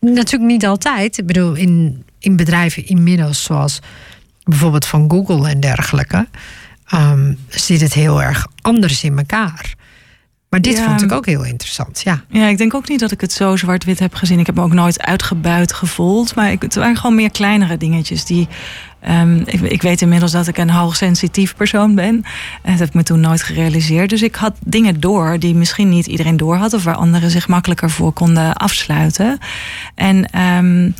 natuurlijk 0.00 0.50
niet 0.50 0.66
altijd. 0.66 1.18
Ik 1.18 1.26
bedoel, 1.26 1.54
in, 1.54 2.04
in 2.18 2.36
bedrijven 2.36 2.86
inmiddels, 2.86 3.42
zoals 3.42 3.78
bijvoorbeeld 4.44 4.86
van 4.86 5.10
Google 5.10 5.48
en 5.48 5.60
dergelijke, 5.60 6.26
um, 6.94 7.38
zit 7.48 7.80
het 7.80 7.94
heel 7.94 8.22
erg 8.22 8.46
anders 8.60 9.04
in 9.04 9.18
elkaar. 9.18 9.76
Maar 10.48 10.60
dit 10.60 10.80
vond 10.80 11.02
ik 11.02 11.12
ook 11.12 11.26
heel 11.26 11.44
interessant, 11.44 12.00
ja. 12.00 12.24
Ja, 12.28 12.46
ik 12.46 12.58
denk 12.58 12.74
ook 12.74 12.88
niet 12.88 13.00
dat 13.00 13.10
ik 13.10 13.20
het 13.20 13.32
zo 13.32 13.56
zwart-wit 13.56 13.98
heb 13.98 14.14
gezien. 14.14 14.38
Ik 14.38 14.46
heb 14.46 14.54
me 14.54 14.62
ook 14.62 14.72
nooit 14.72 15.00
uitgebuit 15.02 15.72
gevoeld. 15.72 16.34
Maar 16.34 16.50
ik, 16.50 16.62
het 16.62 16.74
waren 16.74 16.96
gewoon 16.96 17.16
meer 17.16 17.30
kleinere 17.30 17.76
dingetjes 17.76 18.24
die 18.24 18.48
Um, 19.08 19.42
ik, 19.44 19.60
ik, 19.60 19.82
weet 19.82 20.00
inmiddels 20.00 20.32
dat 20.32 20.46
ik 20.46 20.58
een 20.58 20.70
hoogsensitief 20.70 21.56
persoon 21.56 21.94
ben. 21.94 22.24
En 22.62 22.70
dat 22.70 22.78
heb 22.78 22.88
ik 22.88 22.94
me 22.94 23.02
toen 23.02 23.20
nooit 23.20 23.42
gerealiseerd. 23.42 24.10
Dus 24.10 24.22
ik 24.22 24.34
had 24.34 24.56
dingen 24.64 25.00
door 25.00 25.38
die 25.38 25.54
misschien 25.54 25.88
niet 25.88 26.06
iedereen 26.06 26.36
door 26.36 26.56
had, 26.56 26.72
of 26.72 26.84
waar 26.84 26.94
anderen 26.94 27.30
zich 27.30 27.48
makkelijker 27.48 27.90
voor 27.90 28.12
konden 28.12 28.54
afsluiten. 28.54 29.38
En 29.94 30.40
um, 30.40 30.94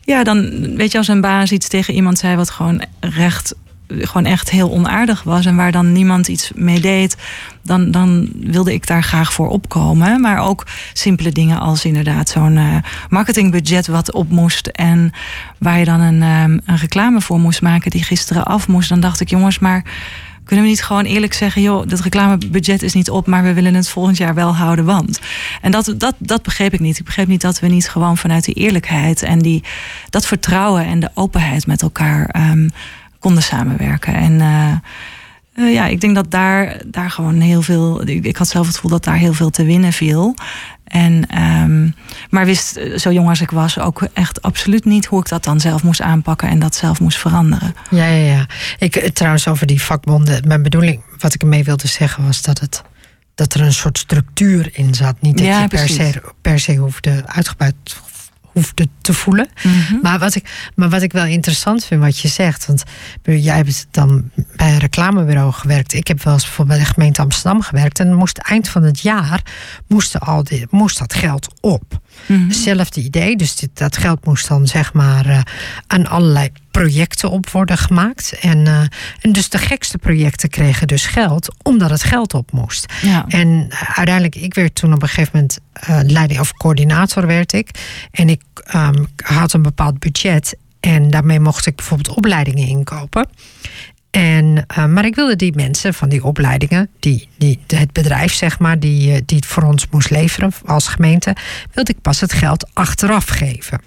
ja, 0.00 0.24
dan 0.24 0.50
weet 0.76 0.92
je, 0.92 0.98
als 0.98 1.08
een 1.08 1.20
baas 1.20 1.52
iets 1.52 1.68
tegen 1.68 1.94
iemand 1.94 2.18
zei 2.18 2.36
wat 2.36 2.50
gewoon 2.50 2.82
recht 3.00 3.54
gewoon 3.98 4.24
echt 4.24 4.50
heel 4.50 4.70
onaardig 4.70 5.22
was 5.22 5.46
en 5.46 5.56
waar 5.56 5.72
dan 5.72 5.92
niemand 5.92 6.28
iets 6.28 6.50
mee 6.54 6.80
deed, 6.80 7.16
dan, 7.62 7.90
dan 7.90 8.28
wilde 8.34 8.72
ik 8.72 8.86
daar 8.86 9.02
graag 9.02 9.32
voor 9.32 9.48
opkomen. 9.48 10.20
Maar 10.20 10.38
ook 10.38 10.66
simpele 10.92 11.32
dingen 11.32 11.60
als 11.60 11.84
inderdaad 11.84 12.28
zo'n 12.28 12.56
uh, 12.56 12.76
marketingbudget 13.08 13.86
wat 13.86 14.12
op 14.12 14.30
moest 14.30 14.66
en 14.66 15.12
waar 15.58 15.78
je 15.78 15.84
dan 15.84 16.00
een, 16.00 16.22
um, 16.22 16.60
een 16.64 16.76
reclame 16.76 17.20
voor 17.20 17.38
moest 17.38 17.62
maken 17.62 17.90
die 17.90 18.02
gisteren 18.02 18.44
af 18.44 18.68
moest. 18.68 18.88
Dan 18.88 19.00
dacht 19.00 19.20
ik, 19.20 19.30
jongens, 19.30 19.58
maar 19.58 19.84
kunnen 20.50 20.68
we 20.68 20.74
niet 20.74 20.84
gewoon 20.84 21.04
eerlijk 21.04 21.32
zeggen: 21.32 21.62
joh, 21.62 21.88
dat 21.88 22.00
reclamebudget 22.00 22.82
is 22.82 22.94
niet 22.94 23.10
op, 23.10 23.26
maar 23.26 23.42
we 23.42 23.52
willen 23.52 23.74
het 23.74 23.88
volgend 23.88 24.16
jaar 24.16 24.34
wel 24.34 24.56
houden, 24.56 24.84
want. 24.84 25.20
En 25.60 25.70
dat, 25.70 25.94
dat, 25.96 26.14
dat 26.18 26.42
begreep 26.42 26.72
ik 26.72 26.80
niet. 26.80 26.98
Ik 26.98 27.04
begreep 27.04 27.26
niet 27.26 27.40
dat 27.40 27.60
we 27.60 27.66
niet 27.66 27.88
gewoon 27.88 28.16
vanuit 28.16 28.44
die 28.44 28.54
eerlijkheid 28.54 29.22
en 29.22 29.38
die, 29.38 29.64
dat 30.08 30.26
vertrouwen 30.26 30.84
en 30.84 31.00
de 31.00 31.10
openheid 31.14 31.66
met 31.66 31.82
elkaar 31.82 32.34
um, 32.50 32.70
konden 33.20 33.42
samenwerken. 33.42 34.14
En 34.14 34.32
uh, 34.32 34.72
uh, 35.54 35.74
ja, 35.74 35.86
ik 35.86 36.00
denk 36.00 36.14
dat 36.14 36.30
daar, 36.30 36.82
daar 36.86 37.10
gewoon 37.10 37.40
heel 37.40 37.62
veel. 37.62 38.08
Ik, 38.08 38.24
ik, 38.24 38.36
had 38.36 38.48
zelf 38.48 38.66
het 38.66 38.74
gevoel 38.74 38.90
dat 38.90 39.04
daar 39.04 39.16
heel 39.16 39.32
veel 39.32 39.50
te 39.50 39.64
winnen 39.64 39.92
viel. 39.92 40.34
En, 40.84 41.42
um, 41.42 41.94
maar 42.30 42.44
wist, 42.44 42.76
eh, 42.76 42.98
zo 42.98 43.12
jong 43.12 43.28
als 43.28 43.40
ik 43.40 43.50
was, 43.50 43.78
ook 43.78 44.08
echt 44.12 44.42
absoluut 44.42 44.84
niet 44.84 45.06
hoe 45.06 45.20
ik 45.20 45.28
dat 45.28 45.44
dan 45.44 45.60
zelf 45.60 45.82
moest 45.82 46.00
aanpakken 46.00 46.48
en 46.48 46.58
dat 46.58 46.74
zelf 46.74 47.00
moest 47.00 47.18
veranderen. 47.18 47.74
Ja, 47.90 48.06
ja, 48.06 48.32
ja. 48.32 48.46
Ik, 48.78 49.10
trouwens, 49.14 49.48
over 49.48 49.66
die 49.66 49.82
vakbonden. 49.82 50.46
Mijn 50.48 50.62
bedoeling, 50.62 51.02
wat 51.18 51.34
ik 51.34 51.42
ermee 51.42 51.64
wilde 51.64 51.88
zeggen, 51.88 52.24
was 52.24 52.42
dat 52.42 52.60
het 52.60 52.82
dat 53.34 53.54
er 53.54 53.60
een 53.60 53.72
soort 53.72 53.98
structuur 53.98 54.68
in 54.72 54.94
zat. 54.94 55.16
Niet 55.20 55.36
dat 55.36 55.46
ja, 55.46 55.60
je 55.60 55.68
per 55.68 55.88
se, 55.88 56.22
per 56.40 56.58
se 56.58 56.76
hoefde 56.76 57.22
uitgebuit 57.26 57.74
hoefde 58.52 58.88
te 59.00 59.12
voelen. 59.12 59.48
Mm 59.62 59.72
-hmm. 59.72 59.98
maar, 60.02 60.18
wat 60.18 60.34
ik, 60.34 60.70
maar 60.74 60.88
wat 60.88 61.02
ik 61.02 61.12
wel 61.12 61.24
interessant 61.24 61.84
vind 61.84 62.00
wat 62.00 62.18
je 62.18 62.28
zegt. 62.28 62.66
Want 62.66 62.82
jij 63.22 63.56
hebt 63.56 63.86
dan 63.90 64.30
bij 64.56 64.72
een 64.72 64.78
reclamebureau 64.78 65.52
gewerkt. 65.52 65.92
Ik 65.92 66.06
heb 66.06 66.22
wel 66.22 66.32
eens 66.32 66.42
bijvoorbeeld 66.42 66.78
bij 66.78 66.86
de 66.86 66.92
gemeente 66.94 67.22
Amsterdam 67.22 67.62
gewerkt. 67.62 68.00
En 68.00 68.14
moest 68.14 68.38
eind 68.38 68.68
van 68.68 68.82
het 68.82 69.00
jaar 69.00 69.42
moest, 69.86 70.20
al 70.20 70.44
die, 70.44 70.66
moest 70.70 70.98
dat 70.98 71.14
geld 71.14 71.48
op. 71.60 72.00
Mm 72.26 72.36
-hmm. 72.36 72.48
Hetzelfde 72.48 73.00
idee. 73.00 73.36
Dus 73.36 73.56
dit, 73.56 73.70
dat 73.74 73.96
geld 73.96 74.24
moest 74.24 74.48
dan 74.48 74.66
zeg 74.66 74.92
maar 74.92 75.26
uh, 75.26 75.40
aan 75.86 76.06
allerlei 76.06 76.48
projecten 76.70 77.30
op 77.30 77.50
worden 77.50 77.78
gemaakt. 77.78 78.38
En, 78.40 78.58
uh, 78.58 78.80
en 79.20 79.32
dus 79.32 79.48
de 79.48 79.58
gekste 79.58 79.98
projecten 79.98 80.48
kregen 80.48 80.86
dus 80.86 81.06
geld, 81.06 81.54
omdat 81.62 81.90
het 81.90 82.02
geld 82.02 82.34
op 82.34 82.52
moest. 82.52 82.92
Ja. 83.02 83.24
En 83.28 83.48
uh, 83.48 83.82
uiteindelijk, 83.82 84.36
ik 84.36 84.54
werd 84.54 84.74
toen 84.74 84.92
op 84.92 85.02
een 85.02 85.08
gegeven 85.08 85.30
moment 85.32 85.58
uh, 85.88 86.00
leiding 86.02 86.40
of 86.40 86.52
coördinator 86.52 87.26
werd 87.26 87.52
ik. 87.52 87.70
En 88.10 88.28
ik 88.28 88.42
um, 88.74 89.06
had 89.24 89.52
een 89.52 89.62
bepaald 89.62 89.98
budget. 89.98 90.56
En 90.80 91.10
daarmee 91.10 91.40
mocht 91.40 91.66
ik 91.66 91.76
bijvoorbeeld 91.76 92.16
opleidingen 92.16 92.68
inkopen. 92.68 93.28
En, 94.10 94.64
uh, 94.78 94.86
maar 94.86 95.04
ik 95.04 95.14
wilde 95.14 95.36
die 95.36 95.54
mensen 95.54 95.94
van 95.94 96.08
die 96.08 96.24
opleidingen, 96.24 96.90
die, 96.98 97.28
het 97.66 97.92
bedrijf 97.92 98.32
zeg 98.32 98.58
maar, 98.58 98.78
die, 98.78 99.24
die 99.24 99.36
het 99.36 99.46
voor 99.46 99.62
ons 99.62 99.86
moest 99.90 100.10
leveren 100.10 100.52
als 100.64 100.88
gemeente, 100.88 101.36
wilde 101.72 101.90
ik 101.90 102.00
pas 102.00 102.20
het 102.20 102.32
geld 102.32 102.70
achteraf 102.72 103.28
geven. 103.28 103.80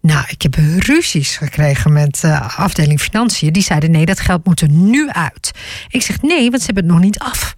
Nou, 0.00 0.24
ik 0.28 0.42
heb 0.42 0.54
ruzies 0.78 1.36
gekregen 1.36 1.92
met 1.92 2.22
uh, 2.24 2.58
afdeling 2.58 3.00
financiën. 3.00 3.52
Die 3.52 3.62
zeiden: 3.62 3.90
nee, 3.90 4.06
dat 4.06 4.20
geld 4.20 4.44
moet 4.44 4.60
er 4.60 4.70
nu 4.70 5.10
uit. 5.10 5.50
Ik 5.88 6.02
zeg: 6.02 6.22
nee, 6.22 6.50
want 6.50 6.62
ze 6.62 6.66
hebben 6.66 6.84
het 6.84 6.92
nog 6.92 7.02
niet 7.02 7.18
af. 7.18 7.56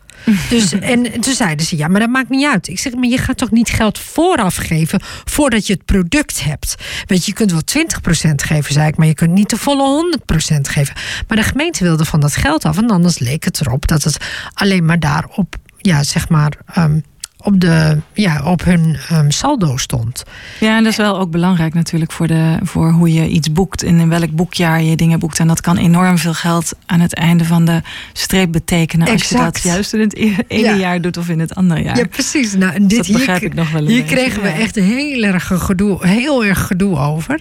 Dus, 0.48 0.72
en 0.72 1.20
toen 1.20 1.34
zeiden 1.34 1.66
ze, 1.66 1.76
ja, 1.76 1.88
maar 1.88 2.00
dat 2.00 2.08
maakt 2.08 2.28
niet 2.28 2.46
uit. 2.46 2.68
Ik 2.68 2.78
zeg, 2.78 2.94
maar 2.94 3.08
je 3.08 3.18
gaat 3.18 3.36
toch 3.36 3.50
niet 3.50 3.68
geld 3.68 3.98
vooraf 3.98 4.56
geven 4.56 5.00
voordat 5.24 5.66
je 5.66 5.72
het 5.72 5.84
product 5.84 6.44
hebt. 6.44 6.74
Weet 7.06 7.24
je, 7.24 7.30
je 7.30 7.36
kunt 7.36 7.50
wel 7.50 7.84
20% 8.30 8.34
geven, 8.34 8.72
zei 8.72 8.88
ik, 8.88 8.96
maar 8.96 9.06
je 9.06 9.14
kunt 9.14 9.32
niet 9.32 9.50
de 9.50 9.56
volle 9.56 10.18
100% 10.56 10.60
geven. 10.60 10.94
Maar 11.28 11.36
de 11.36 11.42
gemeente 11.42 11.84
wilde 11.84 12.04
van 12.04 12.20
dat 12.20 12.36
geld 12.36 12.64
af. 12.64 12.78
En 12.78 12.90
anders 12.90 13.18
leek 13.18 13.44
het 13.44 13.60
erop 13.60 13.86
dat 13.86 14.02
het 14.02 14.16
alleen 14.54 14.84
maar 14.84 15.00
daarop, 15.00 15.56
ja, 15.78 16.02
zeg 16.02 16.28
maar, 16.28 16.52
um, 16.78 17.04
op, 17.42 17.60
de, 17.60 17.98
ja, 18.12 18.42
op 18.44 18.64
hun 18.64 18.96
um, 19.12 19.30
saldo 19.30 19.76
stond. 19.76 20.22
Ja, 20.60 20.76
en 20.76 20.82
dat 20.82 20.92
is 20.92 20.98
wel 20.98 21.18
ook 21.18 21.30
belangrijk 21.30 21.74
natuurlijk 21.74 22.12
voor, 22.12 22.26
de, 22.26 22.58
voor 22.62 22.90
hoe 22.90 23.12
je 23.12 23.28
iets 23.28 23.52
boekt 23.52 23.82
en 23.82 23.98
in 23.98 24.08
welk 24.08 24.30
boekjaar 24.30 24.82
je 24.82 24.96
dingen 24.96 25.18
boekt. 25.18 25.38
En 25.38 25.46
dat 25.46 25.60
kan 25.60 25.76
enorm 25.76 26.18
veel 26.18 26.34
geld 26.34 26.72
aan 26.86 27.00
het 27.00 27.14
einde 27.14 27.44
van 27.44 27.64
de 27.64 27.82
streep 28.12 28.52
betekenen. 28.52 29.08
Als 29.08 29.28
je 29.28 29.36
dat 29.36 29.62
juist 29.62 29.92
in 29.92 30.00
het 30.00 30.16
e-, 30.16 30.36
ene 30.48 30.68
ja. 30.68 30.74
jaar 30.74 31.00
doet 31.00 31.16
of 31.16 31.28
in 31.28 31.40
het 31.40 31.54
andere 31.54 31.82
jaar. 31.82 31.96
Ja, 31.96 32.06
precies. 32.06 32.54
Nou, 32.54 32.72
en 32.72 32.86
dit, 32.86 32.98
dus 32.98 33.06
dat 33.06 33.16
begrijp 33.16 33.40
hier, 33.40 33.48
ik 33.48 33.54
nog 33.54 33.70
wel. 33.70 33.86
Hier 33.86 34.00
beetje, 34.00 34.16
kregen 34.16 34.42
we 34.42 34.48
ja. 34.48 34.54
echt 34.54 34.74
heel 34.74 35.22
erg 35.22 35.46
gedoe, 35.46 36.06
heel 36.06 36.44
erg 36.44 36.66
gedoe 36.66 36.98
over. 36.98 37.40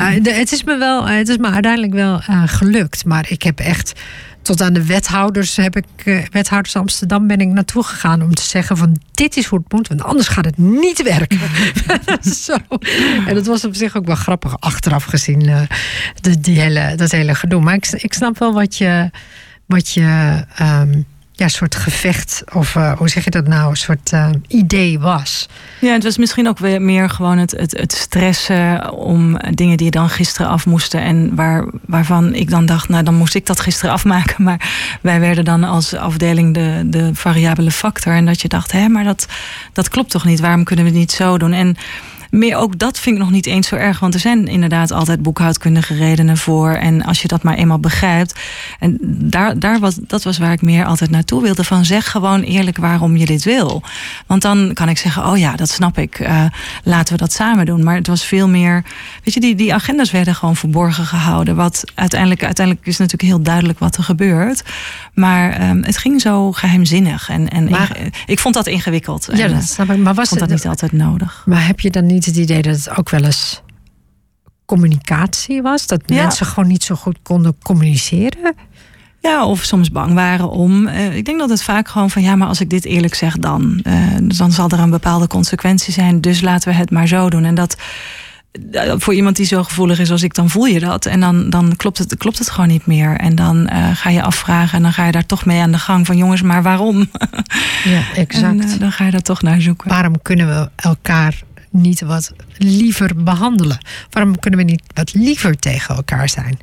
uh, 0.00 0.08
de, 0.22 0.32
het 0.32 0.52
is 0.52 0.64
me 0.64 0.76
wel, 0.76 1.08
het 1.08 1.28
is 1.28 1.36
me 1.36 1.50
uiteindelijk 1.50 1.92
wel 1.92 2.22
uh, 2.30 2.42
gelukt. 2.46 3.04
Maar 3.04 3.26
ik 3.28 3.42
heb 3.42 3.58
echt 3.58 3.92
tot 4.42 4.62
aan 4.62 4.72
de 4.72 4.86
wethouders 4.86 5.56
heb 5.56 5.76
ik, 5.76 5.86
uh, 6.04 6.24
wethouders 6.30 6.76
Amsterdam 6.76 7.26
ben 7.26 7.40
ik 7.40 7.48
naartoe 7.48 7.84
gegaan 7.84 8.22
om 8.22 8.34
te 8.34 8.42
zeggen 8.42 8.76
van 8.76 9.00
dit 9.12 9.36
is 9.36 9.46
hoe 9.46 9.58
het 9.58 9.72
moet, 9.72 9.88
want 9.88 10.02
anders 10.02 10.28
gaat 10.28 10.44
het 10.44 10.58
niet 10.58 11.02
werken. 11.02 11.40
Zo. 12.44 12.56
En 13.26 13.34
dat 13.34 13.46
was 13.46 13.64
op 13.64 13.74
zich 13.74 13.96
ook 13.96 14.06
wel 14.06 14.14
grappig 14.14 14.60
achteraf 14.60 15.04
gezien, 15.04 15.48
uh, 15.48 15.60
de, 16.20 16.40
die 16.40 16.60
hele, 16.60 16.94
dat 16.96 17.10
hele 17.10 17.34
gedoe. 17.34 17.60
Maar 17.60 17.74
ik, 17.74 17.86
ik 17.86 18.12
snap 18.12 18.38
wel 18.38 18.52
wat 18.52 18.76
je, 18.76 19.10
wat 19.66 19.92
je 19.92 20.44
um, 20.60 21.06
ja, 21.32 21.48
soort 21.48 21.74
gevecht, 21.74 22.42
of 22.52 22.74
uh, 22.74 22.92
hoe 22.92 23.08
zeg 23.08 23.24
je 23.24 23.30
dat 23.30 23.46
nou, 23.46 23.70
een 23.70 23.76
soort 23.76 24.12
uh, 24.12 24.28
idee 24.48 24.98
was. 24.98 25.48
Ja, 25.80 25.92
het 25.92 26.02
was 26.02 26.16
misschien 26.18 26.48
ook 26.48 26.58
weer 26.58 26.82
meer 26.82 27.10
gewoon 27.10 27.38
het, 27.38 27.50
het, 27.50 27.78
het 27.78 27.92
stressen 27.92 28.92
om 28.92 29.38
dingen 29.50 29.76
die 29.76 29.90
dan 29.90 30.08
gisteren 30.08 30.50
af 30.50 30.66
moesten. 30.66 31.00
En 31.00 31.34
waar, 31.34 31.64
waarvan 31.86 32.34
ik 32.34 32.50
dan 32.50 32.66
dacht, 32.66 32.88
nou 32.88 33.02
dan 33.02 33.14
moest 33.14 33.34
ik 33.34 33.46
dat 33.46 33.60
gisteren 33.60 33.94
afmaken. 33.94 34.44
Maar 34.44 34.70
wij 35.00 35.20
werden 35.20 35.44
dan 35.44 35.64
als 35.64 35.94
afdeling 35.94 36.54
de, 36.54 36.82
de 36.86 37.10
variabele 37.14 37.70
factor. 37.70 38.12
En 38.12 38.26
dat 38.26 38.40
je 38.40 38.48
dacht, 38.48 38.72
hé, 38.72 38.88
maar 38.88 39.04
dat, 39.04 39.26
dat 39.72 39.88
klopt 39.88 40.10
toch 40.10 40.24
niet? 40.24 40.40
Waarom 40.40 40.64
kunnen 40.64 40.84
we 40.84 40.90
het 40.90 41.00
niet 41.00 41.12
zo 41.12 41.38
doen? 41.38 41.52
En 41.52 41.76
meer 42.32 42.56
ook 42.56 42.78
dat 42.78 42.98
vind 42.98 43.16
ik 43.16 43.22
nog 43.22 43.30
niet 43.30 43.46
eens 43.46 43.68
zo 43.68 43.76
erg. 43.76 43.98
Want 43.98 44.14
er 44.14 44.20
zijn 44.20 44.46
inderdaad 44.46 44.90
altijd 44.90 45.22
boekhoudkundige 45.22 45.94
redenen 45.94 46.36
voor. 46.36 46.70
En 46.70 47.02
als 47.04 47.22
je 47.22 47.28
dat 47.28 47.42
maar 47.42 47.54
eenmaal 47.54 47.78
begrijpt. 47.78 48.40
En 48.78 48.98
daar, 49.02 49.58
daar 49.58 49.78
was, 49.78 49.94
dat 50.00 50.22
was 50.22 50.38
waar 50.38 50.52
ik 50.52 50.62
meer 50.62 50.84
altijd 50.84 51.10
naartoe 51.10 51.42
wilde. 51.42 51.64
Van 51.64 51.84
zeg 51.84 52.10
gewoon 52.10 52.40
eerlijk 52.40 52.76
waarom 52.76 53.16
je 53.16 53.26
dit 53.26 53.44
wil. 53.44 53.82
Want 54.26 54.42
dan 54.42 54.70
kan 54.72 54.88
ik 54.88 54.98
zeggen, 54.98 55.26
oh 55.26 55.38
ja, 55.38 55.56
dat 55.56 55.68
snap 55.68 55.98
ik. 55.98 56.18
Uh, 56.20 56.44
laten 56.84 57.12
we 57.12 57.18
dat 57.18 57.32
samen 57.32 57.66
doen. 57.66 57.84
Maar 57.84 57.96
het 57.96 58.06
was 58.06 58.24
veel 58.24 58.48
meer. 58.48 58.84
Weet 59.24 59.34
je, 59.34 59.40
die, 59.40 59.54
die 59.54 59.74
agendas 59.74 60.10
werden 60.10 60.34
gewoon 60.34 60.56
verborgen 60.56 61.06
gehouden. 61.06 61.56
Wat 61.56 61.84
uiteindelijk, 61.94 62.44
uiteindelijk 62.44 62.86
is 62.86 62.98
natuurlijk 62.98 63.28
heel 63.28 63.42
duidelijk 63.42 63.78
wat 63.78 63.96
er 63.96 64.04
gebeurt. 64.04 64.62
Maar 65.14 65.70
um, 65.70 65.84
het 65.84 65.96
ging 65.96 66.20
zo 66.20 66.52
geheimzinnig. 66.52 67.28
En, 67.28 67.48
en 67.48 67.70
maar, 67.70 67.96
ik 68.26 68.38
vond 68.38 68.54
dat 68.54 68.66
ingewikkeld. 68.66 69.28
Ja, 69.32 69.48
dat 69.48 69.62
snap 69.62 69.90
ik. 69.90 69.98
Maar 69.98 70.14
was 70.14 70.28
vond 70.28 70.40
dat 70.40 70.48
niet 70.48 70.66
altijd 70.66 70.92
nodig. 70.92 71.42
Maar 71.46 71.66
heb 71.66 71.80
je 71.80 71.90
dan 71.90 72.06
niet 72.06 72.20
het 72.26 72.36
idee 72.36 72.62
dat 72.62 72.76
het 72.76 72.96
ook 72.98 73.10
wel 73.10 73.24
eens 73.24 73.62
communicatie 74.64 75.62
was? 75.62 75.86
Dat 75.86 76.02
Ja. 76.06 76.22
mensen 76.22 76.46
gewoon 76.46 76.68
niet 76.68 76.84
zo 76.84 76.94
goed 76.94 77.18
konden 77.22 77.56
communiceren? 77.62 78.54
Ja, 79.20 79.46
of 79.46 79.62
soms 79.62 79.90
bang 79.90 80.14
waren 80.14 80.50
om. 80.50 80.86
eh, 80.86 81.16
ik 81.16 81.24
denk 81.24 81.38
dat 81.38 81.48
het 81.50 81.62
vaak 81.62 81.88
gewoon 81.88 82.10
van 82.10 82.22
ja, 82.22 82.36
maar 82.36 82.48
als 82.48 82.60
ik 82.60 82.70
dit 82.70 82.84
eerlijk 82.84 83.14
zeg, 83.14 83.36
dan, 83.38 83.80
eh, 83.82 83.94
dan 84.22 84.52
zal 84.52 84.68
er 84.68 84.78
een 84.78 84.90
bepaalde 84.90 85.26
consequentie 85.26 85.92
zijn. 85.92 86.20
Dus 86.20 86.40
laten 86.40 86.68
we 86.68 86.74
het 86.74 86.90
maar 86.90 87.06
zo 87.06 87.30
doen. 87.30 87.44
En 87.44 87.54
dat 87.54 87.76
eh, 88.72 88.92
voor 88.96 89.14
iemand 89.14 89.36
die 89.36 89.46
zo 89.46 89.62
gevoelig 89.62 89.98
is 89.98 90.10
als 90.10 90.22
ik, 90.22 90.34
dan 90.34 90.50
voel 90.50 90.64
je 90.66 90.80
dat. 90.80 91.06
En 91.06 91.20
dan, 91.20 91.50
dan 91.50 91.76
klopt, 91.76 91.98
het, 91.98 92.16
klopt 92.16 92.38
het 92.38 92.50
gewoon 92.50 92.68
niet 92.68 92.86
meer. 92.86 93.16
En 93.16 93.34
dan 93.34 93.70
ga 93.94 94.10
je 94.10 94.22
afvragen 94.22 94.76
en 94.76 94.82
dan 94.82 94.92
ga 94.92 95.06
je 95.06 95.12
daar 95.12 95.26
toch 95.26 95.44
mee 95.44 95.60
aan 95.60 95.72
de 95.72 95.78
gang 95.78 96.06
van 96.06 96.16
jongens, 96.16 96.42
maar 96.42 96.62
waarom? 96.62 97.10
Ja, 97.84 98.02
exact. 98.14 98.72
En 98.72 98.78
dan 98.78 98.92
ga 98.92 99.04
je 99.04 99.10
daar 99.10 99.22
toch 99.22 99.42
naar 99.42 99.60
zoeken. 99.60 99.88
Waarom 99.90 100.22
kunnen 100.22 100.46
we 100.48 100.70
elkaar 100.76 101.42
niet 101.72 102.00
wat 102.00 102.32
liever 102.56 103.22
behandelen? 103.22 103.78
Waarom 104.10 104.38
kunnen 104.38 104.60
we 104.60 104.66
niet 104.66 104.82
wat 104.94 105.14
liever 105.14 105.56
tegen 105.56 105.94
elkaar 105.94 106.28
zijn? 106.28 106.58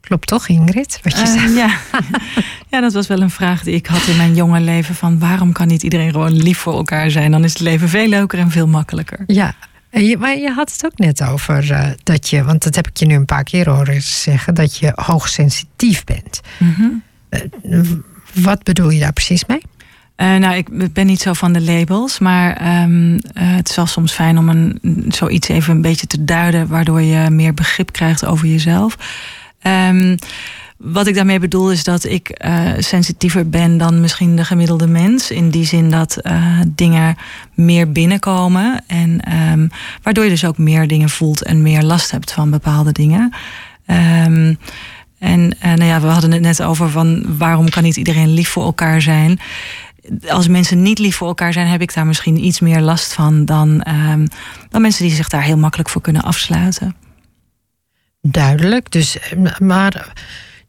Klopt 0.00 0.26
toch, 0.26 0.48
Ingrid? 0.48 1.00
Wat 1.02 1.12
je 1.12 1.24
Eh, 1.24 1.56
ja. 1.56 1.78
ja, 2.70 2.80
dat 2.80 2.92
was 2.92 3.06
wel 3.06 3.20
een 3.20 3.30
vraag 3.30 3.62
die 3.62 3.74
ik 3.74 3.86
had 3.86 4.06
in 4.06 4.16
mijn 4.16 4.34
jonge 4.34 4.60
leven. 4.60 4.94
Van 4.94 5.18
waarom 5.18 5.52
kan 5.52 5.66
niet 5.66 5.82
iedereen 5.82 6.10
gewoon 6.10 6.32
lief 6.32 6.58
voor 6.58 6.74
elkaar 6.74 7.10
zijn? 7.10 7.30
Dan 7.30 7.44
is 7.44 7.52
het 7.52 7.60
leven 7.60 7.88
veel 7.88 8.08
leuker 8.08 8.38
en 8.38 8.50
veel 8.50 8.66
makkelijker. 8.66 9.24
Ja, 9.26 9.54
je, 9.90 10.16
maar 10.18 10.36
je 10.38 10.50
had 10.50 10.72
het 10.72 10.84
ook 10.84 10.98
net 10.98 11.22
over 11.22 11.70
eh, 11.70 11.90
dat 12.02 12.28
je, 12.28 12.44
want 12.44 12.62
dat 12.62 12.74
heb 12.74 12.86
ik 12.86 12.96
je 12.96 13.06
nu 13.06 13.14
een 13.14 13.24
paar 13.24 13.44
keer 13.44 13.70
horen 13.70 14.02
zeggen, 14.02 14.54
dat 14.54 14.76
je 14.76 14.92
hoogsensitief 14.94 16.04
bent. 16.04 16.40
Mhm. 16.58 16.88
Wat 18.34 18.62
bedoel 18.62 18.90
je 18.90 19.00
daar 19.00 19.12
precies 19.12 19.44
mee? 19.44 19.62
Eh, 20.16 20.36
nou, 20.36 20.54
ik 20.54 20.92
ben 20.92 21.06
niet 21.06 21.20
zo 21.20 21.32
van 21.32 21.52
de 21.52 21.60
labels, 21.60 22.18
maar 22.18 22.56
ehm, 22.56 23.18
eh, 23.32 23.56
het 23.56 23.68
is 23.68 23.76
wel 23.76 23.86
soms 23.86 24.12
fijn 24.12 24.38
om 24.38 24.48
een, 24.48 24.80
zoiets 25.08 25.48
even 25.48 25.74
een 25.74 25.82
beetje 25.82 26.06
te 26.06 26.24
duiden, 26.24 26.68
waardoor 26.68 27.00
je 27.00 27.30
meer 27.30 27.54
begrip 27.54 27.92
krijgt 27.92 28.26
over 28.26 28.46
jezelf. 28.46 28.96
Ehm, 29.60 30.16
wat 30.76 31.06
ik 31.06 31.14
daarmee 31.14 31.38
bedoel 31.38 31.72
is 31.72 31.84
dat 31.84 32.04
ik 32.04 32.28
eh, 32.28 32.70
sensitiever 32.78 33.48
ben 33.48 33.78
dan 33.78 34.00
misschien 34.00 34.36
de 34.36 34.44
gemiddelde 34.44 34.86
mens. 34.86 35.30
In 35.30 35.50
die 35.50 35.64
zin 35.64 35.90
dat 35.90 36.18
dingen 36.68 37.16
meer 37.54 37.92
binnenkomen. 37.92 38.84
En 38.86 39.20
ehm, 39.20 39.68
waardoor 40.02 40.24
je 40.24 40.30
dus 40.30 40.44
ook 40.44 40.58
meer 40.58 40.88
dingen 40.88 41.08
voelt 41.08 41.42
en 41.42 41.62
meer 41.62 41.82
last 41.82 42.10
hebt 42.10 42.32
van 42.32 42.50
bepaalde 42.50 42.92
dingen. 42.92 43.32
En 45.18 45.56
nou 45.60 45.84
ja, 45.84 46.00
we 46.00 46.06
hadden 46.06 46.32
het 46.32 46.40
net 46.40 46.62
over 46.62 46.90
van 46.90 47.36
waarom 47.38 47.68
kan 47.68 47.82
niet 47.82 47.96
iedereen 47.96 48.34
lief 48.34 48.48
voor 48.48 48.64
elkaar 48.64 49.02
zijn. 49.02 49.38
Als 50.28 50.48
mensen 50.48 50.82
niet 50.82 50.98
lief 50.98 51.16
voor 51.16 51.28
elkaar 51.28 51.52
zijn, 51.52 51.66
heb 51.66 51.80
ik 51.80 51.94
daar 51.94 52.06
misschien 52.06 52.44
iets 52.44 52.60
meer 52.60 52.80
last 52.80 53.12
van 53.12 53.44
dan, 53.44 53.82
ehm, 53.82 54.26
dan 54.68 54.82
mensen 54.82 55.04
die 55.04 55.14
zich 55.14 55.28
daar 55.28 55.42
heel 55.42 55.56
makkelijk 55.56 55.88
voor 55.88 56.00
kunnen 56.00 56.22
afsluiten. 56.22 56.96
Duidelijk. 58.20 58.90
Dus, 58.90 59.18
eh, 59.18 59.58
maar, 59.58 60.12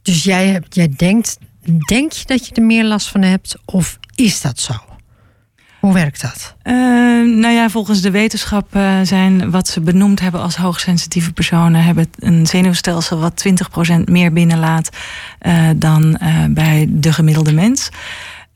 dus 0.02 0.24
jij, 0.24 0.48
hebt, 0.48 0.76
jij 0.76 0.94
denkt, 0.96 1.38
denk 1.86 2.12
je 2.12 2.26
dat 2.26 2.48
je 2.48 2.56
er 2.56 2.64
meer 2.64 2.84
last 2.84 3.08
van 3.08 3.22
hebt? 3.22 3.56
Of 3.66 4.00
is 4.16 4.42
dat 4.42 4.60
zo? 4.60 4.74
Hoe 5.80 5.94
werkt 5.94 6.22
dat? 6.22 6.56
Uh, 6.64 6.74
nou 7.40 7.54
ja, 7.54 7.70
volgens 7.70 8.02
de 8.02 8.12
wetenschap 8.12 8.76
uh, 8.76 9.00
zijn 9.04 9.52
wat 9.52 9.68
ze 9.68 9.82
benoemd 9.82 10.20
hebben 10.20 10.42
als 10.42 10.56
hoogsensitieve 10.56 11.34
personen, 11.34 11.84
hebben 11.84 12.08
een 12.20 12.46
zenuwstelsel 12.46 13.20
wat 13.20 13.46
20% 13.94 14.04
meer 14.04 14.34
binnenlaat 14.34 14.90
uh, 15.42 15.70
dan 15.76 16.20
bij 16.50 16.86
de 16.90 17.14
gemiddelde 17.14 17.54
mens. 17.54 17.90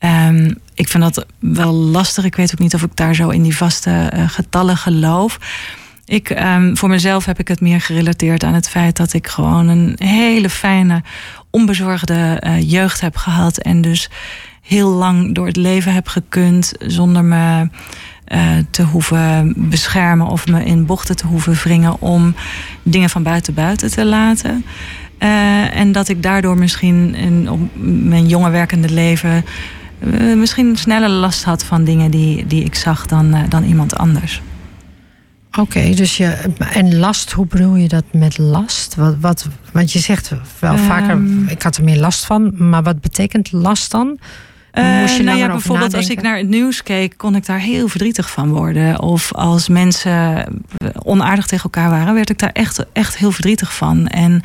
Um, 0.04 0.58
ik 0.74 0.88
vind 0.88 1.02
dat 1.02 1.26
wel 1.38 1.72
lastig. 1.72 2.24
Ik 2.24 2.36
weet 2.36 2.52
ook 2.52 2.58
niet 2.58 2.74
of 2.74 2.82
ik 2.82 2.96
daar 2.96 3.14
zo 3.14 3.28
in 3.28 3.42
die 3.42 3.56
vaste 3.56 4.10
getallen 4.26 4.76
geloof. 4.76 5.38
Ik, 6.10 6.30
um, 6.30 6.76
voor 6.76 6.88
mezelf 6.88 7.24
heb 7.24 7.38
ik 7.38 7.48
het 7.48 7.60
meer 7.60 7.80
gerelateerd 7.80 8.44
aan 8.44 8.54
het 8.54 8.68
feit 8.68 8.96
dat 8.96 9.12
ik 9.12 9.26
gewoon 9.26 9.68
een 9.68 9.94
hele 9.98 10.50
fijne, 10.50 11.02
onbezorgde 11.50 12.42
uh, 12.46 12.70
jeugd 12.70 13.00
heb 13.00 13.16
gehad. 13.16 13.58
En 13.58 13.80
dus 13.80 14.10
heel 14.62 14.88
lang 14.90 15.34
door 15.34 15.46
het 15.46 15.56
leven 15.56 15.94
heb 15.94 16.08
gekund 16.08 16.72
zonder 16.78 17.24
me 17.24 17.68
uh, 18.28 18.50
te 18.70 18.82
hoeven 18.82 19.52
beschermen 19.56 20.26
of 20.26 20.46
me 20.46 20.64
in 20.64 20.86
bochten 20.86 21.16
te 21.16 21.26
hoeven 21.26 21.52
wringen 21.52 22.00
om 22.00 22.34
dingen 22.82 23.10
van 23.10 23.22
buiten 23.22 23.54
buiten 23.54 23.90
te 23.90 24.04
laten. 24.04 24.64
Uh, 25.18 25.76
en 25.76 25.92
dat 25.92 26.08
ik 26.08 26.22
daardoor 26.22 26.58
misschien 26.58 27.14
in 27.14 27.50
op 27.50 27.60
mijn 27.82 28.26
jonge 28.26 28.50
werkende 28.50 28.90
leven 28.90 29.44
uh, 30.04 30.36
misschien 30.36 30.76
sneller 30.76 31.08
last 31.08 31.44
had 31.44 31.64
van 31.64 31.84
dingen 31.84 32.10
die, 32.10 32.46
die 32.46 32.64
ik 32.64 32.74
zag 32.74 33.06
dan, 33.06 33.36
dan 33.48 33.64
iemand 33.64 33.96
anders. 33.96 34.42
Oké, 35.50 35.60
okay, 35.60 35.94
dus 35.94 36.16
je. 36.16 36.36
En 36.72 36.98
last, 36.98 37.32
hoe 37.32 37.46
bedoel 37.46 37.74
je 37.74 37.88
dat 37.88 38.04
met 38.12 38.38
last? 38.38 38.94
Wat, 38.94 39.16
wat, 39.20 39.48
want 39.72 39.92
je 39.92 39.98
zegt 39.98 40.32
wel 40.58 40.72
um, 40.72 40.78
vaker, 40.78 41.20
ik 41.48 41.62
had 41.62 41.76
er 41.76 41.84
meer 41.84 41.98
last 41.98 42.24
van, 42.24 42.68
maar 42.68 42.82
wat 42.82 43.00
betekent 43.00 43.52
last 43.52 43.90
dan? 43.90 44.18
Uh, 44.74 45.00
Moest 45.00 45.16
je 45.16 45.22
nou 45.22 45.38
ja, 45.38 45.46
bijvoorbeeld 45.46 45.94
als 45.94 46.08
ik 46.08 46.22
naar 46.22 46.36
het 46.36 46.48
nieuws 46.48 46.82
keek, 46.82 47.14
kon 47.16 47.36
ik 47.36 47.46
daar 47.46 47.58
heel 47.58 47.88
verdrietig 47.88 48.30
van 48.30 48.48
worden. 48.48 49.00
Of 49.00 49.34
als 49.34 49.68
mensen 49.68 50.44
onaardig 51.02 51.46
tegen 51.46 51.64
elkaar 51.64 51.90
waren, 51.90 52.14
werd 52.14 52.30
ik 52.30 52.38
daar 52.38 52.52
echt, 52.52 52.86
echt 52.92 53.16
heel 53.16 53.32
verdrietig 53.32 53.74
van. 53.74 54.06
En 54.06 54.42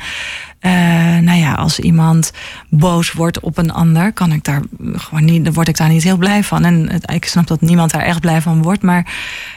uh, 0.60 0.72
nou 1.18 1.38
ja, 1.38 1.52
als 1.52 1.78
iemand 1.78 2.32
boos 2.68 3.12
wordt 3.12 3.40
op 3.40 3.58
een 3.58 3.72
ander, 3.72 4.12
kan 4.12 4.32
ik 4.32 4.44
daar 4.44 4.62
gewoon 4.80 5.24
niet, 5.24 5.44
dan 5.44 5.52
word 5.52 5.68
ik 5.68 5.76
daar 5.76 5.88
niet 5.88 6.02
heel 6.02 6.16
blij 6.16 6.44
van. 6.44 6.64
En 6.64 7.00
ik 7.12 7.24
snap 7.24 7.46
dat 7.46 7.60
niemand 7.60 7.90
daar 7.90 8.02
echt 8.02 8.20
blij 8.20 8.40
van 8.40 8.62
wordt, 8.62 8.82
maar 8.82 9.14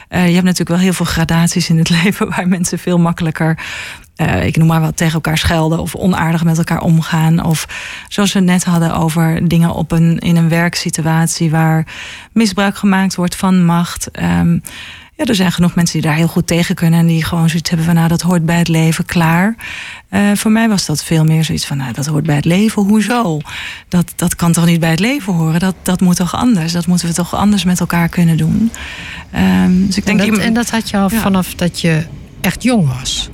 uh, 0.08 0.26
je 0.26 0.32
hebt 0.32 0.44
natuurlijk 0.44 0.68
wel 0.68 0.78
heel 0.78 0.92
veel 0.92 1.06
gradaties 1.06 1.68
in 1.68 1.78
het 1.78 1.90
leven 2.02 2.28
waar 2.28 2.48
mensen 2.48 2.78
veel 2.78 2.98
makkelijker 2.98 3.58
uh, 4.20 4.44
ik 4.44 4.56
noem 4.56 4.66
maar 4.66 4.80
wat, 4.80 4.96
tegen 4.96 5.14
elkaar 5.14 5.38
schelden 5.38 5.78
of 5.78 5.94
onaardig 5.94 6.44
met 6.44 6.58
elkaar 6.58 6.80
omgaan. 6.80 7.44
Of 7.44 7.68
zoals 8.08 8.32
we 8.32 8.40
net 8.40 8.64
hadden 8.64 8.94
over 8.94 9.48
dingen 9.48 9.74
op 9.74 9.92
een, 9.92 10.18
in 10.18 10.36
een 10.36 10.48
werksituatie 10.48 11.50
waar 11.50 11.86
misbruik 12.32 12.76
gemaakt 12.76 13.14
wordt 13.14 13.36
van 13.36 13.64
macht. 13.64 14.22
Um, 14.22 14.62
ja, 15.20 15.26
er 15.26 15.34
zijn 15.34 15.52
genoeg 15.52 15.74
mensen 15.74 16.00
die 16.00 16.08
daar 16.08 16.18
heel 16.18 16.28
goed 16.28 16.46
tegen 16.46 16.74
kunnen 16.74 17.00
en 17.00 17.06
die 17.06 17.24
gewoon 17.24 17.48
zoiets 17.48 17.68
hebben 17.68 17.86
van, 17.86 17.96
nou, 17.96 18.08
dat 18.08 18.20
hoort 18.20 18.44
bij 18.46 18.58
het 18.58 18.68
leven, 18.68 19.04
klaar. 19.04 19.54
Uh, 20.10 20.20
voor 20.34 20.50
mij 20.50 20.68
was 20.68 20.86
dat 20.86 21.04
veel 21.04 21.24
meer 21.24 21.44
zoiets 21.44 21.66
van, 21.66 21.76
nou, 21.76 21.92
dat 21.92 22.06
hoort 22.06 22.24
bij 22.24 22.36
het 22.36 22.44
leven, 22.44 22.82
hoezo? 22.82 23.40
Dat, 23.88 24.12
dat 24.16 24.34
kan 24.34 24.52
toch 24.52 24.66
niet 24.66 24.80
bij 24.80 24.90
het 24.90 25.00
leven 25.00 25.32
horen? 25.32 25.60
Dat, 25.60 25.74
dat 25.82 26.00
moet 26.00 26.16
toch 26.16 26.34
anders? 26.34 26.72
Dat 26.72 26.86
moeten 26.86 27.08
we 27.08 27.14
toch 27.14 27.34
anders 27.34 27.64
met 27.64 27.80
elkaar 27.80 28.08
kunnen 28.08 28.36
doen? 28.36 28.70
Um, 29.64 29.86
dus 29.86 29.96
ik 29.96 30.06
denk, 30.06 30.20
en, 30.20 30.30
dat, 30.30 30.38
en 30.38 30.52
dat 30.52 30.70
had 30.70 30.90
je 30.90 30.96
al 30.96 31.10
ja. 31.10 31.20
vanaf 31.20 31.54
dat 31.54 31.80
je 31.80 32.04
echt 32.40 32.62
jong 32.62 32.88
was? 32.98 33.30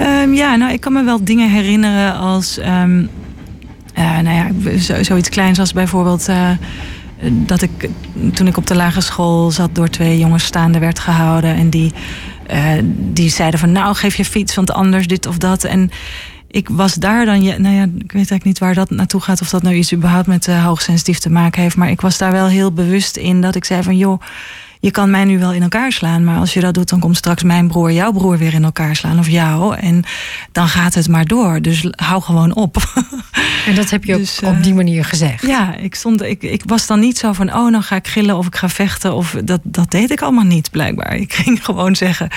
Um, 0.00 0.34
ja, 0.34 0.56
nou, 0.56 0.72
ik 0.72 0.80
kan 0.80 0.92
me 0.92 1.02
wel 1.02 1.24
dingen 1.24 1.50
herinneren 1.50 2.16
als. 2.16 2.58
Um, 2.58 3.08
uh, 3.98 4.18
nou 4.18 4.36
ja, 4.36 4.78
zo, 4.78 5.02
zoiets 5.02 5.28
kleins 5.28 5.58
als 5.58 5.72
bijvoorbeeld. 5.72 6.28
Uh, 6.28 6.50
dat 7.30 7.62
ik 7.62 7.88
toen 8.34 8.46
ik 8.46 8.56
op 8.56 8.66
de 8.66 8.74
lagere 8.74 9.00
school 9.00 9.50
zat, 9.50 9.74
door 9.74 9.88
twee 9.88 10.18
jongens 10.18 10.44
staande 10.44 10.78
werd 10.78 10.98
gehouden. 10.98 11.54
En 11.54 11.70
die, 11.70 11.92
uh, 12.52 12.72
die 12.84 13.30
zeiden 13.30 13.60
van 13.60 13.72
nou, 13.72 13.94
geef 13.94 14.16
je 14.16 14.24
fiets, 14.24 14.54
want 14.54 14.72
anders 14.72 15.06
dit 15.06 15.26
of 15.26 15.38
dat. 15.38 15.64
En 15.64 15.90
ik 16.50 16.68
was 16.68 16.94
daar 16.94 17.24
dan, 17.24 17.42
nou 17.42 17.74
ja, 17.74 17.82
ik 17.82 18.12
weet 18.12 18.14
eigenlijk 18.14 18.44
niet 18.44 18.58
waar 18.58 18.74
dat 18.74 18.90
naartoe 18.90 19.20
gaat. 19.20 19.40
Of 19.40 19.50
dat 19.50 19.62
nou 19.62 19.74
iets 19.74 19.92
überhaupt 19.92 20.26
met 20.26 20.46
uh, 20.46 20.64
hoogsensitief 20.64 21.18
te 21.18 21.30
maken 21.30 21.62
heeft. 21.62 21.76
Maar 21.76 21.90
ik 21.90 22.00
was 22.00 22.18
daar 22.18 22.32
wel 22.32 22.46
heel 22.46 22.72
bewust 22.72 23.16
in 23.16 23.40
dat 23.40 23.54
ik 23.54 23.64
zei 23.64 23.82
van 23.82 23.96
joh 23.96 24.20
je 24.82 24.90
kan 24.90 25.10
mij 25.10 25.24
nu 25.24 25.38
wel 25.38 25.52
in 25.52 25.62
elkaar 25.62 25.92
slaan, 25.92 26.24
maar 26.24 26.38
als 26.38 26.54
je 26.54 26.60
dat 26.60 26.74
doet, 26.74 26.88
dan 26.88 27.00
komt 27.00 27.16
straks 27.16 27.42
mijn 27.42 27.68
broer 27.68 27.92
jouw 27.92 28.12
broer 28.12 28.38
weer 28.38 28.54
in 28.54 28.64
elkaar 28.64 28.96
slaan 28.96 29.18
of 29.18 29.28
jou. 29.28 29.76
En 29.76 30.04
dan 30.52 30.68
gaat 30.68 30.94
het 30.94 31.08
maar 31.08 31.24
door. 31.24 31.60
Dus 31.60 31.86
hou 31.90 32.22
gewoon 32.22 32.54
op. 32.54 32.76
En 33.66 33.74
dat 33.74 33.90
heb 33.90 34.04
je 34.04 34.12
ook 34.12 34.18
Dus, 34.18 34.40
op 34.42 34.54
eh, 34.54 34.62
die 34.62 34.74
manier 34.74 35.04
gezegd. 35.04 35.46
Ja, 35.46 35.76
ik, 35.76 35.94
stond, 35.94 36.22
ik, 36.22 36.42
ik 36.42 36.62
was 36.66 36.86
dan 36.86 37.00
niet 37.00 37.18
zo 37.18 37.32
van, 37.32 37.54
oh, 37.54 37.72
dan 37.72 37.82
ga 37.82 37.96
ik 37.96 38.06
gillen 38.06 38.36
of 38.36 38.46
ik 38.46 38.56
ga 38.56 38.68
vechten. 38.68 39.14
Of 39.14 39.36
dat, 39.44 39.60
dat 39.62 39.90
deed 39.90 40.10
ik 40.10 40.22
allemaal 40.22 40.44
niet, 40.44 40.70
blijkbaar. 40.70 41.16
Ik 41.16 41.32
ging 41.32 41.64
gewoon 41.64 41.96
zeggen, 41.96 42.28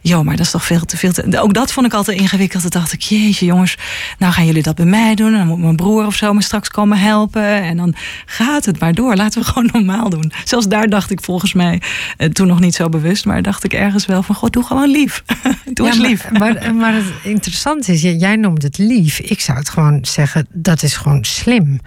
joh, 0.00 0.24
maar 0.24 0.36
dat 0.36 0.46
is 0.46 0.52
toch 0.52 0.64
veel 0.64 0.84
te 0.84 0.96
veel. 0.96 1.12
Te... 1.12 1.40
Ook 1.40 1.54
dat 1.54 1.72
vond 1.72 1.86
ik 1.86 1.92
altijd 1.92 2.18
ingewikkeld. 2.18 2.62
Toen 2.62 2.70
dacht 2.70 2.92
ik, 2.92 3.00
jeetje 3.00 3.46
jongens, 3.46 3.76
nou 4.18 4.32
gaan 4.32 4.46
jullie 4.46 4.62
dat 4.62 4.74
bij 4.74 4.84
mij 4.84 5.14
doen. 5.14 5.32
En 5.32 5.38
dan 5.38 5.46
moet 5.46 5.58
mijn 5.58 5.76
broer 5.76 6.06
of 6.06 6.14
zo 6.14 6.32
me 6.32 6.42
straks 6.42 6.68
komen 6.68 6.98
helpen. 6.98 7.62
En 7.62 7.76
dan 7.76 7.94
gaat 8.26 8.64
het 8.64 8.80
maar 8.80 8.94
door. 8.94 9.16
Laten 9.16 9.40
we 9.40 9.46
gewoon 9.46 9.68
normaal 9.82 10.10
doen. 10.10 10.32
Zelfs 10.44 10.68
daar 10.68 10.88
dacht 10.88 11.10
ik 11.10 11.20
volgens 11.20 11.52
mij, 11.52 11.74
eh, 11.74 11.85
toen 12.32 12.46
nog 12.46 12.60
niet 12.60 12.74
zo 12.74 12.88
bewust. 12.88 13.24
Maar 13.24 13.42
dacht 13.42 13.64
ik 13.64 13.72
ergens 13.72 14.06
wel 14.06 14.22
van, 14.22 14.34
god, 14.34 14.52
doe 14.52 14.64
gewoon 14.64 14.90
lief. 14.90 15.22
doe 15.74 15.86
eens 15.86 15.98
lief. 15.98 16.30
Maar, 16.30 16.74
maar 16.74 16.94
het 16.94 17.04
interessante 17.22 17.92
is, 17.92 18.00
jij 18.02 18.36
noemt 18.36 18.62
het 18.62 18.78
lief. 18.78 19.18
Ik 19.18 19.40
zou 19.40 19.58
het 19.58 19.68
gewoon 19.68 19.98
zeggen, 20.04 20.46
dat 20.52 20.82
is 20.82 20.96
gewoon 20.96 21.24
slim. 21.24 21.80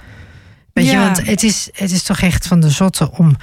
Weet 0.73 0.85
je, 0.89 0.97
want 0.97 1.25
het 1.27 1.43
is, 1.43 1.69
het 1.73 1.91
is 1.91 2.03
toch 2.03 2.19
echt 2.21 2.47
van 2.47 2.59
de 2.59 2.69
zotte 2.69 3.11
om. 3.11 3.35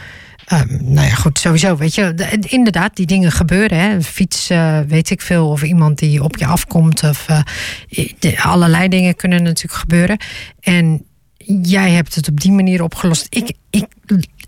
ehm, 0.46 0.66
nou 0.80 1.06
ja, 1.06 1.14
goed, 1.14 1.38
sowieso. 1.38 1.76
Weet 1.76 1.94
je, 1.94 2.14
de- 2.14 2.38
inderdaad, 2.48 2.96
die 2.96 3.06
dingen 3.06 3.32
gebeuren. 3.32 3.78
Hè. 3.78 4.02
Fiets, 4.02 4.48
weet 4.86 5.10
ik 5.10 5.20
veel, 5.20 5.48
of 5.48 5.62
iemand 5.62 5.98
die 5.98 6.22
op 6.22 6.36
je 6.36 6.46
afkomt. 6.46 7.02
Of 7.02 7.28
eh, 7.28 7.40
de- 8.18 8.42
allerlei 8.42 8.88
dingen 8.88 9.16
kunnen 9.16 9.42
natuurlijk 9.42 9.78
gebeuren. 9.80 10.18
En 10.60 11.04
jij 11.62 11.90
hebt 11.90 12.14
het 12.14 12.28
op 12.28 12.40
die 12.40 12.52
manier 12.52 12.82
opgelost. 12.82 13.26
Ik, 13.30 13.52
ik, 13.70 13.84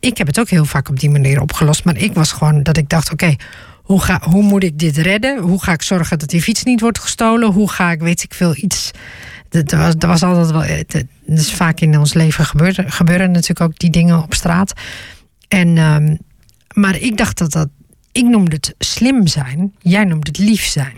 ik 0.00 0.18
heb 0.18 0.26
het 0.26 0.40
ook 0.40 0.48
heel 0.48 0.64
vaak 0.64 0.88
op 0.88 1.00
die 1.00 1.10
manier 1.10 1.40
opgelost. 1.40 1.84
Maar 1.84 1.96
ik 1.96 2.12
was 2.14 2.32
gewoon 2.32 2.62
dat 2.62 2.76
ik 2.76 2.88
dacht: 2.88 3.12
oké, 3.12 3.34
hoe, 3.82 4.00
ga, 4.00 4.20
hoe 4.22 4.42
moet 4.42 4.62
ik 4.62 4.78
dit 4.78 4.96
redden? 4.96 5.38
Hoe 5.38 5.62
ga 5.62 5.72
ik 5.72 5.82
zorgen 5.82 6.18
dat 6.18 6.28
die 6.28 6.42
fiets 6.42 6.62
niet 6.64 6.80
wordt 6.80 6.98
gestolen? 6.98 7.52
Hoe 7.52 7.70
ga 7.70 7.90
ik, 7.90 8.00
weet 8.00 8.22
ik 8.22 8.34
veel, 8.34 8.56
iets. 8.56 8.90
Dat 9.48 9.70
was, 9.70 9.96
dat 9.96 10.10
was 10.10 10.22
altijd 10.22 10.50
wel. 10.50 10.64
eh, 10.64 10.78
Dat 11.26 11.38
is 11.38 11.52
vaak 11.52 11.80
in 11.80 11.98
ons 11.98 12.14
leven 12.14 12.44
gebeuren, 12.44 12.92
gebeuren 12.92 13.30
natuurlijk 13.30 13.60
ook 13.60 13.78
die 13.78 13.90
dingen 13.90 14.22
op 14.22 14.34
straat. 14.34 14.72
En, 15.48 15.76
ehm, 15.78 16.14
maar 16.74 16.96
ik 16.96 17.16
dacht 17.16 17.38
dat 17.38 17.52
dat. 17.52 17.68
Ik 18.12 18.24
noemde 18.24 18.54
het 18.56 18.74
slim 18.78 19.26
zijn. 19.26 19.74
Jij 19.78 20.04
noemt 20.04 20.26
het 20.26 20.38
lief 20.38 20.64
zijn. 20.64 20.92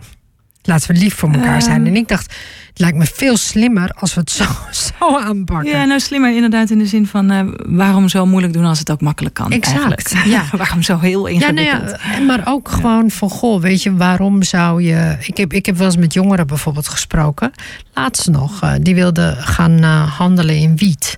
Laten 0.70 0.94
we 0.94 1.00
lief 1.00 1.14
voor 1.14 1.30
elkaar 1.32 1.62
zijn. 1.62 1.86
En 1.86 1.96
ik 1.96 2.08
dacht, 2.08 2.34
het 2.68 2.78
lijkt 2.78 2.96
me 2.96 3.06
veel 3.14 3.36
slimmer 3.36 3.90
als 3.90 4.14
we 4.14 4.20
het 4.20 4.30
zo, 4.30 4.44
zo 4.98 5.18
aanpakken. 5.18 5.70
Ja, 5.70 5.84
nou 5.84 6.00
slimmer 6.00 6.34
inderdaad 6.34 6.70
in 6.70 6.78
de 6.78 6.86
zin 6.86 7.06
van 7.06 7.30
eh, 7.30 7.40
waarom 7.66 8.08
zo 8.08 8.26
moeilijk 8.26 8.52
doen 8.52 8.64
als 8.64 8.78
het 8.78 8.90
ook 8.90 9.00
makkelijk 9.00 9.34
kan. 9.34 9.50
Exact, 9.50 10.14
eigenlijk. 10.14 10.26
ja. 10.26 10.44
waarom 10.62 10.82
zo 10.82 10.98
heel 10.98 11.28
Ja, 11.28 11.34
ingewikkeld? 11.34 11.82
nou 11.82 12.12
ja, 12.12 12.20
maar 12.26 12.42
ook 12.44 12.68
gewoon 12.68 13.10
van, 13.10 13.30
goh, 13.30 13.60
weet 13.60 13.82
je, 13.82 13.96
waarom 13.96 14.42
zou 14.42 14.82
je... 14.82 15.16
Ik 15.20 15.36
heb, 15.36 15.52
ik 15.52 15.66
heb 15.66 15.76
wel 15.76 15.86
eens 15.86 15.96
met 15.96 16.12
jongeren 16.14 16.46
bijvoorbeeld 16.46 16.88
gesproken. 16.88 17.52
Laatst 17.94 18.28
nog, 18.28 18.62
eh, 18.62 18.72
die 18.80 18.94
wilden 18.94 19.36
gaan 19.36 19.82
eh, 19.82 20.18
handelen 20.18 20.56
in 20.56 20.76
wiet. 20.76 21.16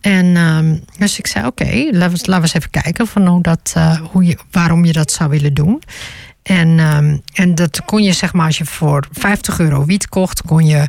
En 0.00 0.36
ehm, 0.36 0.76
dus 0.98 1.18
ik 1.18 1.26
zei, 1.26 1.46
oké, 1.46 1.88
laten, 1.90 1.90
we, 1.90 2.00
laten 2.00 2.34
we 2.34 2.40
eens 2.40 2.54
even 2.54 2.70
kijken 2.70 3.06
van 3.06 3.26
hoe 3.26 3.42
dat, 3.42 3.72
eh, 3.74 4.00
hoe 4.00 4.24
je, 4.24 4.38
waarom 4.50 4.84
je 4.84 4.92
dat 4.92 5.12
zou 5.12 5.30
willen 5.30 5.54
doen. 5.54 5.82
En, 6.46 6.78
ehm, 6.78 7.16
en 7.32 7.54
dat 7.54 7.84
kon 7.84 8.02
je, 8.02 8.12
zeg 8.12 8.32
maar, 8.32 8.46
als 8.46 8.58
je 8.58 8.64
voor 8.64 9.06
50 9.10 9.58
euro 9.58 9.84
wiet 9.84 10.08
kocht, 10.08 10.42
kon 10.42 10.66
je, 10.66 10.86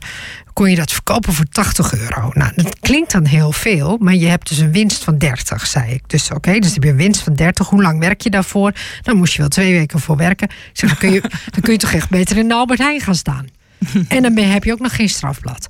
kon 0.53 0.69
je 0.69 0.75
dat 0.75 0.91
verkopen 0.91 1.33
voor 1.33 1.45
80 1.45 1.97
euro. 1.99 2.31
Nou, 2.33 2.51
dat 2.55 2.79
klinkt 2.79 3.11
dan 3.11 3.25
heel 3.25 3.51
veel, 3.51 3.97
maar 3.99 4.15
je 4.15 4.27
hebt 4.27 4.49
dus 4.49 4.57
een 4.57 4.71
winst 4.71 5.03
van 5.03 5.17
30, 5.17 5.67
zei 5.67 5.93
ik. 5.93 6.09
Dus 6.09 6.31
oké, 6.31 6.59
dus 6.59 6.73
heb 6.73 6.83
je 6.83 6.89
een 6.89 6.95
winst 6.95 7.21
van 7.21 7.33
30. 7.33 7.69
Hoe 7.69 7.81
lang 7.81 7.99
werk 7.99 8.21
je 8.21 8.29
daarvoor? 8.29 8.71
Dan 9.01 9.17
moest 9.17 9.33
je 9.33 9.39
wel 9.39 9.49
twee 9.49 9.73
weken 9.73 9.99
voor 9.99 10.17
werken. 10.17 10.47
Ik 10.49 10.69
zeg, 10.73 10.89
dan 10.89 10.99
kun 10.99 11.11
je, 11.11 11.21
dan 11.53 11.61
kun 11.61 11.71
je 11.71 11.79
toch 11.79 11.93
echt 11.93 12.09
beter 12.09 12.37
in 12.37 12.47
de 12.47 12.53
Albert 12.53 12.79
Heijn 12.79 13.01
gaan 13.01 13.15
staan. 13.15 13.47
En 14.07 14.21
dan 14.21 14.33
ben, 14.33 14.51
heb 14.51 14.63
je 14.63 14.71
ook 14.71 14.79
nog 14.79 14.95
geen 14.95 15.09
strafblad. 15.09 15.67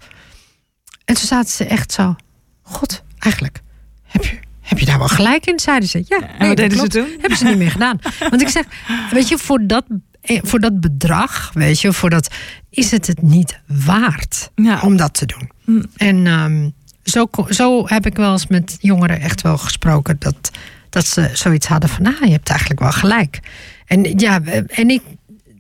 En 1.06 1.16
toen 1.16 1.28
zaten 1.28 1.52
ze 1.52 1.66
echt 1.66 1.92
zo, 1.92 2.16
god, 2.62 3.04
eigenlijk, 3.20 3.62
heb 4.04 4.24
je, 4.24 4.40
heb 4.68 4.80
je 4.80 4.86
daar 4.86 4.98
wel 4.98 5.08
gelijk 5.08 5.46
in? 5.46 5.60
Zeiden 5.60 5.90
ze. 5.90 6.04
Ja, 6.08 6.20
En 6.22 6.28
nee, 6.40 6.48
wat 6.48 6.58
deden 6.58 6.78
ze 6.78 6.88
toen? 6.88 7.08
Hebben 7.20 7.38
ze 7.38 7.44
niet 7.46 7.58
meer 7.58 7.72
gedaan. 7.72 8.00
Want 8.30 8.42
ik 8.42 8.48
zeg, 8.50 8.64
weet 9.12 9.28
je, 9.28 9.38
voor 9.38 9.68
dat, 9.68 9.86
eh, 10.22 10.40
voor 10.44 10.60
dat 10.60 10.80
bedrag, 10.80 11.52
weet 11.54 11.82
je, 11.82 11.94
voor 11.94 12.10
dat, 12.10 12.34
is 12.70 12.92
het 12.92 13.08
het 13.08 13.22
niet 13.22 13.60
waard 13.66 14.52
Ja. 14.56 14.82
om 14.82 14.98
dat 14.98 15.14
te 15.14 15.26
doen. 15.26 15.50
Mm. 15.66 15.86
En 15.98 16.28
ehm, 16.28 16.70
zo, 17.04 17.30
zo 17.50 17.88
heb 17.88 18.06
ik 18.06 18.16
wel 18.16 18.32
eens 18.32 18.48
met 18.48 18.78
jongeren 18.82 19.20
echt 19.22 19.42
wel 19.42 19.58
gesproken 19.58 20.16
dat, 20.20 20.52
dat 20.90 21.06
ze 21.06 21.30
zoiets 21.34 21.68
hadden 21.68 21.90
van, 21.90 22.04
nou, 22.04 22.26
je 22.26 22.32
hebt 22.32 22.50
eigenlijk 22.50 22.80
wel 22.80 22.92
gelijk. 22.92 23.40
En 23.86 24.04
ja, 24.20 24.42
en 24.68 24.90
ik, 24.90 25.02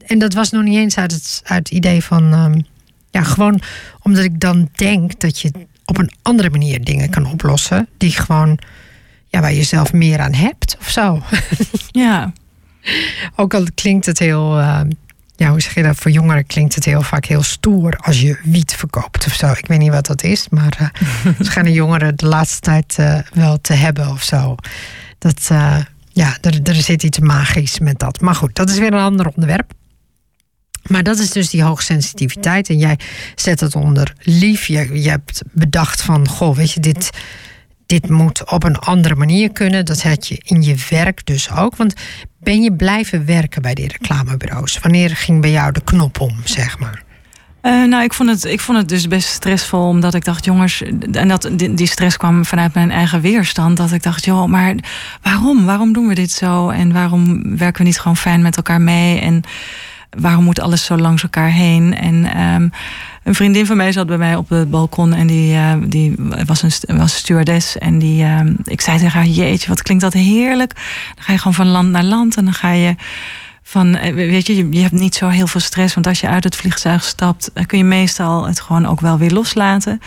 en 0.06 0.20
dat 0.20 0.34
was 0.34 0.52
nog 0.52 0.64
niet 0.64 0.78
eens 0.78 0.98
uit 0.98 1.12
het, 1.12 1.42
uit 1.44 1.70
het 1.70 1.78
idee 1.78 2.04
van, 2.04 2.34
ehm, 2.34 2.62
ja, 3.12 3.24
gewoon 3.24 3.62
omdat 4.02 4.24
ik 4.24 4.40
dan 4.40 4.70
denk 4.76 5.20
dat 5.20 5.40
je 5.40 5.52
op 5.86 5.98
een 5.98 6.12
andere 6.22 6.50
manier 6.50 6.84
dingen 6.84 7.10
kan 7.10 7.26
oplossen, 7.32 7.88
die 7.98 8.12
gewoon, 8.12 8.60
ja, 9.38 9.44
waar 9.44 9.54
je 9.54 9.64
zelf 9.64 9.94
meer 9.94 10.20
aan 10.20 10.34
hebt 10.34 10.78
of 10.80 10.90
zo. 10.90 11.24
Ja, 11.92 12.34
Ook 13.36 13.54
al 13.54 13.66
klinkt 13.76 14.06
het 14.06 14.20
heel, 14.20 14.60
eh, 14.60 14.80
ja, 15.36 15.50
hoe 15.50 15.62
zeg 15.62 15.76
je 15.76 15.84
dat? 15.84 15.96
Voor 15.96 16.12
jongeren 16.12 16.46
klinkt 16.46 16.76
het 16.76 16.86
heel 16.86 17.02
vaak 17.02 17.26
heel 17.26 17.44
stoer 17.44 17.98
als 17.98 18.22
je 18.22 18.40
wiet 18.44 18.74
verkoopt 18.74 19.26
of 19.26 19.34
zo. 19.34 19.52
Ik 19.52 19.68
weet 19.68 19.80
niet 19.80 19.92
wat 19.92 20.06
dat 20.06 20.24
is, 20.24 20.50
maar 20.50 20.92
eh 20.94 21.32
schijnen 21.48 21.74
jongeren 21.74 22.16
de 22.16 22.28
laatste 22.28 22.60
tijd 22.60 22.96
eh, 22.98 23.20
wel 23.34 23.62
te 23.62 23.74
hebben 23.74 24.08
of 24.08 24.24
zo. 24.24 24.56
Dat, 25.18 25.48
eh, 25.52 25.78
ja, 26.10 26.38
er, 26.42 26.60
er 26.64 26.76
zit 26.76 27.04
iets 27.04 27.20
magisch 27.20 27.80
met 27.80 28.00
dat. 28.00 28.22
Maar 28.22 28.36
goed, 28.36 28.56
dat 28.56 28.70
is 28.70 28.78
weer 28.78 28.94
een 28.94 29.00
ander 29.00 29.28
onderwerp. 29.28 29.74
Maar 30.84 31.04
dat 31.04 31.20
is 31.20 31.32
dus 31.32 31.50
die 31.50 31.64
hoogsensitiviteit. 31.64 32.70
En 32.70 32.78
jij 32.78 33.00
zet 33.36 33.60
het 33.60 33.76
onder 33.76 34.14
lief. 34.22 34.68
Je, 34.68 35.02
je 35.02 35.10
hebt 35.10 35.42
bedacht 35.52 36.02
van, 36.02 36.28
goh, 36.28 36.56
weet 36.56 36.72
je, 36.72 36.80
dit, 36.80 37.10
dit 37.88 38.10
moet 38.10 38.52
op 38.52 38.64
een 38.64 38.78
andere 38.78 39.16
manier 39.16 39.52
kunnen. 39.52 39.86
Dat 39.86 40.04
had 40.04 40.28
je 40.28 40.42
in 40.44 40.62
je 40.62 40.76
werk 40.90 41.26
dus 41.26 41.52
ook. 41.52 41.76
Want 41.76 41.94
ben 42.40 42.62
je 42.62 42.74
blijven 42.74 43.26
werken 43.26 43.62
bij 43.62 43.74
die 43.74 43.88
reclamebureaus? 43.88 44.80
Wanneer 44.80 45.16
ging 45.16 45.42
bij 45.42 45.52
jou 45.52 45.72
de 45.72 45.84
knop 45.84 46.20
om, 46.20 46.36
zeg 46.44 46.80
maar? 46.80 47.06
Eh, 47.62 47.84
nou, 47.84 48.04
ik 48.04 48.14
vond, 48.14 48.30
het, 48.30 48.44
ik 48.44 48.60
vond 48.60 48.78
het 48.78 48.90
dus 48.90 49.08
best 49.08 49.28
stressvol, 49.28 49.88
omdat 49.88 50.14
ik 50.14 50.26
dacht, 50.26 50.46
jongens, 50.46 50.82
en 51.12 51.28
dat, 51.28 51.50
die, 51.52 51.74
die 51.74 51.88
stress 51.88 52.18
kwam 52.18 52.46
vanuit 52.46 52.74
mijn 52.74 52.92
eigen 52.92 53.22
weerstand. 53.22 53.78
Dat 53.78 53.92
ik 53.92 54.04
dacht, 54.04 54.26
joh, 54.26 54.46
maar 54.46 54.76
waarom? 55.22 55.66
Waarom 55.66 55.94
doen 55.94 56.08
we 56.08 56.16
dit 56.16 56.32
zo? 56.32 56.70
En 56.70 56.94
waarom 56.94 57.42
werken 57.58 57.82
we 57.82 57.88
niet 57.88 58.00
gewoon 58.00 58.18
fijn 58.18 58.42
met 58.42 58.58
elkaar 58.58 58.82
mee? 58.82 59.20
En 59.20 59.42
waarom 60.10 60.44
moet 60.44 60.60
alles 60.60 60.86
zo 60.86 60.98
langs 60.98 61.24
elkaar 61.24 61.50
heen? 61.50 61.96
En 61.96 62.26
ehm, 62.26 62.68
een 63.24 63.36
vriendin 63.36 63.66
van 63.66 63.78
mij 63.78 63.92
zat 63.92 64.08
bij 64.08 64.18
mij 64.18 64.36
op 64.36 64.50
het 64.50 64.70
balkon 64.70 65.14
en 65.14 65.28
die, 65.28 65.54
eh, 65.56 65.74
die 65.88 66.16
was 66.46 66.62
een 66.62 66.98
was 66.98 67.16
stewardess. 67.16 67.78
En 67.78 68.00
die, 68.00 68.24
ehm, 68.24 68.54
ik 68.64 68.82
zei 68.82 68.98
tegen 68.98 69.12
haar, 69.20 69.28
jeetje, 69.28 69.68
wat 69.68 69.82
klinkt 69.82 70.04
dat 70.04 70.14
heerlijk. 70.14 70.74
Dan 71.16 71.24
ga 71.24 71.32
je 71.32 71.38
gewoon 71.38 71.54
van 71.54 71.68
land 71.68 71.90
naar 71.90 72.04
land 72.04 72.38
en 72.38 72.44
dan 72.44 72.54
ga 72.54 72.72
je 72.72 72.96
van, 73.64 73.96
eh, 73.96 74.14
weet 74.14 74.48
je, 74.48 74.70
je- 74.72 74.80
hebt 74.82 74.94
niet 74.94 75.16
zo 75.16 75.28
heel 75.28 75.48
veel 75.48 75.62
stress. 75.62 75.94
Want 75.94 76.08
als 76.08 76.20
je 76.20 76.28
uit 76.28 76.44
het 76.44 76.56
vliegtuig 76.56 77.04
stapt, 77.04 77.52
dan 77.54 77.66
kun 77.66 77.78
je 77.78 77.84
meestal 77.84 78.48
het 78.48 78.60
gewoon 78.62 78.86
ook 78.86 79.02
wel 79.02 79.18
weer 79.18 79.32
loslaten. 79.32 80.00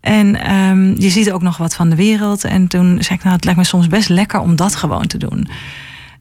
En 0.00 0.40
ehm, 0.42 1.00
je 1.00 1.10
ziet 1.10 1.32
ook 1.32 1.42
nog 1.42 1.56
wat 1.56 1.74
van 1.74 1.88
de 1.90 1.96
wereld. 1.96 2.44
En 2.44 2.66
toen 2.66 2.96
zei 3.00 3.14
ik, 3.18 3.22
nou, 3.24 3.34
het 3.36 3.44
lijkt 3.44 3.58
me 3.60 3.66
soms 3.66 3.86
best 3.86 4.08
lekker 4.08 4.40
om 4.40 4.56
dat 4.56 4.76
gewoon 4.76 5.06
te 5.06 5.18
doen. 5.18 5.48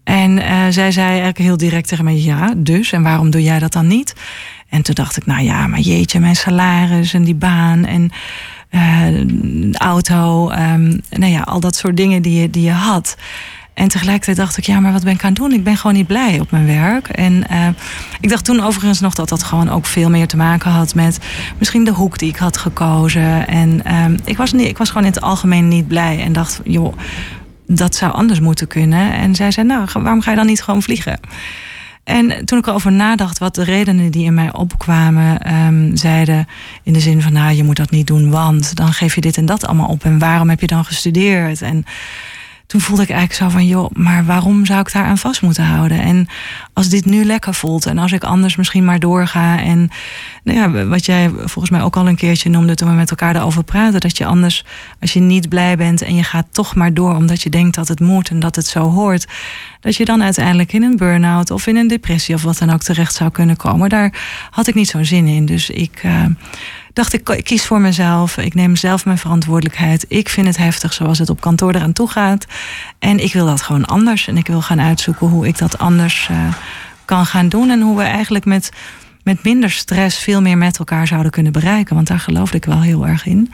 En 0.04 0.40
eh, 0.40 0.66
zij 0.70 0.92
zei 0.92 1.08
eigenlijk 1.08 1.38
heel 1.38 1.58
direct 1.58 1.88
tegen 1.88 2.04
mij, 2.04 2.22
ja, 2.22 2.54
dus. 2.58 2.92
En 2.92 3.04
waarom 3.04 3.30
doe 3.30 3.44
jij 3.44 3.60
dat 3.60 3.72
dan 3.72 3.88
niet? 3.88 4.16
En 4.70 4.82
toen 4.82 4.96
dacht 4.96 5.18
ik, 5.18 5.26
nou 5.26 5.44
ja, 5.44 5.68
maar 5.68 5.80
jeetje, 5.80 6.20
mijn 6.20 6.36
salaris 6.36 7.14
en 7.14 7.24
die 7.24 7.36
baan 7.36 7.86
en 7.86 8.12
eh, 8.70 9.74
auto. 9.74 10.50
ehm, 10.50 10.98
nou 11.10 11.32
ja, 11.32 11.42
al 11.42 11.60
dat 11.60 11.76
soort 11.76 11.98
dingen 11.98 12.22
die 12.22 12.42
je, 12.42 12.50
die 12.50 12.64
je 12.64 12.72
had. 12.72 13.18
En 13.74 13.88
tegelijkertijd 13.88 14.38
dacht 14.38 14.58
ik, 14.58 14.66
ja, 14.66 14.80
maar 14.80 14.92
wat 14.92 15.04
ben 15.04 15.14
ik 15.14 15.24
aan 15.24 15.30
het 15.30 15.40
doen? 15.40 15.54
Ik 15.54 15.64
ben 15.64 15.78
gewoon 15.78 15.96
niet 15.96 16.08
blij 16.08 16.40
op 16.40 16.52
mijn 16.52 16.66
werk. 16.66 17.08
En 17.08 17.48
eh, 17.48 17.68
ik 18.20 18.30
dacht 18.30 18.46
toen 18.46 18.64
overigens 18.64 19.00
nog 19.00 19.14
dat 19.14 19.30
dat 19.30 19.44
gewoon 19.44 19.70
ook 19.70 19.86
veel 19.86 20.10
meer 20.10 20.28
te 20.28 20.38
maken 20.38 20.72
had 20.72 20.96
met 20.96 21.20
misschien 21.58 21.84
de 21.84 21.92
hoek 21.92 22.18
die 22.18 22.30
ik 22.30 22.36
had 22.36 22.58
gekozen. 22.58 23.48
En 23.48 23.84
ehm, 23.84 24.18
ik, 24.24 24.38
was 24.38 24.52
niet, 24.52 24.68
ik 24.68 24.78
was 24.78 24.88
gewoon 24.88 25.04
in 25.04 25.12
het 25.12 25.22
algemeen 25.22 25.68
niet 25.68 25.88
blij. 25.88 26.24
En 26.24 26.34
dacht, 26.34 26.62
joh, 26.64 26.98
dat 27.76 27.96
zou 27.96 28.14
anders 28.14 28.40
moeten 28.40 28.68
kunnen. 28.68 29.14
En 29.14 29.36
zij 29.36 29.52
zei, 29.52 29.68
nou, 29.68 29.88
waarom 29.94 30.22
ga 30.22 30.30
je 30.30 30.38
dan 30.38 30.46
niet 30.46 30.64
gewoon 30.64 30.82
vliegen? 30.82 31.20
En 32.04 32.46
toen 32.46 32.60
ik 32.60 32.68
erover 32.68 32.92
nadacht 32.92 33.38
wat 33.38 33.56
de 33.56 33.64
redenen 33.64 34.12
die 34.12 34.26
in 34.26 34.34
mij 34.34 34.54
opkwamen 34.54 35.42
ehm, 35.42 35.96
zeiden, 35.96 36.48
in 36.84 36.94
de 36.94 37.00
zin 37.00 37.22
van, 37.22 37.34
nou, 37.34 37.54
je 37.56 37.64
moet 37.64 37.76
dat 37.76 37.92
niet 37.92 38.08
doen, 38.08 38.30
want 38.30 38.76
dan 38.76 38.94
geef 38.94 39.16
je 39.16 39.22
dit 39.22 39.38
en 39.38 39.46
dat 39.46 39.66
allemaal 39.66 39.88
op. 39.88 40.04
En 40.04 40.20
waarom 40.20 40.50
heb 40.50 40.60
je 40.62 40.68
dan 40.68 40.86
gestudeerd? 40.86 41.62
En 41.62 41.86
toen 42.72 42.82
voelde 42.82 43.02
ik 43.02 43.10
eigenlijk 43.10 43.40
zo 43.40 43.50
van, 43.50 43.68
joh, 43.68 43.90
maar 43.94 44.26
waarom 44.26 44.66
zou 44.66 44.80
ik 44.80 44.92
daar 44.92 45.06
aan 45.06 45.18
vast 45.18 45.42
moeten 45.42 45.64
houden? 45.64 46.02
En 46.02 46.28
als 46.74 46.90
dit 46.90 47.06
nu 47.06 47.26
lekker 47.26 47.54
voelt 47.54 47.86
en 47.86 47.98
als 47.98 48.12
ik 48.12 48.24
anders 48.24 48.56
misschien 48.56 48.86
maar 48.86 49.00
doorga 49.00 49.60
en 49.60 49.90
nou 50.44 50.58
ja, 50.58 50.86
wat 50.86 51.06
jij 51.06 51.30
volgens 51.30 51.70
mij 51.70 51.82
ook 51.82 51.96
al 51.96 52.08
een 52.08 52.16
keertje 52.16 52.50
noemde 52.50 52.76
toen 52.76 52.90
we 52.90 52.96
met 52.96 53.10
elkaar 53.10 53.34
daarover 53.34 53.64
praten, 53.64 54.00
dat 54.00 54.18
je 54.18 54.26
anders, 54.26 54.66
als 55.00 55.14
je 55.14 55.20
niet 55.20 55.50
blij 55.50 55.78
bent 55.78 56.02
en 56.02 56.16
je 56.16 56.24
gaat 56.24 56.48
toch 56.52 56.76
maar 56.76 56.94
door 56.94 57.16
omdat 57.16 57.42
je 57.42 57.50
denkt 57.50 57.76
dat 57.76 57.88
het 57.88 58.00
moet 58.00 58.30
en 58.30 58.40
dat 58.40 58.56
het 58.56 58.66
zo 58.68 58.90
hoort, 58.90 59.28
dat 59.80 59.96
je 59.96 60.06
dan 60.06 60.24
uiteindelijk 60.24 60.74
in 60.74 60.84
een 60.84 60.98
burn-out 60.98 61.52
of 61.52 61.68
in 61.68 61.76
een 61.76 61.88
depressie 61.88 62.36
of 62.36 62.44
wat 62.44 62.58
dan 62.58 62.70
ook 62.70 62.82
terecht 62.82 63.14
zou 63.14 63.32
kunnen 63.32 63.58
komen. 63.58 63.90
Daar 63.90 64.14
had 64.50 64.68
ik 64.68 64.76
niet 64.76 64.90
zo'n 64.90 65.06
zin 65.06 65.28
in. 65.28 65.46
Dus 65.46 65.70
ik, 65.70 66.00
eh, 66.04 66.26
dacht 66.94 67.14
ik, 67.14 67.30
ik 67.30 67.44
kies 67.44 67.66
voor 67.66 67.82
mezelf. 67.82 68.38
Ik 68.38 68.54
neem 68.54 68.76
zelf 68.76 69.06
mijn 69.06 69.18
verantwoordelijkheid. 69.18 70.06
Ik 70.08 70.30
vind 70.30 70.48
het 70.48 70.58
heftig 70.58 70.94
zoals 70.94 71.20
het 71.20 71.30
op 71.30 71.42
kantoor 71.42 71.76
eraan 71.76 71.94
toe 71.94 72.10
gaat. 72.10 72.46
En 73.00 73.24
ik 73.24 73.34
wil 73.34 73.46
dat 73.46 73.62
gewoon 73.62 73.86
anders. 73.86 74.28
En 74.28 74.38
ik 74.38 74.48
wil 74.48 74.62
gaan 74.62 74.82
uitzoeken 74.82 75.28
hoe 75.28 75.48
ik 75.48 75.58
dat 75.58 75.78
anders 75.78 76.28
uh, 76.32 76.54
kan 77.06 77.26
gaan 77.26 77.50
doen. 77.50 77.70
En 77.70 77.82
hoe 77.82 77.98
we 77.98 78.04
eigenlijk 78.04 78.46
met, 78.46 78.70
met 79.24 79.44
minder 79.44 79.72
stress 79.72 80.18
veel 80.18 80.42
meer 80.42 80.58
met 80.58 80.78
elkaar 80.80 81.08
zouden 81.08 81.32
kunnen 81.32 81.52
bereiken. 81.52 81.96
Want 81.96 82.08
daar 82.08 82.20
geloofde 82.20 82.58
ik 82.58 82.66
wel 82.66 82.82
heel 82.82 83.08
erg 83.08 83.26
in. 83.26 83.52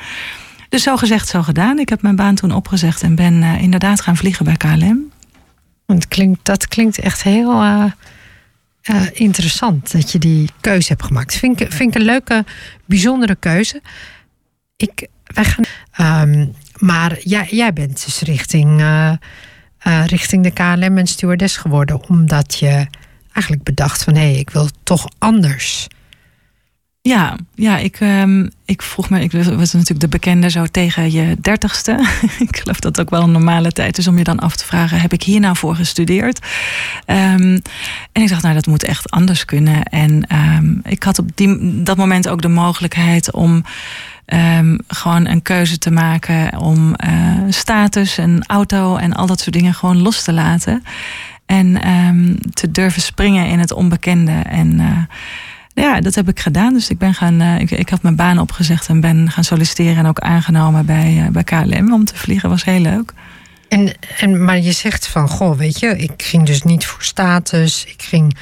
Dus 0.70 0.84
zo 0.84 0.98
gezegd, 0.98 1.28
zo 1.28 1.44
gedaan. 1.44 1.80
Ik 1.80 1.90
heb 1.90 2.02
mijn 2.02 2.16
baan 2.16 2.36
toen 2.36 2.52
opgezegd 2.52 3.02
en 3.02 3.16
ben 3.16 3.34
uh, 3.34 3.62
inderdaad 3.62 4.02
gaan 4.02 4.18
vliegen 4.18 4.46
bij 4.46 4.58
KLM. 4.58 5.12
Het 5.86 6.08
klinkt, 6.08 6.40
dat 6.46 6.68
klinkt 6.68 7.00
echt 7.00 7.24
heel 7.24 7.64
uh, 7.64 7.84
uh, 8.92 9.02
interessant 9.14 9.92
dat 9.92 10.12
je 10.12 10.20
die 10.20 10.50
keuze 10.62 10.88
hebt 10.88 11.04
gemaakt. 11.04 11.36
Vind 11.36 11.62
ik, 11.62 11.72
vind 11.72 11.96
een 11.96 12.02
leuke, 12.02 12.46
bijzondere 12.86 13.36
keuze. 13.36 13.82
Ik, 14.76 15.08
wij 15.24 15.46
gaan, 15.46 16.30
um, 16.30 16.54
maar 16.78 17.20
jij, 17.20 17.48
jij 17.52 17.74
bent 17.74 18.06
dus 18.06 18.22
richting, 18.22 18.84
richting 20.06 20.44
de 20.44 20.52
KLM 20.52 20.98
en 20.98 21.08
stewardess 21.08 21.58
geworden, 21.58 22.10
omdat 22.10 22.60
je 22.60 22.88
eigenlijk 23.32 23.64
bedacht 23.64 24.04
van 24.04 24.16
hé, 24.16 24.32
hey, 24.32 24.40
ik 24.40 24.50
wil 24.50 24.70
toch 24.84 25.08
anders. 25.18 25.88
Ja, 27.08 27.36
ja 27.56 27.78
ik, 27.78 28.00
um, 28.00 28.50
ik 28.66 28.82
vroeg 28.82 29.10
me, 29.10 29.22
ik 29.22 29.32
was 29.32 29.74
natuurlijk 29.74 30.00
de 30.00 30.08
bekende 30.08 30.50
zo 30.50 30.66
tegen 30.66 31.12
je 31.12 31.38
dertigste. 31.42 31.92
ik 32.48 32.58
geloof 32.58 32.80
dat 32.80 32.98
het 32.98 33.00
ook 33.00 33.10
wel 33.10 33.22
een 33.22 33.32
normale 33.32 33.72
tijd 33.72 33.98
is 33.98 34.08
om 34.08 34.18
je 34.18 34.24
dan 34.24 34.40
af 34.40 34.56
te 34.56 34.66
vragen: 34.66 35.02
heb 35.02 35.14
ik 35.14 35.24
hier 35.24 35.40
nou 35.40 35.56
voor 35.56 35.76
gestudeerd? 35.76 36.40
Um, 37.06 37.62
en 38.12 38.22
ik 38.22 38.30
dacht, 38.30 38.42
nou, 38.42 38.54
dat 38.54 38.68
moet 38.68 38.84
echt 38.84 39.12
anders 39.12 39.46
kunnen. 39.46 39.84
En 39.84 40.36
um, 40.36 40.80
ik 40.84 41.04
had 41.04 41.20
op 41.20 41.30
dat 41.86 41.98
moment 41.98 42.28
ook 42.30 42.42
de 42.42 42.48
mogelijkheid 42.48 43.32
om. 43.32 43.64
Gewoon 44.88 45.28
een 45.28 45.42
keuze 45.42 45.78
te 45.78 45.92
maken 45.92 46.58
om 46.60 46.96
uh, 47.08 47.38
status 47.50 48.18
en 48.18 48.44
auto 48.48 48.96
en 48.96 49.14
al 49.14 49.26
dat 49.26 49.40
soort 49.40 49.56
dingen 49.56 49.74
gewoon 49.74 50.02
los 50.02 50.24
te 50.24 50.34
laten. 50.34 50.84
En 51.46 51.80
te 52.54 52.72
durven 52.72 53.02
springen 53.02 53.48
in 53.48 53.60
het 53.60 53.72
onbekende. 53.72 54.32
En 54.32 54.80
uh, 54.80 54.98
ja, 55.82 56.02
dat 56.02 56.16
heb 56.16 56.30
ik 56.30 56.40
gedaan. 56.40 56.74
Dus 56.74 56.90
ik 56.90 56.98
ben 56.98 57.14
gaan, 57.14 57.42
uh, 57.42 57.60
ik, 57.60 57.72
ik 57.72 57.90
had 57.90 58.02
mijn 58.02 58.16
baan 58.16 58.40
opgezegd 58.40 58.88
en 58.88 59.02
ben 59.02 59.32
gaan 59.32 59.44
solliciteren 59.44 59.98
en 59.98 60.06
ook 60.06 60.20
aangenomen 60.20 60.86
bij, 60.86 61.24
uh, 61.26 61.28
bij 61.28 61.44
KLM 61.44 61.94
om 61.94 62.06
te 62.06 62.16
vliegen. 62.16 62.50
Was 62.50 62.64
heel 62.64 62.80
leuk. 62.80 63.14
En, 63.70 63.94
en, 64.20 64.44
maar 64.44 64.60
je 64.60 64.72
zegt 64.72 65.08
van, 65.08 65.30
goh, 65.30 65.58
weet 65.58 65.80
je, 65.80 65.98
ik 65.98 66.24
ging 66.24 66.46
dus 66.46 66.62
niet 66.62 66.86
voor 66.86 67.04
status. 67.04 67.86
Ik 67.86 68.02
ging 68.02 68.38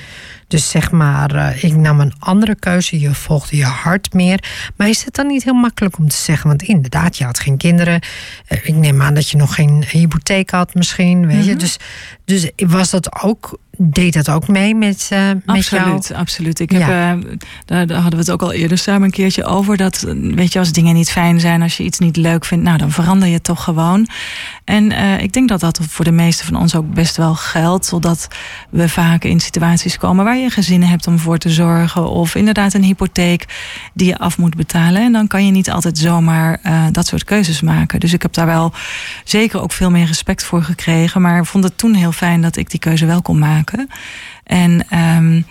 dus 0.48 0.70
zeg 0.70 0.92
maar, 0.92 1.36
uh, 1.36 1.64
ik 1.64 1.76
nam 1.76 2.00
een 2.00 2.14
andere 2.20 2.56
keuze. 2.56 3.00
Je 3.00 3.14
volgde 3.14 3.58
je 3.58 3.66
hart 3.66 4.14
meer. 4.14 4.44
Maar 4.76 4.90
is 4.90 5.04
het 5.04 5.16
dan 5.16 5.28
niet 5.28 5.44
heel 5.44 5.54
makkelijk 5.54 5.98
om 5.98 6.08
te 6.08 6.16
zeggen? 6.16 6.48
Want 6.48 6.62
inderdaad, 6.62 7.18
je 7.18 7.24
had 7.24 7.40
geen 7.40 7.58
kinderen. 7.58 8.02
ik 8.48 8.76
neem 8.76 9.02
aan 9.02 9.14
dat 9.14 9.30
je 9.30 9.38
nog 9.38 9.56
geen 9.56 9.84
hypotheek 9.90 10.50
had 10.50 10.74
misschien, 10.74 11.28
weet 11.28 11.36
mm 11.36 11.42
-hmm. 11.42 11.50
je. 11.50 11.56
Dus, 11.56 11.78
dus 12.26 12.52
was 12.56 12.90
dat 12.90 13.24
ook 13.24 13.60
deed 13.78 14.14
dat 14.14 14.30
ook 14.30 14.48
mee 14.48 14.76
met, 14.76 15.10
uh, 15.14 15.28
met 15.28 15.42
absoluut, 15.46 16.08
jou? 16.08 16.20
Absoluut. 16.20 16.60
Ik 16.60 16.72
heb, 16.72 16.82
ja. 16.82 17.16
uh, 17.16 17.22
daar, 17.66 17.88
daar, 17.88 17.98
hadden 17.98 18.20
we 18.20 18.26
het 18.26 18.32
ook 18.32 18.42
al 18.42 18.52
eerder 18.52 18.78
samen 18.78 19.04
een 19.04 19.12
keertje 19.12 19.46
over. 19.46 19.78
Dat, 19.78 20.06
weet 20.20 20.54
je, 20.54 20.60
als 20.60 20.72
dingen 20.72 20.94
niet 20.94 21.12
fijn 21.12 21.40
zijn, 21.40 21.62
als 21.62 21.78
je 21.78 21.84
iets 21.84 22.00
niet 22.00 22.18
leuk 22.18 22.46
vindt, 22.46 22.64
nou 22.64 22.78
dan 22.78 22.92
verander 22.92 23.28
je 23.28 23.34
het 23.34 23.44
toch 23.44 23.64
gewoon. 23.64 24.08
En 24.64 24.92
uh, 24.92 25.22
ik 25.22 25.34
denk 25.34 25.50
dat 25.50 25.60
dat 25.60 25.80
voor 25.90 26.06
de 26.06 26.12
meeste 26.12 26.46
van 26.46 26.56
ons 26.56 26.76
ook 26.76 26.94
best 26.94 27.18
wel 27.18 27.36
geldt. 27.36 27.86
Zodat 27.86 28.28
we 28.70 28.90
vaak 28.90 29.24
in 29.24 29.40
situaties 29.40 29.98
komen 29.98 30.26
waar 30.26 30.38
je 30.38 30.50
gezinnen 30.50 30.90
hebt 30.90 31.08
om 31.08 31.20
voor 31.20 31.38
te 31.38 31.50
zorgen. 31.50 32.10
Of 32.10 32.36
inderdaad 32.36 32.74
een 32.74 32.84
hypotheek 32.84 33.46
die 33.94 34.08
je 34.08 34.18
af 34.18 34.38
moet 34.38 34.56
betalen. 34.56 35.02
En 35.02 35.12
dan 35.12 35.28
kan 35.28 35.46
je 35.46 35.52
niet 35.52 35.72
altijd 35.72 35.98
zomaar 35.98 36.60
dat 36.92 37.08
soort 37.08 37.24
keuzes 37.24 37.62
maken. 37.62 38.00
Dus 38.00 38.14
ik 38.14 38.22
heb 38.22 38.34
daar 38.34 38.46
wel 38.46 38.74
zeker 39.24 39.62
ook 39.62 39.72
veel 39.72 39.92
meer 39.92 40.06
respect 40.06 40.44
voor 40.44 40.64
gekregen. 40.64 41.22
Maar 41.22 41.46
vond 41.46 41.64
het 41.64 41.78
toen 41.78 41.94
heel 41.94 42.12
fijn 42.12 42.42
dat 42.42 42.56
ik 42.56 42.70
die 42.70 42.80
keuze 42.80 43.06
wel 43.06 43.22
kon 43.22 43.40
maken. 43.40 43.65
En 44.44 44.86
um, 45.18 45.46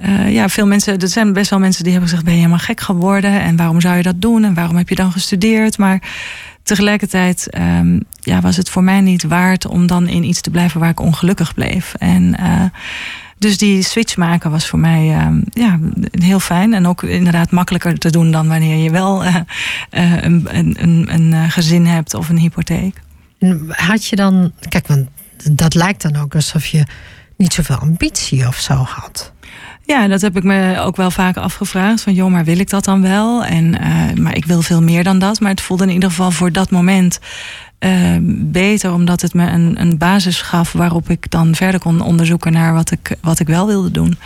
uh, 0.00 0.32
ja, 0.32 0.48
veel 0.48 0.66
mensen, 0.66 0.98
er 0.98 1.08
zijn 1.08 1.32
best 1.32 1.50
wel 1.50 1.58
mensen 1.58 1.82
die 1.82 1.92
hebben 1.92 2.08
gezegd: 2.08 2.26
ben 2.26 2.34
je 2.34 2.40
helemaal 2.40 2.64
gek 2.64 2.80
geworden? 2.80 3.40
En 3.40 3.56
waarom 3.56 3.80
zou 3.80 3.96
je 3.96 4.02
dat 4.02 4.20
doen? 4.20 4.44
En 4.44 4.54
waarom 4.54 4.76
heb 4.76 4.88
je 4.88 4.94
dan 4.94 5.12
gestudeerd? 5.12 5.78
Maar 5.78 6.02
tegelijkertijd 6.62 7.48
um, 7.58 8.00
ja, 8.20 8.40
was 8.40 8.56
het 8.56 8.70
voor 8.70 8.84
mij 8.84 9.00
niet 9.00 9.22
waard 9.22 9.66
om 9.66 9.86
dan 9.86 10.08
in 10.08 10.24
iets 10.24 10.40
te 10.40 10.50
blijven 10.50 10.80
waar 10.80 10.90
ik 10.90 11.00
ongelukkig 11.00 11.54
bleef. 11.54 11.94
En 11.98 12.36
uh, 12.40 12.64
dus 13.38 13.58
die 13.58 13.82
switch 13.82 14.16
maken 14.16 14.50
was 14.50 14.66
voor 14.68 14.78
mij 14.78 15.26
um, 15.26 15.44
ja, 15.50 15.78
heel 16.10 16.40
fijn. 16.40 16.74
En 16.74 16.86
ook 16.86 17.02
inderdaad 17.02 17.50
makkelijker 17.50 17.98
te 17.98 18.10
doen 18.10 18.30
dan 18.30 18.48
wanneer 18.48 18.76
je 18.76 18.90
wel 18.90 19.24
uh, 19.24 19.36
een, 19.90 20.46
een, 20.50 21.06
een 21.12 21.50
gezin 21.50 21.86
hebt 21.86 22.14
of 22.14 22.28
een 22.28 22.38
hypotheek. 22.38 23.00
Had 23.68 24.06
je 24.06 24.16
dan, 24.16 24.52
kijk, 24.68 24.86
want 24.86 25.08
dat 25.50 25.74
lijkt 25.74 26.02
dan 26.02 26.16
ook 26.16 26.34
alsof 26.34 26.66
je 26.66 26.86
niet 27.36 27.52
zoveel 27.52 27.76
ambitie 27.76 28.46
of 28.46 28.56
zo 28.56 28.74
had. 28.74 29.32
Ja, 29.86 30.08
dat 30.08 30.20
heb 30.20 30.36
ik 30.36 30.42
me 30.42 30.78
ook 30.78 30.96
wel 30.96 31.10
vaak 31.10 31.36
afgevraagd. 31.36 32.02
Van 32.02 32.14
joh, 32.14 32.30
maar 32.30 32.44
wil 32.44 32.58
ik 32.58 32.70
dat 32.70 32.84
dan 32.84 33.02
wel? 33.02 33.44
En, 33.44 33.64
uh, 33.64 34.12
maar 34.22 34.36
ik 34.36 34.44
wil 34.44 34.62
veel 34.62 34.82
meer 34.82 35.04
dan 35.04 35.18
dat. 35.18 35.40
Maar 35.40 35.50
het 35.50 35.60
voelde 35.60 35.84
in 35.84 35.90
ieder 35.90 36.08
geval 36.08 36.30
voor 36.30 36.52
dat 36.52 36.70
moment 36.70 37.18
uh, 37.80 38.16
beter. 38.30 38.92
Omdat 38.92 39.20
het 39.20 39.34
me 39.34 39.50
een, 39.50 39.80
een 39.80 39.98
basis 39.98 40.42
gaf 40.42 40.72
waarop 40.72 41.10
ik 41.10 41.30
dan 41.30 41.54
verder 41.54 41.80
kon 41.80 42.00
onderzoeken 42.00 42.52
naar 42.52 42.74
wat 42.74 42.90
ik, 42.90 43.16
wat 43.20 43.40
ik 43.40 43.46
wel 43.46 43.66
wilde 43.66 43.90
doen. 43.90 44.18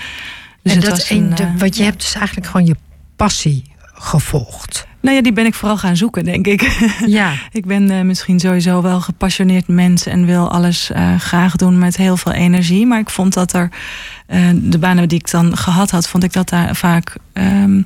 Dus 0.63 0.75
en 0.75 0.81
dat 0.81 1.07
een, 1.09 1.35
uh, 1.41 1.57
wat 1.59 1.77
je 1.77 1.83
hebt 1.83 2.01
dus 2.01 2.15
eigenlijk 2.15 2.47
gewoon 2.47 2.67
je 2.67 2.77
passie 3.17 3.65
gevolgd. 3.95 4.87
Nou 5.01 5.17
ja, 5.17 5.23
die 5.23 5.33
ben 5.33 5.47
ik 5.47 5.55
vooral 5.55 5.79
gaan 5.79 5.97
zoeken, 5.97 6.25
denk 6.25 6.47
ik. 6.47 6.69
Ja. 7.07 7.33
ik 7.53 7.67
ben 7.67 7.91
uh, 7.91 8.01
misschien 8.01 8.41
sowieso 8.41 8.83
wel 8.83 9.01
gepassioneerd 9.01 9.69
mens 9.69 10.07
en 10.07 10.27
wil 10.27 10.51
alles 10.51 10.91
uh, 10.91 11.19
graag 11.19 11.57
doen 11.57 11.79
met 11.79 11.97
heel 11.97 12.17
veel 12.17 12.33
energie. 12.33 12.87
Maar 12.87 12.99
ik 12.99 13.11
vond 13.11 13.35
dat 13.35 13.53
er, 13.53 13.71
uh, 14.29 14.49
de 14.55 14.79
banen 14.79 15.09
die 15.09 15.19
ik 15.19 15.31
dan 15.31 15.57
gehad 15.57 15.91
had, 15.91 16.09
vond 16.09 16.25
ik 16.25 16.33
dat 16.33 16.49
daar 16.49 16.77
vaak, 16.77 17.17
um, 17.33 17.85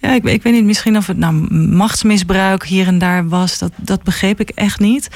ja, 0.00 0.12
ik, 0.14 0.24
ik, 0.24 0.42
weet 0.42 0.52
niet, 0.52 0.64
misschien 0.64 0.96
of 0.96 1.06
het 1.06 1.16
nou 1.16 1.54
machtsmisbruik 1.54 2.66
hier 2.66 2.86
en 2.86 2.98
daar 2.98 3.28
was. 3.28 3.58
Dat, 3.58 3.72
dat 3.76 4.02
begreep 4.02 4.40
ik 4.40 4.50
echt 4.50 4.80
niet. 4.80 5.08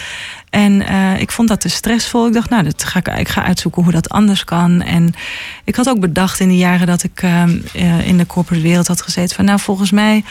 En 0.51 0.83
ik 1.21 1.31
vond 1.31 1.49
dat 1.49 1.61
te 1.61 1.69
stressvol. 1.69 2.27
Ik 2.27 2.33
dacht, 2.33 2.51
nou, 2.51 2.63
dat 2.63 2.85
ga 2.85 2.99
ik, 2.99 3.09
ik 3.09 3.29
ga 3.29 3.45
uitzoeken 3.45 3.83
hoe 3.83 3.93
dat 3.93 4.09
anders 4.09 4.45
kan. 4.45 4.83
En 4.83 5.13
ik 5.65 5.75
had 5.75 5.89
ook 5.89 6.01
bedacht 6.01 6.41
in 6.41 6.49
de 6.49 6.57
jaren 6.57 6.87
dat 6.87 7.03
ik 7.03 7.23
ehm, 7.23 7.59
in 8.05 8.19
de 8.19 8.27
corporate 8.27 8.63
wereld 8.63 8.87
had 8.87 9.03
gezeten 9.03 9.37
van, 9.37 9.45
nou, 9.45 9.61
volgens 9.61 9.91
mij 9.91 10.25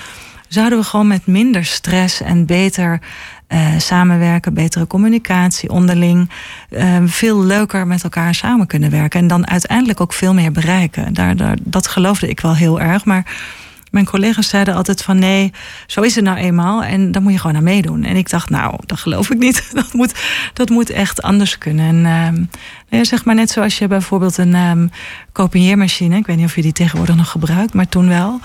zouden 0.50 0.80
we 0.80 0.86
gewoon 0.86 1.08
met 1.08 1.28
minder 1.28 1.66
stress 1.66 2.22
en 2.22 2.46
beter 2.46 3.00
uh, 3.50 3.68
samenwerken, 3.78 4.54
betere 4.54 4.88
communicatie 4.88 5.70
onderling, 5.70 6.30
uh, 6.70 6.98
veel 7.06 7.44
leuker 7.44 7.88
met 7.88 8.04
elkaar 8.04 8.36
samen 8.36 8.68
kunnen 8.68 8.92
werken 8.92 9.20
en 9.20 9.28
dan 9.28 9.48
uiteindelijk 9.48 10.02
ook 10.02 10.14
veel 10.14 10.34
meer 10.34 10.52
bereiken. 10.52 11.14
Daar, 11.14 11.36
daar, 11.36 11.58
dat 11.64 11.88
geloofde 11.88 12.28
ik 12.28 12.40
wel 12.40 12.56
heel 12.56 12.82
erg, 12.82 13.06
maar 13.06 13.26
mijn 13.92 14.06
collega's 14.06 14.50
zeiden 14.50 14.76
altijd 14.76 15.02
van 15.02 15.20
nee, 15.20 15.52
zo 15.88 16.02
is 16.02 16.16
het 16.16 16.24
nou 16.24 16.38
eenmaal 16.38 16.84
en 16.84 17.12
dan 17.12 17.24
moet 17.24 17.32
je 17.32 17.40
gewoon 17.40 17.56
aan 17.56 17.64
meedoen. 17.64 18.04
En 18.04 18.16
ik 18.16 18.30
dacht, 18.30 18.50
nou, 18.50 18.76
dat 18.86 19.00
geloof 19.00 19.30
ik 19.30 19.38
niet. 19.38 19.68
Dat 19.80 19.94
moet, 19.94 20.14
dat 20.54 20.70
moet 20.70 20.90
echt 20.90 21.22
anders 21.22 21.58
kunnen. 21.58 22.06
En 22.06 22.46
uh, 22.90 23.00
ja, 23.00 23.04
zeg 23.04 23.26
maar 23.26 23.36
net 23.36 23.50
zoals 23.50 23.78
je 23.78 23.88
bijvoorbeeld 23.88 24.38
een 24.38 24.56
um, 24.56 24.92
kopieermachine, 25.32 26.18
ik 26.18 26.26
weet 26.26 26.38
niet 26.38 26.46
of 26.46 26.56
je 26.56 26.62
die 26.62 26.72
tegenwoordig 26.72 27.16
nog 27.16 27.32
gebruikt, 27.32 27.74
maar 27.74 27.90
toen 27.90 28.08
wel. 28.08 28.40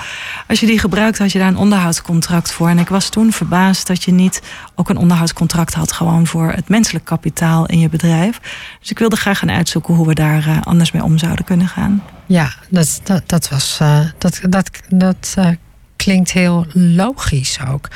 Als 0.48 0.60
je 0.60 0.66
die 0.66 0.78
gebruikt, 0.78 1.18
had 1.18 1.32
je 1.32 1.38
daar 1.38 1.48
een 1.48 1.56
onderhoudscontract 1.56 2.52
voor. 2.52 2.68
En 2.68 2.78
ik 2.78 2.88
was 2.88 3.08
toen 3.08 3.32
verbaasd 3.32 3.86
dat 3.86 4.02
je 4.04 4.12
niet 4.12 4.42
ook 4.74 4.88
een 4.88 4.96
onderhoudscontract 4.96 5.74
had, 5.74 5.92
gewoon 5.92 6.26
voor 6.26 6.52
het 6.52 6.68
menselijk 6.68 7.04
kapitaal 7.04 7.66
in 7.66 7.78
je 7.78 7.88
bedrijf. 7.88 8.40
Dus 8.80 8.90
ik 8.90 8.98
wilde 8.98 9.16
graag 9.16 9.38
gaan 9.38 9.50
uitzoeken 9.50 9.94
hoe 9.94 10.06
we 10.06 10.14
daar 10.14 10.46
uh, 10.48 10.62
anders 10.62 10.92
mee 10.92 11.02
om 11.02 11.18
zouden 11.18 11.44
kunnen 11.44 11.68
gaan. 11.68 12.02
Ja, 12.26 12.52
dat, 12.68 13.00
dat, 13.04 13.22
dat 13.28 13.48
was. 13.48 13.78
Uh, 13.82 14.00
dat, 14.18 14.40
dat, 14.48 14.70
dat 14.88 15.34
uh, 15.38 15.48
klinkt 15.96 16.32
heel 16.32 16.66
logisch 16.72 17.58
ook. 17.70 17.88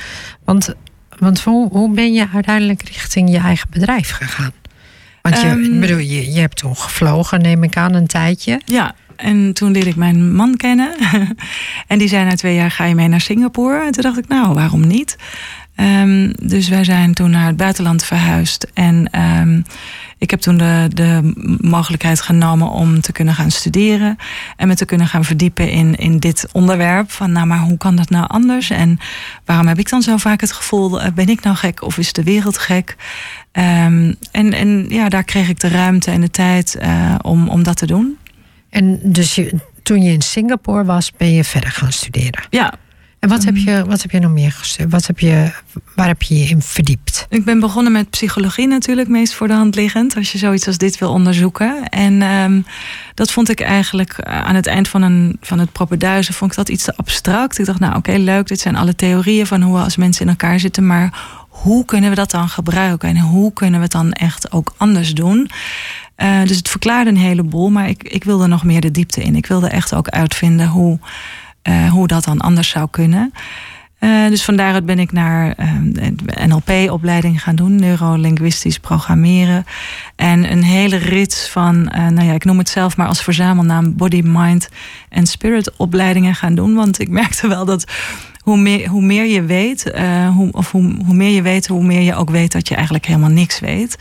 Want, 0.44 0.74
want 1.18 1.40
hoe, 1.40 1.68
hoe 1.68 1.94
ben 1.94 2.12
je 2.12 2.26
uiteindelijk 2.32 2.82
richting 2.82 3.30
je 3.30 3.38
eigen 3.38 3.68
bedrijf 3.70 4.10
gegaan? 4.10 4.52
Want 5.22 5.40
je, 5.40 5.48
um, 5.48 5.80
bedoel, 5.80 5.98
je, 5.98 6.32
je 6.32 6.40
hebt 6.40 6.56
toen 6.56 6.76
gevlogen, 6.76 7.42
neem 7.42 7.62
ik 7.62 7.76
aan, 7.76 7.94
een 7.94 8.06
tijdje. 8.06 8.60
Ja, 8.64 8.94
en 9.16 9.52
toen 9.52 9.72
leerde 9.72 9.90
ik 9.90 9.96
mijn 9.96 10.34
man 10.34 10.56
kennen. 10.56 10.94
en 11.86 11.98
die 11.98 12.08
zei 12.08 12.24
na 12.24 12.34
twee 12.34 12.54
jaar, 12.54 12.70
ga 12.70 12.84
je 12.84 12.94
mee 12.94 13.08
naar 13.08 13.20
Singapore? 13.20 13.84
En 13.84 13.92
toen 13.92 14.02
dacht 14.02 14.18
ik, 14.18 14.28
nou, 14.28 14.54
waarom 14.54 14.86
niet? 14.86 15.16
Um, 15.80 16.32
dus 16.42 16.68
wij 16.68 16.84
zijn 16.84 17.14
toen 17.14 17.30
naar 17.30 17.46
het 17.46 17.56
buitenland 17.56 18.04
verhuisd. 18.04 18.66
En 18.74 19.20
um, 19.20 19.64
ik 20.18 20.30
heb 20.30 20.40
toen 20.40 20.56
de, 20.56 20.90
de 20.94 21.32
mogelijkheid 21.60 22.20
genomen 22.20 22.70
om 22.70 23.00
te 23.00 23.12
kunnen 23.12 23.34
gaan 23.34 23.50
studeren. 23.50 24.16
En 24.56 24.68
me 24.68 24.74
te 24.74 24.84
kunnen 24.84 25.06
gaan 25.06 25.24
verdiepen 25.24 25.70
in, 25.70 25.94
in 25.94 26.18
dit 26.18 26.48
onderwerp. 26.52 27.10
Van 27.10 27.32
nou, 27.32 27.46
maar 27.46 27.58
hoe 27.58 27.76
kan 27.76 27.96
dat 27.96 28.10
nou 28.10 28.26
anders? 28.28 28.70
En 28.70 28.98
waarom 29.44 29.66
heb 29.66 29.78
ik 29.78 29.88
dan 29.88 30.02
zo 30.02 30.16
vaak 30.16 30.40
het 30.40 30.52
gevoel, 30.52 31.00
ben 31.14 31.28
ik 31.28 31.42
nou 31.42 31.56
gek 31.56 31.82
of 31.82 31.98
is 31.98 32.12
de 32.12 32.22
wereld 32.22 32.58
gek? 32.58 32.96
Um, 33.52 34.14
en, 34.30 34.52
en 34.52 34.86
ja, 34.88 35.08
daar 35.08 35.24
kreeg 35.24 35.48
ik 35.48 35.60
de 35.60 35.68
ruimte 35.68 36.10
en 36.10 36.20
de 36.20 36.30
tijd 36.30 36.76
uh, 36.82 37.14
om, 37.22 37.48
om 37.48 37.62
dat 37.62 37.76
te 37.76 37.86
doen. 37.86 38.16
En 38.70 39.00
dus 39.02 39.34
je, 39.34 39.60
toen 39.82 40.02
je 40.02 40.12
in 40.12 40.22
Singapore 40.22 40.84
was, 40.84 41.12
ben 41.16 41.32
je 41.32 41.44
verder 41.44 41.70
gaan 41.70 41.92
studeren? 41.92 42.46
Ja, 42.50 42.74
En 43.18 43.28
wat, 43.28 43.44
heb, 43.44 43.56
je, 43.56 43.84
wat 43.86 44.02
heb 44.02 44.10
je 44.10 44.18
nog 44.18 44.30
meer 44.30 44.52
gestudeerd? 44.52 44.90
Wat 44.90 45.06
heb 45.06 45.18
je, 45.18 45.52
waar 45.94 46.06
heb 46.06 46.22
je 46.22 46.38
je 46.38 46.48
in 46.48 46.62
verdiept? 46.62 47.26
Ik 47.28 47.44
ben 47.44 47.60
begonnen 47.60 47.92
met 47.92 48.10
psychologie 48.10 48.66
natuurlijk, 48.66 49.08
meest 49.08 49.34
voor 49.34 49.48
de 49.48 49.54
hand 49.54 49.74
liggend, 49.74 50.16
als 50.16 50.32
je 50.32 50.38
zoiets 50.38 50.66
als 50.66 50.78
dit 50.78 50.98
wil 50.98 51.10
onderzoeken. 51.10 51.88
En 51.88 52.22
um, 52.22 52.66
dat 53.14 53.30
vond 53.30 53.48
ik 53.48 53.60
eigenlijk 53.60 54.12
eh, 54.18 54.40
aan 54.40 54.54
het 54.54 54.66
eind 54.66 54.88
van, 54.88 55.02
een, 55.02 55.36
van 55.40 55.58
het 55.58 55.72
propenduizen, 55.72 56.34
vond 56.34 56.50
ik 56.50 56.56
dat 56.56 56.68
iets 56.68 56.84
te 56.84 56.96
abstract. 56.96 57.58
Ik 57.58 57.64
dacht, 57.64 57.80
nou 57.80 57.96
oké, 57.96 58.12
leuk, 58.12 58.46
dit 58.46 58.60
zijn 58.60 58.76
alle 58.76 58.94
theorieën 58.94 59.46
van 59.46 59.62
hoe 59.62 59.76
we 59.76 59.82
als 59.82 59.96
mensen 59.96 60.22
in 60.22 60.30
elkaar 60.30 60.60
zitten, 60.60 60.86
maar 60.86 61.26
hoe 61.48 61.84
kunnen 61.84 62.10
we 62.10 62.16
dat 62.16 62.30
dan 62.30 62.48
gebruiken 62.48 63.08
en 63.08 63.18
hoe 63.18 63.52
kunnen 63.52 63.78
we 63.78 63.84
het 63.84 63.92
dan 63.92 64.12
echt 64.12 64.52
ook 64.52 64.74
anders 64.76 65.14
doen? 65.14 65.50
Uh, 66.16 66.42
dus 66.42 66.56
het 66.56 66.68
verklaarde 66.68 67.10
een 67.10 67.16
heleboel, 67.16 67.70
maar 67.70 67.88
ik, 67.88 68.02
ik 68.02 68.24
wilde 68.24 68.46
nog 68.46 68.64
meer 68.64 68.80
de 68.80 68.90
diepte 68.90 69.22
in. 69.22 69.36
Ik 69.36 69.46
wilde 69.46 69.68
echt 69.68 69.94
ook 69.94 70.08
uitvinden 70.08 70.66
hoe, 70.66 70.98
uh, 71.68 71.90
hoe 71.90 72.06
dat 72.06 72.24
dan 72.24 72.40
anders 72.40 72.68
zou 72.68 72.88
kunnen. 72.90 73.32
Uh, 74.00 74.28
dus 74.28 74.44
vandaar 74.44 74.84
ben 74.84 74.98
ik 74.98 75.12
naar 75.12 75.54
NLP-opleiding 76.46 77.42
gaan 77.42 77.56
doen, 77.56 77.76
neurolinguistisch 77.76 78.78
programmeren. 78.78 79.66
En 80.16 80.52
een 80.52 80.62
hele 80.62 80.96
rits 80.96 81.48
van, 81.48 81.82
nou 81.84 82.22
ja, 82.22 82.32
ik 82.32 82.44
noem 82.44 82.58
het 82.58 82.68
zelf 82.68 82.96
maar 82.96 83.06
als 83.06 83.22
verzamelnaam 83.22 83.96
Body, 83.96 84.22
Mind 84.24 84.68
en 85.08 85.26
Spirit 85.26 85.76
opleidingen 85.76 86.34
gaan 86.34 86.54
doen. 86.54 86.74
Want 86.74 87.00
ik 87.00 87.08
merkte 87.08 87.48
wel 87.48 87.64
dat 87.64 87.84
hoe 88.48 88.58
meer, 88.58 88.88
hoe 88.88 89.02
meer 89.02 89.26
je 89.26 89.42
weet, 89.42 89.92
uh, 89.94 90.28
hoe, 90.28 90.52
of 90.52 90.70
hoe, 90.70 91.14
meer 91.14 91.30
je 91.30 91.42
weet, 91.42 91.66
hoe 91.66 91.84
meer 91.84 92.00
je 92.00 92.14
ook 92.14 92.30
weet 92.30 92.52
dat 92.52 92.68
je 92.68 92.74
eigenlijk 92.74 93.06
helemaal 93.06 93.30
niks 93.30 93.60
weet. 93.60 93.96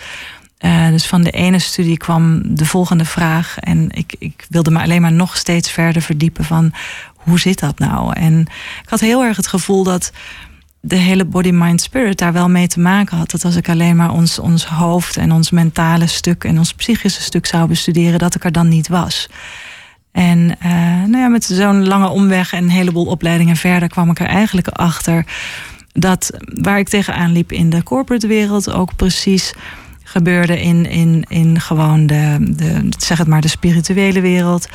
Uh, 0.59 0.88
dus 0.88 1.05
van 1.05 1.22
de 1.22 1.32
ene 1.32 1.59
studie 1.59 1.97
kwam 1.97 2.55
de 2.55 2.65
volgende 2.65 3.05
vraag. 3.05 3.57
En 3.59 3.89
ik, 3.91 4.15
ik 4.20 4.45
wilde 4.49 4.72
me 4.72 4.82
alleen 4.82 5.01
maar 5.01 5.13
nog 5.13 5.38
steeds 5.38 5.72
verder 5.72 6.01
verdiepen 6.01 6.45
van 6.45 6.72
hoe 7.28 7.39
zit 7.39 7.59
dat 7.59 7.80
nou? 7.80 8.13
En 8.13 8.39
ik 8.84 8.89
had 8.89 8.99
heel 8.99 9.23
erg 9.23 9.38
het 9.38 9.47
gevoel 9.47 9.84
dat 9.84 10.11
de 10.80 10.95
hele 10.95 11.25
body, 11.25 11.49
mind, 11.53 11.82
spirit 11.82 12.17
daar 12.17 12.34
wel 12.34 12.49
mee 12.49 12.67
te 12.67 12.80
maken 12.80 13.17
had. 13.17 13.32
Dat 13.32 13.45
als 13.45 13.55
ik 13.55 13.69
alleen 13.69 13.95
maar 13.95 14.11
ons, 14.11 14.39
ons 14.39 14.65
hoofd 14.65 15.17
en 15.17 15.32
ons 15.32 15.51
mentale 15.51 16.07
stuk 16.07 16.43
en 16.43 16.57
ons 16.57 16.73
psychische 16.73 17.21
stuk 17.21 17.45
zou 17.45 17.67
bestuderen, 17.67 18.19
dat 18.19 18.36
ik 18.36 18.43
er 18.43 18.51
dan 18.51 18.67
niet 18.67 18.88
was. 18.88 19.30
En 20.11 20.39
uh, 20.39 20.71
nou 21.05 21.17
ja, 21.17 21.28
met 21.28 21.43
zo'n 21.43 21.88
lange 21.88 22.07
omweg 22.07 22.53
en 22.53 22.63
een 22.63 22.69
heleboel 22.69 23.05
opleidingen 23.05 23.55
verder 23.55 23.89
kwam 23.89 24.09
ik 24.09 24.19
er 24.19 24.28
eigenlijk 24.28 24.67
achter 24.67 25.25
dat 25.93 26.32
waar 26.61 26.80
ik 26.80 26.89
tegenaan 26.89 27.32
liep 27.32 27.51
in 27.51 27.69
de 27.69 27.84
corporate 27.84 28.28
wereld 28.28 28.71
ook 28.71 28.95
precies 28.95 29.53
gebeurde 30.03 30.61
in, 30.61 30.86
in, 30.89 31.25
in 31.28 31.61
gewoon 31.61 32.07
de, 32.07 32.38
de, 32.39 32.89
zeg 32.97 33.17
het 33.17 33.28
maar, 33.28 33.41
de 33.41 33.47
spirituele 33.47 34.21
wereld. 34.21 34.67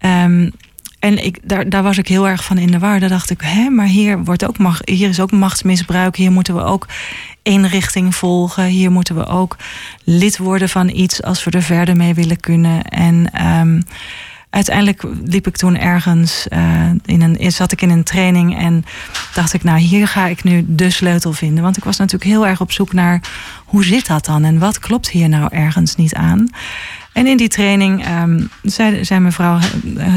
Um, 0.00 0.52
en 1.08 1.24
ik, 1.24 1.38
daar, 1.42 1.68
daar 1.68 1.82
was 1.82 1.98
ik 1.98 2.08
heel 2.08 2.28
erg 2.28 2.44
van 2.44 2.58
in 2.58 2.70
de 2.70 2.78
war. 2.78 3.00
Daar 3.00 3.08
dacht 3.08 3.30
ik, 3.30 3.40
hè, 3.40 3.68
maar 3.70 3.86
hier, 3.86 4.24
wordt 4.24 4.46
ook 4.46 4.56
hier 4.84 5.08
is 5.08 5.20
ook 5.20 5.32
machtsmisbruik. 5.32 6.16
Hier 6.16 6.32
moeten 6.32 6.54
we 6.54 6.64
ook 6.64 6.86
één 7.42 7.68
richting 7.68 8.14
volgen. 8.14 8.64
Hier 8.64 8.90
moeten 8.90 9.14
we 9.14 9.26
ook 9.26 9.56
lid 10.04 10.38
worden 10.38 10.68
van 10.68 10.88
iets 10.88 11.22
als 11.22 11.44
we 11.44 11.50
er 11.50 11.62
verder 11.62 11.96
mee 11.96 12.14
willen 12.14 12.40
kunnen. 12.40 12.82
En 12.82 13.46
um, 13.46 13.82
uiteindelijk 14.50 15.02
liep 15.24 15.46
ik 15.46 15.56
toen 15.56 15.78
ergens, 15.78 16.46
uh, 16.52 16.90
in 17.04 17.22
een, 17.22 17.52
zat 17.52 17.72
ik 17.72 17.82
in 17.82 17.90
een 17.90 18.04
training 18.04 18.58
en 18.58 18.84
dacht 19.34 19.52
ik, 19.52 19.62
nou 19.62 19.78
hier 19.78 20.08
ga 20.08 20.26
ik 20.26 20.44
nu 20.44 20.64
de 20.68 20.90
sleutel 20.90 21.32
vinden. 21.32 21.62
Want 21.62 21.76
ik 21.76 21.84
was 21.84 21.96
natuurlijk 21.96 22.30
heel 22.30 22.46
erg 22.46 22.60
op 22.60 22.72
zoek 22.72 22.92
naar 22.92 23.20
hoe 23.64 23.84
zit 23.84 24.06
dat 24.06 24.24
dan 24.24 24.44
en 24.44 24.58
wat 24.58 24.78
klopt 24.78 25.10
hier 25.10 25.28
nou 25.28 25.48
ergens 25.54 25.96
niet 25.96 26.14
aan. 26.14 26.48
En 27.18 27.26
in 27.26 27.36
die 27.36 27.48
training 27.48 28.08
um, 28.22 28.50
zei, 28.62 29.04
zei 29.04 29.20
mevrouw, 29.20 29.58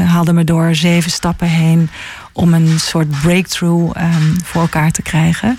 haalde 0.06 0.32
me 0.32 0.44
door 0.44 0.74
zeven 0.74 1.10
stappen 1.10 1.48
heen 1.48 1.90
om 2.32 2.54
een 2.54 2.80
soort 2.80 3.20
breakthrough 3.22 4.00
um, 4.02 4.36
voor 4.44 4.60
elkaar 4.60 4.90
te 4.90 5.02
krijgen. 5.02 5.58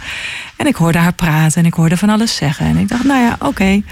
En 0.58 0.68
ik 0.68 0.76
hoorde 0.76 0.98
haar 0.98 1.14
praten 1.14 1.62
en 1.62 1.68
ik 1.68 1.74
hoorde 1.74 1.98
van 1.98 2.10
alles 2.10 2.36
zeggen. 2.36 2.66
En 2.66 2.78
ik 2.78 2.88
dacht, 2.88 3.04
nou 3.04 3.22
ja, 3.22 3.34
oké. 3.34 3.46
Okay. 3.46 3.84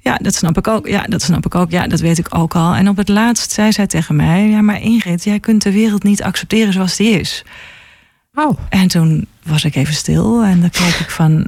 Ja, 0.00 0.16
dat 0.16 0.34
snap 0.34 0.56
ik 0.56 0.68
ook. 0.68 0.86
Ja, 0.86 1.02
dat 1.02 1.22
snap 1.22 1.46
ik 1.46 1.54
ook. 1.54 1.70
Ja, 1.70 1.86
dat 1.86 2.00
weet 2.00 2.18
ik 2.18 2.26
ook 2.30 2.54
al. 2.54 2.74
En 2.74 2.88
op 2.88 2.96
het 2.96 3.08
laatst 3.08 3.52
zei 3.52 3.72
zij 3.72 3.86
tegen 3.86 4.16
mij: 4.16 4.48
Ja, 4.48 4.60
maar 4.60 4.80
Ingrid, 4.80 5.24
jij 5.24 5.40
kunt 5.40 5.62
de 5.62 5.72
wereld 5.72 6.02
niet 6.02 6.22
accepteren 6.22 6.72
zoals 6.72 6.96
die 6.96 7.20
is. 7.20 7.44
Oh. 8.34 8.58
En 8.68 8.88
toen 8.88 9.26
was 9.44 9.64
ik 9.64 9.74
even 9.74 9.94
stil 9.94 10.42
en 10.42 10.60
dan 10.60 10.70
keek 10.70 10.94
ik 11.00 11.10
van, 11.10 11.46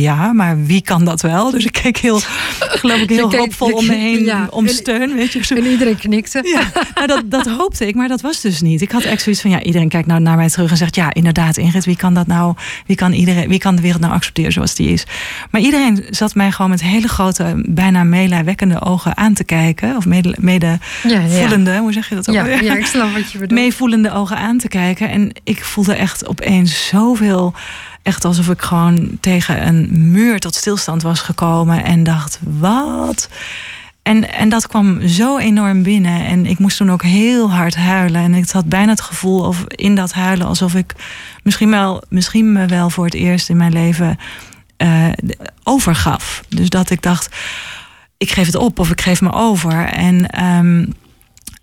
ja, 0.00 0.32
maar 0.32 0.64
wie 0.64 0.82
kan 0.82 1.04
dat 1.04 1.20
wel? 1.20 1.50
Dus 1.50 1.64
ik 1.64 1.72
keek 1.72 1.96
heel, 1.96 2.20
geloof 2.58 3.00
ik, 3.00 3.08
heel 3.08 3.34
hoopvol 3.36 3.72
om 3.72 3.86
me 3.86 3.94
heen 3.94 4.24
ja, 4.24 4.46
om 4.50 4.68
steun. 4.68 5.14
Weet 5.14 5.32
je, 5.32 5.44
zo. 5.44 5.54
En 5.54 5.66
iedereen 5.66 5.96
knikte. 5.96 6.40
Ja, 6.42 6.82
nou 6.94 7.06
dat, 7.06 7.30
dat 7.30 7.46
hoopte 7.46 7.86
ik, 7.86 7.94
maar 7.94 8.08
dat 8.08 8.20
was 8.20 8.40
dus 8.40 8.60
niet. 8.60 8.82
Ik 8.82 8.92
had 8.92 9.02
echt 9.02 9.22
zoiets 9.22 9.40
van, 9.40 9.50
ja, 9.50 9.62
iedereen 9.62 9.88
kijkt 9.88 10.06
nou 10.06 10.20
naar 10.20 10.36
mij 10.36 10.48
terug 10.48 10.70
en 10.70 10.76
zegt, 10.76 10.94
ja, 10.94 11.14
inderdaad, 11.14 11.56
Ingrid, 11.56 11.84
wie 11.84 11.96
kan 11.96 12.14
dat 12.14 12.26
nou, 12.26 12.54
wie 12.86 12.96
kan, 12.96 13.12
iedereen, 13.12 13.48
wie 13.48 13.58
kan 13.58 13.76
de 13.76 13.82
wereld 13.82 14.00
nou 14.00 14.12
accepteren 14.12 14.52
zoals 14.52 14.74
die 14.74 14.88
is? 14.88 15.06
Maar 15.50 15.60
iedereen 15.60 16.04
zat 16.10 16.34
mij 16.34 16.52
gewoon 16.52 16.70
met 16.70 16.82
hele 16.82 17.08
grote, 17.08 17.62
bijna 17.66 18.04
meelijwekkende 18.04 18.80
ogen 18.80 19.16
aan 19.16 19.34
te 19.34 19.44
kijken, 19.44 19.96
of 19.96 20.06
mede, 20.06 20.34
mede 20.40 20.78
ja, 21.02 21.28
voelende, 21.28 21.78
hoe 21.78 21.92
zeg 21.92 22.08
je 22.08 22.14
dat 22.14 22.28
ook? 22.28 22.34
Ja, 22.34 22.46
ja, 22.46 22.76
ik 22.76 22.86
snap 22.86 23.12
wat 23.12 23.32
je 23.32 23.38
bedoelt. 23.38 23.60
Meevoelende 23.60 24.12
ogen 24.12 24.36
aan 24.36 24.58
te 24.58 24.68
kijken. 24.68 25.08
En 25.08 25.32
ik 25.44 25.64
voelde 25.64 25.94
echt 25.94 26.26
opeens 26.26 26.63
zoveel. 26.66 27.54
Echt 28.02 28.24
alsof 28.24 28.48
ik 28.48 28.62
gewoon 28.62 29.18
tegen 29.20 29.66
een 29.66 30.10
muur 30.10 30.40
tot 30.40 30.54
stilstand 30.54 31.02
was 31.02 31.20
gekomen 31.20 31.84
en 31.84 32.02
dacht: 32.02 32.38
wat? 32.42 33.28
En, 34.02 34.32
en 34.32 34.48
dat 34.48 34.66
kwam 34.66 35.08
zo 35.08 35.38
enorm 35.38 35.82
binnen. 35.82 36.24
En 36.24 36.46
ik 36.46 36.58
moest 36.58 36.76
toen 36.76 36.90
ook 36.90 37.02
heel 37.02 37.50
hard 37.50 37.76
huilen. 37.76 38.20
En 38.20 38.34
ik 38.34 38.50
had 38.50 38.68
bijna 38.68 38.90
het 38.90 39.00
gevoel 39.00 39.40
of 39.40 39.64
in 39.66 39.94
dat 39.94 40.12
huilen 40.12 40.46
alsof 40.46 40.74
ik 40.74 40.94
misschien 41.42 41.70
wel, 41.70 42.02
misschien 42.08 42.68
wel 42.68 42.90
voor 42.90 43.04
het 43.04 43.14
eerst 43.14 43.48
in 43.48 43.56
mijn 43.56 43.72
leven 43.72 44.18
uh, 44.78 45.08
overgaf. 45.62 46.42
Dus 46.48 46.68
dat 46.68 46.90
ik 46.90 47.02
dacht, 47.02 47.36
ik 48.16 48.30
geef 48.30 48.46
het 48.46 48.56
op 48.56 48.78
of 48.78 48.90
ik 48.90 49.00
geef 49.00 49.20
me 49.20 49.32
over. 49.32 49.84
En 49.84 50.44
um, 50.44 50.94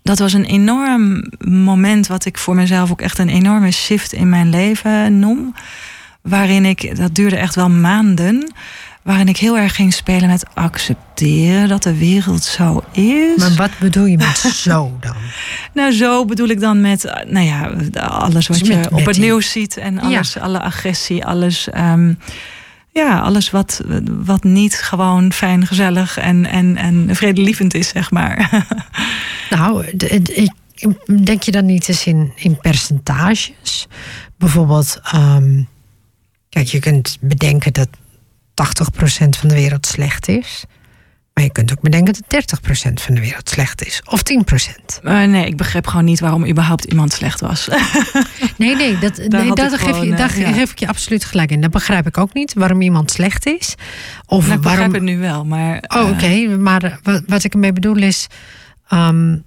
dat 0.02 0.18
was 0.18 0.32
een 0.32 0.44
enorm 0.44 1.24
moment 1.38 2.06
wat 2.06 2.24
ik 2.24 2.38
voor 2.38 2.54
mezelf 2.54 2.90
ook 2.90 3.00
echt 3.00 3.18
een 3.18 3.28
enorme 3.28 3.70
shift 3.70 4.12
in 4.12 4.28
mijn 4.28 4.50
leven 4.50 5.18
noem. 5.18 5.54
Waarin 6.22 6.64
ik, 6.64 6.96
dat 6.96 7.14
duurde 7.14 7.36
echt 7.36 7.54
wel 7.54 7.70
maanden, 7.70 8.52
waarin 9.02 9.28
ik 9.28 9.36
heel 9.36 9.58
erg 9.58 9.74
ging 9.74 9.92
spelen 9.92 10.28
met 10.28 10.44
accepteren 10.54 11.68
dat 11.68 11.82
de 11.82 11.98
wereld 11.98 12.44
zo 12.44 12.84
is. 12.92 13.36
Maar 13.36 13.54
wat 13.56 13.70
bedoel 13.78 14.04
je 14.04 14.16
met 14.16 14.38
zo 14.66 14.96
dan? 15.00 15.16
nou, 15.72 15.92
zo 15.92 16.24
bedoel 16.24 16.48
ik 16.48 16.60
dan 16.60 16.80
met, 16.80 17.22
nou 17.26 17.46
ja, 17.46 17.70
alles 18.08 18.46
wat 18.48 18.58
dus 18.58 18.68
je 18.68 18.88
op 18.90 19.06
het 19.06 19.18
nieuws 19.18 19.50
ziet 19.50 19.76
en 19.76 19.98
alles, 19.98 20.38
alle 20.38 20.60
agressie, 20.60 21.24
alles. 21.24 21.68
Um, 21.76 22.18
ja, 22.92 23.20
alles 23.20 23.50
wat, 23.50 23.80
wat 24.10 24.44
niet 24.44 24.74
gewoon 24.74 25.32
fijn, 25.32 25.66
gezellig 25.66 26.18
en, 26.18 26.46
en, 26.46 26.76
en 26.76 27.16
vredelievend 27.16 27.74
is, 27.74 27.88
zeg 27.88 28.10
maar. 28.10 28.50
Nou, 29.50 29.84
denk 31.24 31.42
je 31.42 31.50
dan 31.50 31.66
niet 31.66 31.88
eens 31.88 32.06
in, 32.06 32.32
in 32.34 32.56
percentages? 32.56 33.86
Bijvoorbeeld, 34.36 35.00
um, 35.14 35.68
kijk, 36.48 36.66
je 36.66 36.78
kunt 36.78 37.18
bedenken 37.20 37.72
dat 37.72 37.88
80% 37.88 37.94
van 39.28 39.48
de 39.48 39.54
wereld 39.54 39.86
slecht 39.86 40.28
is. 40.28 40.64
Maar 41.34 41.44
je 41.44 41.52
kunt 41.52 41.72
ook 41.72 41.80
bedenken 41.80 42.14
dat 42.28 42.58
30% 42.90 42.92
van 42.92 43.14
de 43.14 43.20
wereld 43.20 43.48
slecht 43.48 43.84
is. 43.84 44.02
Of 44.04 44.22
10%. 44.32 45.02
Uh, 45.02 45.22
nee, 45.24 45.46
ik 45.46 45.56
begreep 45.56 45.86
gewoon 45.86 46.04
niet 46.04 46.20
waarom 46.20 46.46
überhaupt 46.46 46.84
iemand 46.84 47.12
slecht 47.12 47.40
was. 47.40 47.68
nee, 48.58 48.76
nee, 48.76 48.98
dat, 48.98 49.16
nee, 49.16 49.52
dat 49.52 49.78
geef 49.78 50.02
je, 50.02 50.14
daar 50.14 50.38
ja. 50.38 50.52
geef 50.52 50.70
ik 50.70 50.78
je 50.78 50.88
absoluut 50.88 51.24
gelijk 51.24 51.50
in. 51.50 51.60
Dat 51.60 51.70
begrijp 51.70 52.06
ik 52.06 52.18
ook 52.18 52.34
niet, 52.34 52.54
waarom 52.54 52.80
iemand 52.80 53.10
slecht 53.10 53.46
is. 53.46 53.74
Of 54.26 54.42
nou, 54.42 54.54
ik 54.54 54.60
begrijp 54.60 54.78
waarom... 54.78 54.94
het 54.94 55.02
nu 55.02 55.18
wel, 55.18 55.44
maar... 55.44 55.84
Oh, 55.86 56.02
oké. 56.02 56.10
Okay. 56.10 56.46
Maar 56.46 56.98
wat, 57.02 57.22
wat 57.26 57.44
ik 57.44 57.52
ermee 57.52 57.72
bedoel 57.72 57.96
is... 57.96 58.26
Um, 58.90 59.44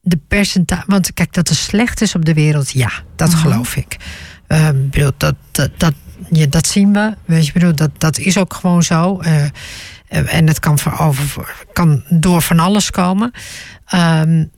de 0.00 0.18
percentage... 0.28 0.82
Want 0.86 1.12
kijk, 1.12 1.32
dat 1.32 1.48
er 1.48 1.56
slecht 1.56 2.00
is 2.00 2.14
op 2.14 2.24
de 2.24 2.34
wereld, 2.34 2.70
ja, 2.70 2.90
dat 3.16 3.28
uh-huh. 3.28 3.42
geloof 3.42 3.76
ik. 3.76 3.96
Uh, 4.48 4.68
bedoel, 4.74 5.10
dat, 5.16 5.34
dat, 5.50 5.70
dat, 5.76 5.94
ja, 6.30 6.46
dat 6.46 6.66
zien 6.66 6.92
we. 6.92 7.14
Weet 7.24 7.46
je, 7.46 7.52
bedoel, 7.52 7.74
dat, 7.74 7.90
dat 7.98 8.18
is 8.18 8.38
ook 8.38 8.54
gewoon 8.54 8.82
zo. 8.82 9.20
Uh, 10.10 10.34
en 10.34 10.46
het 10.46 10.60
kan, 10.60 10.78
over, 10.98 11.64
kan 11.72 12.04
door 12.08 12.42
van 12.42 12.58
alles 12.58 12.90
komen. 12.90 13.32
Um, 13.94 14.50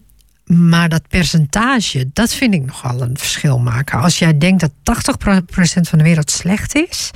maar 0.44 0.88
dat 0.88 1.09
percentage, 1.09 2.11
dat 2.12 2.34
vind 2.34 2.55
ik 2.55 2.66
nogal 2.66 3.03
een 3.03 3.18
verschil 3.18 3.59
maken. 3.59 4.01
Als 4.01 4.18
jij 4.18 4.38
denkt 4.38 4.61
dat 4.61 4.72
80% 5.18 5.80
van 5.80 5.98
de 5.98 6.05
wereld 6.05 6.30
slecht 6.30 6.74
is, 6.74 7.11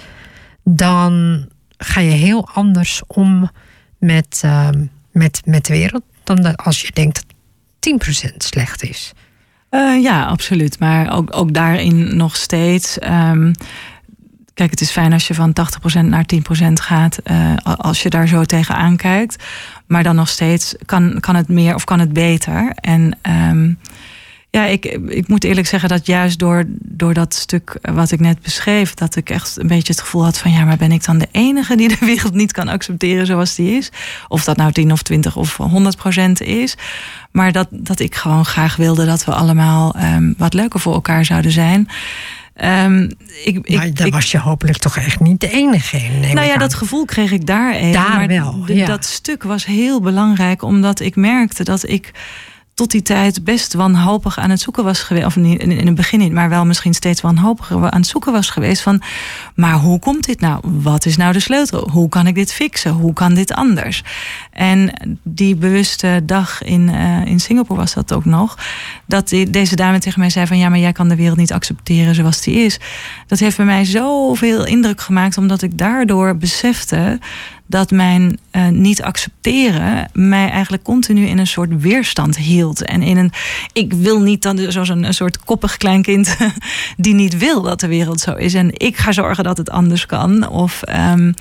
dan 0.65 1.45
ga 1.77 2.01
je 2.01 2.11
heel 2.11 2.49
anders 2.53 3.03
om 3.07 3.51
met, 3.99 4.43
uh, 4.45 4.69
met, 5.13 5.43
met 5.45 5.65
de 5.65 5.73
wereld 5.73 6.03
dan 6.25 6.57
als 6.57 6.81
je 6.81 6.93
denkt 6.93 7.25
dat 7.81 7.97
10% 8.31 8.37
slecht 8.37 8.83
is. 8.83 9.13
Uh, 9.71 10.03
ja, 10.03 10.25
absoluut. 10.25 10.79
Maar 10.79 11.13
ook, 11.13 11.37
ook 11.37 11.55
daarin 11.55 12.17
nog 12.17 12.37
steeds. 12.37 12.99
Um, 13.03 13.53
Kijk, 14.55 14.71
het 14.71 14.81
is 14.81 14.91
fijn 14.91 15.13
als 15.13 15.29
je 15.29 15.35
van 15.35 15.53
80% 15.53 16.05
naar 16.05 16.25
10% 16.35 16.73
gaat, 16.73 17.19
uh, 17.25 17.55
als 17.65 18.03
je 18.03 18.11
daar 18.11 18.29
zo 18.29 18.45
tegenaan 18.45 18.97
kijkt. 18.97 19.45
Maar 19.87 20.03
dan 20.03 20.17
nog 20.17 20.29
steeds 20.29 20.75
kan, 20.85 21.17
kan 21.21 21.35
het 21.35 21.49
meer 21.49 21.75
of 21.75 21.85
kan 21.85 22.01
het 22.01 22.13
beter. 22.13 22.73
En 22.75 23.19
um, 23.51 23.79
ja, 24.55 24.65
ik, 24.65 24.85
ik 25.09 25.29
moet 25.29 25.45
eerlijk 25.45 25.67
zeggen 25.67 25.89
dat 25.89 26.07
juist 26.07 26.39
door, 26.39 26.65
door 26.69 27.15
dat 27.15 27.35
stuk 27.35 27.79
wat 27.83 28.11
ik 28.11 28.21
net 28.21 28.41
beschreef, 28.41 28.95
dat 28.95 29.17
ik 29.17 29.31
echt 29.31 29.59
een 29.61 29.67
beetje 29.67 29.93
het 29.93 30.03
gevoel 30.03 30.25
had 30.25 30.39
van 30.39 30.53
ja, 30.53 30.65
maar 30.65 30.77
ben 30.77 30.93
ik 30.93 31.05
dan 31.05 31.19
de 31.19 31.29
enige 31.31 31.77
die 31.77 31.89
de 31.89 32.07
wereld 32.07 32.35
niet 32.35 32.53
kan 32.53 32.69
accepteren 32.69 33.27
zoals 33.27 33.55
die 33.55 33.77
is? 33.77 33.93
Of 34.29 34.45
dat 34.45 34.57
nou 34.57 34.73
10 34.73 34.93
of 34.93 35.03
20 35.03 35.37
of 35.37 35.57
100 35.57 35.97
procent 35.97 36.41
is. 36.41 36.77
Maar 37.31 37.53
dat, 37.53 37.69
dat 37.71 38.01
ik 38.01 38.15
gewoon 38.15 38.45
graag 38.45 38.77
wilde 38.77 39.07
dat 39.07 39.25
we 39.25 39.33
allemaal 39.33 39.97
um, 39.97 40.35
wat 40.39 40.55
leuker 40.55 40.81
voor 40.81 40.95
elkaar 40.95 41.25
zouden 41.25 41.53
zijn. 41.53 41.89
Um, 42.63 43.11
ik, 43.45 43.71
maar 43.71 43.95
daar 43.95 44.11
was 44.11 44.31
je 44.31 44.39
hopelijk 44.39 44.79
toch 44.79 44.97
echt 44.97 45.21
niet 45.21 45.41
de 45.41 45.51
enige 45.51 45.97
in. 45.97 46.35
Nou 46.35 46.47
ja, 46.47 46.57
dat 46.57 46.75
gevoel 46.75 47.05
kreeg 47.05 47.33
ik 47.33 47.47
daar 47.47 47.75
even. 47.75 47.93
Daar 47.93 48.17
maar 48.17 48.27
wel. 48.27 48.63
Ja. 48.67 48.87
Dat 48.87 49.05
stuk 49.05 49.43
was 49.43 49.65
heel 49.65 50.01
belangrijk, 50.01 50.63
omdat 50.63 51.01
ik 51.01 51.17
merkte 51.17 51.65
dat 51.65 51.89
ik 51.89 52.11
tot 52.75 52.91
die 52.91 53.03
tijd 53.03 53.45
best 53.45 53.75
wanhopig 53.75 54.39
aan 54.39 54.51
het 54.51 54.61
zoeken 54.61 54.85
was 54.85 55.01
geweest. 55.03 55.27
Of 55.27 55.37
niet, 55.37 55.61
in 55.61 55.87
het 55.87 55.95
begin 55.95 56.33
maar 56.33 56.49
wel 56.49 56.65
misschien 56.65 56.95
steeds 56.95 57.21
wanhopiger 57.21 57.91
aan 57.91 58.01
het 58.01 58.07
zoeken 58.07 58.33
was 58.33 58.51
geweest. 58.51 58.83
Van, 58.83 59.03
maar 59.55 59.75
hoe 59.75 59.99
komt 59.99 60.25
dit 60.25 60.41
nou? 60.41 60.61
Wat 60.63 61.07
is 61.07 61.17
nou 61.17 61.33
de 61.33 61.41
sleutel? 61.41 61.89
Hoe 61.91 62.09
kan 62.09 62.27
ik 62.27 62.35
dit 62.35 62.53
fixen? 62.53 62.91
Hoe 62.91 63.13
kan 63.13 63.35
dit 63.35 63.53
anders? 63.53 64.03
En 64.51 64.93
die 65.23 65.57
bewuste 65.57 66.21
dag 66.25 66.63
in, 66.63 66.89
uh, 66.89 67.25
in 67.25 67.41
Singapore 67.41 67.81
was 67.81 67.95
dat 67.95 68.13
ook 68.13 68.25
nog. 68.25 68.59
Dat 69.07 69.29
die, 69.29 69.51
deze 69.51 69.77
dame 69.77 69.99
tegen 69.99 70.21
mij 70.21 70.31
zei 70.31 70.47
van 70.47 70.59
ja, 70.59 70.69
maar 70.69 70.79
jij 70.79 70.93
kan 70.93 71.09
de 71.09 71.17
wereld 71.17 71.39
niet 71.39 71.53
accepteren 71.53 72.15
zoals 72.15 72.41
die 72.41 72.55
is. 72.55 72.79
Dat 73.27 73.39
heeft 73.39 73.57
bij 73.57 73.67
mij 73.67 73.85
zoveel 73.85 74.67
indruk 74.67 75.01
gemaakt, 75.01 75.39
omdat 75.39 75.63
ik 75.63 75.79
daardoor 75.79 76.37
besefte 76.37 77.19
dat 77.67 77.91
mijn 77.91 78.39
uh, 78.53 78.69
niet 78.69 79.03
accepteren 79.03 80.11
mij 80.13 80.51
eigenlijk 80.51 80.83
continu 80.83 81.27
in 81.27 81.39
een 81.39 81.47
soort 81.47 81.81
weerstand 81.81 82.37
hield. 82.37 82.85
En 82.85 83.03
in 83.03 83.17
een, 83.17 83.33
ik 83.73 83.93
wil 83.93 84.21
niet 84.21 84.43
dan 84.43 84.73
zoals 84.73 84.89
een, 84.89 85.05
een 85.05 85.15
soort 85.15 85.39
koppig 85.39 85.77
kleinkind 85.77 86.37
die 86.97 87.15
niet 87.15 87.39
wil 87.39 87.63
dat 87.63 87.81
de 87.81 87.87
wereld 87.87 88.21
zo 88.21 88.33
is. 88.33 88.55
En 88.55 88.71
ik 88.73 88.97
ga 88.97 89.13
zorgen 89.13 89.45
dat 89.45 89.57
het 89.57 89.71
anders 89.71 90.07
kan. 90.07 90.49
Of 90.49 90.83
um, 90.89 91.35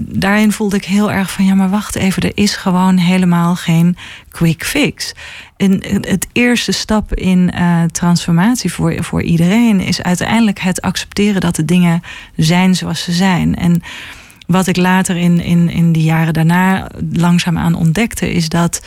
daarin 0.00 0.52
voelde 0.52 0.76
ik 0.76 0.84
heel 0.84 1.12
erg 1.12 1.30
van 1.30 1.44
ja, 1.44 1.54
maar 1.54 1.70
wacht 1.70 1.96
even, 1.96 2.22
er 2.22 2.32
is 2.34 2.56
gewoon 2.56 2.96
helemaal 2.96 3.56
geen 3.56 3.96
quick 4.30 4.64
fix. 4.64 5.12
En 5.56 5.82
het 6.00 6.26
eerste 6.32 6.72
stap 6.72 7.14
in 7.14 7.52
uh, 7.54 7.82
transformatie 7.82 8.72
voor, 8.72 9.04
voor 9.04 9.22
iedereen 9.22 9.80
is 9.80 10.02
uiteindelijk 10.02 10.58
het 10.58 10.82
accepteren 10.82 11.40
dat 11.40 11.56
de 11.56 11.64
dingen 11.64 12.02
zijn 12.36 12.74
zoals 12.74 13.02
ze 13.02 13.12
zijn. 13.12 13.56
En 13.56 13.82
wat 14.46 14.66
ik 14.66 14.76
later 14.76 15.16
in, 15.16 15.40
in, 15.40 15.70
in 15.70 15.92
die 15.92 16.02
jaren 16.02 16.32
daarna 16.32 16.88
langzaamaan 17.12 17.74
ontdekte, 17.74 18.32
is 18.32 18.48
dat 18.48 18.80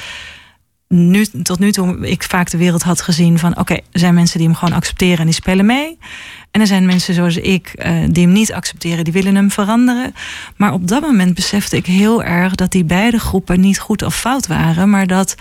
nu, 0.87 1.25
tot 1.25 1.59
nu 1.59 1.71
toe 1.71 2.07
ik 2.07 2.23
vaak 2.23 2.49
de 2.49 2.57
wereld 2.57 2.83
had 2.83 3.01
gezien 3.01 3.39
van 3.39 3.57
oké, 3.57 3.73
er 3.73 3.99
zijn 3.99 4.13
mensen 4.13 4.37
die 4.37 4.47
hem 4.47 4.57
gewoon 4.57 4.75
accepteren 4.75 5.17
en 5.17 5.25
die 5.25 5.33
spelen 5.33 5.65
mee. 5.65 5.97
En 6.51 6.61
er 6.61 6.67
zijn 6.67 6.85
mensen 6.85 7.13
zoals 7.13 7.37
ik 7.37 7.71
uh, 7.75 8.03
die 8.09 8.23
hem 8.23 8.33
niet 8.33 8.53
accepteren, 8.53 9.03
die 9.03 9.13
willen 9.13 9.35
hem 9.35 9.51
veranderen. 9.51 10.13
Maar 10.55 10.73
op 10.73 10.87
dat 10.87 11.01
moment 11.01 11.33
besefte 11.33 11.75
ik 11.75 11.85
heel 11.85 12.23
erg 12.23 12.55
dat 12.55 12.71
die 12.71 12.83
beide 12.83 13.19
groepen 13.19 13.59
niet 13.59 13.79
goed 13.79 14.01
of 14.01 14.15
fout 14.15 14.47
waren, 14.47 14.89
maar 14.89 15.07
dat 15.07 15.35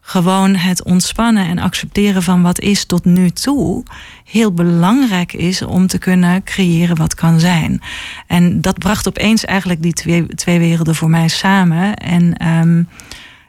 gewoon 0.00 0.54
het 0.54 0.84
ontspannen 0.84 1.46
en 1.46 1.58
accepteren 1.58 2.22
van 2.22 2.42
wat 2.42 2.60
is 2.60 2.84
tot 2.84 3.04
nu 3.04 3.30
toe 3.30 3.84
heel 4.24 4.52
belangrijk 4.52 5.32
is 5.32 5.62
om 5.62 5.86
te 5.86 5.98
kunnen 5.98 6.42
creëren 6.42 6.96
wat 6.96 7.14
kan 7.14 7.40
zijn. 7.40 7.80
En 8.26 8.60
dat 8.60 8.78
bracht 8.78 9.08
opeens 9.08 9.44
eigenlijk 9.44 9.82
die 9.82 9.92
twee, 9.92 10.26
twee 10.26 10.58
werelden 10.58 10.94
voor 10.94 11.10
mij 11.10 11.28
samen. 11.28 11.96
En 11.96 12.46
um, 12.46 12.88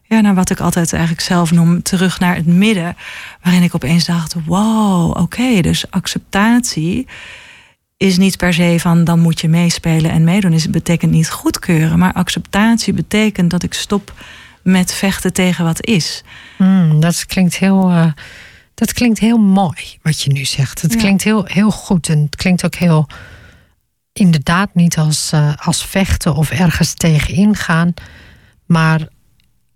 ja, 0.03 0.21
naar 0.21 0.35
wat 0.35 0.49
ik 0.49 0.59
altijd 0.59 0.93
eigenlijk 0.93 1.23
zelf 1.23 1.51
noem, 1.51 1.81
terug 1.81 2.19
naar 2.19 2.35
het 2.35 2.45
midden, 2.45 2.95
waarin 3.41 3.63
ik 3.63 3.75
opeens 3.75 4.05
dacht: 4.05 4.35
wow, 4.45 5.17
oké, 5.17 5.61
dus 5.61 5.91
acceptatie 5.91 7.07
is 7.97 8.17
niet 8.17 8.37
per 8.37 8.53
se 8.53 8.75
van 8.79 9.03
dan 9.03 9.19
moet 9.19 9.41
je 9.41 9.49
meespelen 9.49 10.11
en 10.11 10.23
meedoen. 10.23 10.51
Het 10.51 10.71
betekent 10.71 11.11
niet 11.11 11.29
goedkeuren, 11.29 11.99
maar 11.99 12.13
acceptatie 12.13 12.93
betekent 12.93 13.49
dat 13.49 13.63
ik 13.63 13.73
stop 13.73 14.13
met 14.63 14.93
vechten 14.93 15.33
tegen 15.33 15.65
wat 15.65 15.85
is. 15.85 16.23
Mm, 16.57 16.99
dat 16.99 17.25
klinkt 17.25 17.57
heel. 17.57 17.91
Uh, 17.91 18.11
dat 18.73 18.93
klinkt 18.93 19.19
heel 19.19 19.37
mooi 19.37 19.97
wat 20.01 20.21
je 20.21 20.31
nu 20.31 20.45
zegt. 20.45 20.81
Het 20.81 20.95
klinkt 20.95 21.23
heel, 21.23 21.43
heel 21.45 21.71
goed 21.71 22.09
en 22.09 22.19
het 22.19 22.35
klinkt 22.35 22.65
ook 22.65 22.75
heel. 22.75 23.07
Inderdaad, 24.13 24.75
niet 24.75 24.97
als, 24.97 25.31
uh, 25.33 25.53
als 25.55 25.85
vechten 25.85 26.35
of 26.35 26.51
ergens 26.51 26.93
tegen 26.93 27.33
ingaan, 27.33 27.93
maar 28.65 29.07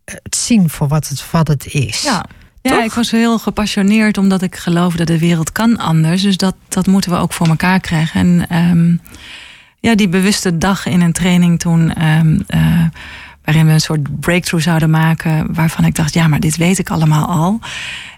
het 0.06 0.36
zien 0.36 0.70
voor 0.70 0.88
wat 0.88 1.08
het, 1.08 1.32
wat 1.32 1.48
het 1.48 1.66
is. 1.66 2.02
Ja. 2.02 2.26
Ja, 2.62 2.84
ik 2.84 2.94
was 2.94 3.12
heel 3.12 3.40
gepassioneerd 3.40 4.18
omdat 4.18 4.42
ik 4.42 4.56
geloof 4.56 4.96
dat 4.96 5.08
de 5.08 5.20
wereld 5.20 5.52
kan 5.52 5.78
anders. 5.78 6.22
Dus 6.22 6.38
dat, 6.38 6.56
dat 6.68 6.88
moeten 6.88 7.12
we 7.12 7.18
ook 7.18 7.34
voor 7.34 7.48
elkaar 7.48 7.80
krijgen. 7.80 8.20
En 8.20 8.58
um, 8.58 9.02
ja, 9.80 9.96
die 9.96 10.10
bewuste 10.10 10.58
dag 10.58 10.86
in 10.86 11.02
een 11.02 11.14
training 11.14 11.60
toen. 11.60 12.04
Um, 12.08 12.44
uh, 12.48 12.86
waarin 13.46 13.66
we 13.66 13.72
een 13.72 13.80
soort 13.80 14.20
breakthrough 14.20 14.66
zouden 14.66 14.90
maken. 14.90 15.54
Waarvan 15.54 15.86
ik 15.86 15.96
dacht, 15.96 16.14
ja, 16.14 16.28
maar 16.28 16.40
dit 16.40 16.58
weet 16.58 16.80
ik 16.80 16.90
allemaal 16.90 17.28
al. 17.28 17.60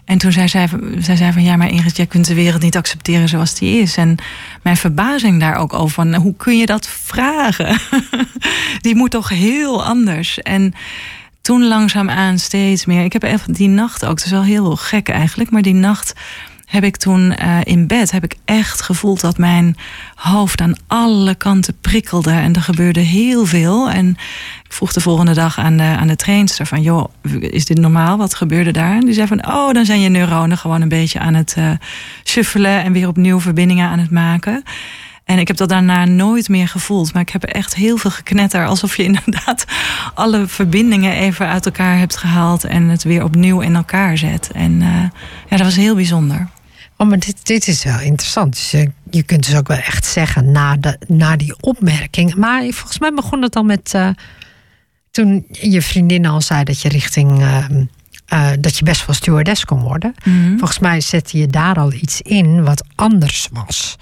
En 0.04 0.18
toen 0.18 0.32
zei 0.32 0.48
zij, 0.48 0.68
zij 0.98 1.16
zei 1.16 1.32
van 1.32 1.42
ja, 1.42 1.56
maar 1.56 1.70
Ingrid, 1.70 1.96
jij 1.96 2.06
kunt 2.06 2.26
de 2.26 2.34
wereld 2.34 2.62
niet 2.62 2.76
accepteren 2.76 3.28
zoals 3.28 3.54
die 3.54 3.80
is. 3.80 3.96
En 3.96 4.16
mijn 4.62 4.76
verbazing 4.76 5.40
daar 5.40 5.56
ook 5.56 5.72
over 5.74 5.94
van 5.94 6.14
hoe 6.14 6.36
kun 6.36 6.58
je 6.58 6.66
dat 6.66 6.88
vragen? 6.88 7.80
die 8.80 8.94
moet 8.94 9.10
toch 9.10 9.28
heel 9.28 9.84
anders. 9.84 10.38
En 10.38 10.74
toen 11.40 11.66
langzaamaan 11.66 12.38
steeds 12.38 12.86
meer. 12.86 13.04
Ik 13.04 13.12
heb 13.12 13.22
even 13.22 13.52
die 13.52 13.68
nacht 13.68 14.04
ook, 14.04 14.16
het 14.16 14.24
is 14.24 14.30
wel 14.30 14.42
heel 14.42 14.76
gek 14.76 15.08
eigenlijk, 15.08 15.50
maar 15.50 15.62
die 15.62 15.74
nacht 15.74 16.12
heb 16.68 16.84
ik 16.84 16.96
toen 16.96 17.34
uh, 17.42 17.58
in 17.62 17.86
bed 17.86 18.10
heb 18.10 18.24
ik 18.24 18.36
echt 18.44 18.82
gevoeld 18.82 19.20
dat 19.20 19.38
mijn 19.38 19.76
hoofd 20.14 20.60
aan 20.60 20.76
alle 20.86 21.34
kanten 21.34 21.76
prikkelde 21.80 22.30
en 22.30 22.54
er 22.54 22.62
gebeurde 22.62 23.00
heel 23.00 23.46
veel. 23.46 23.90
En 23.90 24.08
ik 24.64 24.72
vroeg 24.72 24.92
de 24.92 25.00
volgende 25.00 25.34
dag 25.34 25.58
aan 25.58 25.76
de, 25.76 25.82
aan 25.82 26.08
de 26.08 26.16
trainster 26.16 26.66
van, 26.66 26.82
joh, 26.82 27.08
is 27.40 27.64
dit 27.64 27.78
normaal? 27.78 28.16
Wat 28.16 28.34
gebeurde 28.34 28.70
daar? 28.70 28.94
En 28.94 29.04
die 29.04 29.14
zei 29.14 29.26
van, 29.26 29.46
oh, 29.46 29.72
dan 29.72 29.84
zijn 29.84 30.00
je 30.00 30.08
neuronen 30.08 30.58
gewoon 30.58 30.80
een 30.80 30.88
beetje 30.88 31.18
aan 31.18 31.34
het 31.34 31.54
uh, 31.58 31.70
shuffelen 32.24 32.84
en 32.84 32.92
weer 32.92 33.08
opnieuw 33.08 33.40
verbindingen 33.40 33.88
aan 33.88 33.98
het 33.98 34.10
maken. 34.10 34.62
En 35.24 35.38
ik 35.38 35.48
heb 35.48 35.56
dat 35.56 35.68
daarna 35.68 36.04
nooit 36.04 36.48
meer 36.48 36.68
gevoeld. 36.68 37.12
Maar 37.12 37.22
ik 37.22 37.28
heb 37.28 37.44
echt 37.44 37.74
heel 37.74 37.96
veel 37.96 38.10
geknetter. 38.10 38.66
Alsof 38.66 38.96
je 38.96 39.02
inderdaad 39.12 39.64
alle 40.14 40.46
verbindingen 40.46 41.12
even 41.12 41.48
uit 41.48 41.66
elkaar 41.66 41.98
hebt 41.98 42.16
gehaald. 42.16 42.64
En 42.64 42.88
het 42.88 43.02
weer 43.02 43.24
opnieuw 43.24 43.60
in 43.60 43.74
elkaar 43.76 44.18
zet. 44.18 44.50
En 44.54 44.72
uh, 44.72 45.02
ja, 45.48 45.56
dat 45.56 45.60
was 45.60 45.76
heel 45.76 45.94
bijzonder. 45.94 46.48
Oh, 47.00 47.08
maar 47.08 47.18
dit, 47.18 47.46
dit 47.46 47.68
is 47.68 47.84
wel 47.84 48.00
interessant. 48.00 48.52
Dus 48.54 48.70
je, 48.70 48.90
je 49.10 49.22
kunt 49.22 49.46
dus 49.46 49.56
ook 49.56 49.68
wel 49.68 49.76
echt 49.76 50.06
zeggen 50.06 50.52
na, 50.52 50.76
de, 50.76 50.98
na 51.06 51.36
die 51.36 51.54
opmerking. 51.60 52.34
Maar 52.34 52.62
volgens 52.62 52.98
mij 52.98 53.12
begon 53.14 53.42
het 53.42 53.56
al 53.56 53.62
met. 53.62 53.92
Uh, 53.96 54.08
toen 55.10 55.46
je 55.50 55.82
vriendin 55.82 56.26
al 56.26 56.40
zei 56.40 56.64
dat 56.64 56.80
je 56.80 56.88
richting. 56.88 57.40
Uh, 57.40 58.50
dat 58.60 58.78
je 58.78 58.84
best 58.84 59.06
wel 59.06 59.14
stewardess 59.14 59.64
kon 59.64 59.80
worden. 59.80 60.14
Mm 60.24 60.58
Volgens 60.58 60.78
mij 60.78 61.00
zette 61.00 61.38
je 61.38 61.46
daar 61.46 61.76
al 61.76 61.92
iets 61.92 62.20
in 62.20 62.64
wat 62.64 62.84
anders 62.94 63.48
was. 63.52 63.96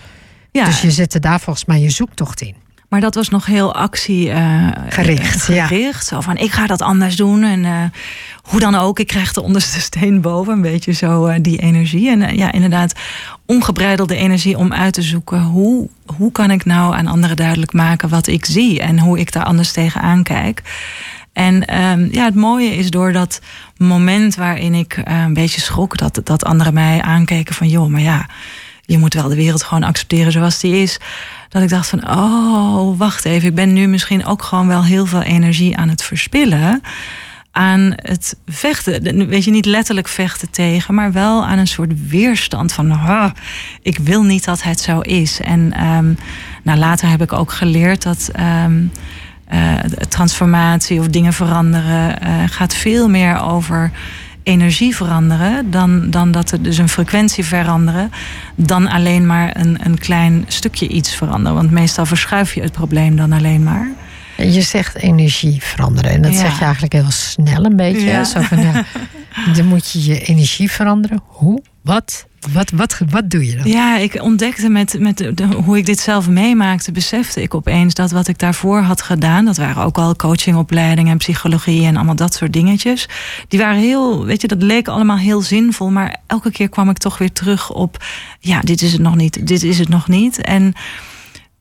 Ja. 0.53 0.65
Dus 0.65 0.81
je 0.81 0.91
zette 0.91 1.19
daar 1.19 1.41
volgens 1.41 1.65
mij 1.65 1.81
je 1.81 1.91
zoektocht 1.91 2.41
in. 2.41 2.55
Maar 2.89 3.01
dat 3.01 3.15
was 3.15 3.29
nog 3.29 3.47
heel 3.47 3.75
actie 3.75 4.29
uh, 4.29 4.69
gericht. 4.89 5.43
gericht. 5.43 6.07
Zo 6.07 6.21
van 6.21 6.37
ik 6.37 6.53
ga 6.53 6.67
dat 6.67 6.83
anders 6.83 7.17
doen. 7.17 7.43
En 7.43 7.65
uh, 7.65 7.83
hoe 8.43 8.61
dan 8.61 8.75
ook, 8.75 8.99
ik 8.99 9.07
krijg 9.07 9.33
de 9.33 9.43
onderste 9.43 9.81
steen 9.81 10.21
boven. 10.21 10.53
Een 10.53 10.61
beetje 10.61 10.93
zo 10.93 11.27
uh, 11.27 11.35
die 11.41 11.59
energie. 11.59 12.11
En 12.11 12.37
ja, 12.37 12.53
inderdaad, 12.53 12.95
ongebreidelde 13.47 14.17
energie 14.17 14.59
om 14.59 14.73
uit 14.73 14.93
te 14.93 15.03
zoeken. 15.03 15.43
Hoe, 15.43 15.89
hoe 16.17 16.33
kan 16.33 16.51
ik 16.51 16.65
nou 16.65 16.95
aan 16.95 17.07
anderen 17.07 17.37
duidelijk 17.37 17.73
maken 17.73 18.09
wat 18.09 18.27
ik 18.27 18.45
zie? 18.45 18.81
En 18.81 18.99
hoe 18.99 19.19
ik 19.19 19.33
daar 19.33 19.45
anders 19.45 19.73
tegenaan 19.73 20.23
kijk. 20.23 20.63
En 21.33 21.81
um, 21.81 22.09
ja, 22.13 22.25
het 22.25 22.35
mooie 22.35 22.77
is 22.77 22.91
door 22.91 23.13
dat 23.13 23.41
moment 23.77 24.35
waarin 24.35 24.75
ik 24.75 25.01
een 25.05 25.35
beetje 25.35 25.61
schrok 25.61 25.97
dat, 25.97 26.21
dat 26.25 26.45
anderen 26.45 26.75
mij 26.75 27.03
aankeken 27.03 27.55
van 27.55 27.69
joh, 27.69 27.89
maar 27.89 28.01
ja 28.01 28.27
je 28.87 28.99
moet 28.99 29.15
wel 29.15 29.29
de 29.29 29.35
wereld 29.35 29.63
gewoon 29.63 29.83
accepteren 29.83 30.33
zoals 30.33 30.61
die 30.61 30.83
is. 30.83 30.99
Dat 31.49 31.63
ik 31.63 31.69
dacht 31.69 31.89
van, 31.89 32.11
oh, 32.11 32.99
wacht 32.99 33.25
even. 33.25 33.49
Ik 33.49 33.55
ben 33.55 33.73
nu 33.73 33.87
misschien 33.87 34.27
ook 34.27 34.43
gewoon 34.43 34.67
wel 34.67 34.85
heel 34.85 35.07
veel 35.07 35.23
energie 35.23 35.77
aan 35.77 35.89
het 35.89 36.03
verspillen. 36.03 36.83
Aan 37.51 37.93
het 37.97 38.37
vechten. 38.47 39.27
Weet 39.29 39.45
je, 39.45 39.51
niet 39.51 39.67
letterlijk 39.67 40.09
vechten 40.09 40.51
tegen, 40.51 40.95
maar 40.95 41.13
wel 41.13 41.45
aan 41.45 41.59
een 41.59 41.67
soort 41.67 42.09
weerstand 42.09 42.73
van, 42.73 42.93
oh, 42.93 43.27
ik 43.83 43.99
wil 43.99 44.23
niet 44.23 44.45
dat 44.45 44.63
het 44.63 44.81
zo 44.81 45.01
is. 45.01 45.41
En 45.41 45.87
um, 45.87 46.17
later 46.63 47.09
heb 47.09 47.23
ik 47.23 47.33
ook 47.33 47.53
geleerd 47.53 48.03
dat. 48.03 48.31
Um, 48.65 48.91
uh, 49.55 49.75
transformatie 50.09 51.01
of 51.01 51.09
dingen 51.09 51.33
veranderen 51.33 52.23
uh, 52.23 52.43
gaat 52.47 52.75
veel 52.75 53.09
meer 53.09 53.41
over 53.41 53.91
energie 54.47 54.97
veranderen, 54.97 55.71
dan, 55.71 56.11
dan 56.11 56.31
dat 56.31 56.51
er 56.51 56.63
dus 56.63 56.79
een 56.79 56.89
frequentie 56.89 57.45
veranderen, 57.45 58.11
dan 58.55 58.89
alleen 58.89 59.27
maar 59.27 59.57
een, 59.57 59.79
een 59.83 59.99
klein 59.99 60.45
stukje 60.49 60.89
iets 60.89 61.15
veranderen. 61.15 61.55
Want 61.55 61.71
meestal 61.71 62.07
verschuif 62.07 62.55
je 62.55 62.63
het 62.63 62.73
probleem 62.73 63.17
dan 63.17 63.33
alleen 63.33 63.63
maar. 63.63 63.91
Je 64.37 64.63
zegt 64.63 64.97
energie 64.97 65.63
veranderen. 65.63 66.11
En 66.11 66.23
dat 66.23 66.35
zeg 66.35 66.59
je 66.59 66.65
eigenlijk 66.65 66.93
heel 66.93 67.11
snel 67.11 67.65
een 67.65 67.77
beetje. 67.77 68.25
Zo 68.25 68.41
van, 68.41 68.61
ja, 68.61 68.85
Dan 69.55 69.67
moet 69.67 69.91
je 69.91 70.05
je 70.05 70.21
energie 70.21 70.71
veranderen. 70.71 71.21
Hoe? 71.27 71.63
Wat? 71.83 72.27
Wat, 72.53 72.71
wat, 72.71 73.01
wat 73.11 73.31
doe 73.31 73.47
je 73.47 73.57
dan? 73.57 73.67
Ja, 73.67 73.97
ik 73.97 74.23
ontdekte 74.23 74.69
met, 74.69 74.99
met 74.99 75.19
de, 75.19 75.47
hoe 75.65 75.79
ik 75.79 75.87
dit 75.87 75.99
zelf 75.99 76.29
meemaakte, 76.29 76.93
besefte 76.93 77.43
ik 77.43 77.55
opeens 77.55 77.95
dat 77.95 78.11
wat 78.11 78.29
ik 78.29 78.39
daarvoor 78.39 78.81
had 78.81 79.03
gedaan, 79.03 79.45
dat 79.45 79.57
waren 79.57 79.83
ook 79.83 79.99
al 79.99 80.17
coachingopleidingen 80.17 81.13
en 81.13 81.19
psychologie 81.19 81.87
en 81.87 81.97
allemaal 81.97 82.17
dat 82.17 82.35
soort 82.35 82.53
dingetjes. 82.53 83.09
Die 83.49 83.59
waren 83.59 83.81
heel, 83.81 84.25
weet 84.25 84.41
je, 84.41 84.49
dat 84.49 84.63
leek 84.63 84.89
allemaal 84.89 85.19
heel 85.19 85.41
zinvol, 85.41 85.91
maar 85.91 86.17
elke 86.27 86.51
keer 86.51 86.69
kwam 86.69 86.91
ik 86.91 86.99
toch 86.99 87.19
weer 87.19 87.33
terug 87.33 87.73
op, 87.73 88.05
ja, 88.41 88.61
dit 88.61 88.83
is 88.83 88.93
het 88.93 89.01
nog 89.01 89.17
niet, 89.17 89.47
dit 89.47 89.63
is 89.63 89.79
het 89.79 89.89
nog 89.89 90.09
niet. 90.09 90.41
En 90.41 90.75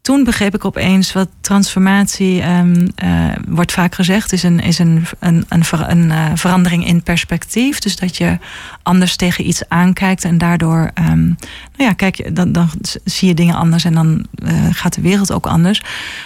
toen 0.05 0.23
begreep 0.23 0.55
ik 0.55 0.65
opeens 0.65 1.13
wat 1.13 1.29
transformatie, 1.41 2.43
um, 2.43 2.87
uh, 3.03 3.31
wordt 3.47 3.71
vaak 3.71 3.95
gezegd, 3.95 4.33
is 4.33 4.43
een, 4.43 4.59
is 4.59 4.79
een, 4.79 5.05
een, 5.19 5.45
een, 5.49 5.63
ver, 5.63 5.89
een 5.89 6.05
uh, 6.05 6.25
verandering 6.33 6.87
in 6.87 7.03
perspectief. 7.03 7.79
Dus 7.79 7.95
dat 7.95 8.17
je 8.17 8.37
anders 8.83 9.15
tegen 9.15 9.47
iets 9.47 9.69
aankijkt 9.69 10.23
en 10.23 10.37
daardoor, 10.37 10.91
um, 10.99 11.37
nou 11.77 11.89
ja, 11.89 11.93
kijk, 11.93 12.35
dan, 12.35 12.51
dan 12.51 12.69
zie 13.03 13.27
je 13.27 13.33
dingen 13.33 13.55
anders 13.55 13.83
en 13.83 13.93
dan 13.93 14.25
uh, 14.43 14.51
gaat 14.71 14.93
de 14.93 15.01
wereld 15.01 15.31
ook 15.31 15.47
anders. 15.47 15.81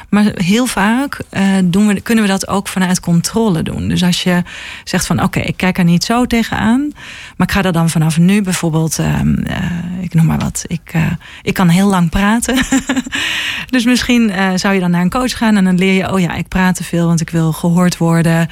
Maar 0.09 0.31
heel 0.33 0.65
vaak 0.65 1.21
doen 1.63 1.87
we, 1.87 2.01
kunnen 2.01 2.23
we 2.23 2.29
dat 2.29 2.47
ook 2.47 2.67
vanuit 2.67 2.99
controle 2.99 3.63
doen. 3.63 3.87
Dus 3.87 4.03
als 4.03 4.23
je 4.23 4.43
zegt 4.83 5.05
van 5.05 5.23
oké, 5.23 5.39
ik 5.39 5.57
kijk 5.57 5.77
er 5.77 5.83
niet 5.83 6.03
zo 6.03 6.25
tegenaan, 6.25 6.91
maar 7.37 7.47
ik 7.47 7.53
ga 7.53 7.63
er 7.63 7.71
dan 7.71 7.89
vanaf 7.89 8.17
nu 8.17 8.41
bijvoorbeeld, 8.41 8.97
um, 8.97 9.43
ik 10.01 10.13
noem 10.13 10.25
maar 10.25 10.39
wat, 10.39 10.63
ik, 10.67 10.93
ik 11.41 11.53
kan 11.53 11.67
heel 11.67 11.87
lang 11.87 12.09
praten. 12.09 12.57
Dus 13.69 13.85
misschien 13.85 14.29
uh, 14.29 14.51
zou 14.55 14.73
je 14.73 14.79
dan 14.79 14.91
naar 14.91 15.01
een 15.01 15.09
coach 15.09 15.37
gaan 15.37 15.57
en 15.57 15.63
dan 15.63 15.77
leer 15.77 15.93
je, 15.93 16.11
oh 16.11 16.19
ja, 16.19 16.33
ik 16.33 16.47
praat 16.47 16.75
te 16.75 16.83
veel, 16.83 17.07
want 17.07 17.21
ik 17.21 17.29
wil 17.29 17.51
gehoord 17.51 17.97
worden. 17.97 18.49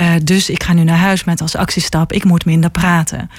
Uh, 0.00 0.12
dus 0.24 0.50
ik 0.50 0.62
ga 0.62 0.72
nu 0.72 0.84
naar 0.84 0.98
huis 0.98 1.24
met 1.24 1.40
als 1.40 1.56
actiestap, 1.56 2.12
ik 2.12 2.24
moet 2.24 2.44
minder 2.44 2.70
praten. 2.70 3.30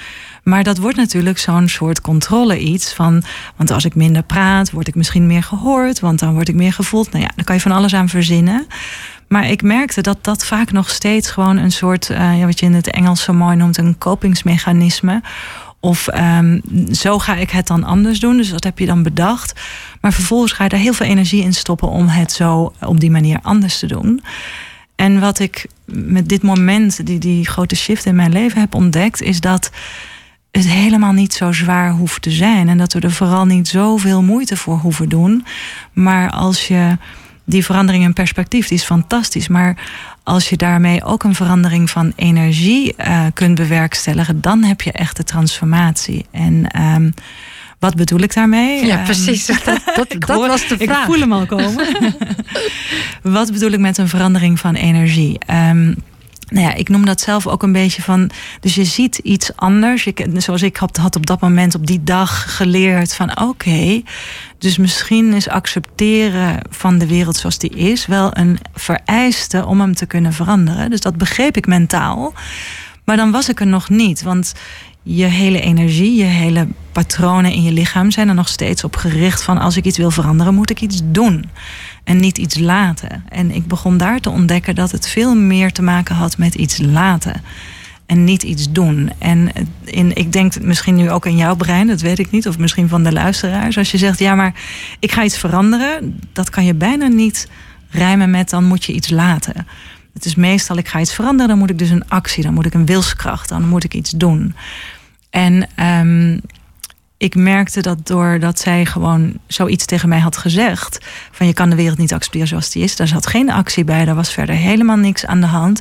Maar 0.42 0.62
dat 0.62 0.78
wordt 0.78 0.96
natuurlijk 0.96 1.38
zo'n 1.38 1.68
soort 1.68 2.00
controle 2.00 2.58
iets 2.58 2.92
van, 2.92 3.22
want 3.56 3.70
als 3.70 3.84
ik 3.84 3.94
minder 3.94 4.22
praat, 4.22 4.70
word 4.70 4.88
ik 4.88 4.94
misschien 4.94 5.26
meer 5.26 5.42
gehoord, 5.42 6.00
want 6.00 6.18
dan 6.18 6.34
word 6.34 6.48
ik 6.48 6.54
meer 6.54 6.72
gevoeld. 6.72 7.10
Nou 7.10 7.24
ja, 7.24 7.30
dan 7.34 7.44
kan 7.44 7.54
je 7.54 7.60
van 7.60 7.72
alles 7.72 7.94
aan 7.94 8.08
verzinnen. 8.08 8.66
Maar 9.28 9.50
ik 9.50 9.62
merkte 9.62 10.00
dat 10.00 10.24
dat 10.24 10.44
vaak 10.44 10.72
nog 10.72 10.90
steeds 10.90 11.30
gewoon 11.30 11.56
een 11.56 11.72
soort, 11.72 12.10
uh, 12.10 12.38
ja, 12.38 12.46
wat 12.46 12.60
je 12.60 12.66
in 12.66 12.74
het 12.74 12.90
Engels 12.90 13.22
zo 13.22 13.32
mooi 13.32 13.56
noemt, 13.56 13.76
een 13.76 13.98
kopingsmechanisme 13.98 15.22
of 15.80 16.08
um, 16.14 16.62
zo 16.92 17.18
ga 17.18 17.36
ik 17.36 17.50
het 17.50 17.66
dan 17.66 17.84
anders 17.84 18.20
doen. 18.20 18.36
Dus 18.36 18.50
dat 18.50 18.64
heb 18.64 18.78
je 18.78 18.86
dan 18.86 19.02
bedacht. 19.02 19.60
Maar 20.00 20.12
vervolgens 20.12 20.52
ga 20.52 20.64
je 20.64 20.70
daar 20.70 20.80
heel 20.80 20.92
veel 20.92 21.06
energie 21.06 21.42
in 21.42 21.54
stoppen 21.54 21.88
om 21.88 22.06
het 22.06 22.32
zo 22.32 22.72
op 22.80 23.00
die 23.00 23.10
manier 23.10 23.38
anders 23.42 23.78
te 23.78 23.86
doen. 23.86 24.22
En 24.96 25.20
wat 25.20 25.38
ik 25.38 25.66
met 25.84 26.28
dit 26.28 26.42
moment, 26.42 27.06
die, 27.06 27.18
die 27.18 27.46
grote 27.46 27.76
shift 27.76 28.04
in 28.04 28.14
mijn 28.14 28.32
leven 28.32 28.60
heb 28.60 28.74
ontdekt, 28.74 29.22
is 29.22 29.40
dat 29.40 29.70
het 30.50 30.68
helemaal 30.68 31.12
niet 31.12 31.32
zo 31.32 31.52
zwaar 31.52 31.90
hoeft 31.90 32.22
te 32.22 32.30
zijn. 32.30 32.68
En 32.68 32.78
dat 32.78 32.92
we 32.92 33.00
er 33.00 33.12
vooral 33.12 33.44
niet 33.44 33.68
zoveel 33.68 34.22
moeite 34.22 34.56
voor 34.56 34.78
hoeven 34.78 35.08
doen. 35.08 35.44
Maar 35.92 36.30
als 36.30 36.68
je 36.68 36.96
die 37.44 37.64
verandering 37.64 38.04
in 38.04 38.12
perspectief, 38.12 38.68
die 38.68 38.78
is 38.78 38.84
fantastisch. 38.84 39.48
Maar 39.48 39.76
als 40.22 40.48
je 40.48 40.56
daarmee 40.56 41.04
ook 41.04 41.24
een 41.24 41.34
verandering 41.34 41.90
van 41.90 42.12
energie 42.16 42.94
uh, 42.98 43.24
kunt 43.34 43.54
bewerkstelligen, 43.54 44.40
dan 44.40 44.62
heb 44.62 44.80
je 44.80 44.92
echt 44.92 45.16
de 45.16 45.24
transformatie. 45.24 46.26
En 46.30 46.82
um, 46.94 47.14
wat 47.78 47.94
bedoel 47.94 48.20
ik 48.20 48.34
daarmee? 48.34 48.86
Ja, 48.86 49.02
precies. 49.04 49.46
Dat, 49.64 49.82
dat, 49.94 50.14
dat 50.18 50.28
hoor, 50.28 50.46
was 50.46 50.68
de 50.68 50.76
vraag. 50.76 50.98
Ik 50.98 51.12
voel 51.12 51.20
hem 51.20 51.32
al 51.32 51.46
komen. 51.46 51.74
wat 53.22 53.52
bedoel 53.52 53.70
ik 53.70 53.78
met 53.78 53.98
een 53.98 54.08
verandering 54.08 54.60
van 54.60 54.74
energie? 54.74 55.38
Um, 55.68 55.96
nou 56.50 56.66
ja, 56.66 56.74
ik 56.74 56.88
noem 56.88 57.04
dat 57.04 57.20
zelf 57.20 57.46
ook 57.46 57.62
een 57.62 57.72
beetje 57.72 58.02
van. 58.02 58.30
Dus 58.60 58.74
je 58.74 58.84
ziet 58.84 59.18
iets 59.18 59.56
anders. 59.56 60.04
Je, 60.04 60.12
zoals 60.36 60.62
ik 60.62 60.76
had, 60.76 61.16
op 61.16 61.26
dat 61.26 61.40
moment 61.40 61.74
op 61.74 61.86
die 61.86 62.02
dag 62.04 62.56
geleerd 62.56 63.14
van 63.14 63.40
oké. 63.40 64.02
Dus 64.58 64.78
misschien 64.78 65.32
is 65.32 65.48
accepteren 65.48 66.60
van 66.70 66.98
de 66.98 67.06
wereld 67.06 67.36
zoals 67.36 67.58
die 67.58 67.70
is 67.70 68.06
wel 68.06 68.36
een 68.36 68.58
vereiste 68.74 69.66
om 69.66 69.80
hem 69.80 69.94
te 69.94 70.06
kunnen 70.06 70.32
veranderen. 70.32 70.90
Dus 70.90 71.00
dat 71.00 71.16
begreep 71.16 71.56
ik 71.56 71.66
mentaal. 71.66 72.34
Maar 73.04 73.16
dan 73.16 73.30
was 73.30 73.48
ik 73.48 73.60
er 73.60 73.66
nog 73.66 73.88
niet. 73.88 74.22
Want 74.22 74.52
je 75.02 75.24
hele 75.24 75.60
energie, 75.60 76.16
je 76.16 76.24
hele 76.24 76.68
patronen 76.92 77.52
in 77.52 77.62
je 77.62 77.72
lichaam 77.72 78.10
zijn 78.10 78.28
er 78.28 78.34
nog 78.34 78.48
steeds 78.48 78.84
op 78.84 78.96
gericht 78.96 79.42
van 79.42 79.58
als 79.58 79.76
ik 79.76 79.84
iets 79.84 79.98
wil 79.98 80.10
veranderen, 80.10 80.54
moet 80.54 80.70
ik 80.70 80.80
iets 80.80 81.00
doen 81.04 81.44
en 82.04 82.16
niet 82.16 82.38
iets 82.38 82.58
laten. 82.58 83.24
En 83.28 83.50
ik 83.50 83.66
begon 83.66 83.96
daar 83.96 84.20
te 84.20 84.30
ontdekken 84.30 84.74
dat 84.74 84.90
het 84.90 85.08
veel 85.08 85.34
meer 85.36 85.72
te 85.72 85.82
maken 85.82 86.14
had 86.14 86.38
met 86.38 86.54
iets 86.54 86.78
laten 86.78 87.42
en 88.06 88.24
niet 88.24 88.42
iets 88.42 88.72
doen. 88.72 89.12
En 89.18 89.50
in, 89.84 90.16
ik 90.16 90.32
denk 90.32 90.60
misschien 90.60 90.94
nu 90.94 91.10
ook 91.10 91.26
in 91.26 91.36
jouw 91.36 91.56
brein, 91.56 91.86
dat 91.86 92.00
weet 92.00 92.18
ik 92.18 92.30
niet, 92.30 92.48
of 92.48 92.58
misschien 92.58 92.88
van 92.88 93.02
de 93.02 93.12
luisteraars. 93.12 93.78
Als 93.78 93.90
je 93.90 93.98
zegt, 93.98 94.18
ja, 94.18 94.34
maar 94.34 94.54
ik 94.98 95.12
ga 95.12 95.24
iets 95.24 95.38
veranderen, 95.38 96.20
dat 96.32 96.50
kan 96.50 96.64
je 96.64 96.74
bijna 96.74 97.06
niet 97.06 97.48
rijmen 97.90 98.30
met 98.30 98.50
dan 98.50 98.64
moet 98.64 98.84
je 98.84 98.92
iets 98.92 99.10
laten. 99.10 99.66
Het 100.20 100.28
is 100.28 100.34
meestal, 100.34 100.76
ik 100.76 100.88
ga 100.88 101.00
iets 101.00 101.14
veranderen, 101.14 101.48
dan 101.48 101.58
moet 101.58 101.70
ik 101.70 101.78
dus 101.78 101.90
een 101.90 102.08
actie, 102.08 102.42
dan 102.42 102.54
moet 102.54 102.66
ik 102.66 102.74
een 102.74 102.86
wilskracht, 102.86 103.48
dan 103.48 103.68
moet 103.68 103.84
ik 103.84 103.94
iets 103.94 104.10
doen. 104.10 104.54
En 105.30 105.68
um, 105.84 106.40
ik 107.16 107.34
merkte 107.34 107.80
dat 107.80 108.06
doordat 108.06 108.58
zij 108.58 108.86
gewoon 108.86 109.32
zoiets 109.46 109.84
tegen 109.84 110.08
mij 110.08 110.18
had 110.18 110.36
gezegd: 110.36 111.06
van 111.30 111.46
je 111.46 111.52
kan 111.52 111.70
de 111.70 111.76
wereld 111.76 111.98
niet 111.98 112.12
accepteren 112.12 112.48
zoals 112.48 112.70
die 112.70 112.82
is. 112.82 112.96
Daar 112.96 113.08
zat 113.08 113.26
geen 113.26 113.50
actie 113.50 113.84
bij, 113.84 114.04
daar 114.04 114.14
was 114.14 114.32
verder 114.32 114.54
helemaal 114.54 114.96
niks 114.96 115.26
aan 115.26 115.40
de 115.40 115.46
hand. 115.46 115.80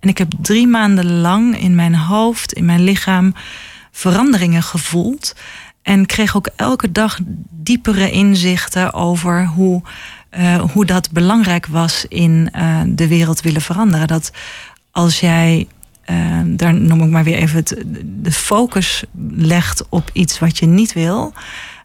En 0.00 0.08
ik 0.08 0.18
heb 0.18 0.32
drie 0.40 0.66
maanden 0.66 1.20
lang 1.20 1.60
in 1.60 1.74
mijn 1.74 1.94
hoofd, 1.94 2.52
in 2.52 2.64
mijn 2.64 2.82
lichaam, 2.82 3.34
veranderingen 3.90 4.62
gevoeld. 4.62 5.34
En 5.82 6.06
kreeg 6.06 6.36
ook 6.36 6.48
elke 6.56 6.92
dag 6.92 7.18
diepere 7.50 8.10
inzichten 8.10 8.92
over 8.92 9.46
hoe, 9.46 9.82
uh, 10.30 10.60
hoe 10.72 10.84
dat 10.84 11.10
belangrijk 11.10 11.66
was 11.66 12.04
in 12.08 12.48
uh, 12.56 12.80
de 12.86 13.08
wereld 13.08 13.40
willen 13.40 13.60
veranderen. 13.60 14.06
Dat 14.06 14.30
als 14.90 15.20
jij 15.20 15.66
uh, 16.10 16.40
daar 16.46 16.74
noem 16.74 17.02
ik 17.02 17.10
maar 17.10 17.24
weer 17.24 17.36
even 17.36 17.56
het, 17.56 17.82
de 18.04 18.32
focus 18.32 19.04
legt 19.28 19.88
op 19.88 20.10
iets 20.12 20.38
wat 20.38 20.58
je 20.58 20.66
niet 20.66 20.92
wil. 20.92 21.32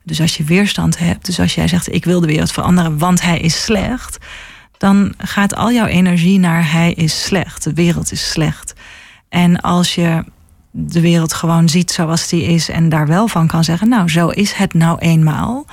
Dus 0.03 0.21
als 0.21 0.37
je 0.37 0.43
weerstand 0.43 0.97
hebt, 0.97 1.25
dus 1.25 1.39
als 1.39 1.55
jij 1.55 1.67
zegt 1.67 1.93
ik 1.93 2.05
wil 2.05 2.19
de 2.19 2.27
wereld 2.27 2.51
veranderen, 2.51 2.97
want 2.97 3.21
hij 3.21 3.39
is 3.39 3.63
slecht, 3.63 4.17
dan 4.77 5.13
gaat 5.17 5.55
al 5.55 5.71
jouw 5.71 5.85
energie 5.85 6.39
naar 6.39 6.71
hij 6.71 6.93
is 6.93 7.23
slecht, 7.23 7.63
de 7.63 7.73
wereld 7.73 8.11
is 8.11 8.29
slecht. 8.29 8.73
En 9.29 9.61
als 9.61 9.95
je 9.95 10.23
de 10.71 11.01
wereld 11.01 11.33
gewoon 11.33 11.69
ziet 11.69 11.91
zoals 11.91 12.27
die 12.27 12.43
is 12.43 12.69
en 12.69 12.89
daar 12.89 13.07
wel 13.07 13.27
van 13.27 13.47
kan 13.47 13.63
zeggen, 13.63 13.89
nou 13.89 14.09
zo 14.09 14.27
is 14.27 14.51
het 14.51 14.73
nou 14.73 14.99
eenmaal 14.99 15.65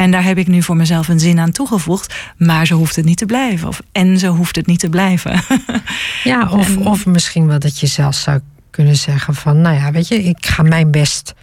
en 0.00 0.10
daar 0.10 0.24
heb 0.24 0.38
ik 0.38 0.46
nu 0.46 0.62
voor 0.62 0.76
mezelf 0.76 1.08
een 1.08 1.20
zin 1.20 1.38
aan 1.38 1.50
toegevoegd. 1.50 2.14
Maar 2.36 2.66
ze 2.66 2.74
hoeft 2.74 2.96
het 2.96 3.04
niet 3.04 3.16
te 3.16 3.26
blijven. 3.26 3.68
Of 3.68 3.82
en 3.92 4.18
ze 4.18 4.26
hoeft 4.26 4.56
het 4.56 4.66
niet 4.66 4.78
te 4.78 4.88
blijven. 4.88 5.42
ja, 6.24 6.48
of, 6.50 6.76
of 6.76 7.06
misschien 7.06 7.46
wel 7.46 7.58
dat 7.58 7.80
je 7.80 7.86
zelf 7.86 8.14
zou 8.14 8.40
kunnen 8.70 8.96
zeggen 8.96 9.34
van... 9.34 9.60
nou 9.60 9.76
ja, 9.76 9.92
weet 9.92 10.08
je, 10.08 10.22
ik 10.22 10.46
ga 10.46 10.62
mijn 10.62 10.90
best 10.90 11.34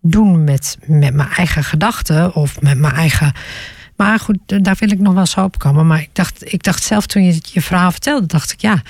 doen 0.00 0.44
met, 0.44 0.78
met 0.86 1.14
mijn 1.14 1.28
eigen 1.28 1.64
gedachten... 1.64 2.34
of 2.34 2.60
met 2.60 2.78
mijn 2.78 2.94
eigen... 2.94 3.32
Maar 3.96 4.18
goed, 4.18 4.38
daar 4.46 4.76
wil 4.78 4.90
ik 4.90 4.98
nog 4.98 5.14
wel 5.14 5.26
zo 5.26 5.42
op 5.42 5.58
komen. 5.58 5.86
Maar 5.86 6.00
ik 6.00 6.10
dacht, 6.12 6.52
ik 6.52 6.62
dacht 6.62 6.82
zelf 6.82 7.06
toen 7.06 7.24
je 7.24 7.40
je 7.42 7.62
verhaal 7.62 7.90
vertelde... 7.90 8.26
dacht 8.26 8.52
ik, 8.52 8.60
ja, 8.60 8.82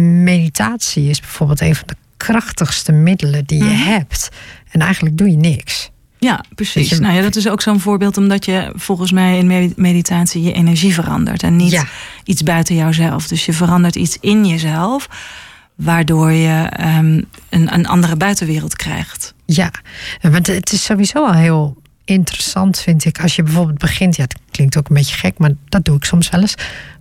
meditatie 0.00 1.08
is 1.08 1.20
bijvoorbeeld 1.20 1.60
een 1.60 1.74
van 1.74 1.86
de 1.86 1.96
krachtigste 2.16 2.92
middelen 2.92 3.44
die 3.44 3.64
je 3.64 3.70
mhm. 3.70 3.88
hebt. 3.88 4.28
En 4.70 4.80
eigenlijk 4.80 5.18
doe 5.18 5.30
je 5.30 5.36
niks. 5.36 5.92
Ja, 6.24 6.44
precies. 6.54 6.98
Nou 6.98 7.14
ja, 7.14 7.22
dat 7.22 7.36
is 7.36 7.48
ook 7.48 7.60
zo'n 7.60 7.80
voorbeeld 7.80 8.16
omdat 8.16 8.44
je 8.44 8.72
volgens 8.74 9.12
mij 9.12 9.38
in 9.38 9.74
meditatie 9.76 10.42
je 10.42 10.52
energie 10.52 10.94
verandert 10.94 11.42
en 11.42 11.56
niet 11.56 11.84
iets 12.24 12.42
buiten 12.42 12.74
jouzelf. 12.74 13.28
Dus 13.28 13.44
je 13.44 13.52
verandert 13.52 13.96
iets 13.96 14.16
in 14.20 14.46
jezelf, 14.46 15.08
waardoor 15.74 16.32
je 16.32 16.70
um, 16.80 17.24
een, 17.48 17.74
een 17.74 17.86
andere 17.86 18.16
buitenwereld 18.16 18.76
krijgt. 18.76 19.34
Ja, 19.44 19.70
want 20.20 20.46
het 20.46 20.72
is 20.72 20.84
sowieso 20.84 21.26
al 21.26 21.34
heel 21.34 21.76
interessant, 22.04 22.80
vind 22.80 23.04
ik. 23.04 23.20
Als 23.20 23.36
je 23.36 23.42
bijvoorbeeld 23.42 23.78
begint, 23.78 24.16
ja, 24.16 24.22
het 24.22 24.36
klinkt 24.54 24.76
ook 24.76 24.88
een 24.88 24.96
beetje 24.96 25.16
gek, 25.16 25.38
maar 25.38 25.50
dat 25.68 25.84
doe 25.84 25.96
ik 25.96 26.04
soms 26.04 26.28
wel 26.28 26.40
eens 26.40 26.54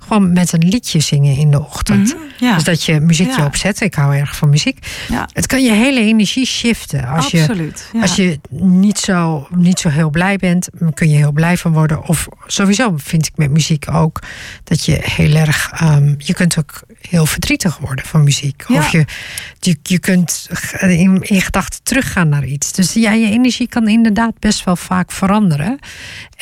gewoon 0.08 0.34
met 0.34 0.54
een 0.54 0.68
liedje 0.68 1.00
zingen 1.00 1.38
in 1.38 1.52
de 1.52 1.60
ochtend. 1.60 2.16
Mhm, 2.40 2.54
dus 2.54 2.64
dat 2.64 2.84
je 2.84 3.00
muziekje 3.00 3.40
ja. 3.40 3.46
opzet. 3.46 3.82
Ik 3.82 3.94
hou 3.94 4.16
erg 4.16 4.36
van 4.36 4.50
muziek. 4.50 4.88
Ja. 5.10 5.30
Het 5.34 5.48
kan 5.48 5.64
je 5.64 5.72
hele 5.72 6.00
energie 6.00 6.46
shiften. 6.46 7.08
Als 7.08 7.26
Absoluut. 7.26 7.90
Je, 7.94 8.02
Als 8.02 8.16
je 8.16 8.40
niet 8.50 8.98
zo, 8.98 9.48
niet 9.56 9.80
zo 9.80 9.90
heel 9.90 10.10
blij 10.10 10.38
bent, 10.38 10.70
kun 10.94 11.10
je 11.10 11.18
heel 11.18 11.32
blij 11.32 11.58
van 11.58 11.74
worden. 11.74 12.08
Of 12.08 12.28
sowieso 12.48 12.94
vind 12.98 13.26
ik 13.26 13.32
met 13.36 13.52
muziek 13.52 13.86
ook 13.92 14.20
dat 14.64 14.86
je 14.86 15.00
heel 15.02 15.36
erg. 15.36 15.82
Um, 15.82 16.16
je 16.18 16.34
kunt 16.34 16.58
ook 16.58 16.82
heel 17.02 17.26
verdrietig 17.26 17.78
worden 17.78 18.06
van 18.06 18.24
muziek. 18.24 18.64
Of 18.68 18.92
je, 18.92 19.06
je, 19.60 19.78
je 19.84 20.00
kunt 20.00 20.50
in, 20.80 21.22
in 21.22 21.42
gedachten 21.42 21.84
teruggaan 21.84 22.30
naar 22.30 22.46
iets. 22.46 22.72
Dus 22.72 22.94
ja, 22.94 23.12
je 23.12 23.30
energie 23.30 23.68
kan 23.68 23.88
inderdaad 23.88 24.40
best 24.40 24.64
wel 24.64 24.76
vaak 24.76 25.12
veranderen. 25.12 25.80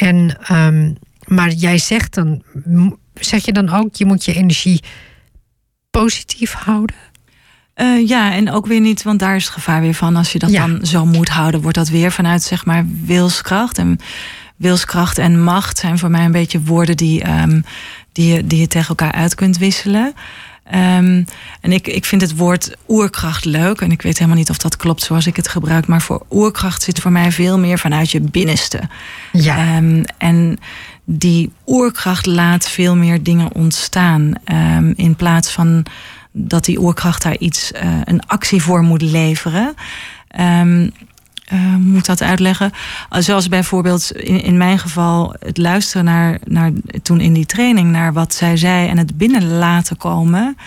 En. 0.02 0.38
Um, 0.52 0.98
maar 1.32 1.50
jij 1.50 1.78
zegt 1.78 2.14
dan 2.14 2.44
zeg 3.14 3.46
je 3.46 3.54
dan 3.54 3.70
ook, 3.70 3.96
je 3.96 4.06
moet 4.06 4.26
je 4.26 4.34
energie 4.34 4.84
positief 5.90 6.54
houden? 6.54 6.96
Uh, 7.76 8.08
ja, 8.08 8.34
en 8.34 8.52
ook 8.52 8.66
weer 8.66 8.80
niet, 8.80 9.04
want 9.04 9.20
daar 9.20 9.36
is 9.36 9.44
het 9.44 9.54
gevaar 9.54 9.82
weer 9.82 9.94
van. 9.94 10.16
Als 10.16 10.32
je 10.32 10.40
dat 10.40 10.52
dan 10.52 10.86
zo 10.86 11.06
moet 11.06 11.30
houden, 11.30 11.62
wordt 11.62 11.78
dat 11.78 11.90
weer 11.90 12.12
vanuit 12.12 12.44
zeg 12.44 12.66
maar 12.66 12.86
wilskracht. 13.04 13.78
En 13.78 14.00
wilskracht 14.56 15.18
en 15.18 15.44
macht 15.44 15.78
zijn 15.78 16.00
voor 16.00 16.10
mij 16.10 16.26
een 16.26 16.32
beetje 16.32 16.62
woorden 16.62 16.98
die, 16.98 17.30
um, 17.30 17.64
die, 18.12 18.34
je, 18.34 18.48
die 18.48 18.60
je 18.60 18.68
tegen 18.68 18.90
elkaar 18.90 19.12
uit 19.12 19.36
kunt 19.36 19.58
wisselen. 19.58 20.14
Um, 20.74 21.26
en 21.62 21.72
ik, 21.72 21.88
ik 21.88 22.06
vind 22.06 22.22
het 22.22 22.36
woord 22.36 22.76
oerkracht 22.88 23.46
leuk. 23.46 23.82
En 23.82 23.92
ik 23.92 24.02
weet 24.02 24.18
helemaal 24.18 24.38
niet 24.38 24.50
of 24.50 24.58
dat 24.58 24.78
klopt 24.78 25.04
zoals 25.04 25.28
ik 25.28 25.36
het 25.36 25.48
gebruik. 25.48 25.88
Maar 25.88 26.02
voor 26.02 26.26
oerkracht 26.32 26.84
zit 26.84 27.00
voor 27.00 27.12
mij 27.12 27.32
veel 27.32 27.60
meer 27.60 27.80
vanuit 27.80 28.12
je 28.12 28.22
binnenste. 28.22 28.82
Ja. 29.32 29.78
Um, 29.78 30.04
en 30.18 30.60
die 31.06 31.52
oerkracht 31.66 32.26
laat 32.26 32.70
veel 32.70 32.96
meer 32.96 33.24
dingen 33.24 33.54
ontstaan. 33.54 34.34
Um, 34.78 34.94
in 34.96 35.16
plaats 35.16 35.52
van 35.52 35.86
dat 36.32 36.66
die 36.66 36.80
oerkracht 36.80 37.22
daar 37.22 37.38
iets, 37.38 37.72
uh, 37.72 38.02
een 38.04 38.26
actie 38.26 38.62
voor 38.62 38.82
moet 38.82 39.02
leveren. 39.02 39.76
Um, 40.40 40.92
uh, 41.54 41.76
moet 41.76 42.06
dat 42.06 42.22
uitleggen? 42.22 42.72
Zoals 43.10 43.48
bijvoorbeeld 43.48 44.12
in, 44.12 44.44
in 44.44 44.58
mijn 44.58 44.80
geval 44.80 45.36
het 45.40 45.58
luisteren 45.58 46.06
naar, 46.06 46.40
naar 46.44 46.72
toen 47.02 47.20
in 47.20 47.34
die 47.34 47.46
training 47.46 47.92
naar 47.92 48.14
wat 48.14 48.34
zij 48.34 48.58
zei 48.58 48.88
en 48.88 48.98
het 48.98 49.18
binnen 49.18 49.58
laten 49.58 49.98
komen. 49.98 50.58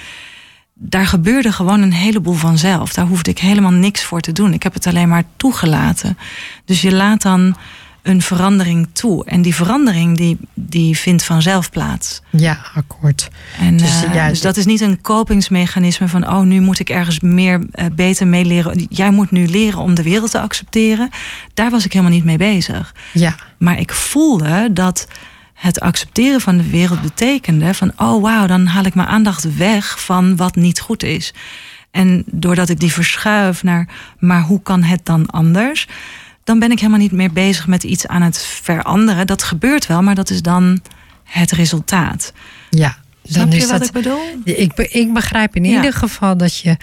Daar 0.74 1.07
gebeurde 1.07 1.53
gewoon 1.53 1.82
een 1.82 1.93
heleboel 1.93 2.35
vanzelf. 2.35 2.93
Daar 2.93 3.07
hoefde 3.07 3.30
ik 3.30 3.39
helemaal 3.39 3.70
niks 3.70 4.03
voor 4.03 4.20
te 4.20 4.32
doen. 4.32 4.53
Ik 4.53 4.62
heb 4.62 4.74
het 4.74 4.87
alleen 4.87 5.09
maar 5.09 5.24
toegelaten. 5.37 6.18
Dus 6.64 6.80
je 6.80 6.93
laat 6.93 7.22
dan 7.22 7.57
een 8.05 8.22
verandering 8.22 8.88
toe. 8.92 9.24
En 9.24 9.42
die 9.42 9.55
verandering 9.55 10.16
die, 10.16 10.38
die 10.55 10.98
vindt 10.98 11.24
vanzelf 11.24 11.70
plaats. 11.70 12.22
Ja, 12.30 12.59
akkoord. 12.74 13.28
En, 13.59 13.76
dus, 13.76 14.05
uh, 14.05 14.14
ja, 14.14 14.28
dus 14.28 14.40
dat 14.40 14.57
is 14.57 14.64
niet 14.64 14.80
een 14.80 15.00
kopingsmechanisme 15.00 16.09
van... 16.09 16.28
oh, 16.28 16.40
nu 16.40 16.61
moet 16.61 16.78
ik 16.78 16.90
ergens 16.90 17.20
meer 17.20 17.59
uh, 17.59 17.84
beter 17.92 18.26
mee 18.26 18.44
leren. 18.44 18.86
Jij 18.88 19.11
moet 19.11 19.30
nu 19.30 19.46
leren 19.46 19.80
om 19.80 19.94
de 19.94 20.02
wereld 20.02 20.30
te 20.30 20.40
accepteren. 20.40 21.11
Daar 21.55 21.70
was 21.70 21.84
ik 21.84 21.92
helemaal 21.92 22.14
niet 22.14 22.24
mee 22.24 22.36
bezig. 22.36 22.94
Ja. 23.12 23.34
Maar 23.59 23.78
ik 23.78 23.92
voelde 23.92 24.72
dat 24.72 25.09
het 25.55 25.80
accepteren 25.80 26.40
van 26.40 26.57
de 26.57 26.70
wereld 26.70 27.02
betekende... 27.02 27.74
van 27.74 27.92
oh, 27.96 28.22
wauw, 28.22 28.46
dan 28.46 28.66
haal 28.66 28.84
ik 28.84 28.94
mijn 28.94 29.09
aandacht 29.09 29.57
weg 29.57 30.00
van 30.05 30.36
wat 30.36 30.57
niet 30.57 30.80
goed 30.80 31.02
is. 31.02 31.34
En 31.90 32.22
doordat 32.26 32.68
ik 32.68 32.80
die 32.80 32.92
verschuif 32.92 33.62
naar... 33.62 33.88
maar 34.18 34.42
hoe 34.42 34.62
kan 34.62 34.82
het 34.82 35.00
dan 35.05 35.26
anders 35.26 35.86
dan 36.45 36.59
ben 36.59 36.70
ik 36.70 36.78
helemaal 36.78 37.01
niet 37.01 37.12
meer 37.12 37.32
bezig 37.32 37.66
met 37.66 37.82
iets 37.82 38.07
aan 38.07 38.22
het 38.22 38.38
veranderen. 38.38 39.26
Dat 39.26 39.42
gebeurt 39.42 39.86
wel, 39.86 40.03
maar 40.03 40.14
dat 40.14 40.30
is 40.30 40.42
dan 40.42 40.80
het 41.24 41.53
resultaat. 41.53 42.32
Ja, 42.70 42.97
dan 43.22 43.32
Snap 43.32 43.53
je 43.53 43.57
is 43.57 43.70
wat 43.70 43.78
dat, 43.78 43.86
ik 43.88 43.92
bedoel? 43.92 44.20
Ik, 44.45 44.72
ik 44.72 45.12
begrijp 45.12 45.57
in 45.57 45.64
ja. 45.64 45.76
ieder 45.76 45.92
geval 45.92 46.36
dat 46.36 46.59
je 46.59 46.76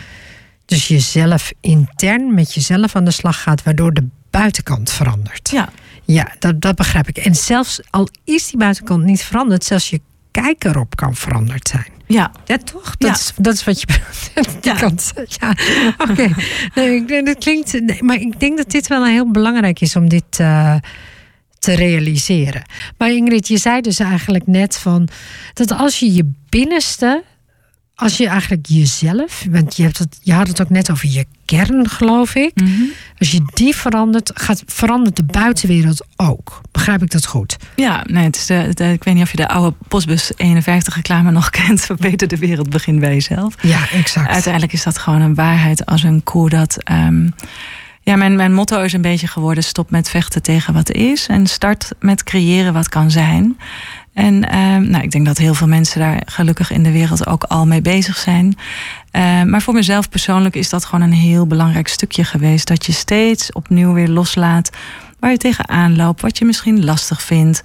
dus 0.66 0.88
jezelf 0.88 1.52
intern 1.60 2.34
met 2.34 2.54
jezelf 2.54 2.96
aan 2.96 3.06
de 3.06 3.12
slag 3.12 3.42
gaat, 3.42 3.64
waardoor 3.64 3.94
de 3.94 4.08
buitenkant 4.30 4.92
verandert. 4.92 5.50
Ja. 5.50 5.70
Ja, 6.06 6.32
dat, 6.40 6.62
dat 6.62 6.76
begrijp 6.76 7.08
ik. 7.08 7.18
En 7.18 7.36
zelfs 7.36 7.80
al 7.90 8.10
is 8.24 8.48
die 8.48 8.58
buitenkant 8.58 9.04
niet 9.04 9.22
veranderd, 9.22 9.64
zelfs 9.64 9.90
je 9.90 10.02
kijk 10.32 10.64
erop 10.64 10.96
kan 10.96 11.16
veranderd 11.16 11.68
zijn. 11.68 11.88
Ja. 12.08 12.32
Ja, 12.46 12.58
toch? 12.58 12.98
Dat, 12.98 13.16
Is, 13.16 13.34
dat 13.38 13.54
is 13.54 13.64
wat 13.64 13.82
je 13.82 13.88
ja. 14.62 14.76
kan 14.76 15.00
Ja, 15.26 15.56
oké. 15.98 16.12
Okay. 16.12 16.34
Nee, 16.76 17.24
dat 17.24 17.38
klinkt... 17.38 17.82
Nee, 17.82 18.04
maar 18.04 18.16
ik 18.16 18.40
denk 18.40 18.58
dat 18.58 18.72
dit 18.72 18.88
wel 18.88 19.06
heel 19.06 19.32
belangrijk 19.32 19.82
is 19.82 19.96
om 19.96 20.10
dit 20.10 20.40
uh, 20.42 20.76
te 21.60 21.74
realiseren. 21.74 22.62
Maar 22.98 23.12
Ingrid, 23.12 23.48
je 23.48 23.58
zei 23.58 23.82
dus 23.82 24.00
eigenlijk 24.00 24.48
net 24.48 24.78
van... 24.78 25.08
dat 25.54 25.72
als 25.72 26.00
je 26.00 26.14
je 26.14 26.32
binnenste 26.50 27.24
als 28.02 28.18
je 28.18 28.28
eigenlijk 28.28 28.66
jezelf, 28.68 29.46
want 29.50 29.76
je, 29.76 29.84
hebt 29.84 29.98
het, 29.98 30.20
je 30.22 30.34
had 30.34 30.48
het 30.48 30.62
ook 30.62 30.70
net 30.70 30.92
over 30.92 31.10
je 31.10 31.26
kern, 31.46 31.90
geloof 31.90 32.36
ik. 32.36 32.52
Mm 32.56 32.66
-hmm. 32.66 32.90
Als 33.18 33.32
je 33.32 33.42
die 33.54 33.76
verandert, 33.76 34.32
gaat, 34.34 34.64
verandert 34.66 35.16
de 35.16 35.24
buitenwereld 35.24 36.06
ook. 36.16 36.62
Begrijp 36.72 37.02
ik 37.02 37.12
dat 37.12 37.26
goed? 37.26 37.58
Ja, 37.76 38.04
nee, 38.08 38.24
het 38.24 38.36
is 38.36 38.46
de, 38.46 38.70
de, 38.74 38.92
ik 38.92 39.04
weet 39.04 39.14
niet 39.14 39.24
of 39.24 39.32
je 39.32 39.38
de 39.38 39.48
oude 39.48 39.76
Postbus 39.88 40.32
51 40.36 40.96
reclame 40.96 41.32
nog 41.32 41.50
kent. 41.60 41.82
Verbeter 41.82 42.28
de 42.28 42.38
wereld, 42.38 42.70
begin 42.70 43.00
bij 43.00 43.14
jezelf. 43.14 43.56
Ja, 43.62 43.90
exact. 43.90 44.30
Uiteindelijk 44.30 44.74
is 44.74 44.84
dat 44.84 44.98
gewoon 44.98 45.22
een 45.22 45.36
waarheid 45.36 45.86
als 45.86 46.04
een 46.04 46.24
koe 46.24 46.50
dat. 46.50 46.78
Um, 46.92 47.34
ja, 48.04 48.16
mijn, 48.16 48.36
mijn 48.36 48.54
motto 48.54 48.82
is 48.82 48.94
een 48.94 49.02
beetje 49.02 49.28
geworden: 49.28 49.64
stop 49.64 49.92
met 49.92 50.10
vechten 50.10 50.42
tegen 50.42 50.74
wat 50.74 50.92
is 50.92 51.28
en 51.28 51.48
start 51.48 51.92
met 52.00 52.24
creëren 52.24 52.74
wat 52.74 52.90
kan 52.90 53.12
zijn. 53.12 53.58
En 54.14 54.34
uh, 54.34 54.90
nou, 54.90 55.04
ik 55.04 55.12
denk 55.12 55.26
dat 55.26 55.38
heel 55.38 55.54
veel 55.54 55.68
mensen 55.68 56.00
daar 56.00 56.22
gelukkig 56.26 56.72
in 56.72 56.84
de 56.84 56.92
wereld 56.92 57.28
ook 57.28 57.44
al 57.44 57.68
mee 57.68 57.82
bezig 57.82 58.18
zijn. 58.18 58.46
Uh, 59.12 59.44
maar 59.44 59.62
voor 59.62 59.74
mezelf 59.74 60.10
persoonlijk 60.10 60.56
is 60.56 60.70
dat 60.70 60.86
gewoon 60.86 61.02
een 61.02 61.14
heel 61.14 61.48
belangrijk 61.48 61.88
stukje 61.88 62.24
geweest. 62.24 62.68
Dat 62.68 62.86
je 62.86 62.92
steeds 62.92 63.52
opnieuw 63.52 63.94
weer 63.94 64.08
loslaat 64.08 64.70
waar 65.20 65.32
je 65.32 65.38
tegenaan 65.38 65.96
loopt, 65.96 66.22
wat 66.22 66.38
je 66.38 66.46
misschien 66.46 66.86
lastig 66.86 67.22
vindt, 67.22 67.62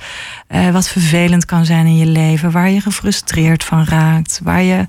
uh, 0.49 0.71
wat 0.71 0.89
vervelend 0.89 1.45
kan 1.45 1.65
zijn 1.65 1.87
in 1.87 1.97
je 1.97 2.07
leven, 2.07 2.51
waar 2.51 2.71
je 2.71 2.81
gefrustreerd 2.81 3.65
van 3.65 3.85
raakt, 3.85 4.41
waar 4.43 4.63
je 4.63 4.87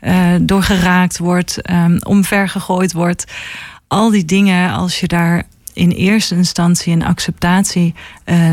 uh, 0.00 0.34
door 0.40 0.62
geraakt 0.62 1.18
wordt, 1.18 1.70
um, 1.70 1.98
omvergegooid 2.02 2.92
wordt. 2.92 3.24
Al 3.88 4.10
die 4.10 4.24
dingen, 4.24 4.72
als 4.72 5.00
je 5.00 5.06
daar 5.06 5.42
in 5.78 5.90
eerste 5.90 6.34
instantie 6.34 6.92
een 6.92 7.04
acceptatie 7.04 7.94
uh, 8.24 8.52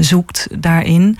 zoekt 0.00 0.48
daarin, 0.58 1.18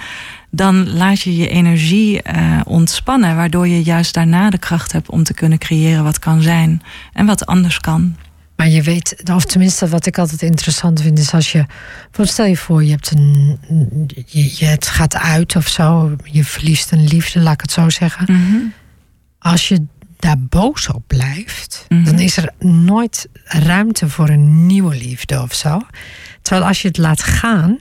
dan 0.50 0.90
laat 0.92 1.20
je 1.20 1.36
je 1.36 1.48
energie 1.48 2.20
uh, 2.34 2.60
ontspannen, 2.64 3.36
waardoor 3.36 3.68
je 3.68 3.82
juist 3.82 4.14
daarna 4.14 4.50
de 4.50 4.58
kracht 4.58 4.92
hebt 4.92 5.10
om 5.10 5.22
te 5.22 5.34
kunnen 5.34 5.58
creëren 5.58 6.04
wat 6.04 6.18
kan 6.18 6.42
zijn 6.42 6.82
en 7.12 7.26
wat 7.26 7.46
anders 7.46 7.80
kan. 7.80 8.16
Maar 8.56 8.68
je 8.68 8.82
weet, 8.82 9.22
of 9.32 9.44
tenminste 9.44 9.88
wat 9.88 10.06
ik 10.06 10.18
altijd 10.18 10.42
interessant 10.42 11.02
vind, 11.02 11.18
is 11.18 11.32
als 11.32 11.52
je. 11.52 11.66
Stel 12.20 12.46
je 12.46 12.56
voor, 12.56 12.84
je 12.84 12.90
hebt 12.90 13.10
een. 13.10 13.58
Je, 14.26 14.54
je, 14.58 14.64
het 14.64 14.86
gaat 14.86 15.16
uit 15.16 15.56
of 15.56 15.68
zo. 15.68 16.16
Je 16.24 16.44
verliest 16.44 16.92
een 16.92 17.04
liefde, 17.04 17.40
laat 17.40 17.54
ik 17.54 17.60
het 17.60 17.72
zo 17.72 17.90
zeggen. 17.90 18.32
Mm 18.32 18.50
-hmm. 18.50 18.72
Als 19.38 19.68
je 19.68 19.86
daar 20.18 20.38
boos 20.38 20.88
op 20.88 21.02
blijft, 21.06 21.84
mm 21.88 21.96
-hmm. 21.96 22.04
dan 22.04 22.18
is 22.18 22.36
er 22.36 22.52
nooit 22.58 23.28
ruimte 23.44 24.08
voor 24.08 24.28
een 24.28 24.66
nieuwe 24.66 24.96
liefde 24.96 25.42
of 25.42 25.54
zo. 25.54 25.80
Terwijl 26.42 26.66
als 26.66 26.82
je 26.82 26.88
het 26.88 26.98
laat 26.98 27.22
gaan, 27.22 27.78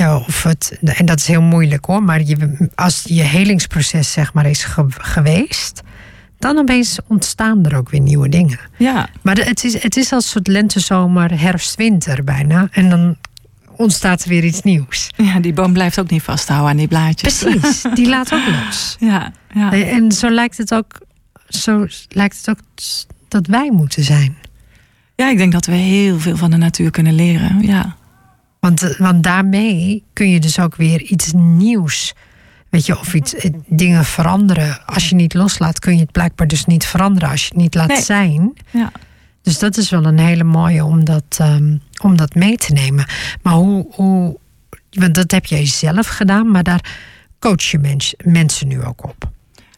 of 0.00 0.42
het, 0.42 0.78
en 0.82 1.06
dat 1.06 1.18
is 1.18 1.26
heel 1.26 1.42
moeilijk 1.42 1.84
hoor, 1.84 2.02
maar 2.02 2.22
je, 2.22 2.68
als 2.74 3.02
je 3.04 3.22
helingsproces 3.22 4.12
zeg 4.12 4.32
maar 4.32 4.46
is 4.46 4.64
ge, 4.64 4.84
geweest, 4.88 5.82
dan 6.38 6.58
opeens 6.58 6.98
ontstaan 7.06 7.64
er 7.64 7.76
ook 7.76 7.90
weer 7.90 8.00
nieuwe 8.00 8.28
dingen. 8.28 8.58
Ja. 8.76 9.08
Maar 9.22 9.36
het 9.36 9.64
is, 9.64 9.82
het 9.82 9.96
is 9.96 10.12
als 10.12 10.24
een 10.24 10.30
soort 10.30 10.46
lente, 10.46 10.80
zomer, 10.80 11.40
herfst, 11.40 11.76
winter 11.76 12.24
bijna. 12.24 12.68
En 12.70 12.90
dan 12.90 13.16
ontstaat 13.82 14.22
er 14.22 14.28
weer 14.28 14.44
iets 14.44 14.62
nieuws. 14.62 15.10
Ja, 15.16 15.40
die 15.40 15.52
boom 15.52 15.72
blijft 15.72 16.00
ook 16.00 16.10
niet 16.10 16.22
vasthouden 16.22 16.70
aan 16.70 16.76
die 16.76 16.88
blaadjes. 16.88 17.38
Precies, 17.38 17.84
die 17.94 18.08
laat 18.08 18.32
ook 18.32 18.46
los. 18.46 18.96
Ja, 19.10 19.32
ja. 19.54 19.72
En 19.72 20.12
zo 20.12 20.30
lijkt 20.30 20.58
het 20.58 20.74
ook, 20.74 21.00
zo 21.48 21.86
lijkt 22.08 22.36
het 22.36 22.48
ook 22.48 22.58
dat 23.28 23.46
wij 23.46 23.70
moeten 23.70 24.04
zijn. 24.04 24.36
Ja, 25.16 25.30
ik 25.30 25.36
denk 25.36 25.52
dat 25.52 25.66
we 25.66 25.74
heel 25.74 26.18
veel 26.18 26.36
van 26.36 26.50
de 26.50 26.56
natuur 26.56 26.90
kunnen 26.90 27.14
leren. 27.14 27.62
Ja. 27.62 27.96
Want, 28.60 28.96
want 28.98 29.22
daarmee 29.22 30.04
kun 30.12 30.30
je 30.30 30.40
dus 30.40 30.58
ook 30.58 30.76
weer 30.76 31.02
iets 31.02 31.32
nieuws. 31.32 32.14
Weet 32.68 32.86
je, 32.86 32.98
of 32.98 33.14
iets, 33.14 33.34
dingen 33.66 34.04
veranderen. 34.04 34.86
Als 34.86 35.08
je 35.08 35.14
niet 35.14 35.34
loslaat, 35.34 35.78
kun 35.78 35.94
je 35.94 36.00
het 36.00 36.12
blijkbaar 36.12 36.46
dus 36.46 36.64
niet 36.64 36.86
veranderen. 36.86 37.28
Als 37.28 37.42
je 37.42 37.48
het 37.48 37.56
niet 37.56 37.74
laat 37.74 37.88
nee. 37.88 38.02
zijn. 38.02 38.52
Ja. 38.70 38.92
Dus 39.42 39.58
dat 39.58 39.76
is 39.76 39.90
wel 39.90 40.04
een 40.04 40.18
hele 40.18 40.44
mooie 40.44 40.84
om 40.84 41.04
dat, 41.04 41.38
um, 41.40 41.82
om 42.02 42.16
dat 42.16 42.34
mee 42.34 42.56
te 42.56 42.72
nemen. 42.72 43.06
Maar 43.42 43.54
hoe, 43.54 43.86
hoe. 43.90 44.36
Want 44.90 45.14
dat 45.14 45.30
heb 45.30 45.44
jij 45.44 45.66
zelf 45.66 46.06
gedaan, 46.06 46.50
maar 46.50 46.62
daar 46.62 46.84
coach 47.38 47.62
je 47.62 47.78
mens, 47.78 48.14
mensen 48.24 48.68
nu 48.68 48.84
ook 48.84 49.04
op. 49.04 49.30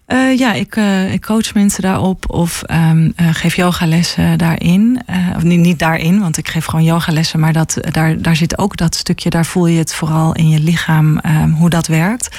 Uh, 0.06 0.38
ja, 0.38 0.52
ik, 0.52 0.76
uh, 0.76 1.12
ik 1.12 1.22
coach 1.22 1.54
mensen 1.54 1.82
daarop 1.82 2.30
of 2.30 2.62
um, 2.70 3.12
uh, 3.16 3.28
geef 3.32 3.56
yogalessen 3.56 4.38
daarin. 4.38 5.02
of 5.36 5.42
niet, 5.42 5.60
niet 5.60 5.78
daarin, 5.78 6.20
want 6.20 6.36
ik 6.36 6.48
geef 6.48 6.64
gewoon 6.64 6.84
yogalessen, 6.84 7.40
maar 7.40 7.52
dat, 7.52 7.78
daar, 7.80 8.22
daar 8.22 8.36
zit 8.36 8.58
ook 8.58 8.76
dat 8.76 8.94
stukje, 8.94 9.30
daar 9.30 9.46
voel 9.46 9.66
je 9.66 9.78
het 9.78 9.94
vooral 9.94 10.34
in 10.34 10.48
je 10.48 10.60
lichaam 10.60 11.20
um, 11.26 11.50
hoe 11.50 11.70
dat 11.70 11.86
werkt. 11.86 12.36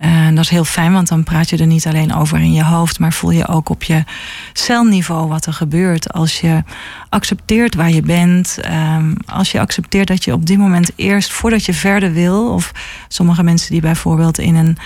En 0.00 0.34
dat 0.34 0.44
is 0.44 0.50
heel 0.50 0.64
fijn, 0.64 0.92
want 0.92 1.08
dan 1.08 1.24
praat 1.24 1.50
je 1.50 1.56
er 1.56 1.66
niet 1.66 1.86
alleen 1.86 2.14
over 2.14 2.38
in 2.38 2.52
je 2.52 2.64
hoofd, 2.64 2.98
maar 2.98 3.12
voel 3.12 3.30
je 3.30 3.48
ook 3.48 3.68
op 3.68 3.82
je 3.82 4.04
celniveau 4.52 5.28
wat 5.28 5.46
er 5.46 5.52
gebeurt. 5.52 6.12
Als 6.12 6.40
je 6.40 6.62
accepteert 7.08 7.74
waar 7.74 7.90
je 7.90 8.02
bent, 8.02 8.58
um, 8.96 9.16
als 9.26 9.52
je 9.52 9.60
accepteert 9.60 10.08
dat 10.08 10.24
je 10.24 10.32
op 10.32 10.46
dit 10.46 10.58
moment 10.58 10.90
eerst, 10.96 11.32
voordat 11.32 11.64
je 11.64 11.72
verder 11.72 12.12
wil, 12.12 12.52
of 12.52 12.72
sommige 13.08 13.42
mensen 13.42 13.70
die 13.70 13.80
bijvoorbeeld 13.80 14.38
in 14.38 14.54
een 14.54 14.76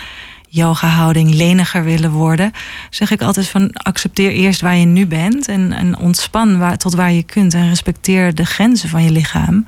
yoga-houding 0.49 1.35
leniger 1.35 1.85
willen 1.85 2.11
worden, 2.11 2.53
zeg 2.91 3.11
ik 3.11 3.23
altijd 3.23 3.49
van 3.49 3.73
accepteer 3.73 4.31
eerst 4.31 4.61
waar 4.61 4.77
je 4.77 4.87
nu 4.87 5.07
bent 5.07 5.49
en, 5.49 5.73
en 5.73 5.99
ontspan 5.99 6.77
tot 6.77 6.95
waar 6.95 7.13
je 7.13 7.23
kunt 7.23 7.55
en 7.55 7.69
respecteer 7.69 8.35
de 8.35 8.45
grenzen 8.45 8.89
van 8.89 9.05
je 9.05 9.11
lichaam. 9.11 9.65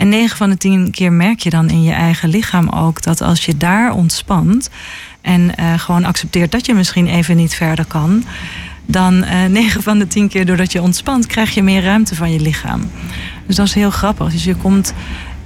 En 0.00 0.08
9 0.08 0.36
van 0.36 0.50
de 0.50 0.56
10 0.56 0.90
keer 0.90 1.12
merk 1.12 1.40
je 1.40 1.50
dan 1.50 1.70
in 1.70 1.82
je 1.82 1.92
eigen 1.92 2.28
lichaam 2.28 2.68
ook 2.68 3.02
dat 3.02 3.20
als 3.20 3.44
je 3.44 3.56
daar 3.56 3.92
ontspant 3.92 4.70
en 5.20 5.40
uh, 5.40 5.78
gewoon 5.78 6.04
accepteert 6.04 6.52
dat 6.52 6.66
je 6.66 6.74
misschien 6.74 7.06
even 7.06 7.36
niet 7.36 7.54
verder 7.54 7.84
kan, 7.84 8.24
dan 8.86 9.24
uh, 9.24 9.44
9 9.44 9.82
van 9.82 9.98
de 9.98 10.06
10 10.06 10.28
keer 10.28 10.46
doordat 10.46 10.72
je 10.72 10.82
ontspant, 10.82 11.26
krijg 11.26 11.54
je 11.54 11.62
meer 11.62 11.82
ruimte 11.82 12.14
van 12.14 12.32
je 12.32 12.40
lichaam. 12.40 12.90
Dus 13.46 13.56
dat 13.56 13.66
is 13.66 13.74
heel 13.74 13.90
grappig. 13.90 14.30
Dus 14.32 14.44
je 14.44 14.54
komt 14.54 14.94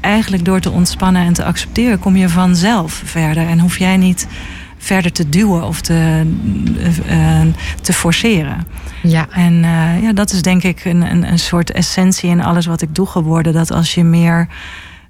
eigenlijk 0.01 0.45
door 0.45 0.61
te 0.61 0.71
ontspannen 0.71 1.23
en 1.23 1.33
te 1.33 1.45
accepteren, 1.45 1.99
kom 1.99 2.17
je 2.17 2.29
vanzelf 2.29 3.03
verder. 3.05 3.49
En 3.49 3.59
hoef 3.59 3.79
jij 3.79 3.97
niet 3.97 4.27
verder 4.79 5.13
te 5.13 5.29
duwen 5.29 5.67
of 5.67 5.81
te, 5.81 6.27
uh, 7.09 7.41
te 7.81 7.93
forceren. 7.93 8.67
Ja. 9.07 9.27
En 9.31 9.53
uh, 9.53 10.03
ja, 10.03 10.13
dat 10.13 10.33
is 10.33 10.43
denk 10.43 10.63
ik 10.63 10.85
een, 10.85 11.11
een, 11.11 11.31
een 11.31 11.39
soort 11.39 11.73
essentie 11.73 12.31
in 12.31 12.43
alles 12.43 12.67
wat 12.67 12.83
ik 12.83 12.95
doe 12.95 13.07
geworden. 13.07 13.53
Dat 13.53 13.71
als 13.71 13.95
je 13.95 14.05
meer 14.05 14.49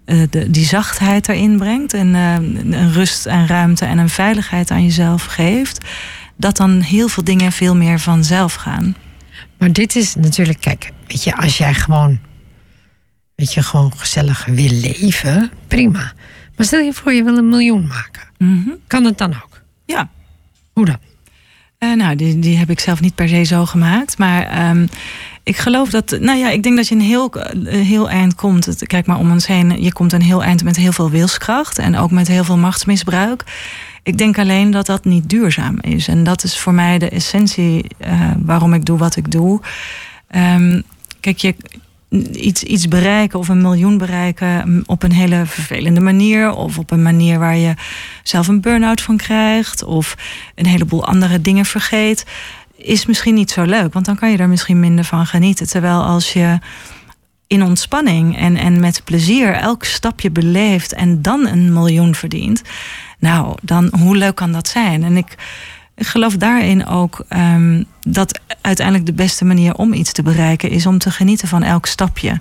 uh, 0.06 0.22
de, 0.30 0.50
die 0.50 0.64
zachtheid 0.64 1.28
erin 1.28 1.56
brengt 1.56 1.94
en 1.94 2.14
een 2.14 2.92
rust 2.92 3.26
en 3.26 3.46
ruimte 3.46 3.84
en 3.84 3.98
een 3.98 4.08
veiligheid 4.08 4.70
aan 4.70 4.82
jezelf 4.82 5.24
geeft, 5.24 5.84
dat 6.36 6.56
dan 6.56 6.80
heel 6.80 7.08
veel 7.08 7.24
dingen 7.24 7.52
veel 7.52 7.76
meer 7.76 8.00
vanzelf 8.00 8.54
gaan. 8.54 8.96
Maar 9.58 9.72
dit 9.72 9.96
is 9.96 10.14
natuurlijk, 10.14 10.60
kijk, 10.60 10.92
weet 11.06 11.24
je, 11.24 11.36
als 11.36 11.58
jij 11.58 11.74
gewoon, 11.74 12.18
weet 13.34 13.54
je, 13.54 13.62
gewoon 13.62 13.92
gezellig 13.96 14.44
wil 14.44 14.70
leven, 14.70 15.50
prima. 15.68 16.12
Maar 16.56 16.66
stel 16.66 16.80
je 16.80 16.92
voor, 16.92 17.12
je 17.12 17.22
wil 17.22 17.36
een 17.36 17.48
miljoen 17.48 17.86
maken. 17.86 18.22
Mm 18.38 18.62
-hmm. 18.64 18.76
Kan 18.86 19.04
het 19.04 19.18
dan 19.18 19.34
ook? 19.34 19.62
Ja. 19.84 20.10
Hoe 20.72 20.84
dan? 20.84 20.98
Uh, 21.84 21.96
nou, 21.96 22.16
die, 22.16 22.38
die 22.38 22.56
heb 22.56 22.70
ik 22.70 22.80
zelf 22.80 23.00
niet 23.00 23.14
per 23.14 23.28
se 23.28 23.42
zo 23.42 23.66
gemaakt. 23.66 24.18
Maar 24.18 24.70
um, 24.70 24.88
ik 25.42 25.56
geloof 25.56 25.90
dat. 25.90 26.16
Nou 26.20 26.38
ja, 26.38 26.50
ik 26.50 26.62
denk 26.62 26.76
dat 26.76 26.88
je 26.88 26.94
een 26.94 27.00
heel, 27.00 27.32
heel 27.64 28.10
eind 28.10 28.34
komt. 28.34 28.86
Kijk 28.86 29.06
maar 29.06 29.18
om 29.18 29.30
ons 29.30 29.46
heen. 29.46 29.82
Je 29.82 29.92
komt 29.92 30.12
een 30.12 30.22
heel 30.22 30.42
eind 30.42 30.64
met 30.64 30.76
heel 30.76 30.92
veel 30.92 31.10
wilskracht. 31.10 31.78
En 31.78 31.96
ook 31.96 32.10
met 32.10 32.28
heel 32.28 32.44
veel 32.44 32.56
machtsmisbruik. 32.56 33.44
Ik 34.02 34.18
denk 34.18 34.38
alleen 34.38 34.70
dat 34.70 34.86
dat 34.86 35.04
niet 35.04 35.28
duurzaam 35.28 35.78
is. 35.80 36.08
En 36.08 36.24
dat 36.24 36.44
is 36.44 36.58
voor 36.58 36.74
mij 36.74 36.98
de 36.98 37.08
essentie 37.08 37.84
uh, 38.06 38.30
waarom 38.38 38.74
ik 38.74 38.84
doe 38.84 38.98
wat 38.98 39.16
ik 39.16 39.30
doe. 39.30 39.60
Um, 40.36 40.82
kijk, 41.20 41.38
je, 41.38 41.54
iets, 42.22 42.62
iets 42.62 42.88
bereiken 42.88 43.38
of 43.38 43.48
een 43.48 43.62
miljoen 43.62 43.98
bereiken 43.98 44.82
op 44.86 45.02
een 45.02 45.12
hele 45.12 45.46
vervelende 45.46 46.00
manier. 46.00 46.52
Of 46.52 46.78
op 46.78 46.90
een 46.90 47.02
manier 47.02 47.38
waar 47.38 47.56
je 47.56 47.74
zelf 48.22 48.48
een 48.48 48.60
burn-out 48.60 49.00
van 49.00 49.16
krijgt. 49.16 49.84
Of 49.84 50.16
een 50.54 50.66
heleboel 50.66 51.06
andere 51.06 51.40
dingen 51.40 51.64
vergeet. 51.64 52.26
Is 52.76 53.06
misschien 53.06 53.34
niet 53.34 53.50
zo 53.50 53.62
leuk, 53.62 53.92
want 53.92 54.04
dan 54.04 54.16
kan 54.16 54.30
je 54.30 54.36
er 54.36 54.48
misschien 54.48 54.80
minder 54.80 55.04
van 55.04 55.26
genieten. 55.26 55.68
Terwijl 55.68 56.02
als 56.02 56.32
je 56.32 56.58
in 57.46 57.62
ontspanning 57.62 58.36
en, 58.38 58.56
en 58.56 58.80
met 58.80 59.02
plezier 59.04 59.54
elk 59.54 59.84
stapje 59.84 60.30
beleeft 60.30 60.92
en 60.92 61.22
dan 61.22 61.46
een 61.46 61.72
miljoen 61.72 62.14
verdient. 62.14 62.62
Nou, 63.18 63.56
dan 63.62 63.92
hoe 63.98 64.16
leuk 64.16 64.34
kan 64.34 64.52
dat 64.52 64.68
zijn? 64.68 65.02
En 65.02 65.16
ik 65.16 65.36
ik 65.96 66.06
geloof 66.06 66.36
daarin 66.36 66.86
ook 66.86 67.24
um, 67.28 67.84
dat 68.00 68.40
uiteindelijk 68.60 69.06
de 69.06 69.12
beste 69.12 69.44
manier 69.44 69.74
om 69.74 69.92
iets 69.92 70.12
te 70.12 70.22
bereiken 70.22 70.70
is 70.70 70.86
om 70.86 70.98
te 70.98 71.10
genieten 71.10 71.48
van 71.48 71.62
elk 71.62 71.86
stapje. 71.86 72.40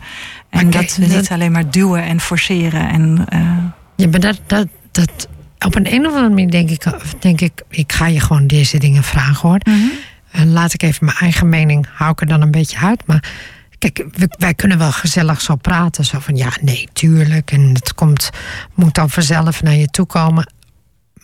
En 0.49 0.69
dat 0.69 0.95
we 0.95 1.07
dat... 1.07 1.17
niet 1.17 1.30
alleen 1.30 1.51
maar 1.51 1.69
duwen 1.69 2.03
en 2.03 2.19
forceren. 2.19 2.89
En, 2.89 3.25
uh... 3.34 3.57
Ja, 3.95 4.07
maar 4.07 4.19
dat, 4.19 4.39
dat, 4.47 4.67
dat 4.91 5.27
op 5.65 5.75
een, 5.75 5.93
een 5.93 6.05
of 6.05 6.11
andere 6.13 6.30
manier 6.30 6.51
denk 6.51 6.69
ik, 6.69 6.85
denk 7.19 7.41
ik, 7.41 7.61
ik 7.69 7.91
ga 7.91 8.07
je 8.07 8.19
gewoon 8.19 8.47
deze 8.47 8.77
dingen 8.77 9.03
vragen 9.03 9.49
hoor. 9.49 9.59
Mm 9.63 9.73
-hmm. 9.73 9.91
En 10.31 10.51
laat 10.51 10.73
ik 10.73 10.84
even 10.84 11.05
mijn 11.05 11.17
eigen 11.17 11.49
mening, 11.49 11.88
hou 11.93 12.11
ik 12.11 12.21
er 12.21 12.27
dan 12.27 12.41
een 12.41 12.51
beetje 12.51 12.77
uit. 12.77 13.03
Maar 13.05 13.31
kijk, 13.77 14.05
wij 14.38 14.53
kunnen 14.53 14.77
wel 14.77 14.91
gezellig 14.91 15.41
zo 15.41 15.55
praten. 15.55 16.05
Zo 16.05 16.19
van 16.19 16.35
ja, 16.35 16.49
nee, 16.61 16.88
tuurlijk. 16.93 17.51
En 17.51 17.61
het 17.61 17.93
komt, 17.93 18.30
moet 18.73 18.95
dan 18.95 19.09
vanzelf 19.09 19.61
naar 19.61 19.75
je 19.75 19.88
toe 19.88 20.05
komen. 20.05 20.51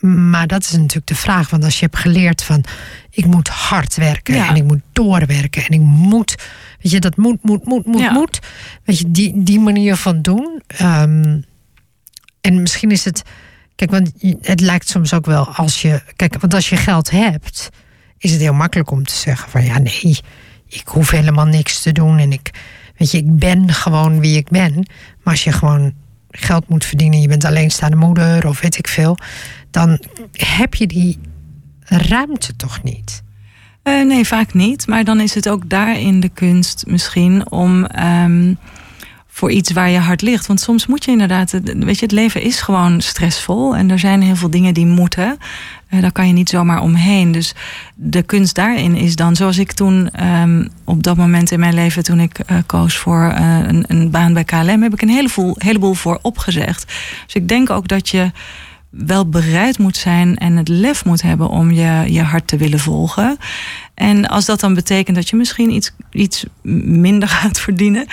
Maar 0.00 0.46
dat 0.46 0.62
is 0.62 0.72
natuurlijk 0.72 1.06
de 1.06 1.14
vraag. 1.14 1.50
Want 1.50 1.64
als 1.64 1.78
je 1.78 1.84
hebt 1.84 1.98
geleerd 1.98 2.42
van 2.42 2.64
ik 3.10 3.26
moet 3.26 3.48
hard 3.48 3.96
werken 3.96 4.34
ja. 4.34 4.48
en 4.48 4.56
ik 4.56 4.64
moet 4.64 4.80
doorwerken 4.92 5.64
en 5.64 5.70
ik 5.70 5.80
moet, 5.80 6.34
weet 6.80 6.92
je, 6.92 7.00
dat 7.00 7.16
moet, 7.16 7.42
moet, 7.42 7.64
moet, 7.64 7.86
moet, 7.86 8.00
ja. 8.00 8.12
moet. 8.12 8.38
Weet 8.84 8.98
je, 8.98 9.10
die, 9.10 9.42
die 9.42 9.60
manier 9.60 9.96
van 9.96 10.22
doen. 10.22 10.62
Um, 10.82 11.44
en 12.40 12.62
misschien 12.62 12.90
is 12.90 13.04
het, 13.04 13.22
kijk, 13.74 13.90
want 13.90 14.12
het 14.40 14.60
lijkt 14.60 14.88
soms 14.88 15.14
ook 15.14 15.26
wel 15.26 15.48
als 15.48 15.82
je, 15.82 16.02
kijk, 16.16 16.40
want 16.40 16.54
als 16.54 16.68
je 16.68 16.76
geld 16.76 17.10
hebt, 17.10 17.70
is 18.18 18.30
het 18.30 18.40
heel 18.40 18.54
makkelijk 18.54 18.90
om 18.90 19.04
te 19.04 19.14
zeggen 19.14 19.50
van 19.50 19.64
ja, 19.64 19.78
nee, 19.78 20.18
ik 20.68 20.88
hoef 20.88 21.10
helemaal 21.10 21.46
niks 21.46 21.82
te 21.82 21.92
doen 21.92 22.18
en 22.18 22.32
ik, 22.32 22.50
weet 22.96 23.10
je, 23.10 23.18
ik 23.18 23.38
ben 23.38 23.72
gewoon 23.72 24.20
wie 24.20 24.36
ik 24.36 24.48
ben. 24.48 24.74
Maar 25.22 25.32
als 25.34 25.44
je 25.44 25.52
gewoon 25.52 25.92
geld 26.30 26.68
moet 26.68 26.84
verdienen, 26.84 27.20
je 27.20 27.28
bent 27.28 27.44
alleenstaande 27.44 27.96
moeder 27.96 28.46
of 28.46 28.60
weet 28.60 28.78
ik 28.78 28.88
veel, 28.88 29.16
dan 29.70 29.98
heb 30.32 30.74
je 30.74 30.86
die 30.86 31.18
ruimte 31.84 32.56
toch 32.56 32.82
niet? 32.82 33.22
Uh, 33.84 34.06
nee, 34.06 34.26
vaak 34.26 34.54
niet. 34.54 34.86
Maar 34.86 35.04
dan 35.04 35.20
is 35.20 35.34
het 35.34 35.48
ook 35.48 35.68
daarin 35.68 36.20
de 36.20 36.28
kunst 36.28 36.84
misschien 36.86 37.50
om 37.50 37.86
um, 38.24 38.58
voor 39.26 39.50
iets 39.50 39.72
waar 39.72 39.90
je 39.90 39.98
hart 39.98 40.22
ligt. 40.22 40.46
Want 40.46 40.60
soms 40.60 40.86
moet 40.86 41.04
je 41.04 41.10
inderdaad, 41.10 41.50
weet 41.64 41.98
je, 41.98 42.04
het 42.04 42.12
leven 42.12 42.42
is 42.42 42.60
gewoon 42.60 43.00
stressvol 43.00 43.76
en 43.76 43.90
er 43.90 43.98
zijn 43.98 44.22
heel 44.22 44.36
veel 44.36 44.50
dingen 44.50 44.74
die 44.74 44.86
moeten. 44.86 45.38
Uh, 45.90 46.00
daar 46.00 46.12
kan 46.12 46.26
je 46.26 46.32
niet 46.32 46.48
zomaar 46.48 46.80
omheen. 46.80 47.32
Dus 47.32 47.54
de 47.94 48.22
kunst 48.22 48.54
daarin 48.54 48.94
is 48.94 49.16
dan, 49.16 49.36
zoals 49.36 49.58
ik 49.58 49.72
toen 49.72 50.26
um, 50.26 50.68
op 50.84 51.02
dat 51.02 51.16
moment 51.16 51.50
in 51.50 51.60
mijn 51.60 51.74
leven, 51.74 52.02
toen 52.02 52.20
ik 52.20 52.38
uh, 52.38 52.56
koos 52.66 52.96
voor 52.96 53.32
een, 53.34 53.84
een, 53.86 54.10
baan 54.10 54.32
bij 54.32 54.44
KLM, 54.44 54.82
heb 54.82 54.92
ik 54.92 55.02
een 55.02 55.28
heleboel 55.58 55.94
voor 55.94 56.18
opgezegd. 56.22 56.84
Dus 57.24 57.34
ik 57.34 57.48
denk 57.48 57.70
ook 57.70 57.88
dat 57.88 58.08
je 58.08 58.30
wel 58.90 59.28
bereid 59.28 59.78
moet 59.78 59.96
zijn 59.96 60.36
en 60.36 60.56
het 60.56 60.68
lef 60.68 61.04
moet 61.04 61.22
hebben 61.22 61.48
om 61.48 61.70
je, 61.70 62.04
je 62.06 62.22
hart 62.22 62.46
te 62.46 62.56
willen 62.56 62.78
volgen. 62.78 63.36
En 64.00 64.28
als 64.28 64.44
dat 64.44 64.60
dan 64.60 64.74
betekent 64.74 65.16
dat 65.16 65.28
je 65.28 65.36
misschien 65.36 65.70
iets, 65.70 65.92
iets 66.10 66.44
minder 66.62 67.28
gaat 67.38 67.60
verdienen. 67.60 68.06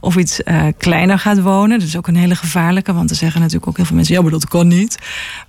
of 0.00 0.16
iets 0.16 0.40
uh, 0.44 0.66
kleiner 0.78 1.18
gaat 1.18 1.40
wonen. 1.40 1.78
Dat 1.78 1.88
is 1.88 1.96
ook 1.96 2.06
een 2.06 2.16
hele 2.16 2.34
gevaarlijke, 2.34 2.92
want 2.92 3.10
er 3.10 3.16
zeggen 3.16 3.40
natuurlijk 3.40 3.68
ook 3.68 3.76
heel 3.76 3.84
veel 3.84 3.96
mensen: 3.96 4.14
ja, 4.14 4.22
maar 4.22 4.30
dat 4.30 4.48
kan 4.48 4.68
niet. 4.68 4.98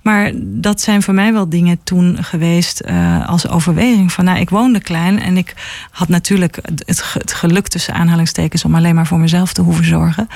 Maar 0.02 0.30
dat 0.36 0.80
zijn 0.80 1.02
voor 1.02 1.14
mij 1.14 1.32
wel 1.32 1.48
dingen 1.48 1.78
toen 1.84 2.24
geweest 2.24 2.82
uh, 2.86 3.28
als 3.28 3.48
overweging. 3.48 4.12
Van 4.12 4.24
nou, 4.24 4.38
ik 4.38 4.50
woonde 4.50 4.80
klein 4.80 5.20
en 5.20 5.36
ik 5.36 5.54
had 5.90 6.08
natuurlijk 6.08 6.58
het, 6.62 7.02
het 7.12 7.32
geluk 7.32 7.68
tussen 7.68 7.94
aanhalingstekens 7.94 8.64
om 8.64 8.74
alleen 8.74 8.94
maar 8.94 9.06
voor 9.06 9.18
mezelf 9.18 9.52
te 9.52 9.62
hoeven 9.62 9.84
zorgen. 9.84 10.28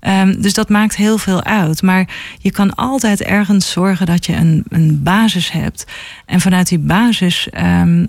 Um, 0.00 0.42
dus 0.42 0.54
dat 0.54 0.68
maakt 0.68 0.96
heel 0.96 1.18
veel 1.18 1.44
uit. 1.44 1.82
Maar 1.82 2.08
je 2.38 2.50
kan 2.50 2.74
altijd 2.74 3.22
ergens 3.22 3.70
zorgen 3.70 4.06
dat 4.06 4.26
je 4.26 4.36
een, 4.36 4.64
een 4.68 5.02
basis 5.02 5.52
hebt. 5.52 5.86
En 6.26 6.40
vanuit 6.40 6.68
die 6.68 6.78
basis. 6.78 7.48
Um, 7.58 8.06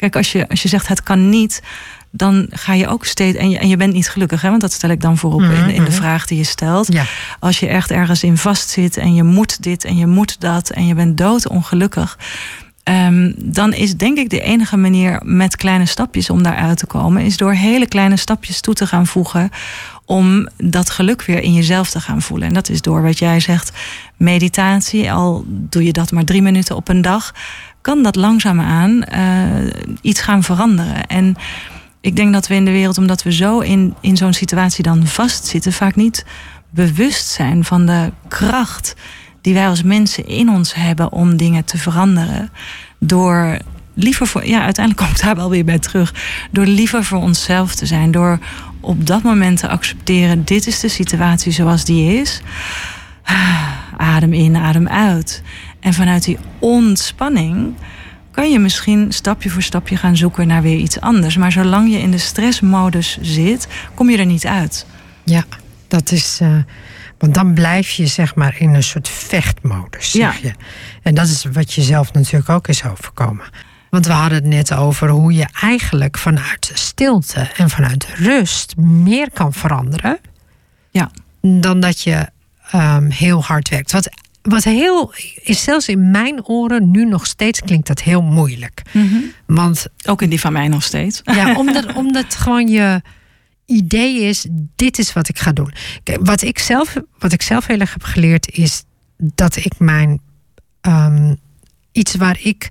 Kijk, 0.00 0.16
als 0.16 0.32
je, 0.32 0.48
als 0.48 0.62
je 0.62 0.68
zegt 0.68 0.88
het 0.88 1.02
kan 1.02 1.28
niet, 1.28 1.62
dan 2.10 2.46
ga 2.50 2.74
je 2.74 2.88
ook 2.88 3.04
steeds. 3.04 3.38
En 3.38 3.50
je, 3.50 3.58
en 3.58 3.68
je 3.68 3.76
bent 3.76 3.92
niet 3.92 4.08
gelukkig, 4.08 4.42
hè? 4.42 4.48
want 4.48 4.60
dat 4.60 4.72
stel 4.72 4.90
ik 4.90 5.00
dan 5.00 5.16
voorop 5.16 5.40
-hmm. 5.40 5.52
in, 5.52 5.74
in 5.74 5.84
de 5.84 5.92
vraag 5.92 6.26
die 6.26 6.38
je 6.38 6.44
stelt. 6.44 6.92
Ja. 6.92 7.04
Als 7.40 7.60
je 7.60 7.66
echt 7.66 7.90
ergens 7.90 8.22
in 8.22 8.36
vastzit 8.36 8.96
en 8.96 9.14
je 9.14 9.22
moet 9.22 9.62
dit 9.62 9.84
en 9.84 9.96
je 9.96 10.06
moet 10.06 10.40
dat 10.40 10.70
en 10.70 10.86
je 10.86 10.94
bent 10.94 11.18
doodongelukkig. 11.18 12.18
Um, 12.84 13.34
dan 13.36 13.72
is 13.72 13.96
denk 13.96 14.18
ik 14.18 14.30
de 14.30 14.40
enige 14.40 14.76
manier 14.76 15.20
met 15.24 15.56
kleine 15.56 15.86
stapjes 15.86 16.30
om 16.30 16.42
daaruit 16.42 16.78
te 16.78 16.86
komen, 16.86 17.22
is 17.22 17.36
door 17.36 17.52
hele 17.52 17.86
kleine 17.86 18.16
stapjes 18.16 18.60
toe 18.60 18.74
te 18.74 18.86
gaan 18.86 19.06
voegen 19.06 19.50
om 20.04 20.48
dat 20.56 20.90
geluk 20.90 21.22
weer 21.22 21.42
in 21.42 21.52
jezelf 21.52 21.90
te 21.90 22.00
gaan 22.00 22.22
voelen. 22.22 22.48
En 22.48 22.54
dat 22.54 22.68
is 22.68 22.80
door 22.80 23.02
wat 23.02 23.18
jij 23.18 23.40
zegt, 23.40 23.72
meditatie. 24.16 25.12
Al 25.12 25.44
doe 25.46 25.84
je 25.84 25.92
dat 25.92 26.12
maar 26.12 26.24
drie 26.24 26.42
minuten 26.42 26.76
op 26.76 26.88
een 26.88 27.02
dag, 27.02 27.34
kan 27.80 28.02
dat 28.02 28.16
langzaamaan 28.16 29.04
uh, 29.12 29.70
iets 30.00 30.20
gaan 30.20 30.42
veranderen. 30.42 31.06
En 31.06 31.36
ik 32.00 32.16
denk 32.16 32.32
dat 32.32 32.46
we 32.46 32.54
in 32.54 32.64
de 32.64 32.70
wereld, 32.70 32.98
omdat 32.98 33.22
we 33.22 33.32
zo 33.32 33.58
in, 33.58 33.94
in 34.00 34.16
zo'n 34.16 34.32
situatie 34.32 34.82
dan 34.82 35.06
vastzitten, 35.06 35.72
vaak 35.72 35.96
niet 35.96 36.24
bewust 36.70 37.26
zijn 37.26 37.64
van 37.64 37.86
de 37.86 38.12
kracht 38.28 38.94
die 39.40 39.54
wij 39.54 39.68
als 39.68 39.82
mensen 39.82 40.26
in 40.26 40.48
ons 40.48 40.74
hebben 40.74 41.12
om 41.12 41.36
dingen 41.36 41.64
te 41.64 41.78
veranderen. 41.78 42.50
Door 42.98 43.58
liever 43.94 44.26
voor, 44.26 44.46
ja, 44.46 44.62
uiteindelijk 44.62 45.06
komt 45.06 45.20
daar 45.20 45.36
wel 45.36 45.50
weer 45.50 45.64
bij 45.64 45.78
terug. 45.78 46.14
Door 46.50 46.66
liever 46.66 47.04
voor 47.04 47.20
onszelf 47.20 47.74
te 47.74 47.86
zijn. 47.86 48.10
Door 48.10 48.38
op 48.80 49.06
dat 49.06 49.22
moment 49.22 49.58
te 49.58 49.68
accepteren: 49.68 50.44
dit 50.44 50.66
is 50.66 50.80
de 50.80 50.88
situatie 50.88 51.52
zoals 51.52 51.84
die 51.84 52.20
is. 52.20 52.40
Adem 53.96 54.32
in, 54.32 54.56
adem 54.56 54.88
uit. 54.88 55.42
En 55.80 55.94
vanuit 55.94 56.24
die 56.24 56.38
ontspanning 56.58 57.74
kan 58.30 58.50
je 58.50 58.58
misschien 58.58 59.12
stapje 59.12 59.50
voor 59.50 59.62
stapje 59.62 59.96
gaan 59.96 60.16
zoeken 60.16 60.46
naar 60.46 60.62
weer 60.62 60.76
iets 60.76 61.00
anders. 61.00 61.36
Maar 61.36 61.52
zolang 61.52 61.92
je 61.92 61.98
in 61.98 62.10
de 62.10 62.18
stressmodus 62.18 63.18
zit, 63.20 63.68
kom 63.94 64.10
je 64.10 64.18
er 64.18 64.26
niet 64.26 64.46
uit. 64.46 64.86
Ja, 65.24 65.44
dat 65.88 66.12
is. 66.12 66.38
Uh, 66.42 66.56
want 67.18 67.34
dan 67.34 67.54
blijf 67.54 67.90
je 67.90 68.06
zeg 68.06 68.34
maar 68.34 68.54
in 68.58 68.74
een 68.74 68.82
soort 68.82 69.08
vechtmodus. 69.08 70.10
Zeg 70.10 70.40
ja. 70.40 70.48
je. 70.48 70.54
En 71.02 71.14
dat 71.14 71.28
is 71.28 71.44
wat 71.52 71.72
je 71.72 71.82
zelf 71.82 72.12
natuurlijk 72.12 72.48
ook 72.48 72.68
is 72.68 72.84
overkomen. 72.84 73.44
Want 73.90 74.06
we 74.06 74.12
hadden 74.12 74.38
het 74.38 74.46
net 74.46 74.74
over 74.74 75.08
hoe 75.08 75.32
je 75.32 75.46
eigenlijk 75.60 76.18
vanuit 76.18 76.70
stilte 76.74 77.50
en 77.56 77.70
vanuit 77.70 78.06
rust 78.14 78.76
meer 78.76 79.30
kan 79.32 79.52
veranderen. 79.52 80.18
Ja. 80.90 81.10
Dan 81.40 81.80
dat 81.80 82.00
je 82.00 82.28
um, 82.74 83.10
heel 83.10 83.44
hard 83.44 83.68
werkt. 83.68 83.92
Wat 83.92 84.10
wat 84.42 84.64
heel, 84.64 85.12
is 85.42 85.62
zelfs 85.62 85.88
in 85.88 86.10
mijn 86.10 86.44
oren 86.44 86.90
nu 86.90 87.04
nog 87.04 87.26
steeds 87.26 87.60
klinkt 87.60 87.86
dat 87.86 88.02
heel 88.02 88.22
moeilijk. 88.22 88.82
Want, 89.46 89.86
Ook 90.06 90.22
in 90.22 90.30
die 90.30 90.40
van 90.40 90.52
mij 90.52 90.68
nog 90.68 90.82
steeds. 90.82 91.20
ja, 91.24 91.54
omdat, 91.60 91.92
omdat 91.94 92.34
gewoon 92.34 92.68
je 92.68 93.02
idee 93.66 94.20
is: 94.20 94.46
dit 94.76 94.98
is 94.98 95.12
wat 95.12 95.28
ik 95.28 95.38
ga 95.38 95.52
doen. 95.52 95.72
Kijk, 96.02 96.18
wat, 96.22 96.42
ik 96.42 96.58
zelf, 96.58 96.96
wat 97.18 97.32
ik 97.32 97.42
zelf 97.42 97.66
heel 97.66 97.78
erg 97.80 97.92
heb 97.92 98.02
geleerd 98.02 98.50
is 98.50 98.82
dat 99.16 99.56
ik 99.56 99.78
mijn 99.78 100.20
ehm, 100.80 101.34
iets 101.92 102.14
waar 102.14 102.38
ik 102.42 102.68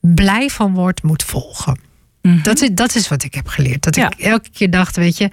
blij 0.00 0.48
van 0.48 0.74
word, 0.74 1.02
moet 1.02 1.22
volgen. 1.22 1.78
Mhm. 2.22 2.42
Dat, 2.42 2.60
is, 2.62 2.68
dat 2.72 2.94
is 2.94 3.08
wat 3.08 3.22
ik 3.22 3.34
heb 3.34 3.46
geleerd. 3.48 3.82
Dat 3.82 3.96
Ja. 3.96 4.10
ik 4.10 4.18
elke 4.18 4.50
keer 4.50 4.70
dacht, 4.70 4.96
weet 4.96 5.18
je, 5.18 5.30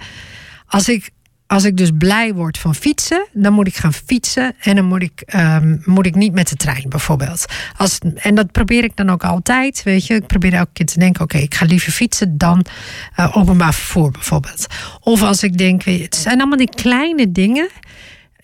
als 0.66 0.88
ik, 0.88 1.10
als 1.46 1.64
ik 1.64 1.76
dus 1.76 1.90
blij 1.98 2.34
word 2.34 2.58
van 2.58 2.74
fietsen, 2.74 3.26
dan 3.32 3.52
moet 3.52 3.66
ik 3.66 3.76
gaan 3.76 3.92
fietsen 3.92 4.54
en 4.60 4.76
dan 4.76 4.84
moet 4.84 5.02
ik, 5.02 5.20
ehm, 5.26 5.76
moet 5.84 6.06
ik 6.06 6.14
niet 6.14 6.32
met 6.32 6.48
de 6.48 6.56
trein 6.56 6.88
bijvoorbeeld. 6.88 7.44
Als, 7.76 7.98
en 8.16 8.34
dat 8.34 8.52
probeer 8.52 8.84
ik 8.84 8.96
dan 8.96 9.10
ook 9.10 9.24
altijd, 9.24 9.82
weet 9.82 10.06
je. 10.06 10.14
Ik 10.14 10.26
probeer 10.26 10.54
elke 10.54 10.70
keer 10.72 10.86
te 10.86 10.98
denken, 10.98 11.22
oké, 11.22 11.38
ik 11.38 11.54
ga 11.54 11.64
liever 11.64 11.92
fietsen 11.92 12.38
dan 12.38 12.64
eh, 13.14 13.36
openbaar 13.36 13.74
vervoer 13.74 14.10
bijvoorbeeld. 14.10 14.66
Of 15.00 15.22
als 15.22 15.42
ik 15.42 15.58
denk, 15.58 15.82
weet 15.82 15.98
je, 15.98 16.04
het 16.04 16.16
zijn 16.16 16.38
allemaal 16.38 16.58
die 16.58 16.74
kleine 16.74 17.32
dingen. 17.32 17.68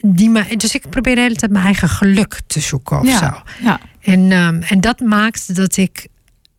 Die 0.02 0.30
me, 0.30 0.56
dus 0.56 0.74
ik 0.74 0.88
probeer 0.88 1.14
de 1.14 1.20
hele 1.20 1.36
tijd 1.36 1.52
mijn 1.52 1.64
eigen 1.64 1.88
geluk 1.88 2.40
te 2.46 2.60
zoeken 2.60 3.00
of 3.00 3.06
zo. 3.06 3.12
ja, 3.12 3.42
ja. 3.62 3.80
En, 4.00 4.32
ehm, 4.32 4.62
en 4.62 4.80
dat 4.80 5.00
maakt 5.00 5.54
dat 5.56 5.76
ik 5.76 6.06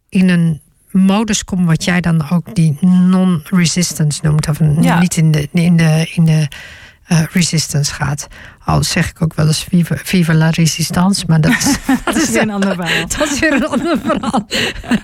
in 0.10 0.30
een 0.30 0.62
modus 0.92 1.44
kom, 1.44 1.66
wat 1.66 1.84
jij 1.84 2.02
dan 2.02 2.30
ook 2.30 2.56
die 2.56 2.78
non-resistance 2.82 4.20
noemt, 4.24 4.48
of 4.48 4.60
Ja. 4.82 5.00
niet 5.00 5.18
in 5.18 5.32
de, 5.32 5.50
in 5.52 5.78
de, 5.78 6.10
in 6.14 6.26
de 6.26 6.48
eh, 7.06 7.24
resistance 7.32 7.94
gaat. 7.94 8.28
Al 8.66 8.84
zeg 8.84 9.10
ik 9.10 9.22
ook 9.22 9.34
wel 9.34 9.48
eens 9.48 9.64
vive, 9.70 9.98
vive 10.04 10.34
la 10.34 10.50
resistance, 10.50 11.24
maar 11.28 11.42
dat 11.42 11.52
is, 11.52 11.76
Dat 12.06 12.16
is 12.16 12.30
weer 12.30 12.42
een 12.42 12.50
ander 12.60 12.76
verhaal. 12.76 13.08
dat 13.18 13.32
is 13.32 13.40
weer 13.40 13.54
een 13.54 13.68
ander 13.68 13.98
verhaal. 14.06 14.48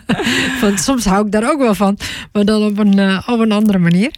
Want 0.61 0.79
soms 0.79 1.05
hou 1.05 1.25
ik 1.25 1.31
daar 1.31 1.51
ook 1.51 1.59
wel 1.59 1.75
van, 1.75 1.97
maar 2.31 2.45
dan 2.45 2.63
op 2.63 2.77
een, 2.77 2.99
eh, 2.99 3.23
op 3.27 3.39
een 3.39 3.51
andere 3.51 3.77
manier. 3.77 4.11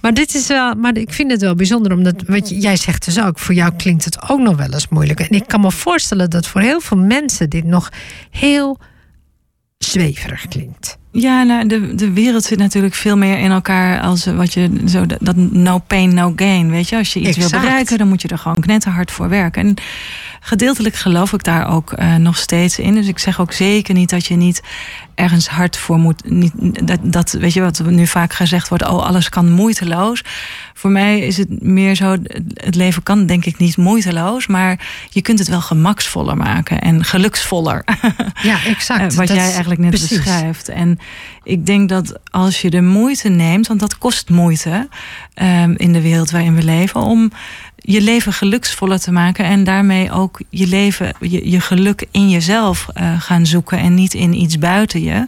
Maar, 0.00 0.14
dit 0.14 0.34
is 0.34 0.46
wel, 0.46 0.74
maar 0.74 0.96
ik 0.96 1.12
vind 1.12 1.30
het 1.30 1.40
wel 1.40 1.54
bijzonder, 1.54 1.92
omdat 1.92 2.22
wat 2.26 2.48
jij 2.62 2.76
zegt 2.76 3.04
dus 3.04 3.20
ook, 3.20 3.38
voor 3.38 3.54
jou 3.54 3.72
klinkt 3.76 4.04
het 4.04 4.28
ook 4.28 4.40
nog 4.40 4.56
wel 4.56 4.72
eens 4.72 4.88
moeilijk. 4.88 5.20
En 5.20 5.30
ik 5.30 5.46
kan 5.46 5.60
me 5.60 5.70
voorstellen 5.70 6.30
dat 6.30 6.46
voor 6.46 6.60
heel 6.60 6.80
veel 6.80 6.98
mensen 6.98 7.50
dit 7.50 7.64
nog 7.64 7.88
heel 8.30 8.78
zweverig 9.78 10.48
klinkt. 10.48 10.98
Ja, 11.12 11.42
nou, 11.42 11.66
de, 11.66 11.94
de 11.94 12.12
wereld 12.12 12.44
zit 12.44 12.58
natuurlijk 12.58 12.94
veel 12.94 13.16
meer 13.16 13.38
in 13.38 13.50
elkaar 13.50 14.00
als 14.00 14.26
eh, 14.26 14.36
wat 14.36 14.52
je 14.54 14.70
zo 14.86 15.06
dat- 15.06 15.18
dat 15.20 15.36
no 15.36 15.78
pain, 15.78 16.14
no 16.14 16.32
gain. 16.36 16.70
Weet 16.70 16.88
je, 16.88 16.96
als 16.96 17.12
je 17.12 17.20
iets 17.20 17.36
wil 17.36 17.50
bereiken, 17.50 17.98
dan 17.98 18.08
moet 18.08 18.22
je 18.22 18.28
er 18.28 18.38
gewoon 18.38 18.60
knetterhard 18.60 19.10
voor 19.10 19.28
werken. 19.28 19.62
En 19.66 19.74
gedeeltelijk 20.46 20.94
geloof 20.94 21.32
ik 21.32 21.44
daar 21.44 21.68
ook 21.68 21.92
eh, 21.92 22.14
nog 22.14 22.36
steeds 22.36 22.78
in. 22.78 22.94
Dus 22.94 23.06
ik 23.06 23.18
zeg 23.18 23.40
ook 23.40 23.52
zeker 23.52 23.94
niet 23.94 24.10
dat 24.10 24.26
je 24.26 24.36
niet 24.36 24.62
ergens 25.14 25.48
hard 25.48 25.76
voor 25.76 25.98
moet. 25.98 26.30
Niet, 26.30 26.52
dat, 26.86 26.98
dat, 27.02 27.32
weet 27.32 27.52
je 27.52 27.60
wat 27.60 27.82
nu 27.84 28.06
vaak 28.06 28.32
gezegd 28.32 28.68
wordt: 28.68 28.84
oh, 28.84 29.06
alles 29.06 29.28
kan 29.28 29.50
moeiteloos. 29.50 30.22
Voor 30.74 30.90
mij 30.90 31.18
is 31.18 31.36
het 31.36 31.62
meer 31.62 31.94
zo: 31.94 32.16
het 32.54 32.74
leven 32.74 33.02
kan 33.02 33.26
denk 33.26 33.44
ik 33.44 33.58
niet 33.58 33.76
moeiteloos, 33.76 34.46
maar 34.46 34.80
je 35.10 35.22
kunt 35.22 35.38
het 35.38 35.48
wel 35.48 35.60
gemaksvoller 35.60 36.36
maken 36.36 36.80
en 36.80 37.04
geluksvoller. 37.04 37.84
Ja, 38.42 38.64
exact. 38.64 38.94
Eh, 39.06 39.18
wat 39.18 39.28
jij 39.28 39.38
eigenlijk 39.38 39.80
net 39.80 39.90
precies. 39.90 40.16
beschrijft. 40.16 40.68
En 40.68 40.98
ik 41.42 41.66
denk 41.66 41.88
dat 41.88 42.18
als 42.30 42.60
je 42.60 42.70
de 42.70 42.80
moeite 42.82 43.28
neemt, 43.28 43.66
want 43.66 43.80
dat 43.80 43.98
kost 43.98 44.30
moeite 44.30 44.88
ehm, 45.34 45.74
in 45.76 45.92
de 45.92 46.00
wereld 46.00 46.30
waarin 46.30 46.54
we 46.54 46.62
leven, 46.62 47.00
om 47.00 47.30
je 47.86 48.00
leven 48.00 48.32
geluksvoller 48.32 49.00
te 49.00 49.12
maken 49.12 49.44
en 49.44 49.64
daarmee 49.64 50.12
ook 50.12 50.40
je 50.50 50.66
leven, 50.66 51.14
je, 51.20 51.50
je 51.50 51.60
geluk 51.60 52.06
in 52.10 52.30
jezelf 52.30 52.88
eh, 52.94 53.20
gaan 53.20 53.46
zoeken 53.46 53.78
en 53.78 53.94
niet 53.94 54.14
in 54.14 54.32
iets 54.32 54.58
buiten 54.58 55.02
je. 55.02 55.26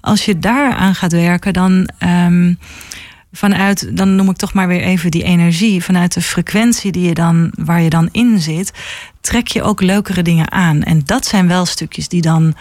Als 0.00 0.24
je 0.24 0.38
daaraan 0.38 0.94
gaat 0.94 1.12
werken, 1.12 1.52
dan. 1.52 1.88
ehm, 1.98 2.54
vanuit, 3.32 3.96
dan 3.96 4.14
noem 4.14 4.30
ik 4.30 4.36
toch 4.36 4.52
maar 4.52 4.68
weer 4.68 4.80
even 4.80 5.10
die 5.10 5.22
energie, 5.22 5.84
vanuit 5.84 6.14
de 6.14 6.20
frequentie 6.20 6.92
die 6.92 7.08
je 7.08 7.14
dan, 7.14 7.52
waar 7.54 7.80
je 7.80 7.90
dan 7.90 8.08
in 8.12 8.38
zit, 8.38 8.72
trek 9.20 9.48
je 9.48 9.62
ook 9.62 9.80
leukere 9.80 10.22
dingen 10.22 10.52
aan. 10.52 10.82
En 10.82 11.02
dat 11.04 11.26
zijn 11.26 11.48
wel 11.48 11.66
stukjes 11.66 12.08
die 12.08 12.22
dan 12.22 12.54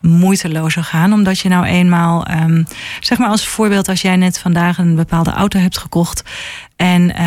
moeitelozer 0.00 0.84
gaan, 0.84 1.12
omdat 1.12 1.38
je 1.38 1.48
nou 1.48 1.64
eenmaal, 1.64 2.24
ehm, 2.24 2.64
zeg 3.00 3.18
maar 3.18 3.28
als 3.28 3.46
voorbeeld, 3.46 3.88
als 3.88 4.02
jij 4.02 4.16
net 4.16 4.38
vandaag 4.38 4.78
een 4.78 4.94
bepaalde 4.94 5.30
auto 5.30 5.58
hebt 5.58 5.78
gekocht 5.78 6.22
en 6.80 7.14
eh, 7.14 7.24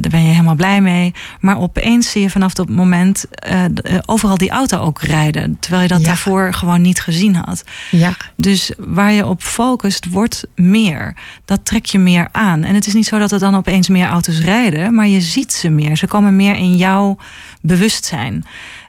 daar 0.00 0.10
ben 0.10 0.22
je 0.22 0.28
helemaal 0.30 0.54
blij 0.54 0.80
mee, 0.80 1.14
maar 1.40 1.58
opeens 1.58 2.10
zie 2.10 2.22
je 2.22 2.30
vanaf 2.30 2.54
dat 2.54 2.68
moment 2.68 3.24
eh, 3.30 3.64
eh, 3.64 3.70
overal 4.06 4.36
die 4.36 4.50
auto 4.50 4.78
ook 4.78 5.02
rijden, 5.02 5.56
terwijl 5.60 5.82
je 5.82 5.88
dat 5.88 6.00
Ja. 6.00 6.06
daarvoor 6.06 6.54
gewoon 6.54 6.80
niet 6.82 7.00
gezien 7.00 7.34
had. 7.34 7.64
Ja, 7.90 8.14
Dus 8.36 8.72
waar 8.78 9.12
je 9.12 9.26
op 9.26 9.42
focust, 9.42 10.06
wordt 10.10 10.44
meer. 10.54 11.14
Dat 11.44 11.64
trek 11.64 11.86
je 11.86 11.98
meer 11.98 12.28
aan. 12.32 12.62
En 12.64 12.74
het 12.74 12.86
is 12.86 12.94
niet 12.94 13.06
zo 13.06 13.18
dat 13.18 13.32
er 13.32 13.38
dan 13.38 13.56
opeens 13.56 13.88
meer 13.88 14.06
auto's 14.06 14.38
rijden, 14.40 14.94
maar 14.94 15.08
je 15.08 15.20
ziet 15.20 15.52
ze 15.52 15.68
meer. 15.68 15.96
Ze 15.96 16.06
komen 16.06 16.36
meer 16.36 16.54
in 16.56 16.76
jouw 16.76 17.16
bewustzijn. 17.60 18.44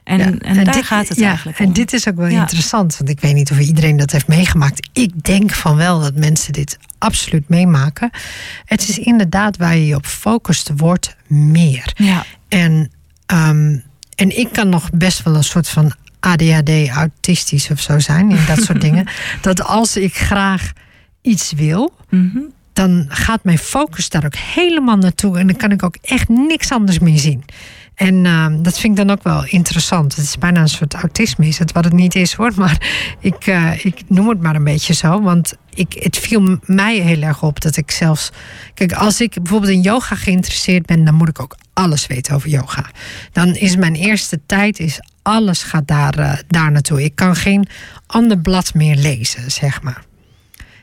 En, 0.08 0.18
Ja, 0.18 0.24
en, 0.38 0.64
daar 0.64 0.74
dit- 0.74 0.84
gaat 0.84 1.08
het 1.08 1.18
ja, 1.18 1.26
eigenlijk 1.28 1.58
om. 1.58 1.66
En 1.66 1.72
dit 1.72 1.92
is 1.92 2.08
ook 2.08 2.16
wel 2.16 2.26
Ja. 2.28 2.40
interessant, 2.40 2.96
want 2.96 3.10
ik 3.10 3.20
weet 3.20 3.34
niet 3.34 3.50
of 3.50 3.58
iedereen 3.58 3.96
dat 3.96 4.10
heeft 4.12 4.26
meegemaakt. 4.28 4.88
Ik 4.92 5.24
denk 5.24 5.52
van 5.52 5.76
wel 5.76 6.00
dat 6.00 6.14
mensen 6.14 6.52
dit 6.52 6.78
absoluut 6.98 7.48
meemaken. 7.48 8.10
Het 8.64 8.88
is 8.88 8.98
inderdaad 8.98 9.56
waar 9.56 9.76
je 9.76 9.86
je 9.86 9.94
op 9.94 10.06
focust, 10.06 10.70
wordt 10.76 11.16
meer. 11.26 11.92
Ja, 11.96 12.24
En, 12.48 12.90
ehm, 13.26 13.76
en 14.14 14.38
ik 14.38 14.48
kan 14.52 14.68
nog 14.68 14.90
best 14.90 15.22
wel 15.22 15.34
een 15.34 15.44
soort 15.44 15.68
van 15.68 15.92
ADHD, 16.20 16.88
autistisch 16.88 17.70
of 17.70 17.80
zo 17.80 17.98
zijn, 17.98 18.30
in 18.30 18.46
dat 18.46 18.62
soort 18.62 18.80
dingen. 18.86 19.08
Dat 19.40 19.62
als 19.64 19.96
ik 19.96 20.16
graag 20.16 20.72
iets 21.22 21.52
wil, 21.52 21.94
mhm. 22.10 22.38
dan 22.72 23.04
gaat 23.08 23.44
mijn 23.44 23.58
focus 23.58 24.08
daar 24.08 24.24
ook 24.24 24.36
helemaal 24.36 24.96
naartoe. 24.96 25.38
En 25.38 25.46
dan 25.46 25.56
kan 25.56 25.70
ik 25.70 25.82
ook 25.82 25.96
echt 26.02 26.28
niks 26.28 26.70
anders 26.72 26.98
meer 26.98 27.18
zien. 27.18 27.44
En 27.98 28.26
ehm, 28.26 28.62
dat 28.62 28.78
vind 28.78 28.98
ik 28.98 29.06
dan 29.06 29.16
ook 29.16 29.22
wel 29.22 29.44
interessant. 29.44 30.16
Het 30.16 30.24
is 30.24 30.38
bijna 30.38 30.60
een 30.60 30.68
soort 30.68 30.94
autisme, 30.94 31.46
is 31.46 31.58
het 31.58 31.72
wat 31.72 31.84
het 31.84 31.92
niet 31.92 32.14
is 32.14 32.32
hoor. 32.32 32.52
Maar 32.62 33.14
ik, 33.20 33.46
eh, 33.46 33.84
ik 33.84 34.02
noem 34.06 34.28
het 34.28 34.40
maar 34.40 34.54
een 34.54 34.64
beetje 34.64 34.94
zo. 34.94 35.22
Want 35.22 35.54
ik, 35.74 35.92
het 35.98 36.16
viel 36.18 36.58
mij 36.64 36.96
heel 36.96 37.22
erg 37.22 37.42
op 37.42 37.60
dat 37.60 37.76
ik 37.76 37.90
zelfs. 37.90 38.30
Kijk, 38.74 38.92
als 38.92 39.20
ik 39.20 39.34
bijvoorbeeld 39.34 39.72
in 39.72 39.80
yoga 39.80 40.14
geïnteresseerd 40.14 40.86
ben, 40.86 41.04
dan 41.04 41.14
moet 41.14 41.28
ik 41.28 41.40
ook 41.40 41.56
alles 41.72 42.06
weten 42.06 42.34
over 42.34 42.48
yoga. 42.48 42.84
Dan 43.32 43.54
is 43.54 43.76
mijn 43.76 43.94
eerste 43.94 44.40
tijd, 44.46 44.78
is 44.78 45.00
alles 45.22 45.62
gaat 45.62 45.88
daar, 45.88 46.18
eh, 46.18 46.38
daar 46.46 46.72
naartoe. 46.72 47.02
Ik 47.02 47.14
kan 47.14 47.36
geen 47.36 47.68
ander 48.06 48.38
blad 48.38 48.74
meer 48.74 48.96
lezen, 48.96 49.50
zeg 49.50 49.82
maar. 49.82 50.06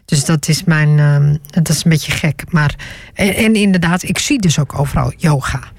Dus 0.06 0.26
dat 0.26 0.48
is 0.48 0.64
mijn. 0.64 1.00
ehm, 1.00 1.36
dat 1.50 1.70
is 1.70 1.84
een 1.84 1.90
beetje 1.90 2.12
gek. 2.12 2.44
Maar. 2.50 2.76
En, 3.14 3.36
en 3.36 3.56
inderdaad, 3.56 4.04
ik 4.04 4.18
zie 4.18 4.40
dus 4.40 4.60
ook 4.60 4.80
overal 4.80 5.14
yoga. 5.18 5.74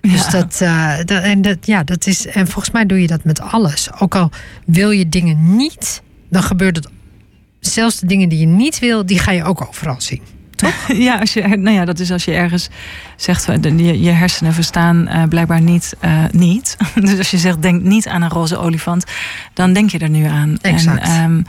Dus 0.00 0.24
Ja. 0.24 0.30
dat, 0.30 0.60
eh, 0.60 0.96
dat, 1.04 1.22
en 1.22 1.42
dat, 1.42 1.66
ja, 1.66 1.82
dat 1.82 2.06
is. 2.06 2.26
En 2.26 2.46
volgens 2.46 2.70
mij 2.74 2.86
doe 2.86 3.00
je 3.00 3.06
dat 3.06 3.24
met 3.24 3.40
alles. 3.40 3.88
Ook 3.98 4.14
al 4.14 4.30
wil 4.66 4.90
je 4.90 5.08
dingen 5.08 5.56
niet, 5.56 6.02
dan 6.30 6.42
gebeurt 6.42 6.76
het. 6.76 6.88
Zelfs 7.60 8.00
de 8.00 8.06
dingen 8.06 8.28
die 8.28 8.38
je 8.38 8.46
niet 8.46 8.78
wil, 8.78 9.06
die 9.06 9.18
ga 9.18 9.30
je 9.32 9.44
ook 9.44 9.66
overal 9.68 10.00
zien. 10.00 10.22
ja, 11.06 11.18
als 11.18 11.32
je, 11.32 11.40
nou 11.48 11.76
ja, 11.76 11.84
dat 11.84 11.98
is 11.98 12.10
als 12.10 12.24
je 12.24 12.32
ergens 12.32 12.68
zegt, 13.16 13.46
je, 13.62 14.00
je 14.00 14.10
hersenen 14.10 14.52
verstaan 14.52 15.08
eh, 15.08 15.22
blijkbaar 15.28 15.60
niet, 15.60 15.94
eh, 16.00 16.24
niet. 16.30 16.76
Dus 16.94 17.18
als 17.18 17.30
je 17.30 17.38
zegt, 17.38 17.62
denk 17.62 17.82
niet 17.82 18.08
aan 18.08 18.22
een 18.22 18.28
roze 18.28 18.56
olifant, 18.56 19.04
dan 19.52 19.72
denk 19.72 19.90
je 19.90 19.98
er 19.98 20.10
nu 20.10 20.24
aan. 20.24 20.58
Exact. 20.60 21.02
En, 21.02 21.10
ehm, 21.10 21.42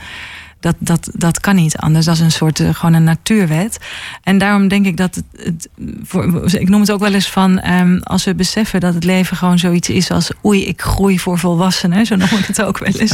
dat, 0.60 0.74
dat, 0.78 1.10
dat 1.12 1.40
kan 1.40 1.54
niet 1.54 1.76
anders. 1.76 2.04
Dat 2.04 2.14
is 2.14 2.20
een 2.20 2.32
soort 2.32 2.60
eh, 2.60 2.74
gewoon 2.74 2.94
een 2.94 3.04
natuurwet. 3.04 3.78
En 4.22 4.38
daarom 4.38 4.68
denk 4.68 4.86
ik 4.86 4.96
dat 4.96 5.14
het, 5.14 5.24
het 5.44 5.68
voor, 6.02 6.52
ik 6.54 6.68
noem 6.68 6.80
het 6.80 6.90
ook 6.90 7.00
wel 7.00 7.14
eens 7.14 7.30
van 7.30 7.58
ehm, 7.58 7.98
als 8.02 8.24
we 8.24 8.34
beseffen 8.34 8.80
dat 8.80 8.94
het 8.94 9.04
leven 9.04 9.36
gewoon 9.36 9.58
zoiets 9.58 9.88
is 9.88 10.10
als 10.10 10.30
oei, 10.44 10.66
ik 10.66 10.82
groei 10.82 11.18
voor 11.18 11.38
volwassenen. 11.38 12.06
Zo 12.06 12.16
noem 12.16 12.28
ik 12.28 12.46
het 12.46 12.62
ook 12.62 12.78
wel 12.78 12.92
eens. 12.92 13.12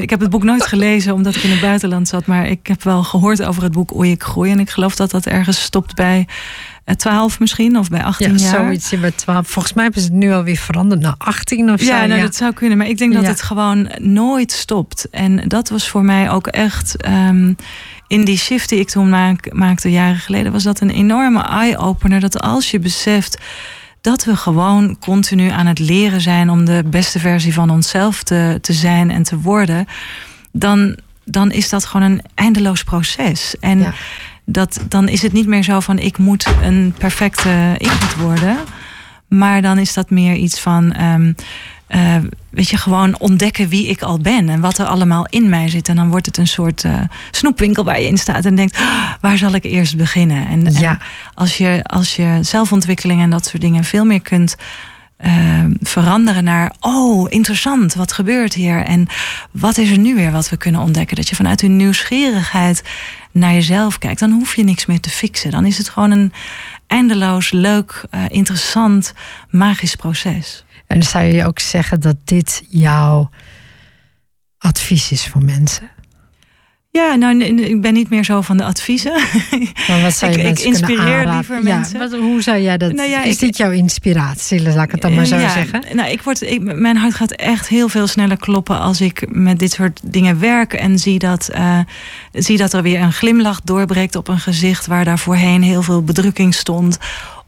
Ik 0.00 0.10
heb 0.10 0.20
het 0.20 0.30
boek 0.30 0.42
nooit 0.42 0.66
gelezen 0.66 1.14
omdat 1.14 1.36
ik 1.36 1.42
in 1.42 1.50
het 1.50 1.60
buitenland 1.60 2.08
zat, 2.08 2.26
maar 2.26 2.46
ik 2.46 2.66
heb 2.66 2.82
wel 2.82 3.02
gehoord 3.02 3.42
over 3.42 3.62
het 3.62 3.72
boek 3.72 3.94
Oei, 3.94 4.10
ik 4.10 4.22
groei. 4.22 4.50
En 4.50 4.58
ik 4.58 4.70
geloof 4.70 4.96
dat 4.96 5.10
dat 5.10 5.26
ergens 5.26 5.62
stopt 5.62 5.94
bij 5.94 6.26
12 6.96 7.40
misschien 7.40 7.78
of 7.78 7.88
bij 7.88 8.04
18 8.04 8.38
Ja, 8.38 8.44
jaar. 8.44 8.54
zoiets 8.64 8.92
in 8.92 9.00
bij 9.00 9.10
12. 9.10 9.48
Volgens 9.48 9.74
mij 9.74 9.84
hebben 9.84 10.02
ze 10.02 10.08
het 10.08 10.16
nu 10.16 10.32
alweer 10.32 10.56
veranderd 10.56 11.00
naar 11.00 11.14
18 11.18 11.72
of 11.72 11.80
zo. 11.80 11.86
Ja, 11.86 12.06
nou, 12.06 12.20
dat 12.20 12.36
zou 12.36 12.52
kunnen. 12.52 12.78
Maar 12.78 12.86
ik 12.88 12.98
denk 12.98 13.12
dat 13.12 13.22
Ja. 13.22 13.28
het 13.28 13.42
gewoon 13.42 13.90
nooit 13.98 14.52
stopt. 14.52 15.06
En 15.10 15.48
dat 15.48 15.68
was 15.68 15.88
voor 15.88 16.04
mij 16.04 16.30
ook 16.30 16.46
echt. 16.46 16.96
ehm, 17.02 17.52
in 18.06 18.24
die 18.24 18.38
shift 18.38 18.68
die 18.68 18.78
ik 18.80 18.88
toen 18.88 19.08
maak, 19.08 19.52
maakte 19.52 19.90
jaren 19.90 20.18
geleden, 20.18 20.52
was 20.52 20.62
dat 20.62 20.80
een 20.80 20.90
enorme 20.90 21.42
eye-opener. 21.42 22.20
Dat 22.20 22.40
als 22.40 22.70
je 22.70 22.78
beseft 22.78 23.38
dat 24.00 24.24
we 24.24 24.36
gewoon 24.36 24.96
continu 24.98 25.48
aan 25.48 25.66
het 25.66 25.78
leren 25.78 26.20
zijn 26.20 26.50
om 26.50 26.64
de 26.64 26.82
beste 26.86 27.18
versie 27.18 27.54
van 27.54 27.70
onszelf 27.70 28.22
te, 28.22 28.58
te 28.60 28.72
zijn 28.72 29.10
en 29.10 29.22
te 29.22 29.38
worden, 29.40 29.86
dan, 30.52 30.96
dan 31.24 31.50
is 31.50 31.68
dat 31.68 31.84
gewoon 31.84 32.10
een 32.10 32.22
eindeloos 32.34 32.84
proces. 32.84 33.54
En 33.60 33.78
Ja. 33.78 33.92
Dat, 34.52 34.80
dan 34.88 35.08
is 35.08 35.22
het 35.22 35.32
niet 35.32 35.46
meer 35.46 35.62
zo 35.62 35.80
van 35.80 35.98
ik 35.98 36.18
moet 36.18 36.46
een 36.62 36.94
perfecte 36.98 37.74
Ingrid 37.78 38.16
worden. 38.16 38.56
Maar 39.28 39.62
dan 39.62 39.78
is 39.78 39.94
dat 39.94 40.10
meer 40.10 40.34
iets 40.34 40.60
van. 40.60 40.92
ehm, 40.92 41.32
uh, 41.90 42.16
weet 42.50 42.68
je, 42.68 42.76
gewoon 42.76 43.18
ontdekken 43.18 43.68
wie 43.68 43.86
ik 43.86 44.02
al 44.02 44.18
ben 44.18 44.48
en 44.48 44.60
wat 44.60 44.78
er 44.78 44.86
allemaal 44.86 45.26
in 45.26 45.48
mij 45.48 45.68
zit. 45.68 45.88
En 45.88 45.96
dan 45.96 46.10
wordt 46.10 46.26
het 46.26 46.36
een 46.36 46.46
soort 46.46 46.84
uh, 46.84 47.00
snoepwinkel 47.30 47.84
waar 47.84 48.00
je 48.00 48.06
in 48.06 48.18
staat 48.18 48.44
en 48.44 48.54
denkt, 48.54 48.78
oh, 48.78 49.12
waar 49.20 49.38
zal 49.38 49.54
ik 49.54 49.64
eerst 49.64 49.96
beginnen? 49.96 50.46
En, 50.46 50.72
ja. 50.72 50.90
en, 50.90 50.98
als, 51.34 51.56
je, 51.56 51.80
als 51.84 52.16
je 52.16 52.38
zelfontwikkeling 52.40 53.22
en 53.22 53.30
dat 53.30 53.46
soort 53.46 53.62
dingen 53.62 53.84
veel 53.84 54.04
meer 54.04 54.20
kunt 54.20 54.56
uh, 55.24 55.64
veranderen 55.80 56.44
naar, 56.44 56.74
oh, 56.80 57.26
interessant, 57.28 57.94
wat 57.94 58.12
gebeurt 58.12 58.54
hier? 58.54 58.84
En 58.84 59.06
wat 59.50 59.78
is 59.78 59.90
er 59.90 59.98
nu 59.98 60.14
weer 60.14 60.32
wat 60.32 60.48
we 60.48 60.56
kunnen 60.56 60.80
ontdekken? 60.80 61.16
Dat 61.16 61.28
je 61.28 61.36
vanuit 61.36 61.60
uw 61.60 61.68
nieuwsgierigheid 61.68 62.82
naar 63.32 63.52
jezelf 63.52 63.98
kijkt, 63.98 64.20
dan 64.20 64.30
hoef 64.30 64.56
je 64.56 64.64
niks 64.64 64.86
meer 64.86 65.00
te 65.00 65.10
fixen. 65.10 65.50
Dan 65.50 65.64
is 65.64 65.78
het 65.78 65.88
gewoon 65.88 66.10
een 66.10 66.32
eindeloos, 66.86 67.50
leuk, 67.50 68.04
uh, 68.10 68.24
interessant, 68.28 69.12
magisch 69.50 69.94
proces. 69.94 70.64
En 70.86 71.02
zou 71.02 71.24
je 71.24 71.46
ook 71.46 71.58
zeggen 71.58 72.00
dat 72.00 72.16
dit 72.24 72.62
jouw 72.68 73.30
advies 74.58 75.10
is 75.10 75.26
voor 75.26 75.44
mensen? 75.44 75.90
Ja, 76.92 77.14
nou, 77.14 77.44
ik 77.44 77.80
ben 77.80 77.92
niet 77.92 78.10
meer 78.10 78.24
zo 78.24 78.40
van 78.40 78.56
de 78.56 78.64
adviezen. 78.64 79.12
Maar 79.88 80.00
wat 80.02 80.12
zou 80.12 80.32
je 80.32 80.38
ik, 80.42 80.58
ik 80.58 80.58
inspireer 80.58 81.28
liever 81.28 81.56
ja, 81.56 81.74
mensen. 81.74 81.98
Wat, 81.98 82.12
hoe 82.12 82.42
zou 82.42 82.58
jij 82.58 82.78
dat? 82.78 82.92
Nou 82.92 83.08
ja, 83.08 83.22
is 83.22 83.34
ik, 83.34 83.40
dit 83.40 83.56
jouw 83.56 83.70
inspiratie? 83.70 84.62
Laat 84.62 84.84
ik 84.84 84.90
het 84.90 85.02
dan 85.02 85.14
maar 85.14 85.26
zo 85.26 85.36
ja, 85.36 85.52
zeggen. 85.52 85.84
Nou, 85.92 86.10
ik 86.10 86.22
word, 86.22 86.42
ik, 86.42 86.60
mijn 86.60 86.96
hart 86.96 87.14
gaat 87.14 87.30
echt 87.30 87.68
heel 87.68 87.88
veel 87.88 88.06
sneller 88.06 88.36
kloppen 88.36 88.80
als 88.80 89.00
ik 89.00 89.24
met 89.28 89.58
dit 89.58 89.72
soort 89.72 90.00
dingen 90.02 90.40
werk 90.40 90.72
en 90.72 90.98
zie 90.98 91.18
dat, 91.18 91.50
uh, 91.54 91.78
zie 92.32 92.56
dat 92.56 92.72
er 92.72 92.82
weer 92.82 93.00
een 93.00 93.12
glimlach 93.12 93.60
doorbreekt 93.64 94.16
op 94.16 94.28
een 94.28 94.40
gezicht 94.40 94.86
waar 94.86 95.04
daar 95.04 95.18
voorheen 95.18 95.62
heel 95.62 95.82
veel 95.82 96.02
bedrukking 96.02 96.54
stond. 96.54 96.98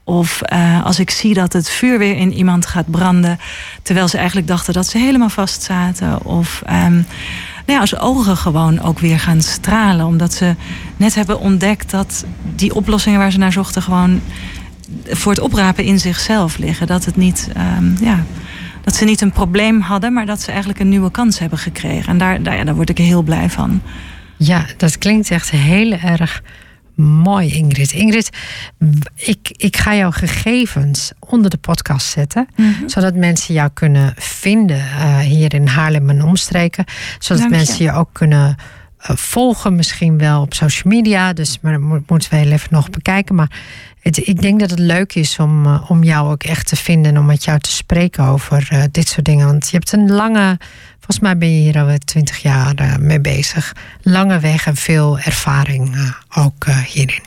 Of 0.05 0.40
uh, 0.52 0.85
als 0.85 0.98
ik 0.98 1.10
zie 1.10 1.35
dat 1.35 1.52
het 1.52 1.70
vuur 1.70 1.98
weer 1.98 2.16
in 2.16 2.32
iemand 2.32 2.66
gaat 2.66 2.90
branden, 2.90 3.39
terwijl 3.82 4.09
ze 4.09 4.16
eigenlijk 4.16 4.47
dachten 4.47 4.74
dat 4.74 4.86
ze 4.86 4.98
helemaal 4.98 5.28
vast 5.28 5.62
zaten. 5.62 6.24
Of 6.24 6.62
um, 6.70 7.06
nou 7.66 7.72
ja, 7.72 7.80
als 7.80 7.98
ogen 7.98 8.36
gewoon 8.36 8.80
ook 8.80 8.98
weer 8.98 9.18
gaan 9.18 9.43
stralen. 9.43 10.06
Omdat 10.06 10.34
ze 10.34 10.55
net 10.97 11.14
hebben 11.14 11.40
ontdekt 11.40 11.90
dat 11.90 12.24
die 12.55 12.74
oplossingen 12.74 13.18
waar 13.18 13.32
ze 13.32 13.39
naar 13.39 13.52
zochten 13.52 13.82
gewoon 13.82 14.20
voor 15.06 15.32
het 15.32 15.40
oprapen 15.40 15.84
in 15.84 15.98
zichzelf 15.98 16.59
liggen. 16.59 16.86
Dat 16.86 17.05
het 17.05 17.16
niet, 17.16 17.51
um, 17.78 17.97
ja, 18.01 18.24
dat 18.84 18.94
ze 18.94 19.05
niet 19.05 19.20
een 19.20 19.32
probleem 19.32 19.80
hadden, 19.80 20.12
maar 20.12 20.26
dat 20.26 20.40
ze 20.40 20.48
eigenlijk 20.48 20.80
een 20.80 20.89
nieuwe 20.89 21.10
kans 21.10 21.39
hebben 21.39 21.59
gekregen. 21.59 22.09
En 22.09 22.18
daar, 22.18 22.43
daar, 22.43 22.56
ja, 22.56 22.64
daar 22.64 22.74
word 22.74 22.90
ik 22.90 22.98
heel 22.98 23.22
blij 23.22 23.51
van. 23.51 23.82
Ja, 24.36 24.64
dat 24.76 24.98
klinkt 24.98 25.30
echt 25.30 25.51
heel 25.51 25.93
erg 25.93 26.43
mooi, 27.03 27.55
Ingrid. 27.55 27.93
Ingrid, 27.93 28.31
ik, 29.15 29.53
ik 29.57 29.77
ga 29.77 29.95
jouw 29.95 30.11
gegevens 30.11 31.12
onder 31.19 31.51
de 31.51 31.57
podcast 31.57 32.07
zetten. 32.07 32.49
Mm 32.57 32.73
-hmm. 32.73 32.89
Zodat 32.89 33.15
mensen 33.15 33.55
jou 33.55 33.70
kunnen 33.74 34.15
vinden 34.16 34.77
uh, 34.77 35.19
hier 35.19 35.55
in 35.55 35.66
Haarlem 35.66 36.11
en 36.11 36.23
omstreken. 36.23 36.85
Zodat 37.19 37.43
Dank 37.43 37.55
mensen 37.55 37.85
je 37.85 37.93
ook 37.93 38.09
kunnen 38.12 38.57
uh, 39.11 39.16
volgen, 39.16 39.74
misschien 39.74 40.19
wel 40.19 40.43
op 40.43 40.55
social 40.55 40.93
media. 40.95 41.33
Dus 41.33 41.59
maar 41.61 41.73
dat 41.73 41.81
moeten 42.07 42.31
we 42.31 42.37
heel 42.37 42.51
even 42.51 42.69
nog 42.70 42.91
bekijken. 42.91 43.35
Maar 43.35 43.61
het, 44.03 44.27
ik 44.27 44.41
denk 44.41 44.61
dat 44.61 44.70
het 44.70 44.79
leuk 44.79 45.15
is 45.15 45.39
om, 45.39 45.66
uh, 45.66 45.91
om 45.91 46.05
jou 46.05 46.31
ook 46.31 46.43
echt 46.43 46.66
te 46.66 46.77
vinden. 46.77 47.12
En 47.12 47.20
om 47.20 47.27
met 47.27 47.45
jou 47.45 47.59
te 47.59 47.73
spreken 47.73 48.24
over 48.24 48.89
dit 48.91 49.09
soort 49.09 49.24
dingen. 49.24 49.47
Want 49.47 49.70
je 49.70 49.77
hebt 49.77 49.93
een 49.93 50.11
lange. 50.11 50.59
Volgens 50.93 51.20
mij 51.20 51.39
ben 51.39 51.49
je 51.49 51.61
hier 51.61 51.79
alweer 51.79 51.99
twintig 51.99 52.39
jaar 52.39 52.74
uh, 52.81 52.97
mee 52.97 53.20
bezig. 53.20 53.73
Lange 54.03 54.39
weg 54.39 54.66
en 54.66 54.77
veel 54.77 55.19
ervaring 55.19 56.15
ook 56.35 56.66
hierin. 56.87 57.23